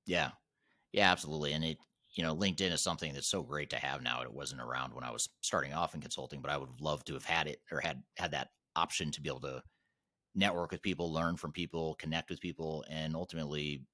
Yeah. 0.07 0.33
Yeah 0.93 1.11
absolutely 1.13 1.53
and 1.55 1.65
it 1.65 1.79
you 2.15 2.23
know 2.25 2.37
linkedin 2.37 2.73
is 2.73 2.83
something 2.83 3.13
that's 3.15 3.29
so 3.29 3.43
great 3.43 3.71
to 3.71 3.79
have 3.79 4.03
now 4.03 4.23
it 4.23 4.33
wasn't 4.33 4.61
around 4.61 4.95
when 4.95 5.05
i 5.05 5.11
was 5.11 5.29
starting 5.43 5.73
off 5.75 5.95
in 5.95 6.01
consulting 6.01 6.43
but 6.43 6.51
i 6.51 6.57
would 6.59 6.81
love 6.81 7.05
to 7.05 7.15
have 7.15 7.25
had 7.25 7.47
it 7.49 7.63
or 7.73 7.81
had 7.81 8.03
had 8.17 8.33
that 8.33 8.53
option 8.77 9.11
to 9.13 9.21
be 9.23 9.29
able 9.31 9.41
to 9.41 9.63
network 10.35 10.73
with 10.73 10.83
people 10.83 11.13
learn 11.13 11.37
from 11.37 11.53
people 11.53 11.95
connect 11.97 12.31
with 12.31 12.41
people 12.41 12.85
and 12.91 13.17
ultimately 13.17 13.87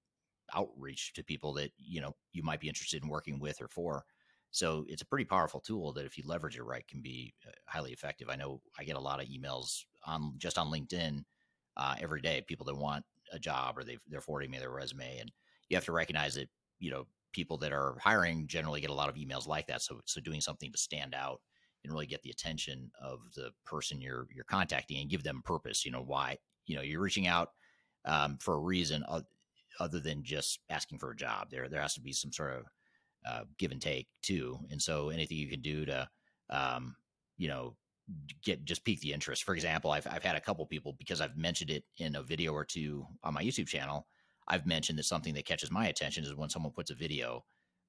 outreach 0.54 1.12
to 1.14 1.24
people 1.24 1.52
that 1.54 1.72
you 1.78 2.00
know 2.00 2.16
you 2.32 2.42
might 2.42 2.60
be 2.60 2.68
interested 2.68 3.02
in 3.02 3.08
working 3.10 3.38
with 3.40 3.60
or 3.62 3.68
for 3.68 4.06
so 4.54 4.84
it's 4.86 5.02
a 5.02 5.06
pretty 5.06 5.24
powerful 5.24 5.58
tool 5.58 5.92
that 5.92 6.06
if 6.06 6.16
you 6.16 6.22
leverage 6.24 6.56
it 6.56 6.62
right 6.62 6.86
can 6.86 7.00
be 7.00 7.34
uh, 7.44 7.50
highly 7.66 7.92
effective. 7.92 8.28
I 8.30 8.36
know 8.36 8.60
I 8.78 8.84
get 8.84 8.94
a 8.94 9.00
lot 9.00 9.20
of 9.20 9.26
emails 9.26 9.80
on 10.06 10.34
just 10.38 10.58
on 10.58 10.70
LinkedIn 10.70 11.24
uh, 11.76 11.96
every 12.00 12.20
day, 12.20 12.44
people 12.46 12.64
that 12.66 12.76
want 12.76 13.04
a 13.32 13.38
job 13.40 13.76
or 13.76 13.82
they 13.82 13.98
they're 14.08 14.20
forwarding 14.20 14.52
me 14.52 14.58
their 14.58 14.70
resume, 14.70 15.18
and 15.18 15.32
you 15.68 15.76
have 15.76 15.84
to 15.86 15.92
recognize 15.92 16.36
that 16.36 16.48
you 16.78 16.92
know 16.92 17.04
people 17.32 17.58
that 17.58 17.72
are 17.72 17.96
hiring 18.00 18.46
generally 18.46 18.80
get 18.80 18.90
a 18.90 18.94
lot 18.94 19.08
of 19.08 19.16
emails 19.16 19.48
like 19.48 19.66
that. 19.66 19.82
So 19.82 20.00
so 20.04 20.20
doing 20.20 20.40
something 20.40 20.70
to 20.70 20.78
stand 20.78 21.16
out 21.16 21.40
and 21.82 21.92
really 21.92 22.06
get 22.06 22.22
the 22.22 22.30
attention 22.30 22.92
of 23.02 23.18
the 23.34 23.50
person 23.66 24.00
you're 24.00 24.28
you're 24.32 24.44
contacting 24.44 25.00
and 25.00 25.10
give 25.10 25.24
them 25.24 25.42
purpose. 25.44 25.84
You 25.84 25.90
know 25.90 26.04
why 26.04 26.38
you 26.66 26.76
know 26.76 26.82
you're 26.82 27.00
reaching 27.00 27.26
out 27.26 27.48
um, 28.04 28.38
for 28.40 28.54
a 28.54 28.60
reason 28.60 29.04
other 29.80 29.98
than 29.98 30.22
just 30.22 30.60
asking 30.70 31.00
for 31.00 31.10
a 31.10 31.16
job. 31.16 31.48
There 31.50 31.68
there 31.68 31.82
has 31.82 31.94
to 31.94 32.00
be 32.00 32.12
some 32.12 32.30
sort 32.30 32.52
of 32.52 32.66
uh, 33.24 33.44
give 33.58 33.72
and 33.72 33.80
take 33.80 34.08
too. 34.22 34.58
And 34.70 34.80
so 34.80 35.10
anything 35.10 35.38
you 35.38 35.48
can 35.48 35.62
do 35.62 35.84
to, 35.86 36.08
um, 36.50 36.96
you 37.36 37.48
know, 37.48 37.76
get 38.44 38.64
just 38.64 38.84
pique 38.84 39.00
the 39.00 39.12
interest. 39.12 39.44
For 39.44 39.54
example, 39.54 39.90
I've 39.90 40.06
I've 40.06 40.22
had 40.22 40.36
a 40.36 40.40
couple 40.40 40.66
people 40.66 40.94
because 40.98 41.20
I've 41.20 41.36
mentioned 41.36 41.70
it 41.70 41.84
in 41.98 42.16
a 42.16 42.22
video 42.22 42.52
or 42.52 42.64
two 42.64 43.06
on 43.22 43.34
my 43.34 43.42
YouTube 43.42 43.68
channel. 43.68 44.06
I've 44.46 44.66
mentioned 44.66 44.98
that 44.98 45.04
something 45.04 45.34
that 45.34 45.46
catches 45.46 45.70
my 45.70 45.88
attention 45.88 46.24
is 46.24 46.34
when 46.34 46.50
someone 46.50 46.72
puts 46.72 46.90
a 46.90 46.94
video 46.94 47.44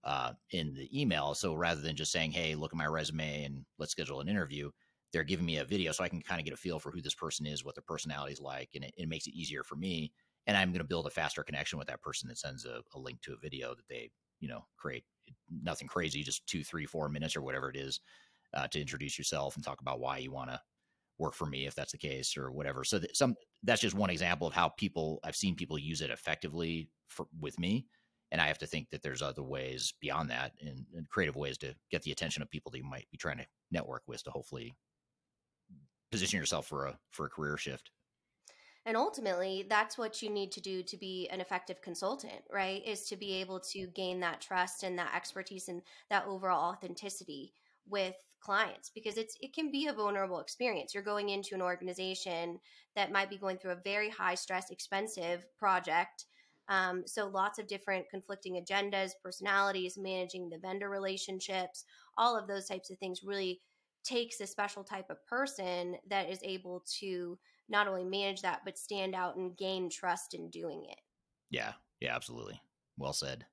uh, 0.06 0.32
in 0.52 0.74
the 0.74 0.90
email. 0.98 1.34
So 1.34 1.54
rather 1.54 1.82
than 1.82 1.96
just 1.96 2.12
saying, 2.12 2.32
"Hey, 2.32 2.56
look 2.56 2.74
at 2.74 2.78
my 2.78 2.86
resume 2.86 3.44
and 3.44 3.66
let's 3.78 3.92
schedule 3.92 4.22
an 4.22 4.30
interview," 4.30 4.72
they're 5.16 5.24
giving 5.24 5.46
me 5.46 5.58
a 5.58 5.66
video 5.66 5.94
so 5.94 6.04
I 6.04 6.10
can 6.10 6.22
kind 6.22 6.40
of 6.40 6.46
get 6.46 6.54
a 6.54 6.58
feel 6.58 6.78
for 6.78 6.92
who 6.92 7.02
this 7.02 7.16
person 7.16 7.46
is, 7.46 7.64
what 7.64 7.76
their 7.76 7.84
personality 7.88 8.34
is 8.34 8.42
like, 8.42 8.70
and 8.76 8.84
it, 8.84 8.94
it 8.98 9.08
makes 9.08 9.28
it 9.28 9.34
easier 9.34 9.64
for 9.64 9.76
me. 9.76 10.12
And 10.46 10.58
I'm 10.58 10.72
going 10.72 10.82
to 10.82 10.88
build 10.88 11.08
a 11.08 11.10
faster 11.10 11.42
connection 11.42 11.80
with 11.80 11.88
that 11.88 12.02
person 12.02 12.28
that 12.28 12.38
sends 12.38 12.66
a, 12.66 12.82
a 12.94 13.00
link 13.00 13.22
to 13.22 13.34
a 13.34 13.38
video 13.38 13.74
that 13.76 13.88
they, 13.90 14.12
you 14.46 14.52
know, 14.52 14.64
create 14.78 15.04
nothing 15.64 15.88
crazy, 15.88 16.22
just 16.22 16.46
two, 16.46 16.64
three, 16.64 16.86
four 16.86 17.10
minutes 17.10 17.36
or 17.36 17.42
whatever 17.42 17.68
it 17.68 17.76
is 17.76 18.00
uh, 18.54 18.68
to 18.68 18.80
introduce 18.80 19.18
yourself 19.18 19.56
and 19.56 19.66
talk 19.66 19.82
about 19.82 20.00
why 20.00 20.20
you 20.20 20.32
want 20.32 20.52
to 20.52 20.62
work 21.18 21.34
for 21.34 21.48
me 21.48 21.66
if 21.66 21.74
that's 21.74 21.94
the 21.94 21.98
case 21.98 22.38
or 22.38 22.52
whatever. 22.52 22.84
So 22.84 23.00
some 23.12 23.34
that's 23.64 23.82
just 23.82 23.96
one 23.96 24.12
example 24.12 24.48
of 24.48 24.54
how 24.54 24.70
people 24.70 25.20
I've 25.24 25.36
seen 25.36 25.56
people 25.56 25.80
use 25.80 26.02
it 26.02 26.12
effectively 26.12 26.90
for, 27.08 27.26
with 27.40 27.58
me. 27.58 27.88
And 28.32 28.40
I 28.40 28.46
have 28.46 28.60
to 28.60 28.68
think 28.68 28.92
that 28.92 29.02
there's 29.02 29.24
other 29.24 29.44
ways 29.44 29.96
beyond 30.00 30.30
that 30.30 30.52
and, 30.62 30.86
and 30.96 31.10
creative 31.10 31.36
ways 31.36 31.58
to 31.60 31.74
get 31.90 32.04
the 32.04 32.12
attention 32.12 32.44
of 32.44 32.52
people 32.52 32.72
that 32.72 32.78
you 32.78 32.84
might 32.84 33.08
be 33.12 33.18
trying 33.18 33.38
to 33.38 33.48
network 33.72 34.04
with 34.06 34.24
to 34.26 34.30
hopefully 34.30 34.76
position 36.12 36.40
yourself 36.40 36.68
for 36.68 36.86
a 36.86 37.00
for 37.10 37.26
a 37.26 37.30
career 37.30 37.58
shift. 37.58 37.90
And 38.86 38.96
ultimately, 38.96 39.66
that's 39.68 39.98
what 39.98 40.22
you 40.22 40.30
need 40.30 40.52
to 40.52 40.62
do 40.62 40.84
to 40.84 40.98
be 40.98 41.28
an 41.32 41.42
effective 41.42 41.82
consultant, 41.82 42.44
right? 42.52 42.86
Is 42.86 43.06
to 43.06 43.18
be 43.18 43.34
able 43.34 43.60
to 43.72 43.88
gain 43.88 44.20
that 44.20 44.42
trust 44.42 44.84
and 44.84 44.98
that 45.00 45.14
expertise 45.16 45.68
and 45.70 45.82
that 46.10 46.26
overall 46.28 46.72
authenticity 46.72 47.54
with 47.88 48.16
clients 48.40 48.92
because 48.94 49.18
it's 49.18 49.36
it 49.42 49.54
can 49.54 49.72
be 49.72 49.88
a 49.88 49.94
vulnerable 49.94 50.40
experience. 50.40 50.94
You're 50.94 51.04
going 51.04 51.30
into 51.30 51.56
an 51.56 51.62
organization 51.64 52.60
that 52.96 53.12
might 53.12 53.30
be 53.30 53.38
going 53.38 53.58
through 53.58 53.72
a 53.72 53.82
very 53.84 54.10
high 54.10 54.36
stress, 54.36 54.70
expensive 54.70 55.46
project. 55.58 56.26
Um, 56.68 57.04
so 57.08 57.28
lots 57.28 57.58
of 57.58 57.68
different 57.68 58.10
conflicting 58.10 58.64
agendas, 58.64 59.12
personalities, 59.24 59.98
managing 59.98 60.50
the 60.50 60.60
vendor 60.60 60.90
relationships, 60.90 61.86
all 62.18 62.38
of 62.38 62.48
those 62.48 62.68
types 62.68 62.92
of 62.92 63.00
things 63.00 63.24
really 63.24 63.62
takes 64.04 64.40
a 64.40 64.48
special 64.48 64.84
type 64.84 65.10
of 65.10 65.26
person 65.26 65.96
that 66.08 66.30
is 66.30 66.40
able 66.44 66.84
to 67.00 67.38
not 67.70 67.88
only 67.88 68.04
manage 68.04 68.42
that 68.42 68.62
but 68.66 68.78
stand 68.78 69.16
out 69.16 69.36
and 69.36 69.58
gain 69.58 69.90
trust 69.90 70.34
in 70.34 70.50
doing 70.50 70.86
it. 70.90 71.00
Yeah. 71.50 71.74
Yeah 72.00 72.16
absolutely. 72.16 72.62
Well 72.98 73.14
said. 73.14 73.46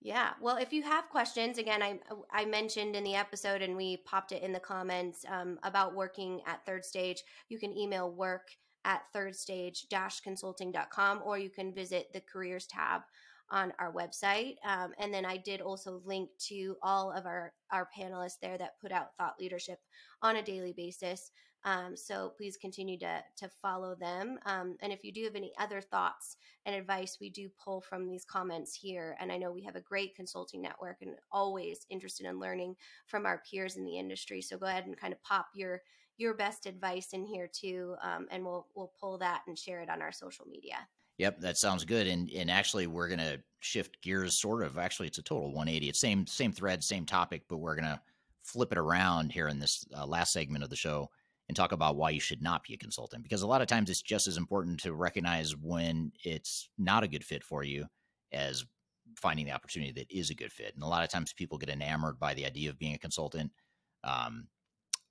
Yeah. 0.00 0.30
Well 0.40 0.56
if 0.56 0.72
you 0.72 0.82
have 0.82 1.08
questions 1.08 1.58
again 1.58 1.82
i 1.82 1.98
i 2.32 2.44
mentioned 2.44 2.96
in 2.96 3.04
the 3.04 3.14
episode 3.14 3.62
and 3.62 3.76
we 3.76 3.98
popped 3.98 4.32
it 4.32 4.42
in 4.42 4.52
the 4.52 4.60
comments 4.60 5.24
um, 5.28 5.58
about 5.62 5.94
working 5.94 6.40
at 6.46 6.64
third 6.64 6.84
stage 6.84 7.22
you 7.48 7.58
can 7.58 7.76
email 7.76 8.10
work 8.10 8.48
at 8.84 9.02
thirdstage-consulting.com 9.14 11.20
or 11.24 11.38
you 11.38 11.50
can 11.50 11.74
visit 11.74 12.12
the 12.12 12.20
careers 12.20 12.66
tab 12.66 13.02
on 13.50 13.72
our 13.78 13.92
website. 13.92 14.56
Um, 14.64 14.92
and 14.98 15.12
then 15.12 15.24
I 15.24 15.36
did 15.36 15.60
also 15.60 16.02
link 16.04 16.30
to 16.48 16.76
all 16.82 17.12
of 17.12 17.26
our, 17.26 17.52
our 17.72 17.88
panelists 17.96 18.38
there 18.40 18.58
that 18.58 18.80
put 18.80 18.92
out 18.92 19.16
thought 19.16 19.40
leadership 19.40 19.78
on 20.22 20.36
a 20.36 20.42
daily 20.42 20.74
basis. 20.76 21.30
Um, 21.64 21.96
so 21.96 22.32
please 22.36 22.56
continue 22.56 22.98
to, 23.00 23.22
to 23.36 23.48
follow 23.60 23.94
them. 23.94 24.38
Um, 24.46 24.76
and 24.80 24.92
if 24.92 25.04
you 25.04 25.12
do 25.12 25.24
have 25.24 25.34
any 25.34 25.52
other 25.58 25.80
thoughts 25.80 26.36
and 26.66 26.74
advice, 26.74 27.18
we 27.20 27.30
do 27.30 27.50
pull 27.62 27.80
from 27.80 28.06
these 28.06 28.24
comments 28.24 28.74
here. 28.74 29.16
And 29.20 29.32
I 29.32 29.38
know 29.38 29.50
we 29.50 29.64
have 29.64 29.76
a 29.76 29.80
great 29.80 30.14
consulting 30.14 30.62
network 30.62 30.98
and 31.02 31.16
always 31.32 31.86
interested 31.90 32.26
in 32.26 32.38
learning 32.40 32.76
from 33.06 33.26
our 33.26 33.42
peers 33.50 33.76
in 33.76 33.84
the 33.84 33.98
industry. 33.98 34.40
So 34.40 34.56
go 34.56 34.66
ahead 34.66 34.86
and 34.86 34.96
kind 34.96 35.12
of 35.12 35.22
pop 35.22 35.48
your 35.54 35.82
your 36.18 36.34
best 36.34 36.66
advice 36.66 37.12
in 37.12 37.24
here 37.24 37.48
too, 37.50 37.94
um, 38.02 38.26
and 38.30 38.44
we'll 38.44 38.66
we'll 38.74 38.92
pull 39.00 39.18
that 39.18 39.42
and 39.46 39.56
share 39.56 39.80
it 39.80 39.88
on 39.88 40.02
our 40.02 40.10
social 40.12 40.46
media. 40.46 40.76
Yep, 41.18 41.40
that 41.40 41.56
sounds 41.56 41.84
good. 41.84 42.06
And 42.06 42.28
and 42.30 42.50
actually, 42.50 42.86
we're 42.86 43.08
gonna 43.08 43.38
shift 43.60 44.02
gears. 44.02 44.34
Sort 44.38 44.64
of. 44.64 44.78
Actually, 44.78 45.08
it's 45.08 45.18
a 45.18 45.22
total 45.22 45.52
180. 45.52 45.88
It's 45.88 46.00
same 46.00 46.26
same 46.26 46.52
thread, 46.52 46.82
same 46.82 47.06
topic, 47.06 47.42
but 47.48 47.58
we're 47.58 47.76
gonna 47.76 48.02
flip 48.42 48.72
it 48.72 48.78
around 48.78 49.30
here 49.30 49.48
in 49.48 49.58
this 49.58 49.84
uh, 49.96 50.06
last 50.06 50.32
segment 50.32 50.64
of 50.64 50.70
the 50.70 50.76
show 50.76 51.08
and 51.48 51.56
talk 51.56 51.72
about 51.72 51.96
why 51.96 52.10
you 52.10 52.20
should 52.20 52.42
not 52.42 52.62
be 52.62 52.74
a 52.74 52.78
consultant. 52.78 53.22
Because 53.22 53.42
a 53.42 53.46
lot 53.46 53.62
of 53.62 53.66
times, 53.66 53.90
it's 53.90 54.02
just 54.02 54.26
as 54.26 54.36
important 54.36 54.80
to 54.80 54.92
recognize 54.92 55.56
when 55.56 56.12
it's 56.22 56.68
not 56.78 57.02
a 57.02 57.08
good 57.08 57.24
fit 57.24 57.42
for 57.42 57.64
you 57.64 57.86
as 58.32 58.64
finding 59.16 59.46
the 59.46 59.52
opportunity 59.52 59.92
that 59.92 60.10
is 60.10 60.30
a 60.30 60.34
good 60.34 60.52
fit. 60.52 60.74
And 60.74 60.82
a 60.82 60.88
lot 60.88 61.02
of 61.02 61.10
times, 61.10 61.32
people 61.32 61.58
get 61.58 61.70
enamored 61.70 62.18
by 62.18 62.34
the 62.34 62.46
idea 62.46 62.70
of 62.70 62.78
being 62.78 62.94
a 62.94 62.98
consultant. 62.98 63.50
Um, 64.04 64.48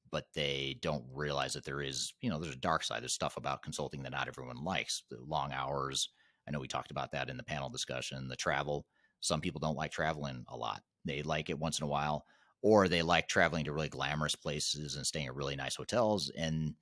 but 0.09 0.25
they 0.33 0.77
don't 0.81 1.03
realize 1.13 1.53
that 1.53 1.65
there 1.65 1.81
is, 1.81 2.13
you 2.21 2.29
know, 2.29 2.39
there's 2.39 2.55
a 2.55 2.59
dark 2.59 2.83
side. 2.83 3.01
There's 3.01 3.13
stuff 3.13 3.35
about 3.35 3.61
consulting 3.61 4.03
that 4.03 4.11
not 4.11 4.27
everyone 4.27 4.63
likes. 4.63 5.03
The 5.09 5.17
long 5.25 5.51
hours. 5.51 6.09
I 6.47 6.51
know 6.51 6.59
we 6.59 6.67
talked 6.67 6.91
about 6.91 7.11
that 7.11 7.29
in 7.29 7.35
the 7.35 7.43
panel 7.43 7.69
discussion. 7.69 8.29
The 8.29 8.35
travel. 8.35 8.85
Some 9.19 9.41
people 9.41 9.59
don't 9.59 9.75
like 9.75 9.91
traveling 9.91 10.45
a 10.47 10.55
lot. 10.55 10.81
They 11.03 11.23
like 11.23 11.49
it 11.49 11.59
once 11.59 11.79
in 11.79 11.85
a 11.85 11.89
while, 11.89 12.25
or 12.61 12.87
they 12.87 13.01
like 13.01 13.27
traveling 13.27 13.65
to 13.65 13.73
really 13.73 13.89
glamorous 13.89 14.35
places 14.35 14.95
and 14.95 15.05
staying 15.05 15.27
at 15.27 15.35
really 15.35 15.55
nice 15.55 15.75
hotels. 15.75 16.31
And 16.37 16.73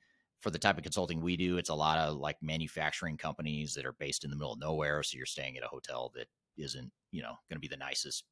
for 0.41 0.49
the 0.49 0.59
type 0.59 0.77
of 0.77 0.83
consulting 0.83 1.21
we 1.21 1.37
do, 1.37 1.57
it's 1.57 1.69
a 1.69 1.75
lot 1.75 1.97
of 1.97 2.17
like 2.17 2.37
manufacturing 2.41 3.17
companies 3.17 3.73
that 3.73 3.85
are 3.85 3.93
based 3.93 4.23
in 4.23 4.29
the 4.29 4.35
middle 4.35 4.53
of 4.53 4.59
nowhere. 4.59 5.03
So 5.03 5.17
you're 5.17 5.25
staying 5.25 5.57
at 5.57 5.63
a 5.63 5.67
hotel 5.67 6.11
that 6.15 6.27
isn't, 6.57 6.91
you 7.11 7.21
know, 7.21 7.35
going 7.49 7.55
to 7.55 7.59
be 7.59 7.67
the 7.67 7.77
nicest 7.77 8.23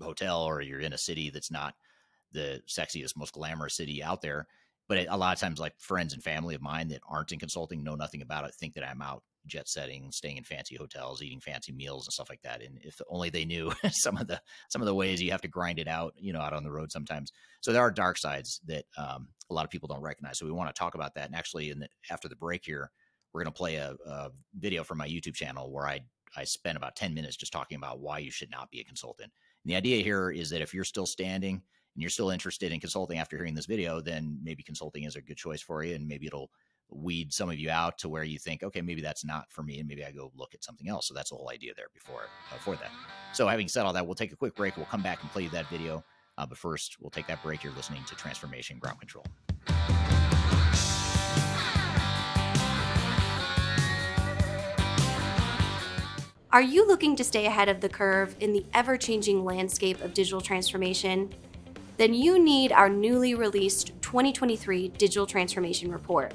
hotel, 0.00 0.42
or 0.42 0.60
you're 0.60 0.80
in 0.80 0.92
a 0.92 0.98
city 0.98 1.30
that's 1.30 1.50
not 1.50 1.74
the 2.32 2.62
sexiest, 2.68 3.16
most 3.16 3.32
glamorous 3.32 3.76
city 3.76 4.02
out 4.02 4.22
there. 4.22 4.46
But 4.88 5.06
a 5.08 5.16
lot 5.16 5.34
of 5.34 5.40
times, 5.40 5.58
like 5.58 5.74
friends 5.78 6.14
and 6.14 6.22
family 6.22 6.54
of 6.54 6.62
mine 6.62 6.88
that 6.88 7.00
aren't 7.08 7.32
in 7.32 7.38
consulting, 7.40 7.82
know 7.82 7.96
nothing 7.96 8.22
about 8.22 8.44
it, 8.44 8.54
think 8.54 8.74
that 8.74 8.88
I'm 8.88 9.02
out 9.02 9.22
jet 9.46 9.68
setting, 9.68 10.10
staying 10.12 10.36
in 10.36 10.44
fancy 10.44 10.76
hotels, 10.76 11.22
eating 11.22 11.40
fancy 11.40 11.72
meals 11.72 12.06
and 12.06 12.12
stuff 12.12 12.28
like 12.28 12.42
that. 12.42 12.62
And 12.62 12.78
if 12.82 13.00
only 13.08 13.30
they 13.30 13.44
knew 13.44 13.72
some 13.90 14.16
of 14.16 14.26
the 14.26 14.40
some 14.68 14.82
of 14.82 14.86
the 14.86 14.94
ways 14.94 15.22
you 15.22 15.30
have 15.30 15.42
to 15.42 15.48
grind 15.48 15.78
it 15.78 15.88
out, 15.88 16.14
you 16.16 16.32
know, 16.32 16.40
out 16.40 16.52
on 16.52 16.64
the 16.64 16.70
road 16.70 16.92
sometimes. 16.92 17.32
So 17.60 17.72
there 17.72 17.82
are 17.82 17.90
dark 17.90 18.18
sides 18.18 18.60
that 18.66 18.84
um, 18.96 19.28
a 19.50 19.54
lot 19.54 19.64
of 19.64 19.70
people 19.70 19.88
don't 19.88 20.02
recognize. 20.02 20.38
So 20.38 20.46
we 20.46 20.52
want 20.52 20.74
to 20.74 20.78
talk 20.78 20.94
about 20.94 21.14
that. 21.14 21.26
And 21.26 21.34
actually, 21.34 21.70
in 21.70 21.80
the, 21.80 21.88
after 22.10 22.28
the 22.28 22.36
break 22.36 22.64
here, 22.64 22.90
we're 23.32 23.42
going 23.42 23.52
to 23.52 23.58
play 23.58 23.76
a, 23.76 23.94
a 24.06 24.30
video 24.58 24.84
from 24.84 24.98
my 24.98 25.08
YouTube 25.08 25.34
channel 25.34 25.70
where 25.70 25.86
I 25.86 26.00
I 26.36 26.44
spent 26.44 26.76
about 26.76 26.96
ten 26.96 27.14
minutes 27.14 27.36
just 27.36 27.52
talking 27.52 27.76
about 27.76 28.00
why 28.00 28.18
you 28.18 28.30
should 28.30 28.50
not 28.50 28.70
be 28.70 28.80
a 28.80 28.84
consultant. 28.84 29.32
And 29.64 29.70
the 29.70 29.76
idea 29.76 30.02
here 30.02 30.30
is 30.30 30.50
that 30.50 30.62
if 30.62 30.74
you're 30.74 30.84
still 30.84 31.06
standing 31.06 31.54
and 31.54 32.02
you're 32.02 32.10
still 32.10 32.30
interested 32.30 32.72
in 32.72 32.80
consulting 32.80 33.18
after 33.18 33.36
hearing 33.36 33.54
this 33.54 33.66
video, 33.66 34.00
then 34.00 34.38
maybe 34.42 34.62
consulting 34.62 35.04
is 35.04 35.16
a 35.16 35.22
good 35.22 35.38
choice 35.38 35.62
for 35.62 35.82
you, 35.82 35.94
and 35.94 36.06
maybe 36.06 36.26
it'll 36.26 36.50
weed 36.90 37.32
some 37.32 37.50
of 37.50 37.58
you 37.58 37.70
out 37.70 37.98
to 37.98 38.08
where 38.08 38.24
you 38.24 38.38
think, 38.38 38.62
okay, 38.62 38.80
maybe 38.80 39.00
that's 39.00 39.24
not 39.24 39.44
for 39.50 39.62
me, 39.62 39.78
and 39.78 39.88
maybe 39.88 40.04
I 40.04 40.12
go 40.12 40.32
look 40.36 40.54
at 40.54 40.64
something 40.64 40.88
else. 40.88 41.08
So 41.08 41.14
that's 41.14 41.30
the 41.30 41.36
whole 41.36 41.50
idea 41.50 41.72
there 41.74 41.88
before 41.92 42.22
uh, 42.52 42.58
for 42.58 42.76
that. 42.76 42.90
So 43.32 43.46
having 43.48 43.68
said 43.68 43.84
all 43.84 43.92
that, 43.92 44.06
we'll 44.06 44.14
take 44.14 44.32
a 44.32 44.36
quick 44.36 44.54
break. 44.54 44.76
We'll 44.76 44.86
come 44.86 45.02
back 45.02 45.22
and 45.22 45.30
play 45.30 45.42
you 45.42 45.50
that 45.50 45.68
video. 45.68 46.04
Uh, 46.38 46.46
but 46.46 46.58
first, 46.58 46.96
we'll 47.00 47.10
take 47.10 47.26
that 47.28 47.42
break. 47.42 47.64
You're 47.64 47.72
listening 47.74 48.04
to 48.04 48.14
Transformation 48.14 48.78
Ground 48.78 49.00
Control. 49.00 49.24
Are 56.52 56.62
you 56.62 56.86
looking 56.86 57.16
to 57.16 57.24
stay 57.24 57.46
ahead 57.46 57.68
of 57.68 57.80
the 57.80 57.88
curve 57.88 58.34
in 58.40 58.52
the 58.52 58.64
ever 58.72 58.96
changing 58.96 59.44
landscape 59.44 60.00
of 60.02 60.14
digital 60.14 60.40
transformation? 60.40 61.32
then 61.96 62.12
you 62.12 62.38
need 62.38 62.72
our 62.72 62.88
newly 62.88 63.34
released 63.34 63.92
2023 64.02 64.88
Digital 64.88 65.26
Transformation 65.26 65.90
Report. 65.90 66.32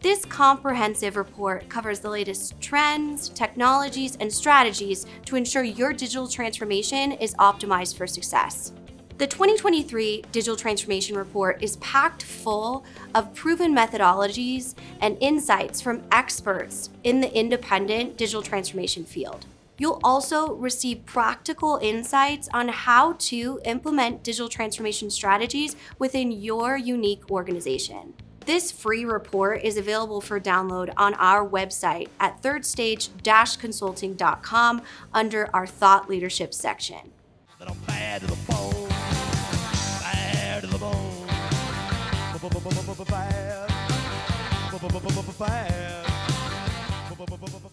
This 0.00 0.24
comprehensive 0.24 1.16
report 1.16 1.68
covers 1.68 1.98
the 1.98 2.08
latest 2.08 2.60
trends, 2.60 3.30
technologies, 3.30 4.16
and 4.20 4.32
strategies 4.32 5.06
to 5.24 5.34
ensure 5.34 5.64
your 5.64 5.92
digital 5.92 6.28
transformation 6.28 7.10
is 7.12 7.34
optimized 7.34 7.96
for 7.96 8.06
success. 8.06 8.72
The 9.16 9.26
2023 9.26 10.22
Digital 10.30 10.54
Transformation 10.54 11.16
Report 11.16 11.60
is 11.60 11.78
packed 11.78 12.22
full 12.22 12.84
of 13.16 13.34
proven 13.34 13.74
methodologies 13.74 14.76
and 15.00 15.18
insights 15.20 15.80
from 15.80 16.04
experts 16.12 16.90
in 17.02 17.20
the 17.20 17.36
independent 17.36 18.16
digital 18.16 18.42
transformation 18.42 19.04
field. 19.04 19.46
You'll 19.78 20.00
also 20.04 20.54
receive 20.54 21.06
practical 21.06 21.80
insights 21.82 22.48
on 22.54 22.68
how 22.68 23.14
to 23.14 23.60
implement 23.64 24.22
digital 24.22 24.48
transformation 24.48 25.10
strategies 25.10 25.74
within 25.98 26.30
your 26.30 26.76
unique 26.76 27.28
organization. 27.32 28.14
This 28.48 28.72
free 28.72 29.04
report 29.04 29.62
is 29.62 29.76
available 29.76 30.22
for 30.22 30.40
download 30.40 30.90
on 30.96 31.12
our 31.16 31.46
website 31.46 32.08
at 32.18 32.40
thirdstage-consulting.com 32.40 34.82
under 35.12 35.54
our 35.54 35.66
thought 35.66 36.08
leadership 36.08 36.54
section. 36.54 37.12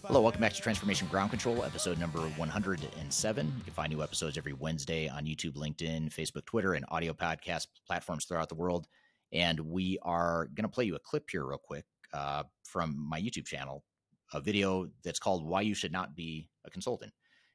Hello, 0.02 0.20
welcome 0.20 0.42
back 0.42 0.52
to 0.52 0.60
Transformation 0.60 1.08
Ground 1.08 1.30
Control, 1.30 1.64
episode 1.64 1.98
number 1.98 2.20
107. 2.20 3.46
You 3.46 3.64
can 3.64 3.72
find 3.72 3.90
new 3.90 4.02
episodes 4.02 4.36
every 4.36 4.52
Wednesday 4.52 5.08
on 5.08 5.24
YouTube, 5.24 5.54
LinkedIn, 5.54 6.12
Facebook, 6.12 6.44
Twitter, 6.44 6.74
and 6.74 6.84
audio 6.90 7.14
podcast 7.14 7.68
platforms 7.86 8.26
throughout 8.26 8.50
the 8.50 8.54
world. 8.54 8.86
And 9.32 9.60
we 9.60 9.98
are 10.02 10.48
going 10.54 10.64
to 10.64 10.68
play 10.68 10.84
you 10.84 10.94
a 10.94 11.00
clip 11.00 11.28
here, 11.30 11.44
real 11.44 11.58
quick, 11.62 11.84
uh, 12.12 12.44
from 12.64 12.96
my 12.96 13.20
YouTube 13.20 13.46
channel, 13.46 13.84
a 14.32 14.40
video 14.40 14.88
that's 15.04 15.18
called 15.18 15.46
Why 15.46 15.62
You 15.62 15.74
Should 15.74 15.92
Not 15.92 16.14
Be 16.14 16.48
a 16.64 16.70
Consultant. 16.70 17.12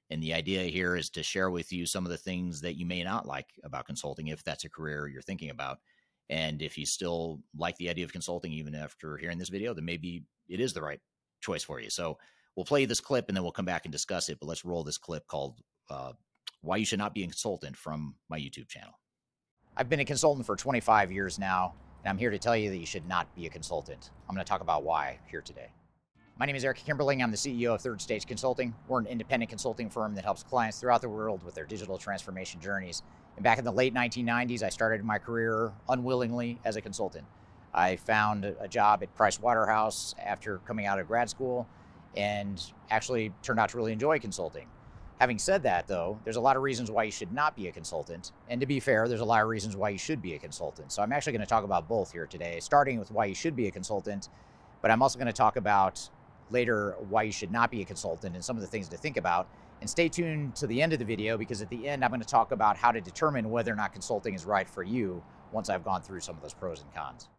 And 0.09 0.21
the 0.21 0.33
idea 0.33 0.63
here 0.63 0.97
is 0.97 1.09
to 1.11 1.23
share 1.23 1.49
with 1.49 1.71
you 1.71 1.85
some 1.85 2.05
of 2.05 2.11
the 2.11 2.17
things 2.17 2.59
that 2.61 2.77
you 2.77 2.85
may 2.85 3.01
not 3.01 3.25
like 3.25 3.47
about 3.63 3.85
consulting 3.85 4.27
if 4.27 4.43
that's 4.43 4.65
a 4.65 4.69
career 4.69 5.07
you're 5.07 5.21
thinking 5.21 5.49
about. 5.49 5.79
And 6.29 6.61
if 6.61 6.77
you 6.77 6.85
still 6.85 7.39
like 7.57 7.77
the 7.77 7.89
idea 7.89 8.03
of 8.03 8.11
consulting, 8.11 8.51
even 8.51 8.75
after 8.75 9.17
hearing 9.17 9.37
this 9.37 9.49
video, 9.49 9.73
then 9.73 9.85
maybe 9.85 10.23
it 10.49 10.59
is 10.59 10.73
the 10.73 10.81
right 10.81 10.99
choice 11.39 11.63
for 11.63 11.79
you. 11.79 11.89
So 11.89 12.17
we'll 12.55 12.65
play 12.65 12.85
this 12.85 12.99
clip 12.99 13.29
and 13.29 13.35
then 13.35 13.43
we'll 13.43 13.53
come 13.53 13.65
back 13.65 13.85
and 13.85 13.91
discuss 13.91 14.27
it. 14.27 14.37
But 14.39 14.47
let's 14.47 14.65
roll 14.65 14.83
this 14.83 14.97
clip 14.97 15.25
called 15.27 15.59
uh, 15.89 16.11
Why 16.61 16.77
You 16.77 16.85
Should 16.85 16.99
Not 16.99 17.13
Be 17.13 17.23
a 17.23 17.27
Consultant 17.27 17.77
from 17.77 18.15
my 18.29 18.37
YouTube 18.37 18.67
channel. 18.67 18.93
I've 19.77 19.87
been 19.87 20.01
a 20.01 20.05
consultant 20.05 20.45
for 20.45 20.57
25 20.57 21.13
years 21.13 21.39
now, 21.39 21.73
and 22.03 22.09
I'm 22.09 22.17
here 22.17 22.29
to 22.29 22.37
tell 22.37 22.57
you 22.57 22.69
that 22.71 22.77
you 22.77 22.85
should 22.85 23.07
not 23.07 23.33
be 23.35 23.45
a 23.45 23.49
consultant. 23.49 24.11
I'm 24.27 24.35
going 24.35 24.43
to 24.43 24.49
talk 24.49 24.59
about 24.59 24.83
why 24.83 25.19
here 25.27 25.39
today. 25.39 25.71
My 26.37 26.45
name 26.45 26.57
is 26.57 26.65
Eric 26.65 26.79
Kimberling. 26.85 27.23
I'm 27.23 27.31
the 27.31 27.37
CEO 27.37 27.75
of 27.75 27.79
Third 27.81 28.01
Stage 28.01 28.25
Consulting. 28.25 28.75
We're 28.89 28.99
an 28.99 29.05
independent 29.05 29.49
consulting 29.49 29.89
firm 29.89 30.13
that 30.15 30.25
helps 30.25 30.43
clients 30.43 30.77
throughout 30.77 31.01
the 31.01 31.07
world 31.07 31.41
with 31.43 31.55
their 31.55 31.65
digital 31.65 31.97
transformation 31.97 32.59
journeys. 32.59 33.01
And 33.37 33.45
back 33.45 33.59
in 33.59 33.63
the 33.63 33.71
late 33.71 33.93
1990s, 33.93 34.61
I 34.61 34.67
started 34.67 35.05
my 35.05 35.17
career 35.17 35.71
unwillingly 35.87 36.59
as 36.65 36.75
a 36.75 36.81
consultant. 36.81 37.25
I 37.73 37.95
found 37.95 38.43
a 38.43 38.67
job 38.67 39.03
at 39.03 39.15
Price 39.15 39.39
Waterhouse 39.39 40.15
after 40.21 40.57
coming 40.59 40.85
out 40.85 40.99
of 40.99 41.07
grad 41.07 41.29
school 41.29 41.65
and 42.17 42.61
actually 42.89 43.31
turned 43.41 43.59
out 43.59 43.69
to 43.69 43.77
really 43.77 43.93
enjoy 43.93 44.19
consulting. 44.19 44.67
Having 45.21 45.37
said 45.37 45.61
that, 45.61 45.87
though, 45.87 46.17
there's 46.23 46.37
a 46.37 46.41
lot 46.41 46.57
of 46.57 46.63
reasons 46.63 46.89
why 46.89 47.03
you 47.03 47.11
should 47.11 47.31
not 47.31 47.55
be 47.55 47.67
a 47.67 47.71
consultant. 47.71 48.31
And 48.49 48.59
to 48.59 48.65
be 48.65 48.79
fair, 48.79 49.07
there's 49.07 49.21
a 49.21 49.25
lot 49.25 49.43
of 49.43 49.49
reasons 49.49 49.75
why 49.75 49.89
you 49.89 49.99
should 49.99 50.19
be 50.19 50.33
a 50.33 50.39
consultant. 50.39 50.91
So 50.91 51.03
I'm 51.03 51.13
actually 51.13 51.33
going 51.33 51.41
to 51.41 51.47
talk 51.47 51.63
about 51.63 51.87
both 51.87 52.11
here 52.11 52.25
today, 52.25 52.59
starting 52.59 52.97
with 52.97 53.11
why 53.11 53.25
you 53.25 53.35
should 53.35 53.55
be 53.55 53.67
a 53.67 53.71
consultant, 53.71 54.29
but 54.81 54.89
I'm 54.89 55.03
also 55.03 55.19
going 55.19 55.27
to 55.27 55.31
talk 55.31 55.57
about 55.57 56.09
later 56.49 56.95
why 57.07 57.21
you 57.21 57.31
should 57.31 57.51
not 57.51 57.69
be 57.69 57.83
a 57.83 57.85
consultant 57.85 58.33
and 58.33 58.43
some 58.43 58.55
of 58.55 58.61
the 58.61 58.67
things 58.67 58.87
to 58.87 58.97
think 58.97 59.15
about. 59.15 59.47
And 59.81 59.87
stay 59.87 60.09
tuned 60.09 60.55
to 60.55 60.65
the 60.65 60.81
end 60.81 60.91
of 60.91 60.97
the 60.97 61.05
video 61.05 61.37
because 61.37 61.61
at 61.61 61.69
the 61.69 61.87
end, 61.87 62.03
I'm 62.03 62.09
going 62.09 62.21
to 62.21 62.27
talk 62.27 62.51
about 62.51 62.75
how 62.75 62.91
to 62.91 62.99
determine 62.99 63.51
whether 63.51 63.71
or 63.71 63.75
not 63.75 63.93
consulting 63.93 64.33
is 64.33 64.43
right 64.43 64.67
for 64.67 64.81
you 64.81 65.23
once 65.51 65.69
I've 65.69 65.83
gone 65.83 66.01
through 66.01 66.21
some 66.21 66.35
of 66.35 66.41
those 66.41 66.55
pros 66.55 66.81
and 66.81 66.91
cons. 66.95 67.29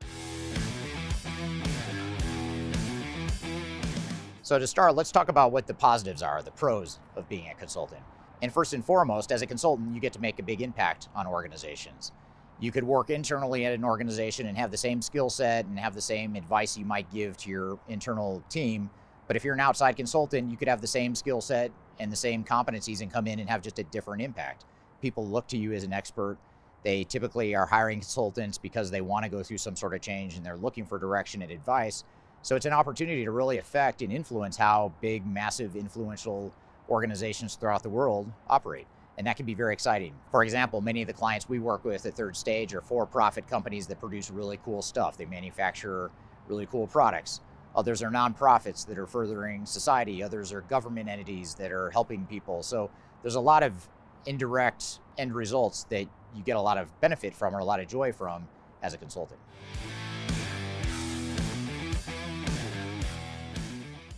So, 4.52 4.58
to 4.58 4.66
start, 4.66 4.94
let's 4.96 5.10
talk 5.10 5.30
about 5.30 5.50
what 5.50 5.66
the 5.66 5.72
positives 5.72 6.22
are, 6.22 6.42
the 6.42 6.50
pros 6.50 6.98
of 7.16 7.26
being 7.26 7.48
a 7.48 7.54
consultant. 7.54 8.02
And 8.42 8.52
first 8.52 8.74
and 8.74 8.84
foremost, 8.84 9.32
as 9.32 9.40
a 9.40 9.46
consultant, 9.46 9.94
you 9.94 9.98
get 9.98 10.12
to 10.12 10.20
make 10.20 10.38
a 10.38 10.42
big 10.42 10.60
impact 10.60 11.08
on 11.14 11.26
organizations. 11.26 12.12
You 12.60 12.70
could 12.70 12.84
work 12.84 13.08
internally 13.08 13.64
at 13.64 13.72
an 13.72 13.82
organization 13.82 14.46
and 14.46 14.58
have 14.58 14.70
the 14.70 14.76
same 14.76 15.00
skill 15.00 15.30
set 15.30 15.64
and 15.64 15.78
have 15.78 15.94
the 15.94 16.02
same 16.02 16.36
advice 16.36 16.76
you 16.76 16.84
might 16.84 17.10
give 17.10 17.38
to 17.38 17.48
your 17.48 17.78
internal 17.88 18.44
team. 18.50 18.90
But 19.26 19.36
if 19.36 19.42
you're 19.42 19.54
an 19.54 19.60
outside 19.60 19.96
consultant, 19.96 20.50
you 20.50 20.58
could 20.58 20.68
have 20.68 20.82
the 20.82 20.86
same 20.86 21.14
skill 21.14 21.40
set 21.40 21.72
and 21.98 22.12
the 22.12 22.16
same 22.16 22.44
competencies 22.44 23.00
and 23.00 23.10
come 23.10 23.26
in 23.26 23.38
and 23.38 23.48
have 23.48 23.62
just 23.62 23.78
a 23.78 23.84
different 23.84 24.20
impact. 24.20 24.66
People 25.00 25.26
look 25.26 25.46
to 25.46 25.56
you 25.56 25.72
as 25.72 25.82
an 25.82 25.94
expert 25.94 26.36
they 26.82 27.04
typically 27.04 27.54
are 27.54 27.66
hiring 27.66 28.00
consultants 28.00 28.58
because 28.58 28.90
they 28.90 29.00
want 29.00 29.24
to 29.24 29.30
go 29.30 29.42
through 29.42 29.58
some 29.58 29.76
sort 29.76 29.94
of 29.94 30.00
change 30.00 30.36
and 30.36 30.44
they're 30.44 30.56
looking 30.56 30.84
for 30.84 30.98
direction 30.98 31.42
and 31.42 31.50
advice. 31.50 32.04
So 32.42 32.56
it's 32.56 32.66
an 32.66 32.72
opportunity 32.72 33.24
to 33.24 33.30
really 33.30 33.58
affect 33.58 34.02
and 34.02 34.12
influence 34.12 34.56
how 34.56 34.92
big, 35.00 35.24
massive, 35.24 35.76
influential 35.76 36.52
organizations 36.88 37.54
throughout 37.54 37.84
the 37.84 37.88
world 37.88 38.30
operate. 38.48 38.86
And 39.16 39.26
that 39.26 39.36
can 39.36 39.46
be 39.46 39.54
very 39.54 39.72
exciting. 39.72 40.14
For 40.30 40.42
example, 40.42 40.80
many 40.80 41.02
of 41.02 41.06
the 41.06 41.12
clients 41.12 41.48
we 41.48 41.60
work 41.60 41.84
with 41.84 42.04
at 42.04 42.14
Third 42.14 42.36
Stage 42.36 42.74
are 42.74 42.80
for 42.80 43.06
profit 43.06 43.46
companies 43.46 43.86
that 43.86 44.00
produce 44.00 44.30
really 44.30 44.58
cool 44.64 44.82
stuff. 44.82 45.16
They 45.16 45.26
manufacture 45.26 46.10
really 46.48 46.66
cool 46.66 46.88
products. 46.88 47.40
Others 47.76 48.02
are 48.02 48.10
nonprofits 48.10 48.86
that 48.86 48.98
are 48.98 49.06
furthering 49.06 49.64
society. 49.64 50.22
Others 50.22 50.52
are 50.52 50.62
government 50.62 51.08
entities 51.08 51.54
that 51.54 51.70
are 51.70 51.90
helping 51.90 52.26
people. 52.26 52.62
So 52.62 52.90
there's 53.22 53.36
a 53.36 53.40
lot 53.40 53.62
of 53.62 53.88
indirect 54.26 54.98
end 55.16 55.34
results 55.34 55.84
that 55.84 56.06
you 56.34 56.42
get 56.44 56.56
a 56.56 56.60
lot 56.60 56.78
of 56.78 57.00
benefit 57.00 57.34
from 57.34 57.54
or 57.54 57.60
a 57.60 57.64
lot 57.64 57.80
of 57.80 57.86
joy 57.86 58.12
from 58.12 58.48
as 58.82 58.94
a 58.94 58.98
consultant. 58.98 59.38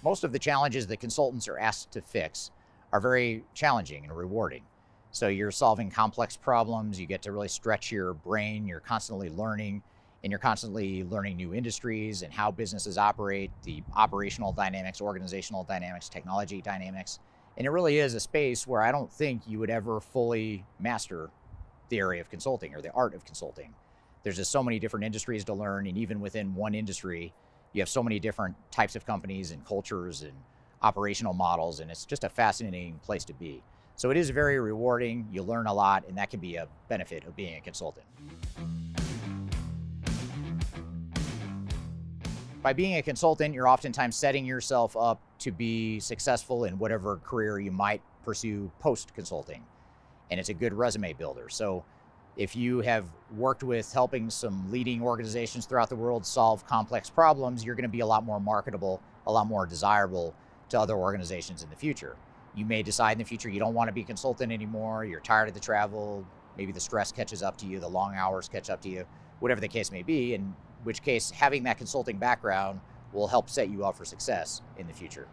Most 0.04 0.22
of 0.22 0.32
the 0.32 0.38
challenges 0.38 0.86
that 0.88 1.00
consultants 1.00 1.48
are 1.48 1.58
asked 1.58 1.92
to 1.92 2.02
fix 2.02 2.50
are 2.92 3.00
very 3.00 3.42
challenging 3.54 4.04
and 4.04 4.14
rewarding. 4.14 4.62
So 5.12 5.28
you're 5.28 5.50
solving 5.50 5.90
complex 5.90 6.36
problems, 6.36 7.00
you 7.00 7.06
get 7.06 7.22
to 7.22 7.32
really 7.32 7.48
stretch 7.48 7.90
your 7.90 8.12
brain, 8.12 8.66
you're 8.66 8.80
constantly 8.80 9.30
learning, 9.30 9.82
and 10.22 10.30
you're 10.30 10.40
constantly 10.40 11.04
learning 11.04 11.36
new 11.36 11.54
industries 11.54 12.20
and 12.20 12.30
how 12.30 12.50
businesses 12.50 12.98
operate, 12.98 13.50
the 13.62 13.82
operational 13.96 14.52
dynamics, 14.52 15.00
organizational 15.00 15.64
dynamics, 15.64 16.10
technology 16.10 16.60
dynamics. 16.60 17.18
And 17.56 17.66
it 17.66 17.70
really 17.70 17.98
is 17.98 18.12
a 18.12 18.20
space 18.20 18.66
where 18.66 18.82
I 18.82 18.92
don't 18.92 19.10
think 19.10 19.42
you 19.46 19.58
would 19.60 19.70
ever 19.70 20.00
fully 20.00 20.66
master 20.78 21.30
the 21.88 21.98
area 21.98 22.20
of 22.20 22.28
consulting 22.28 22.74
or 22.74 22.82
the 22.82 22.92
art 22.92 23.14
of 23.14 23.24
consulting. 23.24 23.72
There's 24.22 24.36
just 24.36 24.50
so 24.50 24.62
many 24.62 24.78
different 24.78 25.06
industries 25.06 25.44
to 25.44 25.54
learn, 25.54 25.86
and 25.86 25.96
even 25.96 26.20
within 26.20 26.54
one 26.54 26.74
industry, 26.74 27.32
you 27.74 27.82
have 27.82 27.88
so 27.88 28.02
many 28.02 28.18
different 28.18 28.54
types 28.70 28.96
of 28.96 29.04
companies 29.04 29.50
and 29.50 29.64
cultures 29.66 30.22
and 30.22 30.32
operational 30.80 31.34
models, 31.34 31.80
and 31.80 31.90
it's 31.90 32.06
just 32.06 32.22
a 32.22 32.28
fascinating 32.28 33.00
place 33.02 33.24
to 33.24 33.34
be. 33.34 33.62
So 33.96 34.10
it 34.10 34.16
is 34.16 34.30
very 34.30 34.58
rewarding. 34.60 35.28
You 35.32 35.42
learn 35.42 35.66
a 35.66 35.74
lot, 35.74 36.04
and 36.08 36.16
that 36.16 36.30
can 36.30 36.40
be 36.40 36.54
a 36.54 36.68
benefit 36.88 37.24
of 37.24 37.34
being 37.34 37.56
a 37.56 37.60
consultant. 37.60 38.06
By 42.62 42.72
being 42.72 42.96
a 42.96 43.02
consultant, 43.02 43.54
you're 43.54 43.68
oftentimes 43.68 44.16
setting 44.16 44.46
yourself 44.46 44.96
up 44.96 45.20
to 45.40 45.50
be 45.50 45.98
successful 46.00 46.64
in 46.64 46.78
whatever 46.78 47.18
career 47.18 47.58
you 47.58 47.72
might 47.72 48.02
pursue 48.24 48.70
post 48.78 49.14
consulting. 49.14 49.64
And 50.30 50.40
it's 50.40 50.48
a 50.48 50.54
good 50.54 50.72
resume 50.72 51.12
builder. 51.12 51.48
So 51.48 51.84
if 52.36 52.56
you 52.56 52.80
have 52.80 53.06
worked 53.36 53.62
with 53.62 53.92
helping 53.92 54.28
some 54.28 54.70
leading 54.70 55.02
organizations 55.02 55.66
throughout 55.66 55.88
the 55.88 55.96
world 55.96 56.26
solve 56.26 56.66
complex 56.66 57.08
problems, 57.08 57.64
you're 57.64 57.74
going 57.74 57.84
to 57.84 57.88
be 57.88 58.00
a 58.00 58.06
lot 58.06 58.24
more 58.24 58.40
marketable, 58.40 59.00
a 59.26 59.32
lot 59.32 59.46
more 59.46 59.66
desirable 59.66 60.34
to 60.70 60.78
other 60.78 60.94
organizations 60.94 61.62
in 61.62 61.70
the 61.70 61.76
future. 61.76 62.16
You 62.54 62.64
may 62.64 62.82
decide 62.82 63.12
in 63.12 63.18
the 63.18 63.24
future 63.24 63.48
you 63.48 63.60
don't 63.60 63.74
want 63.74 63.88
to 63.88 63.92
be 63.92 64.02
a 64.02 64.04
consultant 64.04 64.52
anymore, 64.52 65.04
you're 65.04 65.20
tired 65.20 65.48
of 65.48 65.54
the 65.54 65.60
travel, 65.60 66.26
maybe 66.56 66.72
the 66.72 66.80
stress 66.80 67.12
catches 67.12 67.42
up 67.42 67.56
to 67.58 67.66
you, 67.66 67.78
the 67.80 67.88
long 67.88 68.14
hours 68.14 68.48
catch 68.48 68.70
up 68.70 68.80
to 68.82 68.88
you, 68.88 69.04
whatever 69.40 69.60
the 69.60 69.68
case 69.68 69.90
may 69.90 70.02
be, 70.02 70.34
in 70.34 70.54
which 70.84 71.02
case 71.02 71.30
having 71.30 71.62
that 71.64 71.78
consulting 71.78 72.18
background 72.18 72.80
will 73.12 73.28
help 73.28 73.48
set 73.48 73.70
you 73.70 73.84
up 73.84 73.96
for 73.96 74.04
success 74.04 74.62
in 74.76 74.86
the 74.86 74.92
future. 74.92 75.28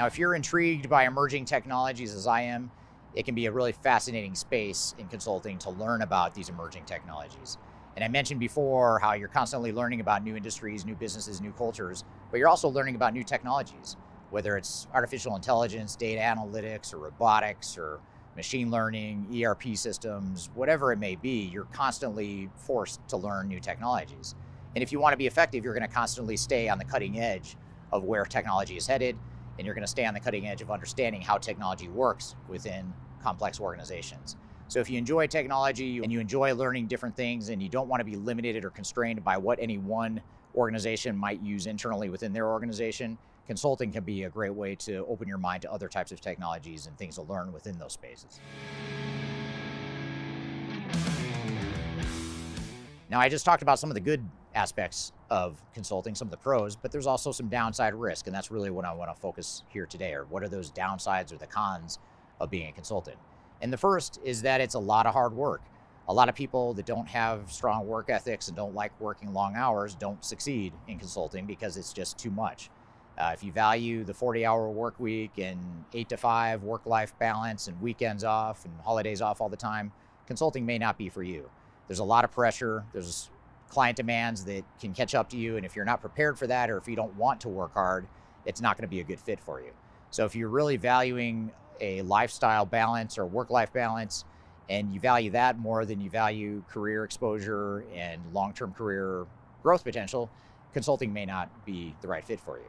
Now, 0.00 0.06
if 0.06 0.16
you're 0.16 0.34
intrigued 0.34 0.88
by 0.88 1.06
emerging 1.06 1.44
technologies 1.44 2.14
as 2.14 2.26
I 2.26 2.40
am, 2.40 2.70
it 3.14 3.26
can 3.26 3.34
be 3.34 3.44
a 3.44 3.52
really 3.52 3.72
fascinating 3.72 4.34
space 4.34 4.94
in 4.96 5.06
consulting 5.08 5.58
to 5.58 5.68
learn 5.68 6.00
about 6.00 6.32
these 6.32 6.48
emerging 6.48 6.86
technologies. 6.86 7.58
And 7.96 8.02
I 8.02 8.08
mentioned 8.08 8.40
before 8.40 8.98
how 8.98 9.12
you're 9.12 9.28
constantly 9.28 9.72
learning 9.72 10.00
about 10.00 10.24
new 10.24 10.36
industries, 10.36 10.86
new 10.86 10.94
businesses, 10.94 11.42
new 11.42 11.52
cultures, 11.52 12.04
but 12.30 12.38
you're 12.38 12.48
also 12.48 12.66
learning 12.66 12.94
about 12.94 13.12
new 13.12 13.22
technologies, 13.22 13.98
whether 14.30 14.56
it's 14.56 14.86
artificial 14.94 15.36
intelligence, 15.36 15.96
data 15.96 16.22
analytics, 16.22 16.94
or 16.94 16.96
robotics, 16.96 17.76
or 17.76 18.00
machine 18.36 18.70
learning, 18.70 19.26
ERP 19.44 19.76
systems, 19.76 20.48
whatever 20.54 20.92
it 20.92 20.98
may 20.98 21.14
be, 21.14 21.42
you're 21.52 21.68
constantly 21.74 22.48
forced 22.56 23.06
to 23.08 23.18
learn 23.18 23.48
new 23.48 23.60
technologies. 23.60 24.34
And 24.74 24.82
if 24.82 24.92
you 24.92 24.98
want 24.98 25.12
to 25.12 25.18
be 25.18 25.26
effective, 25.26 25.62
you're 25.62 25.74
going 25.74 25.86
to 25.86 25.94
constantly 25.94 26.38
stay 26.38 26.70
on 26.70 26.78
the 26.78 26.86
cutting 26.86 27.20
edge 27.20 27.58
of 27.92 28.04
where 28.04 28.24
technology 28.24 28.78
is 28.78 28.86
headed 28.86 29.18
and 29.60 29.66
you're 29.66 29.74
going 29.74 29.84
to 29.84 29.90
stay 29.90 30.06
on 30.06 30.14
the 30.14 30.20
cutting 30.20 30.48
edge 30.48 30.62
of 30.62 30.70
understanding 30.70 31.20
how 31.20 31.36
technology 31.36 31.86
works 31.86 32.34
within 32.48 32.94
complex 33.22 33.60
organizations. 33.60 34.36
So 34.68 34.80
if 34.80 34.88
you 34.88 34.96
enjoy 34.96 35.26
technology 35.26 35.98
and 35.98 36.10
you 36.10 36.18
enjoy 36.18 36.54
learning 36.54 36.86
different 36.86 37.14
things 37.14 37.50
and 37.50 37.62
you 37.62 37.68
don't 37.68 37.86
want 37.86 38.00
to 38.00 38.04
be 38.04 38.16
limited 38.16 38.64
or 38.64 38.70
constrained 38.70 39.22
by 39.22 39.36
what 39.36 39.58
any 39.60 39.76
one 39.76 40.22
organization 40.54 41.14
might 41.14 41.42
use 41.42 41.66
internally 41.66 42.08
within 42.08 42.32
their 42.32 42.46
organization, 42.46 43.18
consulting 43.46 43.92
can 43.92 44.02
be 44.02 44.22
a 44.22 44.30
great 44.30 44.54
way 44.54 44.74
to 44.76 45.04
open 45.04 45.28
your 45.28 45.36
mind 45.36 45.60
to 45.60 45.70
other 45.70 45.88
types 45.88 46.10
of 46.10 46.22
technologies 46.22 46.86
and 46.86 46.96
things 46.96 47.16
to 47.16 47.22
learn 47.22 47.52
within 47.52 47.78
those 47.78 47.92
spaces. 47.92 48.40
Now, 53.10 53.20
I 53.20 53.28
just 53.28 53.44
talked 53.44 53.60
about 53.60 53.78
some 53.78 53.90
of 53.90 53.94
the 53.94 54.00
good 54.00 54.26
aspects 54.54 55.12
of 55.30 55.62
consulting, 55.74 56.14
some 56.14 56.26
of 56.26 56.32
the 56.32 56.36
pros, 56.36 56.76
but 56.76 56.90
there's 56.90 57.06
also 57.06 57.32
some 57.32 57.48
downside 57.48 57.94
risk. 57.94 58.26
And 58.26 58.34
that's 58.34 58.50
really 58.50 58.70
what 58.70 58.84
I 58.84 58.92
want 58.92 59.14
to 59.14 59.20
focus 59.20 59.62
here 59.68 59.86
today, 59.86 60.12
or 60.12 60.24
what 60.24 60.42
are 60.42 60.48
those 60.48 60.70
downsides 60.70 61.32
or 61.32 61.36
the 61.36 61.46
cons 61.46 61.98
of 62.40 62.50
being 62.50 62.68
a 62.68 62.72
consultant? 62.72 63.16
And 63.60 63.72
the 63.72 63.78
first 63.78 64.20
is 64.24 64.42
that 64.42 64.60
it's 64.60 64.74
a 64.74 64.78
lot 64.78 65.06
of 65.06 65.12
hard 65.12 65.34
work. 65.34 65.62
A 66.08 66.14
lot 66.14 66.28
of 66.28 66.34
people 66.34 66.74
that 66.74 66.86
don't 66.86 67.08
have 67.08 67.52
strong 67.52 67.86
work 67.86 68.10
ethics 68.10 68.48
and 68.48 68.56
don't 68.56 68.74
like 68.74 68.98
working 69.00 69.32
long 69.32 69.54
hours 69.54 69.94
don't 69.94 70.24
succeed 70.24 70.72
in 70.88 70.98
consulting 70.98 71.46
because 71.46 71.76
it's 71.76 71.92
just 71.92 72.18
too 72.18 72.30
much. 72.30 72.70
Uh, 73.16 73.30
if 73.34 73.44
you 73.44 73.52
value 73.52 74.02
the 74.02 74.14
40 74.14 74.46
hour 74.46 74.68
work 74.70 74.98
week 74.98 75.32
and 75.38 75.84
eight 75.92 76.08
to 76.08 76.16
five 76.16 76.62
work 76.62 76.86
life 76.86 77.16
balance 77.18 77.68
and 77.68 77.80
weekends 77.80 78.24
off 78.24 78.64
and 78.64 78.74
holidays 78.80 79.20
off 79.20 79.40
all 79.40 79.48
the 79.48 79.56
time, 79.56 79.92
consulting 80.26 80.64
may 80.64 80.78
not 80.78 80.96
be 80.96 81.08
for 81.08 81.22
you. 81.22 81.48
There's 81.86 81.98
a 81.98 82.04
lot 82.04 82.24
of 82.24 82.32
pressure. 82.32 82.84
There's 82.92 83.30
client 83.70 83.96
demands 83.96 84.44
that 84.44 84.64
can 84.80 84.92
catch 84.92 85.14
up 85.14 85.30
to 85.30 85.36
you. 85.36 85.56
And 85.56 85.64
if 85.64 85.74
you're 85.74 85.84
not 85.84 86.00
prepared 86.00 86.38
for 86.38 86.46
that, 86.48 86.70
or 86.70 86.76
if 86.76 86.86
you 86.86 86.96
don't 86.96 87.14
want 87.16 87.40
to 87.42 87.48
work 87.48 87.72
hard, 87.72 88.06
it's 88.44 88.60
not 88.60 88.76
going 88.76 88.86
to 88.86 88.90
be 88.90 89.00
a 89.00 89.04
good 89.04 89.20
fit 89.20 89.40
for 89.40 89.60
you. 89.60 89.70
So 90.10 90.24
if 90.24 90.34
you're 90.34 90.48
really 90.48 90.76
valuing 90.76 91.52
a 91.80 92.02
lifestyle 92.02 92.66
balance 92.66 93.16
or 93.16 93.24
work 93.24 93.48
life 93.48 93.72
balance, 93.72 94.24
and 94.68 94.92
you 94.92 95.00
value 95.00 95.30
that 95.30 95.58
more 95.58 95.84
than 95.84 96.00
you 96.00 96.10
value 96.10 96.62
career 96.68 97.04
exposure 97.04 97.84
and 97.94 98.20
long 98.32 98.52
term 98.52 98.72
career 98.72 99.26
growth 99.62 99.84
potential, 99.84 100.30
consulting 100.72 101.12
may 101.12 101.26
not 101.26 101.64
be 101.64 101.94
the 102.02 102.08
right 102.08 102.24
fit 102.24 102.40
for 102.40 102.58
you. 102.58 102.64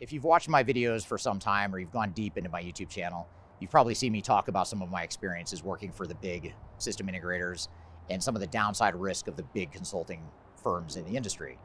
If 0.00 0.12
you've 0.12 0.24
watched 0.24 0.48
my 0.48 0.62
videos 0.62 1.04
for 1.04 1.18
some 1.18 1.38
time 1.38 1.74
or 1.74 1.78
you've 1.78 1.92
gone 1.92 2.10
deep 2.12 2.36
into 2.36 2.50
my 2.50 2.62
YouTube 2.62 2.88
channel, 2.88 3.26
You've 3.60 3.70
probably 3.70 3.94
seen 3.94 4.12
me 4.12 4.20
talk 4.20 4.48
about 4.48 4.68
some 4.68 4.82
of 4.82 4.90
my 4.90 5.02
experiences 5.02 5.64
working 5.64 5.90
for 5.90 6.06
the 6.06 6.14
big 6.14 6.54
system 6.78 7.06
integrators 7.06 7.68
and 8.10 8.22
some 8.22 8.36
of 8.36 8.40
the 8.40 8.46
downside 8.46 8.94
risk 8.94 9.28
of 9.28 9.36
the 9.36 9.42
big 9.42 9.72
consulting 9.72 10.22
firms 10.62 10.96
in 10.96 11.04
the 11.04 11.16
industry. 11.16 11.58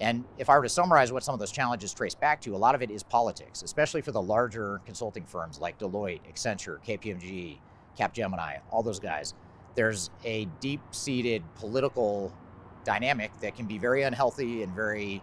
And 0.00 0.24
if 0.38 0.48
I 0.48 0.56
were 0.56 0.62
to 0.62 0.68
summarize 0.68 1.12
what 1.12 1.24
some 1.24 1.34
of 1.34 1.40
those 1.40 1.52
challenges 1.52 1.92
trace 1.92 2.14
back 2.14 2.40
to, 2.42 2.54
a 2.54 2.58
lot 2.58 2.74
of 2.74 2.82
it 2.82 2.90
is 2.90 3.02
politics, 3.02 3.62
especially 3.62 4.00
for 4.00 4.12
the 4.12 4.22
larger 4.22 4.80
consulting 4.86 5.24
firms 5.24 5.60
like 5.60 5.78
Deloitte, 5.78 6.20
Accenture, 6.30 6.82
KPMG, 6.84 7.58
Capgemini, 7.98 8.60
all 8.70 8.82
those 8.82 9.00
guys. 9.00 9.34
There's 9.74 10.10
a 10.24 10.46
deep 10.60 10.80
seated 10.90 11.42
political 11.54 12.32
dynamic 12.84 13.30
that 13.40 13.56
can 13.56 13.66
be 13.66 13.78
very 13.78 14.02
unhealthy 14.02 14.62
and 14.62 14.74
very 14.74 15.22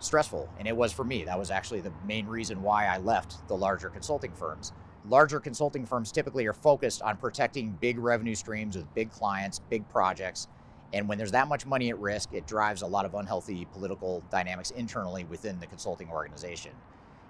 stressful. 0.00 0.48
And 0.58 0.66
it 0.66 0.76
was 0.76 0.92
for 0.92 1.04
me. 1.04 1.24
That 1.24 1.38
was 1.38 1.50
actually 1.50 1.80
the 1.80 1.92
main 2.06 2.26
reason 2.26 2.62
why 2.62 2.86
I 2.86 2.98
left 2.98 3.46
the 3.48 3.56
larger 3.56 3.88
consulting 3.88 4.32
firms 4.32 4.72
larger 5.08 5.40
consulting 5.40 5.86
firms 5.86 6.10
typically 6.10 6.46
are 6.46 6.52
focused 6.52 7.02
on 7.02 7.16
protecting 7.16 7.76
big 7.80 7.98
revenue 7.98 8.34
streams 8.34 8.76
with 8.76 8.92
big 8.94 9.10
clients, 9.10 9.60
big 9.70 9.88
projects. 9.88 10.48
And 10.92 11.08
when 11.08 11.18
there's 11.18 11.32
that 11.32 11.48
much 11.48 11.66
money 11.66 11.90
at 11.90 11.98
risk, 11.98 12.32
it 12.32 12.46
drives 12.46 12.82
a 12.82 12.86
lot 12.86 13.04
of 13.04 13.14
unhealthy 13.14 13.66
political 13.72 14.22
dynamics 14.30 14.70
internally 14.70 15.24
within 15.24 15.58
the 15.60 15.66
consulting 15.66 16.10
organization. 16.10 16.72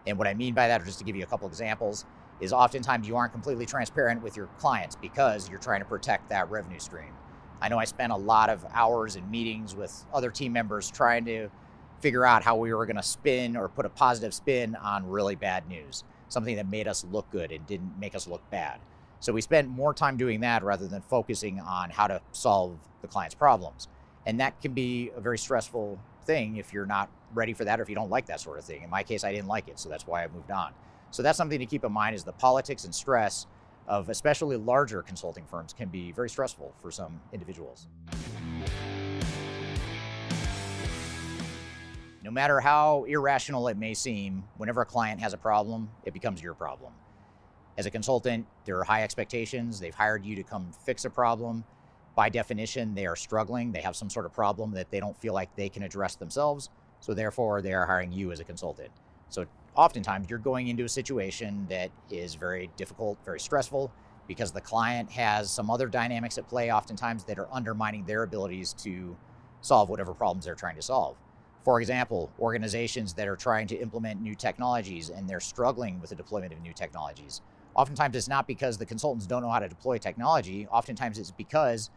And 0.06 0.18
what 0.18 0.26
I 0.26 0.34
mean 0.34 0.54
by 0.54 0.68
that, 0.68 0.84
just 0.84 0.98
to 0.98 1.04
give 1.04 1.16
you 1.16 1.24
a 1.24 1.26
couple 1.26 1.48
examples, 1.48 2.04
is 2.40 2.52
oftentimes 2.52 3.08
you 3.08 3.16
aren't 3.16 3.32
completely 3.32 3.66
transparent 3.66 4.22
with 4.22 4.36
your 4.36 4.46
clients 4.58 4.94
because 4.94 5.48
you're 5.48 5.58
trying 5.58 5.80
to 5.80 5.86
protect 5.86 6.28
that 6.28 6.50
revenue 6.50 6.78
stream. 6.78 7.12
I 7.60 7.68
know 7.68 7.78
I 7.78 7.86
spent 7.86 8.12
a 8.12 8.16
lot 8.16 8.50
of 8.50 8.64
hours 8.72 9.16
in 9.16 9.30
meetings 9.30 9.74
with 9.74 10.04
other 10.12 10.30
team 10.30 10.52
members 10.52 10.90
trying 10.90 11.24
to 11.24 11.48
figure 12.00 12.26
out 12.26 12.42
how 12.42 12.56
we 12.56 12.72
were 12.74 12.84
going 12.84 12.96
to 12.96 13.02
spin 13.02 13.56
or 13.56 13.68
put 13.68 13.86
a 13.86 13.88
positive 13.88 14.34
spin 14.34 14.76
on 14.76 15.08
really 15.08 15.34
bad 15.34 15.66
news 15.66 16.04
something 16.28 16.56
that 16.56 16.68
made 16.68 16.88
us 16.88 17.04
look 17.10 17.30
good 17.30 17.52
and 17.52 17.66
didn't 17.66 17.98
make 17.98 18.14
us 18.14 18.26
look 18.26 18.48
bad. 18.50 18.80
So 19.20 19.32
we 19.32 19.40
spent 19.40 19.68
more 19.68 19.94
time 19.94 20.16
doing 20.16 20.40
that 20.40 20.62
rather 20.62 20.86
than 20.86 21.00
focusing 21.02 21.60
on 21.60 21.90
how 21.90 22.06
to 22.06 22.20
solve 22.32 22.78
the 23.02 23.08
client's 23.08 23.34
problems. 23.34 23.88
And 24.26 24.40
that 24.40 24.60
can 24.60 24.72
be 24.72 25.10
a 25.16 25.20
very 25.20 25.38
stressful 25.38 25.98
thing 26.24 26.56
if 26.56 26.72
you're 26.72 26.86
not 26.86 27.08
ready 27.32 27.52
for 27.52 27.64
that 27.64 27.78
or 27.78 27.82
if 27.82 27.88
you 27.88 27.94
don't 27.94 28.10
like 28.10 28.26
that 28.26 28.40
sort 28.40 28.58
of 28.58 28.64
thing. 28.64 28.82
In 28.82 28.90
my 28.90 29.02
case, 29.02 29.24
I 29.24 29.32
didn't 29.32 29.48
like 29.48 29.68
it, 29.68 29.78
so 29.78 29.88
that's 29.88 30.06
why 30.06 30.24
I 30.24 30.28
moved 30.28 30.50
on. 30.50 30.72
So 31.10 31.22
that's 31.22 31.38
something 31.38 31.58
to 31.58 31.66
keep 31.66 31.84
in 31.84 31.92
mind 31.92 32.14
is 32.16 32.24
the 32.24 32.32
politics 32.32 32.84
and 32.84 32.94
stress 32.94 33.46
of 33.86 34.08
especially 34.08 34.56
larger 34.56 35.02
consulting 35.02 35.44
firms 35.46 35.72
can 35.72 35.88
be 35.88 36.10
very 36.12 36.28
stressful 36.28 36.74
for 36.82 36.90
some 36.90 37.20
individuals. 37.32 37.86
No 42.26 42.32
matter 42.32 42.58
how 42.58 43.04
irrational 43.04 43.68
it 43.68 43.76
may 43.76 43.94
seem, 43.94 44.42
whenever 44.56 44.80
a 44.80 44.84
client 44.84 45.20
has 45.20 45.32
a 45.32 45.36
problem, 45.36 45.88
it 46.02 46.12
becomes 46.12 46.42
your 46.42 46.54
problem. 46.54 46.92
As 47.78 47.86
a 47.86 47.90
consultant, 47.90 48.48
there 48.64 48.76
are 48.80 48.82
high 48.82 49.04
expectations. 49.04 49.78
They've 49.78 49.94
hired 49.94 50.26
you 50.26 50.34
to 50.34 50.42
come 50.42 50.72
fix 50.84 51.04
a 51.04 51.10
problem. 51.10 51.62
By 52.16 52.28
definition, 52.28 52.96
they 52.96 53.06
are 53.06 53.14
struggling. 53.14 53.70
They 53.70 53.80
have 53.80 53.94
some 53.94 54.10
sort 54.10 54.26
of 54.26 54.32
problem 54.32 54.72
that 54.72 54.90
they 54.90 54.98
don't 54.98 55.16
feel 55.16 55.34
like 55.34 55.54
they 55.54 55.68
can 55.68 55.84
address 55.84 56.16
themselves. 56.16 56.68
So, 56.98 57.14
therefore, 57.14 57.62
they 57.62 57.72
are 57.74 57.86
hiring 57.86 58.10
you 58.10 58.32
as 58.32 58.40
a 58.40 58.44
consultant. 58.44 58.90
So, 59.28 59.46
oftentimes, 59.76 60.28
you're 60.28 60.40
going 60.40 60.66
into 60.66 60.82
a 60.82 60.88
situation 60.88 61.64
that 61.70 61.92
is 62.10 62.34
very 62.34 62.70
difficult, 62.76 63.18
very 63.24 63.38
stressful, 63.38 63.92
because 64.26 64.50
the 64.50 64.60
client 64.60 65.12
has 65.12 65.48
some 65.48 65.70
other 65.70 65.86
dynamics 65.86 66.38
at 66.38 66.48
play, 66.48 66.72
oftentimes, 66.72 67.22
that 67.26 67.38
are 67.38 67.46
undermining 67.52 68.04
their 68.04 68.24
abilities 68.24 68.72
to 68.78 69.16
solve 69.60 69.88
whatever 69.88 70.12
problems 70.12 70.44
they're 70.44 70.56
trying 70.56 70.74
to 70.74 70.82
solve. 70.82 71.16
For 71.66 71.80
example, 71.80 72.30
organizations 72.38 73.12
that 73.14 73.26
are 73.26 73.34
trying 73.34 73.66
to 73.66 73.76
implement 73.76 74.20
new 74.20 74.36
technologies 74.36 75.10
and 75.10 75.28
they're 75.28 75.40
struggling 75.40 76.00
with 76.00 76.10
the 76.10 76.14
deployment 76.14 76.52
of 76.52 76.60
new 76.60 76.72
technologies. 76.72 77.42
Oftentimes, 77.74 78.14
it's 78.14 78.28
not 78.28 78.46
because 78.46 78.78
the 78.78 78.86
consultants 78.86 79.26
don't 79.26 79.42
know 79.42 79.50
how 79.50 79.58
to 79.58 79.68
deploy 79.68 79.98
technology. 79.98 80.68
Oftentimes, 80.68 81.18
it's 81.18 81.32
because 81.32 81.90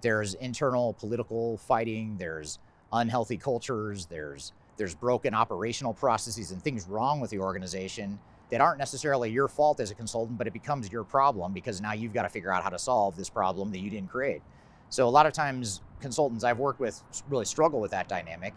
there's 0.00 0.34
internal 0.34 0.92
political 0.92 1.56
fighting, 1.56 2.16
there's 2.16 2.60
unhealthy 2.92 3.36
cultures, 3.36 4.06
there's 4.06 4.52
there's 4.76 4.94
broken 4.94 5.34
operational 5.34 5.92
processes 5.92 6.52
and 6.52 6.62
things 6.62 6.86
wrong 6.86 7.18
with 7.18 7.30
the 7.30 7.40
organization 7.40 8.20
that 8.50 8.60
aren't 8.60 8.78
necessarily 8.78 9.28
your 9.28 9.48
fault 9.48 9.80
as 9.80 9.90
a 9.90 9.96
consultant, 9.96 10.38
but 10.38 10.46
it 10.46 10.52
becomes 10.52 10.92
your 10.92 11.02
problem 11.02 11.52
because 11.52 11.80
now 11.80 11.94
you've 11.94 12.14
got 12.14 12.22
to 12.22 12.28
figure 12.28 12.52
out 12.52 12.62
how 12.62 12.70
to 12.70 12.78
solve 12.78 13.16
this 13.16 13.28
problem 13.28 13.72
that 13.72 13.80
you 13.80 13.90
didn't 13.90 14.08
create. 14.08 14.42
So 14.88 15.08
a 15.08 15.10
lot 15.10 15.26
of 15.26 15.32
times 15.32 15.80
consultants 16.00 16.44
I've 16.44 16.60
worked 16.60 16.78
with 16.78 17.02
really 17.28 17.44
struggle 17.44 17.80
with 17.80 17.90
that 17.90 18.06
dynamic. 18.06 18.54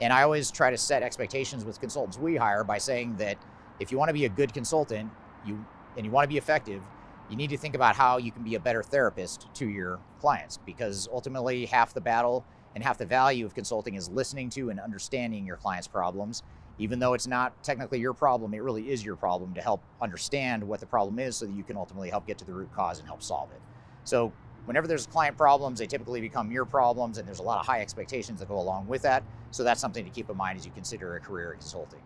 And 0.00 0.12
I 0.12 0.22
always 0.22 0.50
try 0.50 0.70
to 0.70 0.78
set 0.78 1.02
expectations 1.02 1.64
with 1.64 1.80
consultants 1.80 2.18
we 2.18 2.36
hire 2.36 2.64
by 2.64 2.78
saying 2.78 3.16
that 3.16 3.38
if 3.80 3.90
you 3.90 3.98
want 3.98 4.08
to 4.08 4.14
be 4.14 4.24
a 4.24 4.28
good 4.28 4.52
consultant, 4.52 5.10
you 5.44 5.64
and 5.96 6.04
you 6.04 6.12
want 6.12 6.24
to 6.24 6.28
be 6.28 6.36
effective, 6.36 6.82
you 7.30 7.36
need 7.36 7.50
to 7.50 7.56
think 7.56 7.74
about 7.74 7.96
how 7.96 8.18
you 8.18 8.30
can 8.30 8.42
be 8.42 8.54
a 8.54 8.60
better 8.60 8.82
therapist 8.82 9.48
to 9.54 9.68
your 9.68 9.98
clients 10.20 10.58
because 10.64 11.08
ultimately 11.12 11.66
half 11.66 11.94
the 11.94 12.00
battle 12.00 12.44
and 12.74 12.84
half 12.84 12.98
the 12.98 13.06
value 13.06 13.46
of 13.46 13.54
consulting 13.54 13.94
is 13.94 14.08
listening 14.10 14.50
to 14.50 14.70
and 14.70 14.78
understanding 14.78 15.46
your 15.46 15.56
clients' 15.56 15.88
problems. 15.88 16.42
Even 16.78 16.98
though 16.98 17.14
it's 17.14 17.26
not 17.26 17.62
technically 17.64 17.98
your 17.98 18.12
problem, 18.12 18.52
it 18.52 18.62
really 18.62 18.90
is 18.90 19.02
your 19.02 19.16
problem 19.16 19.54
to 19.54 19.62
help 19.62 19.82
understand 20.02 20.62
what 20.62 20.78
the 20.78 20.86
problem 20.86 21.18
is 21.18 21.36
so 21.36 21.46
that 21.46 21.54
you 21.54 21.64
can 21.64 21.76
ultimately 21.78 22.10
help 22.10 22.26
get 22.26 22.36
to 22.36 22.44
the 22.44 22.52
root 22.52 22.70
cause 22.74 22.98
and 22.98 23.08
help 23.08 23.22
solve 23.22 23.50
it. 23.50 23.60
So, 24.04 24.30
whenever 24.66 24.86
there's 24.86 25.06
client 25.06 25.36
problems, 25.36 25.78
they 25.78 25.86
typically 25.86 26.20
become 26.20 26.50
your 26.50 26.64
problems, 26.64 27.18
and 27.18 27.26
there's 27.26 27.38
a 27.38 27.42
lot 27.42 27.58
of 27.58 27.66
high 27.66 27.80
expectations 27.80 28.40
that 28.40 28.48
go 28.48 28.58
along 28.58 28.86
with 28.86 29.02
that. 29.02 29.22
So, 29.50 29.64
that's 29.64 29.80
something 29.80 30.04
to 30.04 30.10
keep 30.10 30.28
in 30.28 30.36
mind 30.36 30.58
as 30.58 30.66
you 30.66 30.72
consider 30.72 31.16
a 31.16 31.20
career 31.20 31.52
in 31.52 31.58
consulting. 31.58 32.00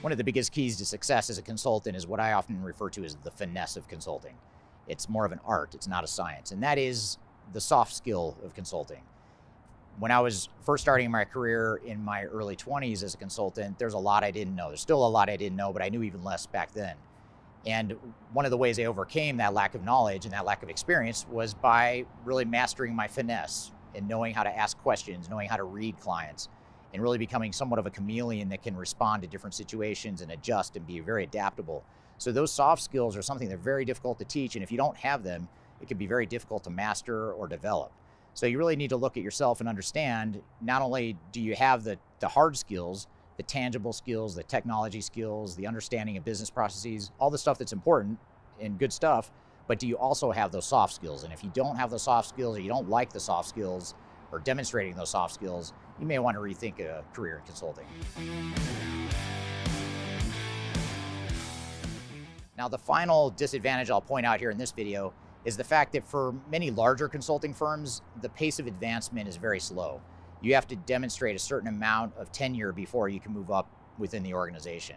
One 0.00 0.12
of 0.12 0.18
the 0.18 0.24
biggest 0.24 0.52
keys 0.52 0.76
to 0.76 0.86
success 0.86 1.30
as 1.30 1.38
a 1.38 1.42
consultant 1.42 1.96
is 1.96 2.06
what 2.06 2.20
I 2.20 2.32
often 2.32 2.62
refer 2.62 2.88
to 2.90 3.04
as 3.04 3.16
the 3.24 3.30
finesse 3.30 3.76
of 3.76 3.88
consulting. 3.88 4.34
It's 4.86 5.08
more 5.08 5.26
of 5.26 5.32
an 5.32 5.40
art, 5.44 5.74
it's 5.74 5.88
not 5.88 6.04
a 6.04 6.06
science, 6.06 6.52
and 6.52 6.62
that 6.62 6.78
is 6.78 7.18
the 7.52 7.60
soft 7.60 7.92
skill 7.92 8.36
of 8.44 8.54
consulting. 8.54 9.02
When 9.98 10.12
I 10.12 10.20
was 10.20 10.48
first 10.62 10.82
starting 10.82 11.10
my 11.10 11.24
career 11.24 11.80
in 11.84 12.04
my 12.04 12.24
early 12.24 12.54
20s 12.54 13.02
as 13.02 13.14
a 13.14 13.16
consultant, 13.16 13.78
there's 13.78 13.94
a 13.94 13.98
lot 13.98 14.22
I 14.22 14.30
didn't 14.30 14.54
know. 14.54 14.68
There's 14.68 14.80
still 14.80 15.04
a 15.04 15.08
lot 15.08 15.28
I 15.28 15.36
didn't 15.36 15.56
know, 15.56 15.72
but 15.72 15.82
I 15.82 15.88
knew 15.88 16.02
even 16.02 16.22
less 16.22 16.46
back 16.46 16.72
then. 16.72 16.94
And 17.66 17.96
one 18.32 18.44
of 18.44 18.52
the 18.52 18.56
ways 18.56 18.78
I 18.78 18.84
overcame 18.84 19.36
that 19.38 19.52
lack 19.52 19.74
of 19.74 19.82
knowledge 19.82 20.24
and 20.24 20.32
that 20.32 20.44
lack 20.44 20.62
of 20.62 20.68
experience 20.68 21.26
was 21.28 21.52
by 21.52 22.06
really 22.24 22.44
mastering 22.44 22.94
my 22.94 23.08
finesse 23.08 23.72
and 23.94 24.06
knowing 24.06 24.34
how 24.34 24.44
to 24.44 24.56
ask 24.56 24.78
questions, 24.78 25.28
knowing 25.28 25.48
how 25.48 25.56
to 25.56 25.64
read 25.64 25.98
clients, 25.98 26.48
and 26.94 27.02
really 27.02 27.18
becoming 27.18 27.52
somewhat 27.52 27.78
of 27.78 27.86
a 27.86 27.90
chameleon 27.90 28.48
that 28.50 28.62
can 28.62 28.76
respond 28.76 29.22
to 29.22 29.28
different 29.28 29.54
situations 29.54 30.20
and 30.20 30.30
adjust 30.30 30.76
and 30.76 30.86
be 30.86 31.00
very 31.00 31.24
adaptable. 31.24 31.84
So 32.18 32.30
those 32.30 32.52
soft 32.52 32.82
skills 32.82 33.16
are 33.16 33.22
something 33.22 33.48
that 33.48 33.56
are 33.56 33.58
very 33.58 33.84
difficult 33.84 34.18
to 34.20 34.24
teach, 34.24 34.54
and 34.54 34.62
if 34.62 34.70
you 34.70 34.78
don't 34.78 34.96
have 34.96 35.22
them, 35.22 35.48
it 35.82 35.88
can 35.88 35.98
be 35.98 36.06
very 36.06 36.24
difficult 36.24 36.64
to 36.64 36.70
master 36.70 37.32
or 37.32 37.48
develop. 37.48 37.92
So 38.34 38.46
you 38.46 38.58
really 38.58 38.76
need 38.76 38.90
to 38.90 38.96
look 38.96 39.16
at 39.16 39.22
yourself 39.22 39.60
and 39.60 39.68
understand 39.68 40.40
not 40.60 40.82
only 40.82 41.16
do 41.32 41.40
you 41.40 41.54
have 41.56 41.84
the, 41.84 41.98
the 42.20 42.28
hard 42.28 42.56
skills, 42.56 43.08
the 43.36 43.42
tangible 43.42 43.92
skills, 43.92 44.34
the 44.34 44.42
technology 44.42 45.00
skills, 45.00 45.56
the 45.56 45.66
understanding 45.66 46.16
of 46.16 46.24
business 46.24 46.50
processes, 46.50 47.10
all 47.18 47.30
the 47.30 47.38
stuff 47.38 47.58
that's 47.58 47.72
important 47.72 48.18
and 48.60 48.78
good 48.78 48.92
stuff, 48.92 49.30
but 49.68 49.78
do 49.78 49.86
you 49.86 49.96
also 49.96 50.30
have 50.30 50.52
those 50.52 50.66
soft 50.66 50.94
skills? 50.94 51.24
And 51.24 51.32
if 51.32 51.42
you 51.42 51.50
don't 51.52 51.76
have 51.76 51.90
those 51.90 52.02
soft 52.02 52.28
skills 52.28 52.56
or 52.56 52.60
you 52.60 52.68
don't 52.68 52.88
like 52.88 53.12
the 53.12 53.20
soft 53.20 53.48
skills 53.48 53.94
or 54.32 54.38
demonstrating 54.38 54.94
those 54.94 55.10
soft 55.10 55.34
skills, 55.34 55.72
you 56.00 56.06
may 56.06 56.18
want 56.18 56.36
to 56.36 56.40
rethink 56.40 56.80
a 56.80 57.04
career 57.12 57.38
in 57.38 57.44
consulting. 57.44 57.84
Now, 62.56 62.68
the 62.68 62.78
final 62.78 63.30
disadvantage 63.30 63.90
I'll 63.90 64.00
point 64.00 64.24
out 64.24 64.40
here 64.40 64.50
in 64.50 64.56
this 64.56 64.72
video 64.72 65.12
is 65.44 65.56
the 65.56 65.64
fact 65.64 65.92
that 65.92 66.04
for 66.04 66.34
many 66.50 66.70
larger 66.70 67.08
consulting 67.08 67.52
firms, 67.52 68.02
the 68.22 68.28
pace 68.30 68.58
of 68.58 68.66
advancement 68.66 69.28
is 69.28 69.36
very 69.36 69.60
slow. 69.60 70.00
You 70.42 70.54
have 70.54 70.66
to 70.68 70.76
demonstrate 70.76 71.36
a 71.36 71.38
certain 71.40 71.68
amount 71.68 72.16
of 72.16 72.30
tenure 72.32 72.72
before 72.72 73.08
you 73.08 73.20
can 73.20 73.32
move 73.32 73.50
up 73.50 73.68
within 73.98 74.22
the 74.22 74.34
organization. 74.34 74.96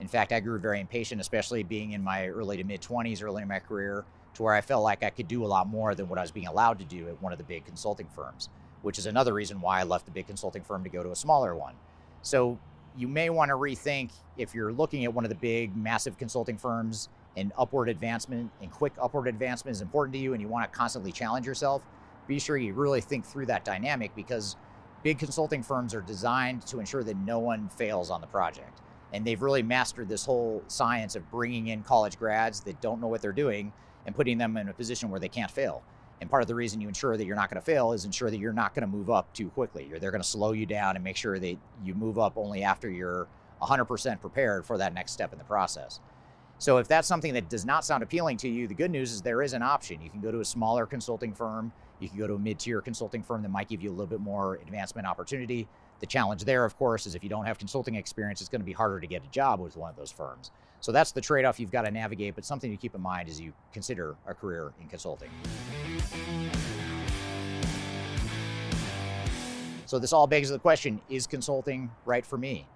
In 0.00 0.08
fact, 0.08 0.32
I 0.32 0.40
grew 0.40 0.58
very 0.58 0.80
impatient, 0.80 1.20
especially 1.20 1.62
being 1.62 1.92
in 1.92 2.02
my 2.02 2.28
early 2.28 2.56
to 2.56 2.64
mid 2.64 2.80
20s, 2.80 3.22
early 3.22 3.42
in 3.42 3.48
my 3.48 3.60
career, 3.60 4.04
to 4.34 4.42
where 4.42 4.54
I 4.54 4.60
felt 4.60 4.82
like 4.82 5.02
I 5.02 5.10
could 5.10 5.28
do 5.28 5.44
a 5.44 5.46
lot 5.46 5.68
more 5.68 5.94
than 5.94 6.08
what 6.08 6.18
I 6.18 6.22
was 6.22 6.30
being 6.30 6.48
allowed 6.48 6.78
to 6.80 6.84
do 6.84 7.08
at 7.08 7.22
one 7.22 7.32
of 7.32 7.38
the 7.38 7.44
big 7.44 7.64
consulting 7.64 8.08
firms, 8.14 8.48
which 8.82 8.98
is 8.98 9.06
another 9.06 9.32
reason 9.32 9.60
why 9.60 9.80
I 9.80 9.84
left 9.84 10.06
the 10.06 10.10
big 10.10 10.26
consulting 10.26 10.62
firm 10.62 10.82
to 10.84 10.90
go 10.90 11.02
to 11.02 11.10
a 11.10 11.16
smaller 11.16 11.54
one. 11.54 11.74
So 12.22 12.58
you 12.96 13.08
may 13.08 13.30
want 13.30 13.50
to 13.50 13.54
rethink 13.54 14.10
if 14.36 14.54
you're 14.54 14.72
looking 14.72 15.04
at 15.04 15.14
one 15.14 15.24
of 15.24 15.28
the 15.28 15.36
big, 15.36 15.76
massive 15.76 16.18
consulting 16.18 16.58
firms 16.58 17.08
and 17.36 17.52
upward 17.56 17.88
advancement 17.88 18.50
and 18.60 18.70
quick 18.70 18.92
upward 19.00 19.28
advancement 19.28 19.74
is 19.74 19.80
important 19.80 20.14
to 20.14 20.18
you 20.18 20.32
and 20.32 20.42
you 20.42 20.48
want 20.48 20.70
to 20.70 20.76
constantly 20.76 21.12
challenge 21.12 21.46
yourself, 21.46 21.82
be 22.26 22.38
sure 22.38 22.56
you 22.56 22.74
really 22.74 23.00
think 23.00 23.24
through 23.24 23.46
that 23.46 23.64
dynamic 23.64 24.14
because 24.14 24.56
big 25.02 25.18
consulting 25.18 25.62
firms 25.62 25.94
are 25.94 26.00
designed 26.00 26.66
to 26.66 26.80
ensure 26.80 27.02
that 27.04 27.16
no 27.16 27.38
one 27.38 27.68
fails 27.68 28.10
on 28.10 28.20
the 28.20 28.26
project. 28.26 28.80
And 29.12 29.26
they've 29.26 29.42
really 29.42 29.62
mastered 29.62 30.08
this 30.08 30.24
whole 30.24 30.62
science 30.68 31.16
of 31.16 31.30
bringing 31.30 31.68
in 31.68 31.82
college 31.82 32.18
grads 32.18 32.60
that 32.60 32.80
don't 32.80 33.00
know 33.00 33.08
what 33.08 33.20
they're 33.20 33.32
doing 33.32 33.72
and 34.06 34.14
putting 34.14 34.38
them 34.38 34.56
in 34.56 34.68
a 34.68 34.72
position 34.72 35.10
where 35.10 35.20
they 35.20 35.28
can't 35.28 35.50
fail. 35.50 35.82
And 36.20 36.30
part 36.30 36.42
of 36.42 36.48
the 36.48 36.54
reason 36.54 36.80
you 36.80 36.88
ensure 36.88 37.16
that 37.16 37.24
you're 37.24 37.36
not 37.36 37.50
going 37.50 37.60
to 37.60 37.64
fail 37.64 37.92
is 37.92 38.04
ensure 38.04 38.30
that 38.30 38.38
you're 38.38 38.52
not 38.52 38.74
going 38.74 38.82
to 38.82 38.96
move 38.96 39.10
up 39.10 39.32
too 39.34 39.48
quickly. 39.50 39.90
Or 39.92 39.98
they're 39.98 40.12
going 40.12 40.22
to 40.22 40.28
slow 40.28 40.52
you 40.52 40.66
down 40.66 40.94
and 40.94 41.04
make 41.04 41.16
sure 41.16 41.38
that 41.38 41.56
you 41.84 41.94
move 41.94 42.18
up 42.18 42.34
only 42.36 42.62
after 42.62 42.88
you're 42.88 43.26
100% 43.60 44.20
prepared 44.20 44.64
for 44.64 44.78
that 44.78 44.94
next 44.94 45.12
step 45.12 45.32
in 45.32 45.38
the 45.38 45.44
process. 45.44 46.00
So 46.58 46.78
if 46.78 46.86
that's 46.86 47.08
something 47.08 47.34
that 47.34 47.48
does 47.48 47.64
not 47.64 47.84
sound 47.84 48.04
appealing 48.04 48.36
to 48.38 48.48
you, 48.48 48.68
the 48.68 48.74
good 48.74 48.92
news 48.92 49.10
is 49.12 49.20
there 49.20 49.42
is 49.42 49.52
an 49.52 49.62
option. 49.62 50.00
You 50.00 50.10
can 50.10 50.20
go 50.20 50.30
to 50.30 50.38
a 50.38 50.44
smaller 50.44 50.86
consulting 50.86 51.34
firm. 51.34 51.72
You 52.02 52.08
can 52.08 52.18
go 52.18 52.26
to 52.26 52.34
a 52.34 52.38
mid-tier 52.38 52.80
consulting 52.80 53.22
firm 53.22 53.42
that 53.42 53.50
might 53.50 53.68
give 53.68 53.80
you 53.80 53.88
a 53.88 53.92
little 53.92 54.06
bit 54.06 54.18
more 54.18 54.56
advancement 54.56 55.06
opportunity. 55.06 55.68
The 56.00 56.06
challenge 56.06 56.44
there, 56.44 56.64
of 56.64 56.76
course, 56.76 57.06
is 57.06 57.14
if 57.14 57.22
you 57.22 57.30
don't 57.30 57.44
have 57.44 57.58
consulting 57.58 57.94
experience, 57.94 58.40
it's 58.40 58.50
going 58.50 58.60
to 58.60 58.66
be 58.66 58.72
harder 58.72 58.98
to 58.98 59.06
get 59.06 59.22
a 59.22 59.28
job 59.28 59.60
with 59.60 59.76
one 59.76 59.88
of 59.88 59.96
those 59.96 60.10
firms. 60.10 60.50
So 60.80 60.90
that's 60.90 61.12
the 61.12 61.20
trade 61.20 61.44
off 61.44 61.60
you've 61.60 61.70
got 61.70 61.82
to 61.82 61.92
navigate, 61.92 62.34
but 62.34 62.44
something 62.44 62.72
to 62.72 62.76
keep 62.76 62.96
in 62.96 63.00
mind 63.00 63.28
as 63.28 63.40
you 63.40 63.52
consider 63.72 64.16
a 64.26 64.34
career 64.34 64.72
in 64.80 64.88
consulting. 64.88 65.30
So 69.86 70.00
this 70.00 70.12
all 70.12 70.26
begs 70.26 70.48
the 70.48 70.58
question 70.58 71.00
is 71.08 71.28
consulting 71.28 71.88
right 72.04 72.26
for 72.26 72.36
me? 72.36 72.66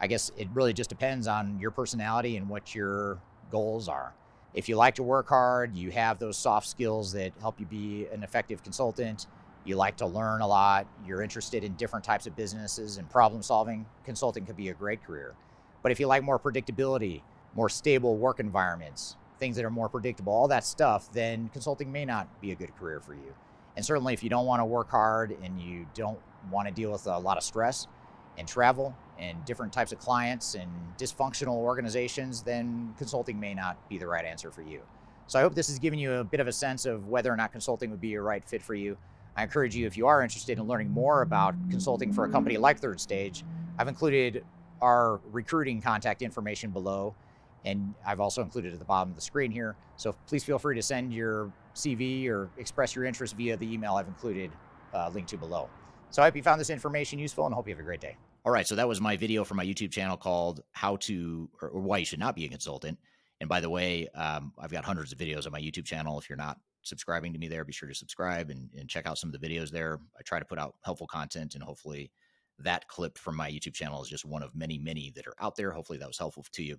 I 0.00 0.06
guess 0.06 0.32
it 0.38 0.48
really 0.54 0.72
just 0.72 0.88
depends 0.88 1.26
on 1.26 1.60
your 1.60 1.72
personality 1.72 2.38
and 2.38 2.48
what 2.48 2.74
your 2.74 3.18
goals 3.50 3.86
are. 3.86 4.14
If 4.54 4.68
you 4.68 4.76
like 4.76 4.96
to 4.96 5.02
work 5.02 5.28
hard, 5.28 5.74
you 5.74 5.90
have 5.92 6.18
those 6.18 6.36
soft 6.36 6.66
skills 6.68 7.12
that 7.12 7.32
help 7.40 7.58
you 7.58 7.64
be 7.64 8.06
an 8.12 8.22
effective 8.22 8.62
consultant, 8.62 9.26
you 9.64 9.76
like 9.76 9.96
to 9.98 10.06
learn 10.06 10.42
a 10.42 10.46
lot, 10.46 10.86
you're 11.06 11.22
interested 11.22 11.64
in 11.64 11.72
different 11.74 12.04
types 12.04 12.26
of 12.26 12.36
businesses 12.36 12.98
and 12.98 13.08
problem 13.08 13.42
solving, 13.42 13.86
consulting 14.04 14.44
could 14.44 14.56
be 14.56 14.68
a 14.68 14.74
great 14.74 15.02
career. 15.02 15.34
But 15.82 15.90
if 15.90 16.00
you 16.00 16.06
like 16.06 16.22
more 16.22 16.38
predictability, 16.38 17.22
more 17.54 17.70
stable 17.70 18.16
work 18.16 18.40
environments, 18.40 19.16
things 19.38 19.56
that 19.56 19.64
are 19.64 19.70
more 19.70 19.88
predictable, 19.88 20.32
all 20.32 20.48
that 20.48 20.64
stuff, 20.64 21.10
then 21.12 21.48
consulting 21.52 21.90
may 21.90 22.04
not 22.04 22.28
be 22.40 22.52
a 22.52 22.54
good 22.54 22.76
career 22.76 23.00
for 23.00 23.14
you. 23.14 23.34
And 23.76 23.84
certainly, 23.84 24.12
if 24.12 24.22
you 24.22 24.28
don't 24.28 24.46
want 24.46 24.60
to 24.60 24.66
work 24.66 24.90
hard 24.90 25.34
and 25.42 25.58
you 25.58 25.86
don't 25.94 26.18
want 26.50 26.68
to 26.68 26.74
deal 26.74 26.92
with 26.92 27.06
a 27.06 27.18
lot 27.18 27.38
of 27.38 27.42
stress 27.42 27.86
and 28.36 28.46
travel 28.46 28.94
and 29.18 29.44
different 29.44 29.72
types 29.72 29.92
of 29.92 29.98
clients 29.98 30.54
and 30.54 30.70
dysfunctional 30.98 31.56
organizations, 31.56 32.42
then 32.42 32.94
consulting 32.98 33.38
may 33.38 33.54
not 33.54 33.88
be 33.88 33.98
the 33.98 34.06
right 34.06 34.24
answer 34.24 34.50
for 34.50 34.62
you. 34.62 34.80
So 35.26 35.38
I 35.38 35.42
hope 35.42 35.54
this 35.54 35.68
has 35.68 35.78
given 35.78 35.98
you 35.98 36.14
a 36.14 36.24
bit 36.24 36.40
of 36.40 36.48
a 36.48 36.52
sense 36.52 36.84
of 36.86 37.08
whether 37.08 37.32
or 37.32 37.36
not 37.36 37.52
consulting 37.52 37.90
would 37.90 38.00
be 38.00 38.14
a 38.14 38.22
right 38.22 38.44
fit 38.44 38.62
for 38.62 38.74
you. 38.74 38.96
I 39.36 39.42
encourage 39.42 39.74
you, 39.74 39.86
if 39.86 39.96
you 39.96 40.06
are 40.06 40.22
interested 40.22 40.58
in 40.58 40.64
learning 40.64 40.90
more 40.90 41.22
about 41.22 41.54
consulting 41.70 42.12
for 42.12 42.24
a 42.24 42.28
company 42.28 42.58
like 42.58 42.78
Third 42.78 43.00
Stage, 43.00 43.44
I've 43.78 43.88
included 43.88 44.44
our 44.80 45.20
recruiting 45.30 45.80
contact 45.80 46.22
information 46.22 46.70
below 46.70 47.14
and 47.64 47.94
I've 48.04 48.20
also 48.20 48.42
included 48.42 48.72
at 48.72 48.78
the 48.78 48.84
bottom 48.84 49.10
of 49.10 49.14
the 49.14 49.22
screen 49.22 49.50
here. 49.50 49.76
So 49.96 50.14
please 50.26 50.42
feel 50.42 50.58
free 50.58 50.74
to 50.74 50.82
send 50.82 51.12
your 51.12 51.52
CV 51.74 52.28
or 52.28 52.50
express 52.58 52.94
your 52.94 53.04
interest 53.04 53.36
via 53.36 53.56
the 53.56 53.72
email 53.72 53.94
I've 53.94 54.08
included 54.08 54.50
uh, 54.92 55.10
linked 55.14 55.30
to 55.30 55.36
below. 55.36 55.68
So 56.10 56.22
I 56.22 56.26
hope 56.26 56.36
you 56.36 56.42
found 56.42 56.60
this 56.60 56.70
information 56.70 57.18
useful 57.18 57.46
and 57.46 57.54
hope 57.54 57.68
you 57.68 57.74
have 57.74 57.80
a 57.80 57.84
great 57.84 58.00
day. 58.00 58.16
All 58.44 58.50
right, 58.50 58.66
so 58.66 58.74
that 58.74 58.88
was 58.88 59.00
my 59.00 59.16
video 59.16 59.44
for 59.44 59.54
my 59.54 59.64
YouTube 59.64 59.92
channel 59.92 60.16
called 60.16 60.62
"How 60.72 60.96
to 60.96 61.48
or, 61.60 61.68
or 61.68 61.80
Why 61.80 61.98
You 61.98 62.04
Should 62.04 62.18
Not 62.18 62.34
Be 62.34 62.44
a 62.44 62.48
Consultant." 62.48 62.98
And 63.40 63.48
by 63.48 63.60
the 63.60 63.70
way, 63.70 64.08
um, 64.16 64.52
I've 64.58 64.72
got 64.72 64.84
hundreds 64.84 65.12
of 65.12 65.18
videos 65.18 65.46
on 65.46 65.52
my 65.52 65.60
YouTube 65.60 65.84
channel. 65.84 66.18
If 66.18 66.28
you're 66.28 66.36
not 66.36 66.58
subscribing 66.82 67.32
to 67.32 67.38
me 67.38 67.46
there, 67.46 67.64
be 67.64 67.72
sure 67.72 67.88
to 67.88 67.94
subscribe 67.94 68.50
and, 68.50 68.68
and 68.76 68.88
check 68.88 69.06
out 69.06 69.18
some 69.18 69.32
of 69.32 69.40
the 69.40 69.46
videos 69.46 69.70
there. 69.70 70.00
I 70.18 70.22
try 70.22 70.40
to 70.40 70.44
put 70.44 70.58
out 70.58 70.74
helpful 70.84 71.06
content, 71.06 71.54
and 71.54 71.62
hopefully, 71.62 72.10
that 72.58 72.88
clip 72.88 73.16
from 73.16 73.36
my 73.36 73.48
YouTube 73.48 73.74
channel 73.74 74.02
is 74.02 74.08
just 74.08 74.24
one 74.24 74.42
of 74.42 74.56
many, 74.56 74.76
many 74.76 75.12
that 75.14 75.28
are 75.28 75.36
out 75.40 75.54
there. 75.54 75.70
Hopefully, 75.70 75.98
that 76.00 76.08
was 76.08 76.18
helpful 76.18 76.44
to 76.52 76.64
you. 76.64 76.78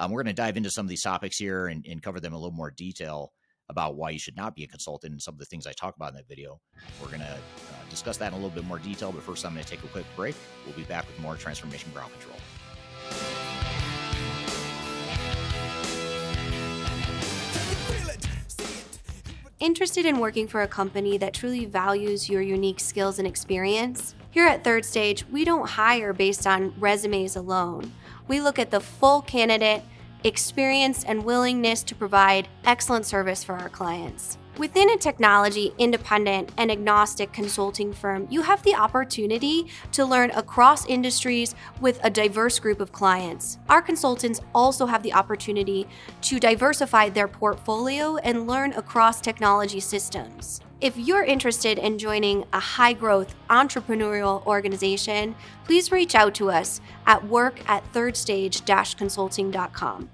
Um, 0.00 0.10
we're 0.10 0.24
going 0.24 0.34
to 0.34 0.42
dive 0.42 0.56
into 0.56 0.70
some 0.70 0.84
of 0.84 0.90
these 0.90 1.02
topics 1.02 1.36
here 1.36 1.68
and, 1.68 1.86
and 1.88 2.02
cover 2.02 2.18
them 2.18 2.32
in 2.32 2.36
a 2.36 2.40
little 2.40 2.56
more 2.56 2.72
detail 2.72 3.32
about 3.68 3.96
why 3.96 4.10
you 4.10 4.18
should 4.18 4.36
not 4.36 4.54
be 4.54 4.64
a 4.64 4.66
consultant 4.66 5.12
and 5.12 5.22
some 5.22 5.34
of 5.34 5.38
the 5.38 5.46
things 5.46 5.66
I 5.66 5.72
talk 5.72 5.96
about 5.96 6.10
in 6.10 6.16
that 6.16 6.28
video. 6.28 6.60
We're 7.00 7.08
going 7.08 7.20
to 7.20 7.26
uh, 7.26 7.90
discuss 7.90 8.16
that 8.18 8.28
in 8.28 8.32
a 8.34 8.36
little 8.36 8.50
bit 8.50 8.64
more 8.64 8.78
detail, 8.78 9.12
but 9.12 9.22
first 9.22 9.44
I'm 9.44 9.52
going 9.52 9.64
to 9.64 9.70
take 9.70 9.82
a 9.84 9.88
quick 9.88 10.06
break. 10.16 10.34
We'll 10.66 10.76
be 10.76 10.82
back 10.82 11.06
with 11.06 11.18
more 11.20 11.36
Transformation 11.36 11.90
Ground 11.92 12.12
Control. 12.12 12.38
Interested 19.60 20.04
in 20.04 20.18
working 20.18 20.46
for 20.46 20.60
a 20.60 20.68
company 20.68 21.16
that 21.16 21.32
truly 21.32 21.64
values 21.64 22.28
your 22.28 22.42
unique 22.42 22.80
skills 22.80 23.18
and 23.18 23.26
experience? 23.26 24.14
Here 24.30 24.46
at 24.46 24.62
Third 24.62 24.84
Stage, 24.84 25.24
we 25.32 25.44
don't 25.44 25.66
hire 25.66 26.12
based 26.12 26.46
on 26.46 26.74
resumes 26.78 27.34
alone. 27.34 27.92
We 28.28 28.42
look 28.42 28.58
at 28.58 28.70
the 28.70 28.80
full 28.80 29.22
candidate, 29.22 29.82
experience, 30.24 31.04
and 31.04 31.24
willingness 31.24 31.82
to 31.84 31.94
provide 31.94 32.48
excellent 32.64 33.06
service 33.06 33.44
for 33.44 33.52
our 33.54 33.68
clients. 33.68 34.38
Within 34.56 34.90
a 34.90 34.96
technology 34.96 35.74
independent 35.78 36.52
and 36.58 36.70
agnostic 36.70 37.32
consulting 37.32 37.92
firm, 37.92 38.28
you 38.30 38.40
have 38.42 38.62
the 38.62 38.74
opportunity 38.74 39.66
to 39.90 40.04
learn 40.04 40.30
across 40.30 40.86
industries 40.86 41.56
with 41.80 41.98
a 42.04 42.10
diverse 42.10 42.60
group 42.60 42.80
of 42.80 42.92
clients. 42.92 43.58
Our 43.68 43.82
consultants 43.82 44.40
also 44.54 44.86
have 44.86 45.02
the 45.02 45.12
opportunity 45.12 45.88
to 46.22 46.38
diversify 46.38 47.08
their 47.08 47.26
portfolio 47.26 48.16
and 48.18 48.46
learn 48.46 48.72
across 48.74 49.20
technology 49.20 49.80
systems. 49.80 50.60
If 50.80 50.96
you're 50.96 51.24
interested 51.24 51.78
in 51.78 51.98
joining 51.98 52.44
a 52.52 52.60
high 52.60 52.92
growth 52.92 53.34
entrepreneurial 53.50 54.46
organization, 54.46 55.34
please 55.64 55.90
reach 55.90 56.14
out 56.14 56.34
to 56.34 56.50
us 56.50 56.80
at 57.06 57.26
work 57.26 57.58
at 57.68 57.90
thirdstage 57.92 58.96
consulting.com. 58.96 60.10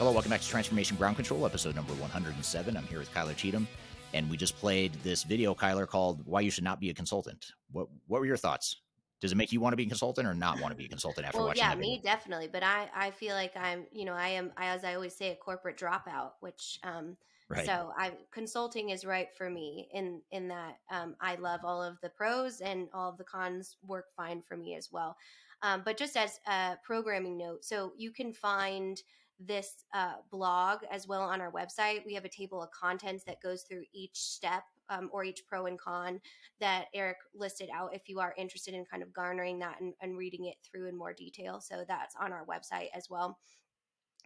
Hello, 0.00 0.12
welcome 0.12 0.30
back 0.30 0.40
to 0.40 0.48
Transformation 0.48 0.96
Ground 0.96 1.16
Control, 1.16 1.44
episode 1.44 1.74
number 1.74 1.92
107. 1.92 2.74
I'm 2.74 2.86
here 2.86 3.00
with 3.00 3.12
Kyler 3.12 3.36
Cheatham, 3.36 3.68
and 4.14 4.30
we 4.30 4.38
just 4.38 4.56
played 4.56 4.94
this 5.02 5.24
video, 5.24 5.54
Kyler, 5.54 5.86
called 5.86 6.22
"Why 6.24 6.40
You 6.40 6.50
Should 6.50 6.64
Not 6.64 6.80
Be 6.80 6.88
a 6.88 6.94
Consultant." 6.94 7.52
What 7.70 7.86
What 8.06 8.20
were 8.20 8.26
your 8.26 8.38
thoughts? 8.38 8.80
Does 9.20 9.30
it 9.30 9.34
make 9.34 9.52
you 9.52 9.60
want 9.60 9.74
to 9.74 9.76
be 9.76 9.82
a 9.82 9.88
consultant 9.88 10.26
or 10.26 10.32
not 10.32 10.58
want 10.58 10.72
to 10.72 10.74
be 10.74 10.86
a 10.86 10.88
consultant 10.88 11.26
after 11.26 11.40
well, 11.40 11.48
watching 11.48 11.64
yeah, 11.64 11.74
me 11.74 12.00
definitely. 12.02 12.48
But 12.50 12.62
I, 12.62 12.88
I 12.94 13.10
feel 13.10 13.34
like 13.34 13.54
I'm, 13.54 13.84
you 13.92 14.06
know, 14.06 14.14
I 14.14 14.28
am, 14.28 14.52
as 14.56 14.84
I 14.84 14.94
always 14.94 15.14
say, 15.14 15.32
a 15.32 15.36
corporate 15.36 15.76
dropout. 15.76 16.30
Which, 16.40 16.78
um, 16.82 17.18
Right. 17.50 17.66
so 17.66 17.92
I 17.94 18.12
consulting 18.30 18.90
is 18.90 19.04
right 19.04 19.28
for 19.36 19.50
me 19.50 19.90
in 19.92 20.22
in 20.30 20.48
that 20.48 20.78
um, 20.90 21.14
I 21.20 21.34
love 21.34 21.60
all 21.62 21.82
of 21.82 22.00
the 22.00 22.08
pros 22.08 22.62
and 22.62 22.88
all 22.94 23.10
of 23.10 23.18
the 23.18 23.24
cons 23.24 23.76
work 23.86 24.06
fine 24.16 24.40
for 24.40 24.56
me 24.56 24.76
as 24.76 24.88
well. 24.90 25.18
Um, 25.60 25.82
but 25.84 25.98
just 25.98 26.16
as 26.16 26.40
a 26.46 26.78
programming 26.82 27.36
note, 27.36 27.66
so 27.66 27.92
you 27.98 28.12
can 28.12 28.32
find 28.32 29.02
this 29.40 29.84
uh, 29.94 30.14
blog 30.30 30.80
as 30.90 31.08
well 31.08 31.22
on 31.22 31.40
our 31.40 31.50
website. 31.50 32.04
We 32.04 32.14
have 32.14 32.24
a 32.24 32.28
table 32.28 32.62
of 32.62 32.70
contents 32.70 33.24
that 33.24 33.42
goes 33.42 33.62
through 33.62 33.84
each 33.92 34.16
step 34.18 34.64
um, 34.90 35.08
or 35.12 35.24
each 35.24 35.46
pro 35.46 35.66
and 35.66 35.78
con 35.78 36.20
that 36.60 36.86
Eric 36.94 37.16
listed 37.34 37.70
out 37.74 37.94
if 37.94 38.08
you 38.08 38.20
are 38.20 38.34
interested 38.36 38.74
in 38.74 38.84
kind 38.84 39.02
of 39.02 39.12
garnering 39.12 39.58
that 39.60 39.80
and, 39.80 39.94
and 40.02 40.16
reading 40.16 40.46
it 40.46 40.56
through 40.62 40.88
in 40.88 40.96
more 40.96 41.14
detail. 41.14 41.60
So 41.60 41.84
that's 41.88 42.14
on 42.20 42.32
our 42.32 42.44
website 42.44 42.88
as 42.94 43.08
well. 43.08 43.38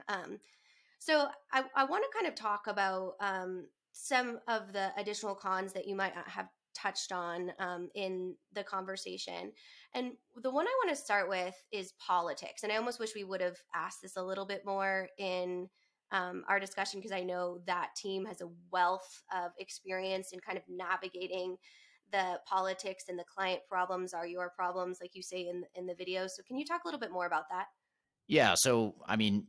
Um, 0.09 0.39
so 0.99 1.29
I, 1.53 1.65
I 1.77 1.85
want 1.85 2.05
to 2.05 2.17
kind 2.17 2.27
of 2.27 2.35
talk 2.35 2.67
about 2.67 3.13
um, 3.21 3.67
some 3.93 4.41
of 4.49 4.73
the 4.73 4.91
additional 4.97 5.35
cons 5.35 5.73
that 5.75 5.87
you 5.87 5.95
might 5.95 6.17
not 6.17 6.29
have 6.29 6.49
touched 6.75 7.13
on 7.13 7.53
um, 7.59 7.89
in 7.95 8.35
the 8.53 8.65
conversation. 8.65 9.53
And 9.95 10.13
the 10.43 10.51
one 10.51 10.67
I 10.67 10.81
want 10.85 10.97
to 10.97 11.03
start 11.03 11.29
with 11.29 11.55
is 11.73 11.93
politics. 12.05 12.63
And 12.63 12.73
I 12.73 12.77
almost 12.77 13.01
wish 13.01 13.15
we 13.15 13.25
would 13.25 13.41
have 13.41 13.57
asked 13.75 14.03
this 14.03 14.17
a 14.17 14.23
little 14.23 14.47
bit 14.47 14.63
more 14.65 15.09
in 15.19 15.69
um, 16.13 16.45
our 16.49 16.61
discussion 16.61 17.01
because 17.01 17.13
I 17.13 17.23
know 17.23 17.61
that 17.67 17.91
team 17.97 18.25
has 18.27 18.41
a 18.41 18.49
wealth 18.71 19.23
of 19.35 19.53
experience 19.59 20.31
in 20.33 20.41
kind 20.41 20.59
of 20.59 20.65
navigating 20.69 21.57
the 22.13 22.39
politics 22.47 23.05
and 23.09 23.19
the 23.19 23.25
client 23.25 23.61
problems 23.69 24.13
are 24.15 24.27
your 24.27 24.53
problems, 24.55 24.99
like 25.01 25.11
you 25.15 25.23
say 25.23 25.49
in 25.49 25.65
in 25.75 25.87
the 25.87 25.95
video. 25.95 26.27
So 26.27 26.43
can 26.47 26.57
you 26.57 26.65
talk 26.65 26.85
a 26.85 26.87
little 26.87 27.01
bit 27.01 27.11
more 27.11 27.27
about 27.27 27.45
that? 27.51 27.67
Yeah. 28.29 28.55
So, 28.55 28.95
I 29.07 29.17
mean, 29.17 29.47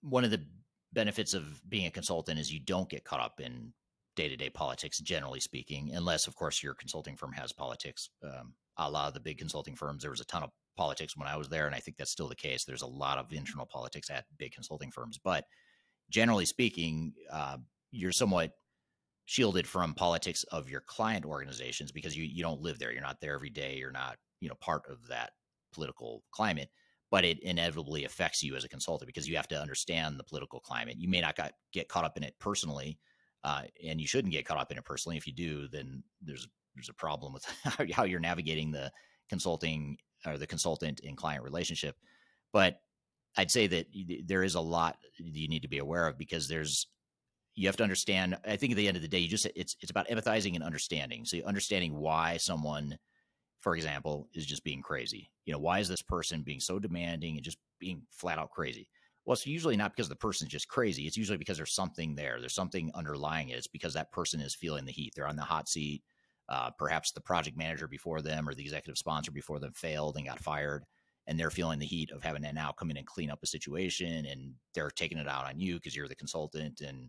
one 0.00 0.24
of 0.24 0.30
the 0.30 0.44
benefits 0.92 1.34
of 1.34 1.60
being 1.68 1.86
a 1.86 1.90
consultant 1.90 2.38
is 2.38 2.52
you 2.52 2.60
don't 2.60 2.88
get 2.88 3.04
caught 3.04 3.20
up 3.20 3.40
in 3.40 3.72
day 4.16 4.28
to 4.28 4.36
day 4.36 4.50
politics, 4.50 4.98
generally 5.00 5.40
speaking, 5.40 5.90
unless, 5.94 6.26
of 6.26 6.34
course, 6.34 6.62
your 6.62 6.74
consulting 6.74 7.16
firm 7.16 7.32
has 7.32 7.52
politics. 7.52 8.10
Um, 8.22 8.54
a 8.78 8.90
lot 8.90 9.08
of 9.08 9.14
the 9.14 9.20
big 9.20 9.38
consulting 9.38 9.76
firms, 9.76 10.02
there 10.02 10.10
was 10.10 10.20
a 10.20 10.26
ton 10.26 10.42
of 10.42 10.50
politics 10.76 11.16
when 11.16 11.28
I 11.28 11.36
was 11.36 11.48
there, 11.48 11.66
and 11.66 11.74
I 11.74 11.80
think 11.80 11.96
that's 11.96 12.10
still 12.10 12.28
the 12.28 12.34
case. 12.34 12.64
There's 12.64 12.82
a 12.82 12.86
lot 12.86 13.18
of 13.18 13.32
internal 13.32 13.66
politics 13.66 14.10
at 14.10 14.24
big 14.38 14.52
consulting 14.52 14.90
firms, 14.90 15.18
but 15.22 15.44
generally 16.10 16.44
speaking, 16.44 17.12
uh, 17.32 17.58
you're 17.90 18.12
somewhat 18.12 18.52
shielded 19.26 19.66
from 19.66 19.94
politics 19.94 20.44
of 20.44 20.68
your 20.68 20.82
client 20.82 21.24
organizations 21.24 21.92
because 21.92 22.16
you 22.16 22.24
you 22.24 22.42
don't 22.42 22.60
live 22.60 22.78
there. 22.78 22.92
You're 22.92 23.02
not 23.02 23.20
there 23.20 23.34
every 23.34 23.50
day. 23.50 23.76
You're 23.76 23.90
not 23.90 24.16
you 24.40 24.48
know 24.48 24.56
part 24.60 24.82
of 24.90 25.06
that 25.08 25.30
political 25.72 26.22
climate. 26.30 26.70
But 27.10 27.24
it 27.24 27.38
inevitably 27.42 28.04
affects 28.04 28.42
you 28.42 28.56
as 28.56 28.64
a 28.64 28.68
consultant 28.68 29.06
because 29.06 29.28
you 29.28 29.36
have 29.36 29.46
to 29.48 29.60
understand 29.60 30.18
the 30.18 30.24
political 30.24 30.58
climate. 30.58 30.96
You 30.98 31.08
may 31.08 31.20
not 31.20 31.36
got, 31.36 31.52
get 31.72 31.88
caught 31.88 32.04
up 32.04 32.16
in 32.16 32.24
it 32.24 32.34
personally, 32.40 32.98
uh, 33.44 33.62
and 33.86 34.00
you 34.00 34.06
shouldn't 34.06 34.32
get 34.32 34.46
caught 34.46 34.58
up 34.58 34.72
in 34.72 34.78
it 34.78 34.84
personally. 34.84 35.18
If 35.18 35.26
you 35.26 35.32
do, 35.32 35.68
then 35.68 36.02
there's 36.22 36.48
there's 36.74 36.88
a 36.88 36.94
problem 36.94 37.32
with 37.32 37.44
how, 37.92 38.04
you're 38.04 38.18
navigating 38.18 38.72
the 38.72 38.90
consulting 39.28 39.96
or 40.26 40.38
the 40.38 40.46
consultant 40.46 41.00
and 41.06 41.16
client 41.16 41.44
relationship. 41.44 41.94
But 42.52 42.80
I'd 43.36 43.50
say 43.50 43.66
that 43.68 43.86
there 44.26 44.42
is 44.42 44.54
a 44.54 44.60
lot 44.60 44.96
you 45.18 45.46
need 45.48 45.62
to 45.62 45.68
be 45.68 45.78
aware 45.78 46.08
of 46.08 46.18
because 46.18 46.48
there's 46.48 46.88
you 47.54 47.68
have 47.68 47.76
to 47.76 47.84
understand. 47.84 48.36
I 48.44 48.56
think 48.56 48.72
at 48.72 48.76
the 48.76 48.88
end 48.88 48.96
of 48.96 49.02
the 49.02 49.08
day, 49.08 49.18
you 49.18 49.28
just 49.28 49.46
it's 49.54 49.76
it's 49.80 49.90
about 49.90 50.08
empathizing 50.08 50.54
and 50.54 50.64
understanding. 50.64 51.24
So 51.24 51.38
understanding 51.44 51.94
why 51.94 52.38
someone, 52.38 52.98
for 53.60 53.76
example, 53.76 54.28
is 54.34 54.46
just 54.46 54.64
being 54.64 54.82
crazy. 54.82 55.30
You 55.44 55.52
know, 55.52 55.58
why 55.58 55.80
is 55.80 55.88
this 55.88 56.02
person 56.02 56.42
being 56.42 56.60
so 56.60 56.78
demanding 56.78 57.36
and 57.36 57.44
just 57.44 57.58
being 57.78 58.02
flat 58.10 58.38
out 58.38 58.50
crazy? 58.50 58.88
Well, 59.24 59.32
it's 59.32 59.46
usually 59.46 59.76
not 59.76 59.92
because 59.96 60.08
the 60.08 60.16
person's 60.16 60.50
just 60.50 60.68
crazy. 60.68 61.06
It's 61.06 61.16
usually 61.16 61.38
because 61.38 61.56
there's 61.56 61.74
something 61.74 62.14
there. 62.14 62.38
There's 62.40 62.54
something 62.54 62.90
underlying 62.94 63.48
it. 63.48 63.56
It's 63.56 63.66
because 63.66 63.94
that 63.94 64.12
person 64.12 64.40
is 64.40 64.54
feeling 64.54 64.84
the 64.84 64.92
heat. 64.92 65.14
They're 65.16 65.26
on 65.28 65.36
the 65.36 65.42
hot 65.42 65.68
seat. 65.68 66.02
Uh, 66.48 66.70
perhaps 66.78 67.12
the 67.12 67.22
project 67.22 67.56
manager 67.56 67.88
before 67.88 68.20
them 68.20 68.46
or 68.46 68.54
the 68.54 68.62
executive 68.62 68.98
sponsor 68.98 69.30
before 69.30 69.58
them 69.58 69.72
failed 69.72 70.16
and 70.16 70.26
got 70.26 70.38
fired 70.38 70.84
and 71.26 71.38
they're 71.38 71.50
feeling 71.50 71.78
the 71.78 71.86
heat 71.86 72.10
of 72.10 72.22
having 72.22 72.42
to 72.42 72.52
now 72.52 72.70
come 72.70 72.90
in 72.90 72.98
and 72.98 73.06
clean 73.06 73.30
up 73.30 73.42
a 73.42 73.46
situation 73.46 74.26
and 74.26 74.52
they're 74.74 74.90
taking 74.90 75.18
it 75.18 75.26
out 75.28 75.46
on 75.46 75.58
you 75.58 75.74
because 75.76 75.96
you're 75.96 76.06
the 76.08 76.14
consultant 76.14 76.82
and 76.82 77.08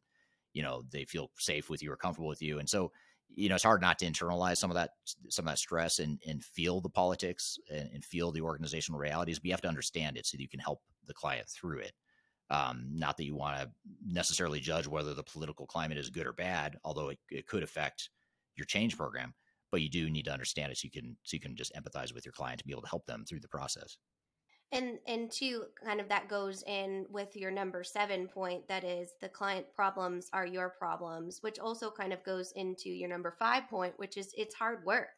you 0.54 0.64
know 0.64 0.84
they 0.90 1.04
feel 1.04 1.30
safe 1.38 1.70
with 1.70 1.84
you 1.84 1.92
or 1.92 1.98
comfortable 1.98 2.30
with 2.30 2.42
you 2.42 2.60
and 2.60 2.70
so 2.70 2.92
you 3.36 3.50
know 3.50 3.56
it's 3.56 3.64
hard 3.64 3.82
not 3.82 4.00
to 4.00 4.06
internalize 4.06 4.58
some 4.58 4.72
of 4.72 4.76
that 4.76 4.92
some 5.30 5.46
of 5.46 5.52
that 5.52 5.60
stress 5.60 6.00
and 6.00 6.20
and 6.26 6.44
feel 6.44 6.80
the 6.80 6.90
politics 6.90 7.58
and, 7.70 7.90
and 7.94 8.06
feel 8.06 8.32
the 8.32 8.42
organizational 8.42 9.00
realities 9.00 9.40
but 9.40 9.46
you 9.46 9.52
have 9.52 9.62
to 9.62 9.68
understand 9.68 10.18
it 10.18 10.26
so 10.26 10.38
that 10.38 10.42
you 10.42 10.48
can 10.50 10.60
help 10.60 10.80
the 11.08 11.14
client 11.14 11.48
through 11.50 11.80
it 11.80 11.92
um, 12.50 12.86
not 12.92 13.18
that 13.18 13.26
you 13.26 13.36
want 13.36 13.58
to 13.58 13.70
necessarily 14.06 14.60
judge 14.60 14.88
whether 14.88 15.14
the 15.14 15.24
political 15.24 15.66
climate 15.66 15.98
is 15.98 16.10
good 16.10 16.28
or 16.28 16.34
bad 16.34 16.78
although 16.84 17.10
it, 17.10 17.20
it 17.30 17.48
could 17.48 17.64
affect 17.64 18.10
your 18.56 18.66
change 18.66 18.98
program 18.98 19.34
but 19.72 19.82
you 19.82 19.90
do 19.90 20.10
need 20.10 20.26
to 20.26 20.32
understand 20.34 20.72
it 20.72 20.78
so 20.78 20.86
you 20.86 20.92
can 20.92 21.18
so 21.24 21.36
you 21.36 21.42
can 21.42 21.56
just 21.56 21.74
empathize 21.76 22.14
with 22.14 22.26
your 22.26 22.34
client 22.34 22.60
to 22.60 22.66
be 22.66 22.72
able 22.72 22.82
to 22.82 22.90
help 22.90 23.06
them 23.06 23.26
through 23.28 23.40
the 23.40 23.48
process 23.48 23.98
And 24.72 25.00
and 25.08 25.32
two, 25.32 25.66
kind 25.84 26.02
of 26.02 26.10
that 26.10 26.28
goes 26.28 26.64
in 26.64 27.06
with 27.10 27.36
your 27.36 27.52
number 27.52 27.84
seven 27.84 28.28
point. 28.28 28.68
That 28.68 28.84
is, 28.84 29.14
the 29.22 29.30
client 29.30 29.68
problems 29.76 30.30
are 30.34 30.46
your 30.46 30.70
problems, 30.70 31.42
which 31.42 31.60
also 31.60 31.92
kind 31.92 32.12
of 32.14 32.24
goes 32.24 32.52
into 32.54 32.90
your 32.90 33.10
number 33.10 33.32
five 33.32 33.70
point, 33.70 33.94
which 33.98 34.18
is 34.18 34.34
it's 34.38 34.56
hard 34.56 34.84
work. 34.86 35.10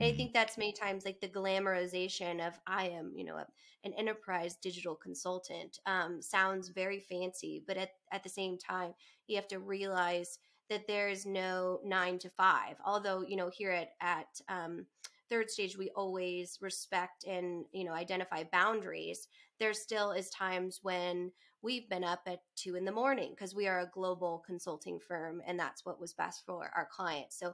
And 0.00 0.12
I 0.12 0.16
think 0.16 0.32
that's 0.32 0.58
many 0.58 0.72
times 0.72 1.04
like 1.04 1.20
the 1.20 1.28
glamorization 1.28 2.46
of 2.46 2.58
I 2.66 2.88
am, 2.88 3.12
you 3.14 3.24
know, 3.24 3.36
a, 3.36 3.46
an 3.84 3.92
enterprise 3.94 4.56
digital 4.56 4.94
consultant 4.94 5.78
um, 5.86 6.22
sounds 6.22 6.68
very 6.68 7.00
fancy, 7.00 7.62
but 7.66 7.76
at, 7.76 7.90
at 8.12 8.22
the 8.22 8.28
same 8.28 8.58
time, 8.58 8.94
you 9.26 9.36
have 9.36 9.48
to 9.48 9.58
realize 9.58 10.38
that 10.70 10.86
there 10.86 11.08
is 11.08 11.26
no 11.26 11.80
nine 11.84 12.18
to 12.18 12.30
five. 12.30 12.76
Although, 12.84 13.22
you 13.22 13.36
know, 13.36 13.50
here 13.50 13.72
at, 13.72 13.90
at 14.00 14.40
um, 14.48 14.86
third 15.28 15.50
stage 15.50 15.76
we 15.76 15.90
always 15.90 16.58
respect 16.60 17.24
and 17.24 17.64
you 17.72 17.84
know 17.84 17.92
identify 17.92 18.44
boundaries. 18.44 19.28
There 19.58 19.74
still 19.74 20.12
is 20.12 20.30
times 20.30 20.80
when 20.82 21.32
we've 21.60 21.88
been 21.88 22.04
up 22.04 22.22
at 22.26 22.42
two 22.56 22.76
in 22.76 22.84
the 22.84 22.92
morning 22.92 23.30
because 23.30 23.54
we 23.54 23.66
are 23.66 23.80
a 23.80 23.90
global 23.92 24.42
consulting 24.46 24.98
firm 25.00 25.42
and 25.46 25.58
that's 25.58 25.84
what 25.84 26.00
was 26.00 26.14
best 26.14 26.44
for 26.46 26.70
our 26.76 26.88
clients. 26.90 27.38
So 27.38 27.52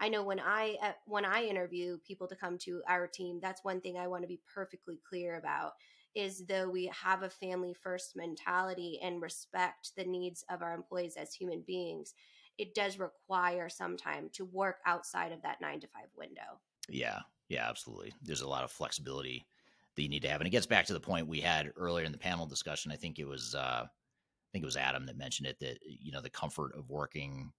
i 0.00 0.08
know 0.08 0.22
when 0.22 0.40
i 0.40 0.76
uh, 0.82 0.92
when 1.06 1.24
i 1.24 1.42
interview 1.44 1.98
people 2.06 2.26
to 2.26 2.36
come 2.36 2.58
to 2.58 2.82
our 2.88 3.06
team 3.06 3.38
that's 3.40 3.64
one 3.64 3.80
thing 3.80 3.98
i 3.98 4.06
want 4.06 4.22
to 4.22 4.28
be 4.28 4.40
perfectly 4.52 5.00
clear 5.08 5.36
about 5.36 5.72
is 6.14 6.46
though 6.46 6.68
we 6.70 6.90
have 6.94 7.22
a 7.22 7.30
family 7.30 7.74
first 7.74 8.16
mentality 8.16 8.98
and 9.02 9.20
respect 9.20 9.92
the 9.96 10.04
needs 10.04 10.44
of 10.48 10.62
our 10.62 10.74
employees 10.74 11.16
as 11.16 11.34
human 11.34 11.62
beings 11.66 12.14
it 12.58 12.74
does 12.74 12.98
require 12.98 13.68
some 13.68 13.96
time 13.96 14.30
to 14.32 14.44
work 14.44 14.78
outside 14.86 15.32
of 15.32 15.42
that 15.42 15.60
nine 15.60 15.80
to 15.80 15.86
five 15.88 16.08
window. 16.16 16.60
Yeah, 16.88 17.20
yeah, 17.48 17.68
absolutely. 17.68 18.14
There's 18.22 18.40
a 18.40 18.48
lot 18.48 18.64
of 18.64 18.70
flexibility 18.70 19.46
that 19.94 20.02
you 20.02 20.08
need 20.08 20.22
to 20.22 20.28
have, 20.28 20.40
and 20.40 20.48
it 20.48 20.52
gets 20.52 20.66
back 20.66 20.86
to 20.86 20.92
the 20.92 21.00
point 21.00 21.26
we 21.26 21.40
had 21.40 21.72
earlier 21.76 22.04
in 22.04 22.12
the 22.12 22.18
panel 22.18 22.46
discussion. 22.46 22.92
I 22.92 22.96
think 22.96 23.18
it 23.18 23.26
was, 23.26 23.54
uh, 23.54 23.84
I 23.84 24.48
think 24.52 24.62
it 24.62 24.66
was 24.66 24.76
Adam 24.76 25.06
that 25.06 25.18
mentioned 25.18 25.48
it 25.48 25.58
that 25.60 25.78
you 25.82 26.12
know 26.12 26.20
the 26.20 26.30
comfort 26.30 26.74
of 26.76 26.90
working 26.90 27.52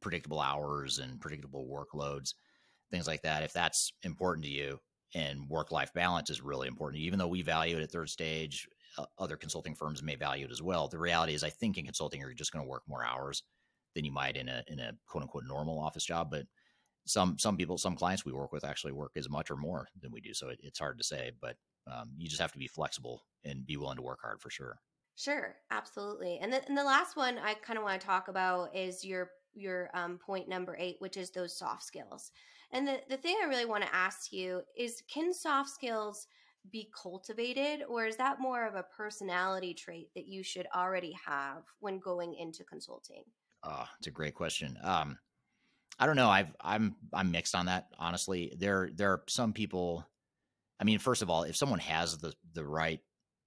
predictable 0.00 0.40
hours 0.40 0.98
and 0.98 1.20
predictable 1.20 1.66
workloads, 1.66 2.34
things 2.90 3.06
like 3.06 3.22
that. 3.22 3.42
If 3.42 3.52
that's 3.52 3.92
important 4.02 4.44
to 4.44 4.50
you, 4.50 4.78
and 5.14 5.48
work 5.48 5.70
life 5.70 5.92
balance 5.94 6.30
is 6.30 6.42
really 6.42 6.68
important, 6.68 7.02
even 7.02 7.18
though 7.18 7.28
we 7.28 7.42
value 7.42 7.76
it 7.76 7.82
at 7.82 7.90
third 7.90 8.10
stage. 8.10 8.68
Uh, 8.98 9.04
other 9.18 9.36
consulting 9.36 9.74
firms 9.74 10.02
may 10.02 10.14
value 10.14 10.46
it 10.46 10.50
as 10.50 10.62
well. 10.62 10.88
The 10.88 10.98
reality 10.98 11.34
is, 11.34 11.44
I 11.44 11.50
think 11.50 11.76
in 11.76 11.84
consulting, 11.84 12.20
you're 12.20 12.32
just 12.32 12.52
going 12.52 12.64
to 12.64 12.68
work 12.68 12.82
more 12.88 13.04
hours 13.04 13.42
than 13.94 14.04
you 14.04 14.12
might 14.12 14.36
in 14.36 14.48
a 14.48 14.62
in 14.68 14.78
a 14.78 14.92
quote 15.06 15.22
unquote 15.22 15.44
normal 15.46 15.78
office 15.78 16.04
job. 16.04 16.30
But 16.30 16.46
some 17.06 17.38
some 17.38 17.56
people, 17.56 17.78
some 17.78 17.96
clients 17.96 18.24
we 18.24 18.32
work 18.32 18.52
with 18.52 18.64
actually 18.64 18.92
work 18.92 19.12
as 19.16 19.28
much 19.28 19.50
or 19.50 19.56
more 19.56 19.88
than 20.00 20.12
we 20.12 20.20
do. 20.20 20.34
So 20.34 20.48
it, 20.48 20.60
it's 20.62 20.78
hard 20.78 20.98
to 20.98 21.04
say, 21.04 21.32
but 21.40 21.56
um, 21.90 22.10
you 22.16 22.28
just 22.28 22.40
have 22.40 22.52
to 22.52 22.58
be 22.58 22.68
flexible 22.68 23.22
and 23.44 23.66
be 23.66 23.76
willing 23.76 23.96
to 23.96 24.02
work 24.02 24.20
hard 24.22 24.40
for 24.40 24.50
sure. 24.50 24.76
Sure, 25.16 25.56
absolutely. 25.70 26.38
And 26.40 26.52
then 26.52 26.62
and 26.68 26.76
the 26.76 26.84
last 26.84 27.16
one 27.16 27.38
I 27.38 27.54
kind 27.54 27.78
of 27.78 27.84
want 27.84 28.00
to 28.00 28.06
talk 28.06 28.28
about 28.28 28.74
is 28.74 29.04
your 29.04 29.30
your 29.56 29.90
um, 29.94 30.18
point 30.18 30.48
number 30.48 30.76
eight, 30.78 30.96
which 30.98 31.16
is 31.16 31.30
those 31.30 31.58
soft 31.58 31.84
skills. 31.84 32.30
And 32.72 32.86
the 32.86 33.00
the 33.08 33.16
thing 33.16 33.36
I 33.42 33.46
really 33.46 33.64
want 33.64 33.84
to 33.84 33.94
ask 33.94 34.32
you 34.32 34.62
is, 34.76 35.02
can 35.12 35.32
soft 35.32 35.70
skills 35.70 36.26
be 36.72 36.90
cultivated, 37.00 37.84
or 37.88 38.06
is 38.06 38.16
that 38.16 38.40
more 38.40 38.66
of 38.66 38.74
a 38.74 38.86
personality 38.96 39.72
trait 39.72 40.08
that 40.14 40.26
you 40.26 40.42
should 40.42 40.66
already 40.74 41.16
have 41.24 41.62
when 41.80 41.98
going 42.00 42.34
into 42.34 42.64
consulting? 42.64 43.22
Oh, 43.62 43.86
it's 43.98 44.08
a 44.08 44.12
great 44.12 44.34
question. 44.34 44.76
Um, 44.82 45.18
I 45.98 46.06
don't 46.06 46.16
know. 46.16 46.28
I've 46.28 46.54
I'm 46.60 46.96
I'm 47.12 47.30
mixed 47.30 47.54
on 47.54 47.66
that. 47.66 47.86
Honestly, 47.98 48.52
there 48.58 48.90
there 48.94 49.12
are 49.12 49.22
some 49.28 49.52
people. 49.52 50.06
I 50.78 50.84
mean, 50.84 50.98
first 50.98 51.22
of 51.22 51.30
all, 51.30 51.44
if 51.44 51.56
someone 51.56 51.78
has 51.78 52.18
the 52.18 52.34
the 52.52 52.66
right 52.66 53.00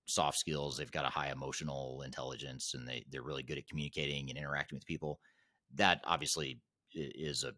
soft 0.07 0.40
skills, 0.40 0.77
they've 0.77 0.91
got 0.91 1.06
a 1.06 1.10
high 1.10 1.31
emotional 1.31 2.02
intelligence, 2.03 2.73
and 2.73 2.88
they 2.88 3.06
they're 3.11 3.22
really 3.22 3.44
good 3.44 3.57
at 3.57 3.68
communicating 3.68 4.30
and 4.30 4.40
interacting 4.40 4.77
with 4.77 4.86
people. 4.86 5.19
That 5.75 6.01
obviously 6.05 6.61
is 6.93 7.43
a 7.43 7.53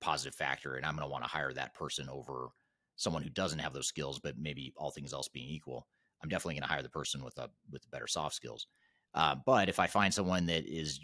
positive 0.00 0.34
factor, 0.34 0.76
and 0.76 0.86
I'm 0.86 0.96
going 0.96 1.06
to 1.06 1.10
want 1.10 1.24
to 1.24 1.30
hire 1.30 1.52
that 1.52 1.74
person 1.74 2.08
over 2.08 2.48
someone 2.96 3.22
who 3.22 3.30
doesn't 3.30 3.58
have 3.58 3.72
those 3.72 3.88
skills. 3.88 4.18
But 4.18 4.38
maybe 4.38 4.72
all 4.76 4.90
things 4.90 5.12
else 5.12 5.28
being 5.28 5.48
equal, 5.48 5.86
I'm 6.22 6.28
definitely 6.28 6.54
going 6.54 6.68
to 6.68 6.72
hire 6.74 6.82
the 6.82 6.88
person 6.88 7.24
with 7.24 7.36
a 7.38 7.50
with 7.70 7.90
better 7.90 8.06
soft 8.06 8.34
skills. 8.34 8.66
Uh, 9.14 9.36
but 9.46 9.68
if 9.68 9.78
I 9.80 9.86
find 9.86 10.12
someone 10.12 10.46
that 10.46 10.66
is 10.66 11.00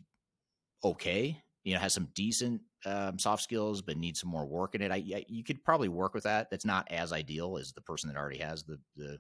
okay. 0.84 1.43
You 1.64 1.74
know, 1.74 1.80
has 1.80 1.94
some 1.94 2.09
decent 2.14 2.60
um, 2.84 3.18
soft 3.18 3.43
skills, 3.44 3.82
but 3.82 3.97
needs 3.97 4.18
some 4.20 4.30
more 4.30 4.47
work 4.47 4.74
in 4.74 4.82
it. 4.82 4.90
I, 4.90 4.97
I, 4.97 5.24
you 5.28 5.44
could 5.44 5.62
probably 5.64 5.89
work 5.89 6.12
with 6.12 6.24
that. 6.24 6.51
That's 6.51 6.64
not 6.64 6.90
as 6.90 7.12
ideal 7.12 7.56
as 7.56 7.72
the 7.72 7.82
person 7.82 8.09
that 8.09 8.18
already 8.18 8.39
has 8.39 8.64
the 8.64 8.80
the, 8.97 9.18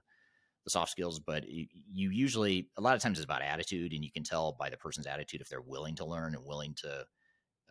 the 0.64 0.70
soft 0.70 0.90
skills, 0.90 1.20
but 1.20 1.48
you, 1.48 1.66
you 1.72 2.10
usually 2.10 2.68
a 2.76 2.80
lot 2.80 2.96
of 2.96 3.02
times 3.02 3.18
it's 3.18 3.24
about 3.24 3.42
attitude, 3.42 3.92
and 3.92 4.04
you 4.04 4.10
can 4.10 4.24
tell 4.24 4.56
by 4.58 4.70
the 4.70 4.76
person's 4.76 5.06
attitude 5.06 5.40
if 5.40 5.48
they're 5.48 5.60
willing 5.60 5.94
to 5.96 6.04
learn 6.04 6.34
and 6.34 6.44
willing 6.44 6.74
to 6.82 7.04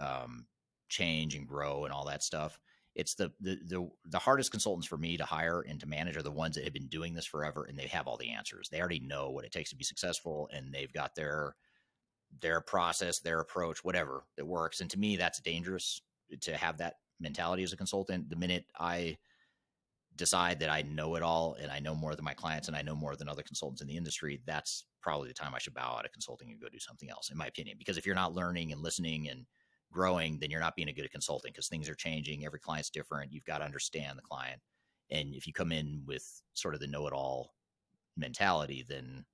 um, 0.02 0.45
change 0.90 1.36
and 1.36 1.48
grow 1.48 1.86
and 1.86 1.94
all 1.94 2.06
that 2.06 2.23
stuff. 2.23 2.60
It's 2.94 3.15
the, 3.15 3.32
the 3.40 3.57
the 3.65 3.90
the 4.06 4.19
hardest 4.19 4.52
consultants 4.52 4.88
for 4.88 4.98
me 4.98 5.15
to 5.15 5.23
hire 5.23 5.61
and 5.61 5.80
to 5.80 5.88
manage 5.88 6.18
are 6.18 6.23
the 6.23 6.32
ones 6.32 6.56
that 6.56 6.65
have 6.65 6.73
been 6.73 6.88
doing 6.88 7.14
this 7.14 7.26
forever 7.26 7.65
and 7.69 7.80
they 7.80 7.88
have 7.88 8.07
all 8.07 8.18
the 8.18 8.32
answers. 8.32 8.68
They 8.69 8.82
already 8.82 8.99
know 8.99 9.30
what 9.30 9.45
it 9.45 9.53
takes 9.53 9.69
to 9.69 9.78
be 9.78 9.86
successful, 9.86 10.49
and 10.52 10.73
they've 10.73 10.91
got 10.91 11.15
their 11.15 11.56
their 12.41 12.61
process, 12.61 13.19
their 13.19 13.40
approach, 13.40 13.84
whatever 13.84 14.26
that 14.38 14.45
works. 14.45 14.82
And 14.82 14.90
to 14.90 14.99
me, 14.99 15.15
that's 15.15 15.40
dangerous 15.40 16.02
to 16.41 16.56
have 16.56 16.78
that 16.80 16.95
mentality 17.19 17.64
as 17.64 17.73
a 17.73 17.78
consultant. 17.78 18.30
The 18.30 18.36
minute 18.36 18.65
I 18.78 19.18
decide 20.15 20.60
that 20.60 20.69
I 20.69 20.82
know 20.82 21.15
it 21.15 21.23
all 21.23 21.56
and 21.60 21.72
I 21.72 21.80
know 21.80 21.95
more 21.95 22.15
than 22.15 22.26
my 22.26 22.34
clients 22.34 22.68
and 22.68 22.76
I 22.76 22.82
know 22.82 22.95
more 22.95 23.15
than 23.15 23.30
other 23.30 23.44
consultants 23.44 23.82
in 23.82 23.88
the 23.88 23.98
industry, 23.98 24.41
that's 24.45 24.86
probably 25.02 25.30
the 25.30 25.34
time 25.34 25.56
I 25.56 25.60
should 25.60 25.73
bow 25.73 25.95
out 25.98 26.06
of 26.06 26.11
consulting 26.11 26.52
and 26.52 26.61
go 26.61 26.69
do 26.69 26.80
something 26.80 27.10
else, 27.10 27.32
in 27.32 27.38
my 27.38 27.48
opinion. 27.48 27.78
Because 27.80 27.98
if 27.98 28.06
you're 28.06 28.15
not 28.15 28.36
learning 28.36 28.72
and 28.72 28.82
listening 28.82 29.30
and 29.30 29.45
growing, 29.91 30.39
then 30.39 30.49
you're 30.49 30.59
not 30.59 30.76
being 30.76 30.89
a 30.89 30.93
good 30.93 31.11
consultant 31.11 31.53
because 31.53 31.68
things 31.68 31.89
are 31.89 31.95
changing. 31.95 32.45
Every 32.45 32.59
client's 32.59 32.89
different. 32.89 33.31
You've 33.31 33.45
got 33.45 33.59
to 33.59 33.65
understand 33.65 34.18
the 34.18 34.23
client. 34.23 34.61
And 35.09 35.35
if 35.35 35.45
you 35.45 35.53
come 35.53 35.72
in 35.72 36.03
with 36.05 36.41
sort 36.53 36.73
of 36.73 36.80
the 36.80 36.88
know 36.88 37.07
it 37.07 37.13
all 37.13 37.53
mentality, 38.18 38.85
then 38.88 39.26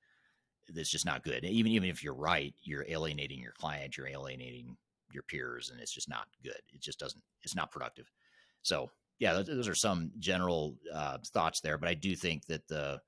that's 0.73 0.89
just 0.89 1.05
not 1.05 1.23
good. 1.23 1.45
Even 1.45 1.71
even 1.71 1.89
if 1.89 2.03
you're 2.03 2.13
right, 2.13 2.53
you're 2.63 2.85
alienating 2.89 3.39
your 3.39 3.53
client, 3.53 3.95
you're 3.95 4.07
alienating 4.07 4.75
your 5.11 5.23
peers, 5.23 5.69
and 5.69 5.79
it's 5.79 5.93
just 5.93 6.09
not 6.09 6.27
good. 6.43 6.59
It 6.73 6.81
just 6.81 6.99
doesn't. 6.99 7.21
It's 7.43 7.55
not 7.55 7.71
productive. 7.71 8.11
So 8.63 8.89
yeah, 9.19 9.33
those, 9.33 9.45
those 9.45 9.67
are 9.67 9.75
some 9.75 10.11
general 10.19 10.75
uh, 10.93 11.19
thoughts 11.33 11.61
there, 11.61 11.77
but 11.77 11.89
I 11.89 11.93
do 11.93 12.15
think 12.15 12.45
that 12.47 12.67
the 12.67 12.99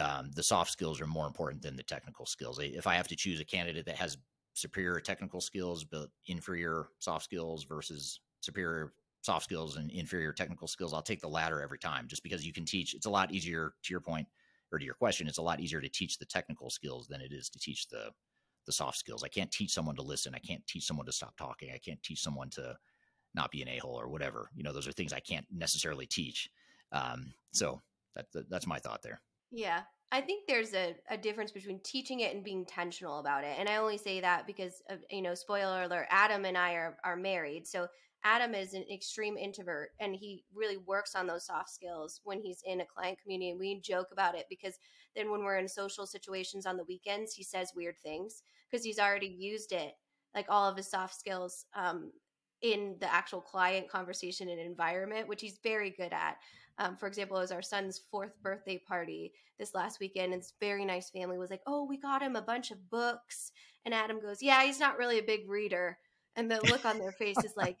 um, 0.00 0.30
the 0.34 0.42
soft 0.42 0.70
skills 0.70 1.00
are 1.00 1.06
more 1.06 1.26
important 1.26 1.62
than 1.62 1.76
the 1.76 1.82
technical 1.82 2.26
skills. 2.26 2.58
If 2.58 2.86
I 2.86 2.94
have 2.94 3.08
to 3.08 3.16
choose 3.16 3.40
a 3.40 3.44
candidate 3.44 3.86
that 3.86 3.96
has 3.96 4.16
superior 4.54 5.00
technical 5.00 5.40
skills 5.40 5.84
but 5.84 6.08
inferior 6.26 6.88
soft 6.98 7.24
skills 7.24 7.64
versus 7.64 8.20
superior 8.40 8.92
soft 9.22 9.44
skills 9.44 9.76
and 9.76 9.90
inferior 9.90 10.32
technical 10.32 10.68
skills, 10.68 10.92
I'll 10.92 11.02
take 11.02 11.20
the 11.20 11.28
latter 11.28 11.62
every 11.62 11.78
time. 11.78 12.08
Just 12.08 12.22
because 12.22 12.44
you 12.44 12.52
can 12.52 12.64
teach, 12.64 12.94
it's 12.94 13.06
a 13.06 13.10
lot 13.10 13.32
easier. 13.32 13.74
To 13.84 13.92
your 13.92 14.00
point, 14.00 14.26
or 14.72 14.78
to 14.78 14.84
your 14.84 14.94
question, 14.94 15.28
it's 15.28 15.38
a 15.38 15.42
lot 15.42 15.60
easier 15.60 15.80
to 15.80 15.88
teach 15.88 16.18
the 16.18 16.26
technical 16.26 16.70
skills 16.70 17.06
than 17.06 17.20
it 17.20 17.32
is 17.32 17.48
to 17.50 17.58
teach 17.58 17.88
the 17.88 18.10
the 18.66 18.72
soft 18.72 18.96
skills. 18.96 19.24
I 19.24 19.28
can't 19.28 19.50
teach 19.50 19.72
someone 19.72 19.96
to 19.96 20.02
listen. 20.02 20.34
I 20.34 20.38
can't 20.38 20.64
teach 20.68 20.84
someone 20.84 21.06
to 21.06 21.12
stop 21.12 21.36
talking. 21.36 21.70
I 21.74 21.78
can't 21.78 22.02
teach 22.02 22.22
someone 22.22 22.48
to 22.50 22.76
not 23.34 23.50
be 23.50 23.62
an 23.62 23.68
a 23.68 23.78
hole 23.78 24.00
or 24.00 24.08
whatever. 24.08 24.50
You 24.54 24.62
know, 24.62 24.72
those 24.72 24.86
are 24.86 24.92
things 24.92 25.12
I 25.12 25.20
can't 25.20 25.46
necessarily 25.52 26.06
teach. 26.06 26.48
Um, 26.92 27.32
so 27.52 27.80
that, 28.14 28.26
that, 28.32 28.48
that's 28.48 28.66
my 28.66 28.78
thought 28.78 29.02
there. 29.02 29.20
Yeah, 29.50 29.80
I 30.12 30.20
think 30.20 30.46
there's 30.46 30.74
a, 30.74 30.94
a 31.08 31.16
difference 31.16 31.52
between 31.52 31.80
teaching 31.82 32.20
it 32.20 32.34
and 32.34 32.44
being 32.44 32.58
intentional 32.58 33.18
about 33.18 33.44
it. 33.44 33.56
And 33.58 33.66
I 33.66 33.76
only 33.76 33.96
say 33.96 34.20
that 34.20 34.46
because 34.46 34.82
of, 34.90 34.98
you 35.10 35.22
know, 35.22 35.34
spoiler 35.34 35.84
alert, 35.84 36.06
Adam 36.10 36.44
and 36.44 36.56
I 36.56 36.74
are, 36.74 36.98
are 37.02 37.16
married. 37.16 37.66
So 37.66 37.88
Adam 38.22 38.54
is 38.54 38.74
an 38.74 38.84
extreme 38.92 39.38
introvert 39.38 39.90
and 40.00 40.14
he 40.14 40.44
really 40.54 40.76
works 40.76 41.14
on 41.14 41.26
those 41.26 41.46
soft 41.46 41.70
skills 41.70 42.20
when 42.24 42.40
he's 42.42 42.62
in 42.66 42.82
a 42.82 42.86
client 42.86 43.18
community. 43.22 43.50
And 43.50 43.58
we 43.58 43.80
joke 43.80 44.08
about 44.12 44.36
it 44.36 44.44
because 44.50 44.74
then 45.16 45.30
when 45.30 45.44
we're 45.44 45.56
in 45.56 45.66
social 45.66 46.06
situations 46.06 46.66
on 46.66 46.76
the 46.76 46.84
weekends, 46.84 47.32
he 47.32 47.42
says 47.42 47.72
weird 47.74 47.96
things 48.02 48.42
because 48.70 48.84
he's 48.84 48.98
already 48.98 49.26
used 49.26 49.72
it, 49.72 49.94
like 50.34 50.46
all 50.50 50.68
of 50.68 50.76
his 50.76 50.90
soft 50.90 51.14
skills, 51.18 51.64
um, 51.74 52.12
in 52.60 52.96
the 53.00 53.12
actual 53.12 53.40
client 53.40 53.90
conversation 53.90 54.48
and 54.48 54.60
environment, 54.60 55.26
which 55.26 55.40
he's 55.40 55.58
very 55.64 55.90
good 55.90 56.12
at. 56.12 56.36
Um, 56.78 56.96
for 56.96 57.06
example, 57.06 57.36
it 57.36 57.40
was 57.40 57.52
our 57.52 57.62
son's 57.62 58.00
fourth 58.10 58.40
birthday 58.42 58.78
party 58.78 59.32
this 59.58 59.74
last 59.74 60.00
weekend, 60.00 60.32
and 60.32 60.42
this 60.42 60.54
very 60.60 60.84
nice 60.84 61.10
family 61.10 61.38
was 61.38 61.50
like, 61.50 61.62
"Oh, 61.66 61.84
we 61.84 61.96
got 61.98 62.22
him 62.22 62.36
a 62.36 62.42
bunch 62.42 62.70
of 62.70 62.90
books," 62.90 63.52
and 63.84 63.94
Adam 63.94 64.20
goes, 64.20 64.42
"Yeah, 64.42 64.62
he's 64.64 64.80
not 64.80 64.98
really 64.98 65.18
a 65.18 65.22
big 65.22 65.48
reader." 65.48 65.98
And 66.36 66.50
the 66.50 66.60
look 66.62 66.84
on 66.84 66.98
their 66.98 67.12
face 67.12 67.44
is 67.44 67.56
like, 67.56 67.78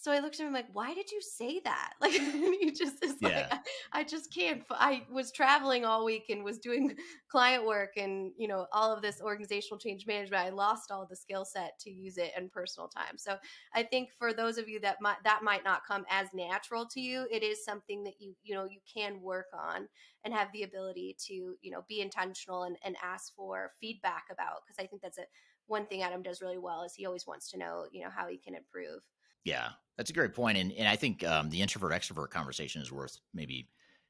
so 0.00 0.10
I 0.10 0.20
looked 0.20 0.40
at 0.40 0.46
him 0.46 0.54
like, 0.54 0.68
why 0.72 0.94
did 0.94 1.10
you 1.10 1.20
say 1.20 1.60
that? 1.64 1.92
Like, 2.00 2.12
he 2.12 2.72
just 2.72 3.04
is 3.04 3.16
yeah. 3.20 3.28
like, 3.28 3.52
I, 3.92 4.00
I, 4.00 4.04
just 4.04 4.32
can't. 4.32 4.62
I 4.70 5.02
was 5.12 5.30
traveling 5.30 5.84
all 5.84 6.06
week 6.06 6.30
and 6.30 6.42
was 6.42 6.58
doing 6.58 6.96
client 7.30 7.66
work 7.66 7.98
and, 7.98 8.32
you 8.38 8.48
know, 8.48 8.66
all 8.72 8.94
of 8.94 9.02
this 9.02 9.20
organizational 9.20 9.78
change 9.78 10.06
management. 10.06 10.42
I 10.42 10.48
lost 10.48 10.90
all 10.90 11.06
the 11.08 11.14
skill 11.14 11.44
set 11.44 11.78
to 11.80 11.90
use 11.90 12.16
it 12.16 12.32
in 12.36 12.48
personal 12.48 12.88
time. 12.88 13.18
So 13.18 13.36
I 13.74 13.82
think 13.82 14.08
for 14.18 14.32
those 14.32 14.56
of 14.56 14.70
you 14.70 14.80
that 14.80 14.96
might, 15.02 15.22
that 15.24 15.42
might 15.42 15.64
not 15.64 15.86
come 15.86 16.06
as 16.08 16.28
natural 16.32 16.86
to 16.92 17.00
you, 17.00 17.26
it 17.30 17.42
is 17.42 17.62
something 17.62 18.02
that 18.04 18.14
you, 18.18 18.34
you 18.42 18.54
know, 18.54 18.64
you 18.64 18.80
can 18.92 19.20
work 19.20 19.48
on 19.52 19.86
and 20.24 20.32
have 20.32 20.48
the 20.54 20.62
ability 20.62 21.14
to, 21.26 21.34
you 21.60 21.70
know, 21.70 21.84
be 21.88 22.00
intentional 22.00 22.62
and, 22.62 22.76
and 22.84 22.96
ask 23.02 23.34
for 23.36 23.72
feedback 23.82 24.24
about. 24.32 24.62
Cause 24.66 24.76
I 24.78 24.86
think 24.86 25.02
that's 25.02 25.18
a, 25.18 25.24
one 25.66 25.84
thing 25.86 26.02
Adam 26.02 26.22
does 26.22 26.40
really 26.40 26.58
well 26.58 26.84
is 26.84 26.94
he 26.94 27.04
always 27.04 27.26
wants 27.26 27.50
to 27.50 27.58
know, 27.58 27.84
you 27.92 28.02
know, 28.02 28.10
how 28.10 28.28
he 28.28 28.38
can 28.38 28.54
improve. 28.54 29.02
Yeah, 29.44 29.70
that's 29.96 30.10
a 30.10 30.14
great 30.14 30.34
point, 30.34 30.58
and 30.58 30.72
and 30.72 30.88
I 30.88 30.96
think 30.96 31.24
um, 31.24 31.50
the 31.50 31.62
introvert 31.62 31.92
extrovert 31.92 32.30
conversation 32.30 32.82
is 32.82 32.92
worth 32.92 33.18
maybe 33.34 33.68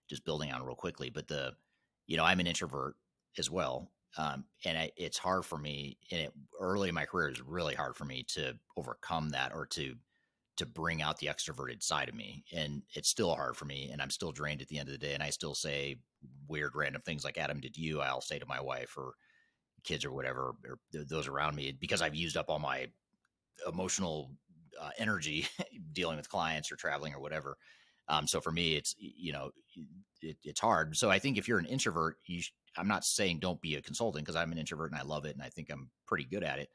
just 0.08 0.24
building 0.24 0.52
on 0.52 0.62
real 0.62 0.74
quickly. 0.74 1.10
But 1.10 1.28
the, 1.28 1.52
you 2.06 2.16
know, 2.16 2.24
I'm 2.24 2.40
an 2.40 2.46
introvert 2.46 2.96
as 3.38 3.50
well, 3.50 3.92
um, 4.18 4.44
and 4.64 4.76
I, 4.76 4.90
it's 4.96 5.18
hard 5.18 5.44
for 5.44 5.56
me. 5.58 5.98
And 6.10 6.22
it, 6.22 6.32
early 6.60 6.88
in 6.88 6.94
my 6.94 7.04
career, 7.04 7.28
it 7.28 7.38
was 7.38 7.46
really 7.46 7.74
hard 7.74 7.96
for 7.96 8.04
me 8.04 8.24
to 8.34 8.54
overcome 8.76 9.30
that 9.30 9.52
or 9.54 9.66
to 9.66 9.94
to 10.56 10.66
bring 10.66 11.00
out 11.00 11.16
the 11.18 11.28
extroverted 11.28 11.82
side 11.82 12.08
of 12.08 12.14
me. 12.14 12.44
And 12.52 12.82
it's 12.94 13.08
still 13.08 13.34
hard 13.34 13.56
for 13.56 13.64
me. 13.64 13.88
And 13.90 14.02
I'm 14.02 14.10
still 14.10 14.32
drained 14.32 14.60
at 14.60 14.68
the 14.68 14.78
end 14.78 14.88
of 14.88 14.92
the 14.92 14.98
day. 14.98 15.14
And 15.14 15.22
I 15.22 15.30
still 15.30 15.54
say 15.54 15.96
weird, 16.48 16.72
random 16.74 17.00
things 17.02 17.24
like 17.24 17.38
Adam 17.38 17.60
did 17.60 17.78
you. 17.78 18.00
I'll 18.00 18.20
say 18.20 18.38
to 18.38 18.44
my 18.46 18.60
wife 18.60 18.94
or 18.98 19.14
kids 19.84 20.04
or 20.04 20.12
whatever, 20.12 20.54
or 20.68 20.78
those 20.92 21.28
around 21.28 21.56
me, 21.56 21.72
because 21.72 22.02
I've 22.02 22.14
used 22.14 22.36
up 22.36 22.50
all 22.50 22.58
my 22.58 22.88
emotional 23.66 24.32
uh, 24.80 24.90
energy 24.98 25.46
dealing 25.92 26.16
with 26.16 26.28
clients 26.28 26.72
or 26.72 26.76
traveling 26.76 27.14
or 27.14 27.20
whatever. 27.20 27.56
Um, 28.08 28.26
so 28.26 28.40
for 28.40 28.50
me, 28.50 28.74
it's, 28.74 28.94
you 28.98 29.32
know, 29.32 29.50
it, 30.20 30.36
it's 30.42 30.60
hard. 30.60 30.96
So 30.96 31.10
I 31.10 31.18
think 31.18 31.38
if 31.38 31.46
you're 31.46 31.58
an 31.58 31.66
introvert, 31.66 32.16
you 32.26 32.42
sh- 32.42 32.52
I'm 32.76 32.88
not 32.88 33.04
saying 33.04 33.38
don't 33.38 33.60
be 33.60 33.76
a 33.76 33.82
consultant 33.82 34.24
because 34.24 34.36
I'm 34.36 34.52
an 34.52 34.58
introvert 34.58 34.90
and 34.90 35.00
I 35.00 35.04
love 35.04 35.24
it. 35.24 35.34
And 35.34 35.42
I 35.42 35.48
think 35.48 35.68
I'm 35.70 35.90
pretty 36.06 36.24
good 36.24 36.42
at 36.42 36.58
it 36.58 36.70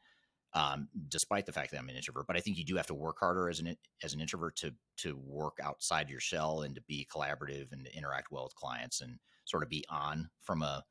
um, 0.55 0.87
despite 1.09 1.45
the 1.45 1.51
fact 1.51 1.71
that 1.71 1.77
I'm 1.77 1.89
an 1.89 1.95
introvert. 1.95 2.25
But 2.27 2.37
I 2.37 2.39
think 2.39 2.57
you 2.57 2.63
do 2.63 2.77
have 2.77 2.87
to 2.87 2.93
work 2.93 3.17
harder 3.19 3.49
as 3.49 3.59
an 3.59 3.75
as 4.03 4.13
an 4.13 4.21
introvert 4.21 4.55
to 4.57 4.73
to 4.97 5.17
work 5.17 5.57
outside 5.61 6.09
your 6.09 6.21
shell 6.21 6.61
and 6.61 6.73
to 6.75 6.81
be 6.87 7.07
collaborative 7.13 7.71
and 7.73 7.85
to 7.85 7.95
interact 7.95 8.31
well 8.31 8.45
with 8.45 8.55
clients 8.55 9.01
and 9.01 9.19
sort 9.43 9.63
of 9.63 9.69
be 9.69 9.83
on 9.89 10.29
from 10.43 10.63
a 10.63 10.83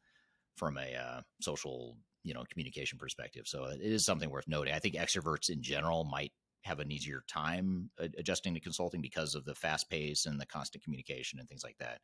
from 0.56 0.76
a 0.76 0.94
uh, 0.94 1.20
social 1.40 1.96
you 2.22 2.34
know 2.34 2.44
communication 2.50 2.98
perspective. 2.98 3.44
So 3.46 3.64
it 3.64 3.80
is 3.80 4.04
something 4.04 4.30
worth 4.30 4.46
noting. 4.46 4.74
I 4.74 4.78
think 4.78 4.94
extroverts 4.94 5.48
in 5.48 5.62
general 5.62 6.04
might 6.04 6.32
have 6.64 6.80
an 6.80 6.90
easier 6.90 7.22
time 7.28 7.90
adjusting 7.98 8.54
to 8.54 8.60
consulting 8.60 9.00
because 9.00 9.34
of 9.34 9.44
the 9.44 9.54
fast 9.54 9.90
pace 9.90 10.26
and 10.26 10.40
the 10.40 10.46
constant 10.46 10.82
communication 10.82 11.38
and 11.38 11.48
things 11.48 11.64
like 11.64 11.76
that. 11.78 12.00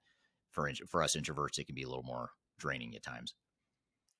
For 0.50 0.70
for 0.88 1.02
us 1.02 1.16
introverts, 1.16 1.58
it 1.58 1.66
can 1.66 1.74
be 1.74 1.82
a 1.82 1.88
little 1.88 2.02
more 2.02 2.30
draining 2.58 2.94
at 2.94 3.02
times. 3.02 3.34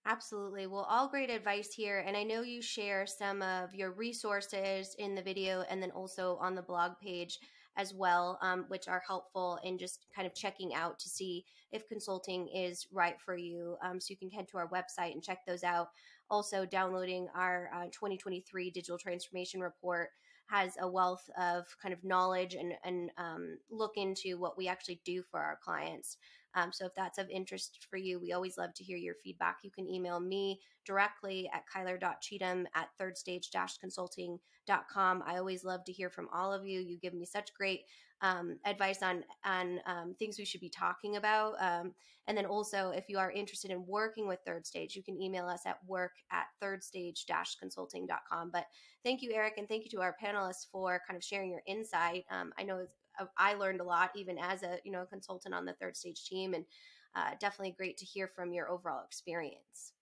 Absolutely. 0.07 0.67
Well, 0.67 0.87
all 0.89 1.09
great 1.09 1.29
advice 1.29 1.75
here. 1.75 2.03
And 2.07 2.17
I 2.17 2.23
know 2.23 2.41
you 2.41 2.63
share 2.63 3.07
some 3.07 3.43
of 3.43 3.75
your 3.75 3.93
resources 3.93 4.97
in 4.99 5.15
the 5.15 5.23
video 5.23 5.63
and 5.69 5.83
then 5.83 5.91
also 5.91 6.39
on 6.41 6.55
the 6.55 6.63
blog 6.63 6.93
page 7.03 7.39
as 7.77 7.95
well, 7.95 8.39
um, 8.41 8.65
which 8.69 8.89
are 8.89 9.03
helpful 9.07 9.59
in 9.63 9.79
just 9.79 10.07
kind 10.15 10.27
of 10.27 10.35
checking 10.35 10.75
out 10.75 10.99
to 10.99 11.09
see 11.09 11.45
if 11.71 11.87
consulting 11.87 12.49
is 12.49 12.87
right 12.91 13.21
for 13.21 13.37
you. 13.37 13.77
Um, 13.85 14.01
so 14.01 14.07
you 14.11 14.17
can 14.17 14.31
head 14.31 14.49
to 14.49 14.59
our 14.59 14.69
website 14.69 15.13
and 15.13 15.23
check 15.23 15.41
those 15.47 15.63
out. 15.65 15.89
Also, 16.31 16.65
downloading 16.65 17.29
our 17.35 17.71
uh, 17.75 17.85
2023 17.87 18.71
digital 18.71 18.99
transformation 18.99 19.61
report 19.61 20.11
has 20.51 20.75
a 20.81 20.89
wealth 20.89 21.29
of 21.39 21.65
kind 21.81 21.93
of 21.93 22.03
knowledge 22.05 22.55
and, 22.55 22.73
and 22.85 23.11
um, 23.19 23.59
look 23.71 23.93
into 23.97 24.39
what 24.39 24.59
we 24.59 24.69
actually 24.69 25.01
do 25.05 25.23
for 25.31 25.41
our 25.41 25.59
clients. 25.63 26.17
Um, 26.55 26.73
so 26.73 26.87
if 26.87 26.95
that's 26.95 27.19
of 27.19 27.29
interest 27.31 27.87
for 27.89 27.97
you, 27.97 28.21
we 28.21 28.33
always 28.33 28.59
love 28.59 28.75
to 28.75 28.85
hear 28.85 28.97
your 28.97 29.15
feedback. 29.15 29.59
You 29.63 29.71
can 29.71 29.89
email 29.89 30.19
me 30.21 30.61
directly 30.85 31.49
at 31.53 31.65
kyler.cheatham 31.73 32.67
at 32.75 32.89
thirdstage-consulting.com. 33.01 35.23
I 35.27 35.37
always 35.37 35.65
love 35.65 35.85
to 35.85 35.93
hear 35.93 36.11
from 36.11 36.29
all 36.33 36.53
of 36.53 36.67
you. 36.67 36.81
You 36.81 36.99
give 36.99 37.15
me 37.15 37.25
such 37.25 37.55
great 37.55 37.83
um, 38.23 38.59
advice 38.65 39.03
on 39.03 39.25
on 39.45 39.81
um, 39.87 40.15
things 40.19 40.39
we 40.39 40.45
should 40.45 40.61
be 40.61 40.69
talking 40.69 41.17
about. 41.17 41.55
Um, 41.61 41.95
and 42.27 42.37
then 42.37 42.47
also, 42.47 42.91
if 42.91 43.09
you 43.09 43.19
are 43.19 43.33
interested 43.33 43.71
in 43.71 43.87
working 43.87 44.29
with 44.29 44.41
Third 44.47 44.67
Stage, 44.67 44.95
you 44.95 45.03
can 45.03 45.21
email 45.21 45.47
us 45.47 45.63
at 45.67 45.79
work 45.87 46.13
at 46.31 46.47
thirdstage-consulting.com. 46.63 48.51
But 48.53 48.67
thank 49.03 49.23
you, 49.23 49.33
Eric, 49.33 49.55
and 49.57 49.69
thank 49.69 49.85
you 49.85 49.91
to 49.93 50.01
our 50.01 50.15
panelists 50.23 50.67
for 50.71 51.01
kind 51.07 51.17
of 51.17 51.25
sharing 51.25 51.51
your 51.51 51.63
insight. 51.67 52.25
Um, 52.31 52.53
I 52.59 52.63
know 52.63 52.87
I 53.37 53.55
learned 53.55 53.81
a 53.81 53.85
lot 53.85 54.11
even 54.15 54.39
as 54.39 54.63
a 54.63 54.79
you 54.85 54.93
know 54.93 55.05
consultant 55.05 55.55
on 55.55 55.65
the 55.65 55.75
third 55.75 55.97
stage 55.97 56.25
team, 56.25 56.55
and 56.55 56.65
uh, 57.15 57.31
definitely 57.39 57.75
great 57.77 57.97
to 57.99 58.05
hear 58.05 58.29
from 58.29 58.53
your 58.53 58.71
overall 58.71 59.05
experience. 59.05 59.93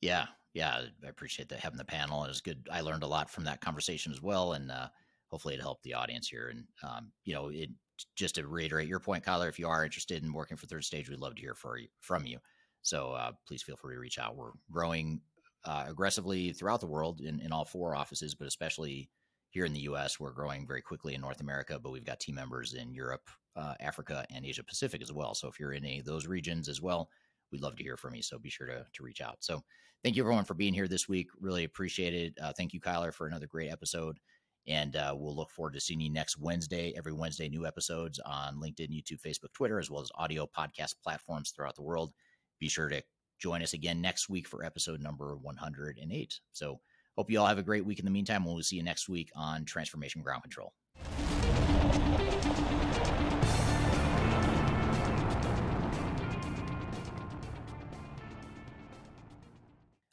Yeah, 0.00 0.26
yeah, 0.54 0.82
I 1.04 1.08
appreciate 1.08 1.48
that 1.50 1.60
having 1.60 1.78
the 1.78 1.84
panel. 1.84 2.24
It 2.24 2.28
was 2.28 2.40
good. 2.40 2.68
I 2.72 2.80
learned 2.80 3.02
a 3.02 3.08
lot 3.08 3.30
from 3.30 3.44
that 3.44 3.60
conversation 3.60 4.12
as 4.12 4.22
well, 4.22 4.54
and 4.54 4.70
uh, 4.70 4.88
hopefully 5.28 5.54
it 5.54 5.60
helped 5.60 5.84
the 5.84 5.94
audience 5.94 6.28
here. 6.28 6.48
And 6.48 6.64
um, 6.82 7.12
you 7.24 7.34
know, 7.34 7.48
it 7.48 7.70
just 8.16 8.36
to 8.36 8.46
reiterate 8.46 8.88
your 8.88 9.00
point, 9.00 9.24
Kyler, 9.24 9.48
if 9.48 9.58
you 9.58 9.68
are 9.68 9.84
interested 9.84 10.22
in 10.22 10.32
working 10.32 10.56
for 10.56 10.66
Third 10.66 10.84
Stage, 10.84 11.08
we'd 11.08 11.20
love 11.20 11.34
to 11.34 11.40
hear 11.40 11.54
for, 11.54 11.78
from 12.00 12.24
you. 12.24 12.38
So 12.82 13.12
uh, 13.12 13.32
please 13.46 13.62
feel 13.62 13.76
free 13.76 13.94
to 13.94 14.00
reach 14.00 14.18
out. 14.18 14.36
We're 14.36 14.52
growing 14.70 15.20
uh, 15.64 15.84
aggressively 15.88 16.52
throughout 16.52 16.80
the 16.80 16.86
world 16.86 17.20
in, 17.20 17.40
in 17.40 17.52
all 17.52 17.64
four 17.64 17.94
offices, 17.94 18.34
but 18.34 18.46
especially 18.46 19.10
here 19.50 19.64
in 19.64 19.72
the 19.72 19.80
US. 19.80 20.18
We're 20.18 20.32
growing 20.32 20.66
very 20.66 20.80
quickly 20.80 21.14
in 21.14 21.20
North 21.20 21.40
America, 21.40 21.78
but 21.78 21.92
we've 21.92 22.04
got 22.04 22.20
team 22.20 22.36
members 22.36 22.74
in 22.74 22.94
Europe, 22.94 23.28
uh, 23.56 23.74
Africa, 23.80 24.24
and 24.34 24.44
Asia 24.44 24.64
Pacific 24.64 25.02
as 25.02 25.12
well. 25.12 25.34
So 25.34 25.48
if 25.48 25.60
you're 25.60 25.72
in 25.72 25.84
any 25.84 25.98
of 25.98 26.06
those 26.06 26.26
regions 26.26 26.68
as 26.68 26.80
well, 26.80 27.10
we'd 27.52 27.62
love 27.62 27.76
to 27.76 27.82
hear 27.82 27.96
from 27.96 28.14
you. 28.14 28.22
So 28.22 28.38
be 28.38 28.50
sure 28.50 28.66
to, 28.66 28.86
to 28.92 29.02
reach 29.02 29.20
out. 29.20 29.38
So 29.40 29.62
thank 30.02 30.16
you 30.16 30.22
everyone 30.22 30.44
for 30.44 30.54
being 30.54 30.74
here 30.74 30.88
this 30.88 31.08
week. 31.08 31.28
Really 31.40 31.64
appreciate 31.64 32.14
it. 32.14 32.34
Uh, 32.40 32.52
thank 32.56 32.72
you, 32.72 32.80
Kyler, 32.80 33.12
for 33.12 33.26
another 33.26 33.46
great 33.46 33.70
episode. 33.70 34.18
And 34.66 34.94
uh, 34.94 35.14
we'll 35.16 35.34
look 35.34 35.50
forward 35.50 35.74
to 35.74 35.80
seeing 35.80 36.00
you 36.00 36.10
next 36.10 36.38
Wednesday. 36.38 36.92
Every 36.96 37.12
Wednesday, 37.12 37.48
new 37.48 37.66
episodes 37.66 38.20
on 38.20 38.56
LinkedIn, 38.56 38.90
YouTube, 38.90 39.20
Facebook, 39.20 39.52
Twitter, 39.52 39.78
as 39.78 39.90
well 39.90 40.02
as 40.02 40.10
audio 40.14 40.46
podcast 40.46 40.94
platforms 41.02 41.50
throughout 41.50 41.74
the 41.74 41.82
world. 41.82 42.12
Be 42.60 42.68
sure 42.68 42.88
to 42.88 43.02
join 43.38 43.62
us 43.62 43.72
again 43.72 44.00
next 44.00 44.28
week 44.28 44.46
for 44.46 44.64
episode 44.64 45.00
number 45.00 45.34
108. 45.36 46.40
So 46.52 46.80
Hope 47.16 47.30
you 47.30 47.40
all 47.40 47.46
have 47.46 47.58
a 47.58 47.62
great 47.62 47.84
week 47.84 47.98
in 47.98 48.04
the 48.04 48.10
meantime. 48.10 48.44
We'll 48.44 48.62
see 48.62 48.76
you 48.76 48.82
next 48.82 49.08
week 49.08 49.30
on 49.34 49.64
Transformation 49.64 50.22
Ground 50.22 50.42
Control. 50.42 50.72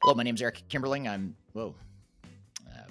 Hello, 0.02 0.16
my 0.16 0.24
name 0.24 0.36
is 0.36 0.42
Eric 0.42 0.64
Kimberling. 0.70 1.08
I'm, 1.08 1.36
whoa, 1.54 1.76
uh, 2.66 2.86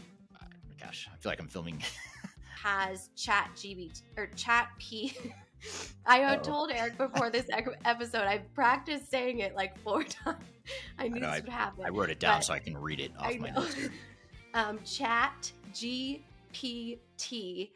gosh, 0.80 1.08
I 1.12 1.16
feel 1.16 1.32
like 1.32 1.40
I'm 1.40 1.48
filming. 1.48 1.82
has 2.62 3.10
chat 3.16 3.50
GBT 3.56 4.02
or 4.16 4.26
chat 4.36 4.68
P. 4.78 5.16
I 6.06 6.18
had 6.18 6.44
told 6.44 6.70
Eric 6.70 6.98
before 6.98 7.30
this 7.30 7.46
episode, 7.84 8.22
I 8.22 8.38
practiced 8.54 9.10
saying 9.10 9.40
it 9.40 9.54
like 9.54 9.78
four 9.78 10.04
times. 10.04 10.38
I 10.98 11.08
knew 11.08 11.16
I 11.16 11.18
know, 11.18 11.30
this 11.32 11.42
would 11.42 11.50
happen. 11.50 11.84
I 11.84 11.88
wrote 11.90 12.10
it 12.10 12.20
down 12.20 12.42
so 12.42 12.52
I 12.52 12.58
can 12.58 12.76
read 12.76 13.00
it 13.00 13.12
off 13.18 13.36
my 13.38 13.50
notes. 13.50 13.76
um, 14.54 14.78
chat 14.84 15.52
GPT 15.72 17.70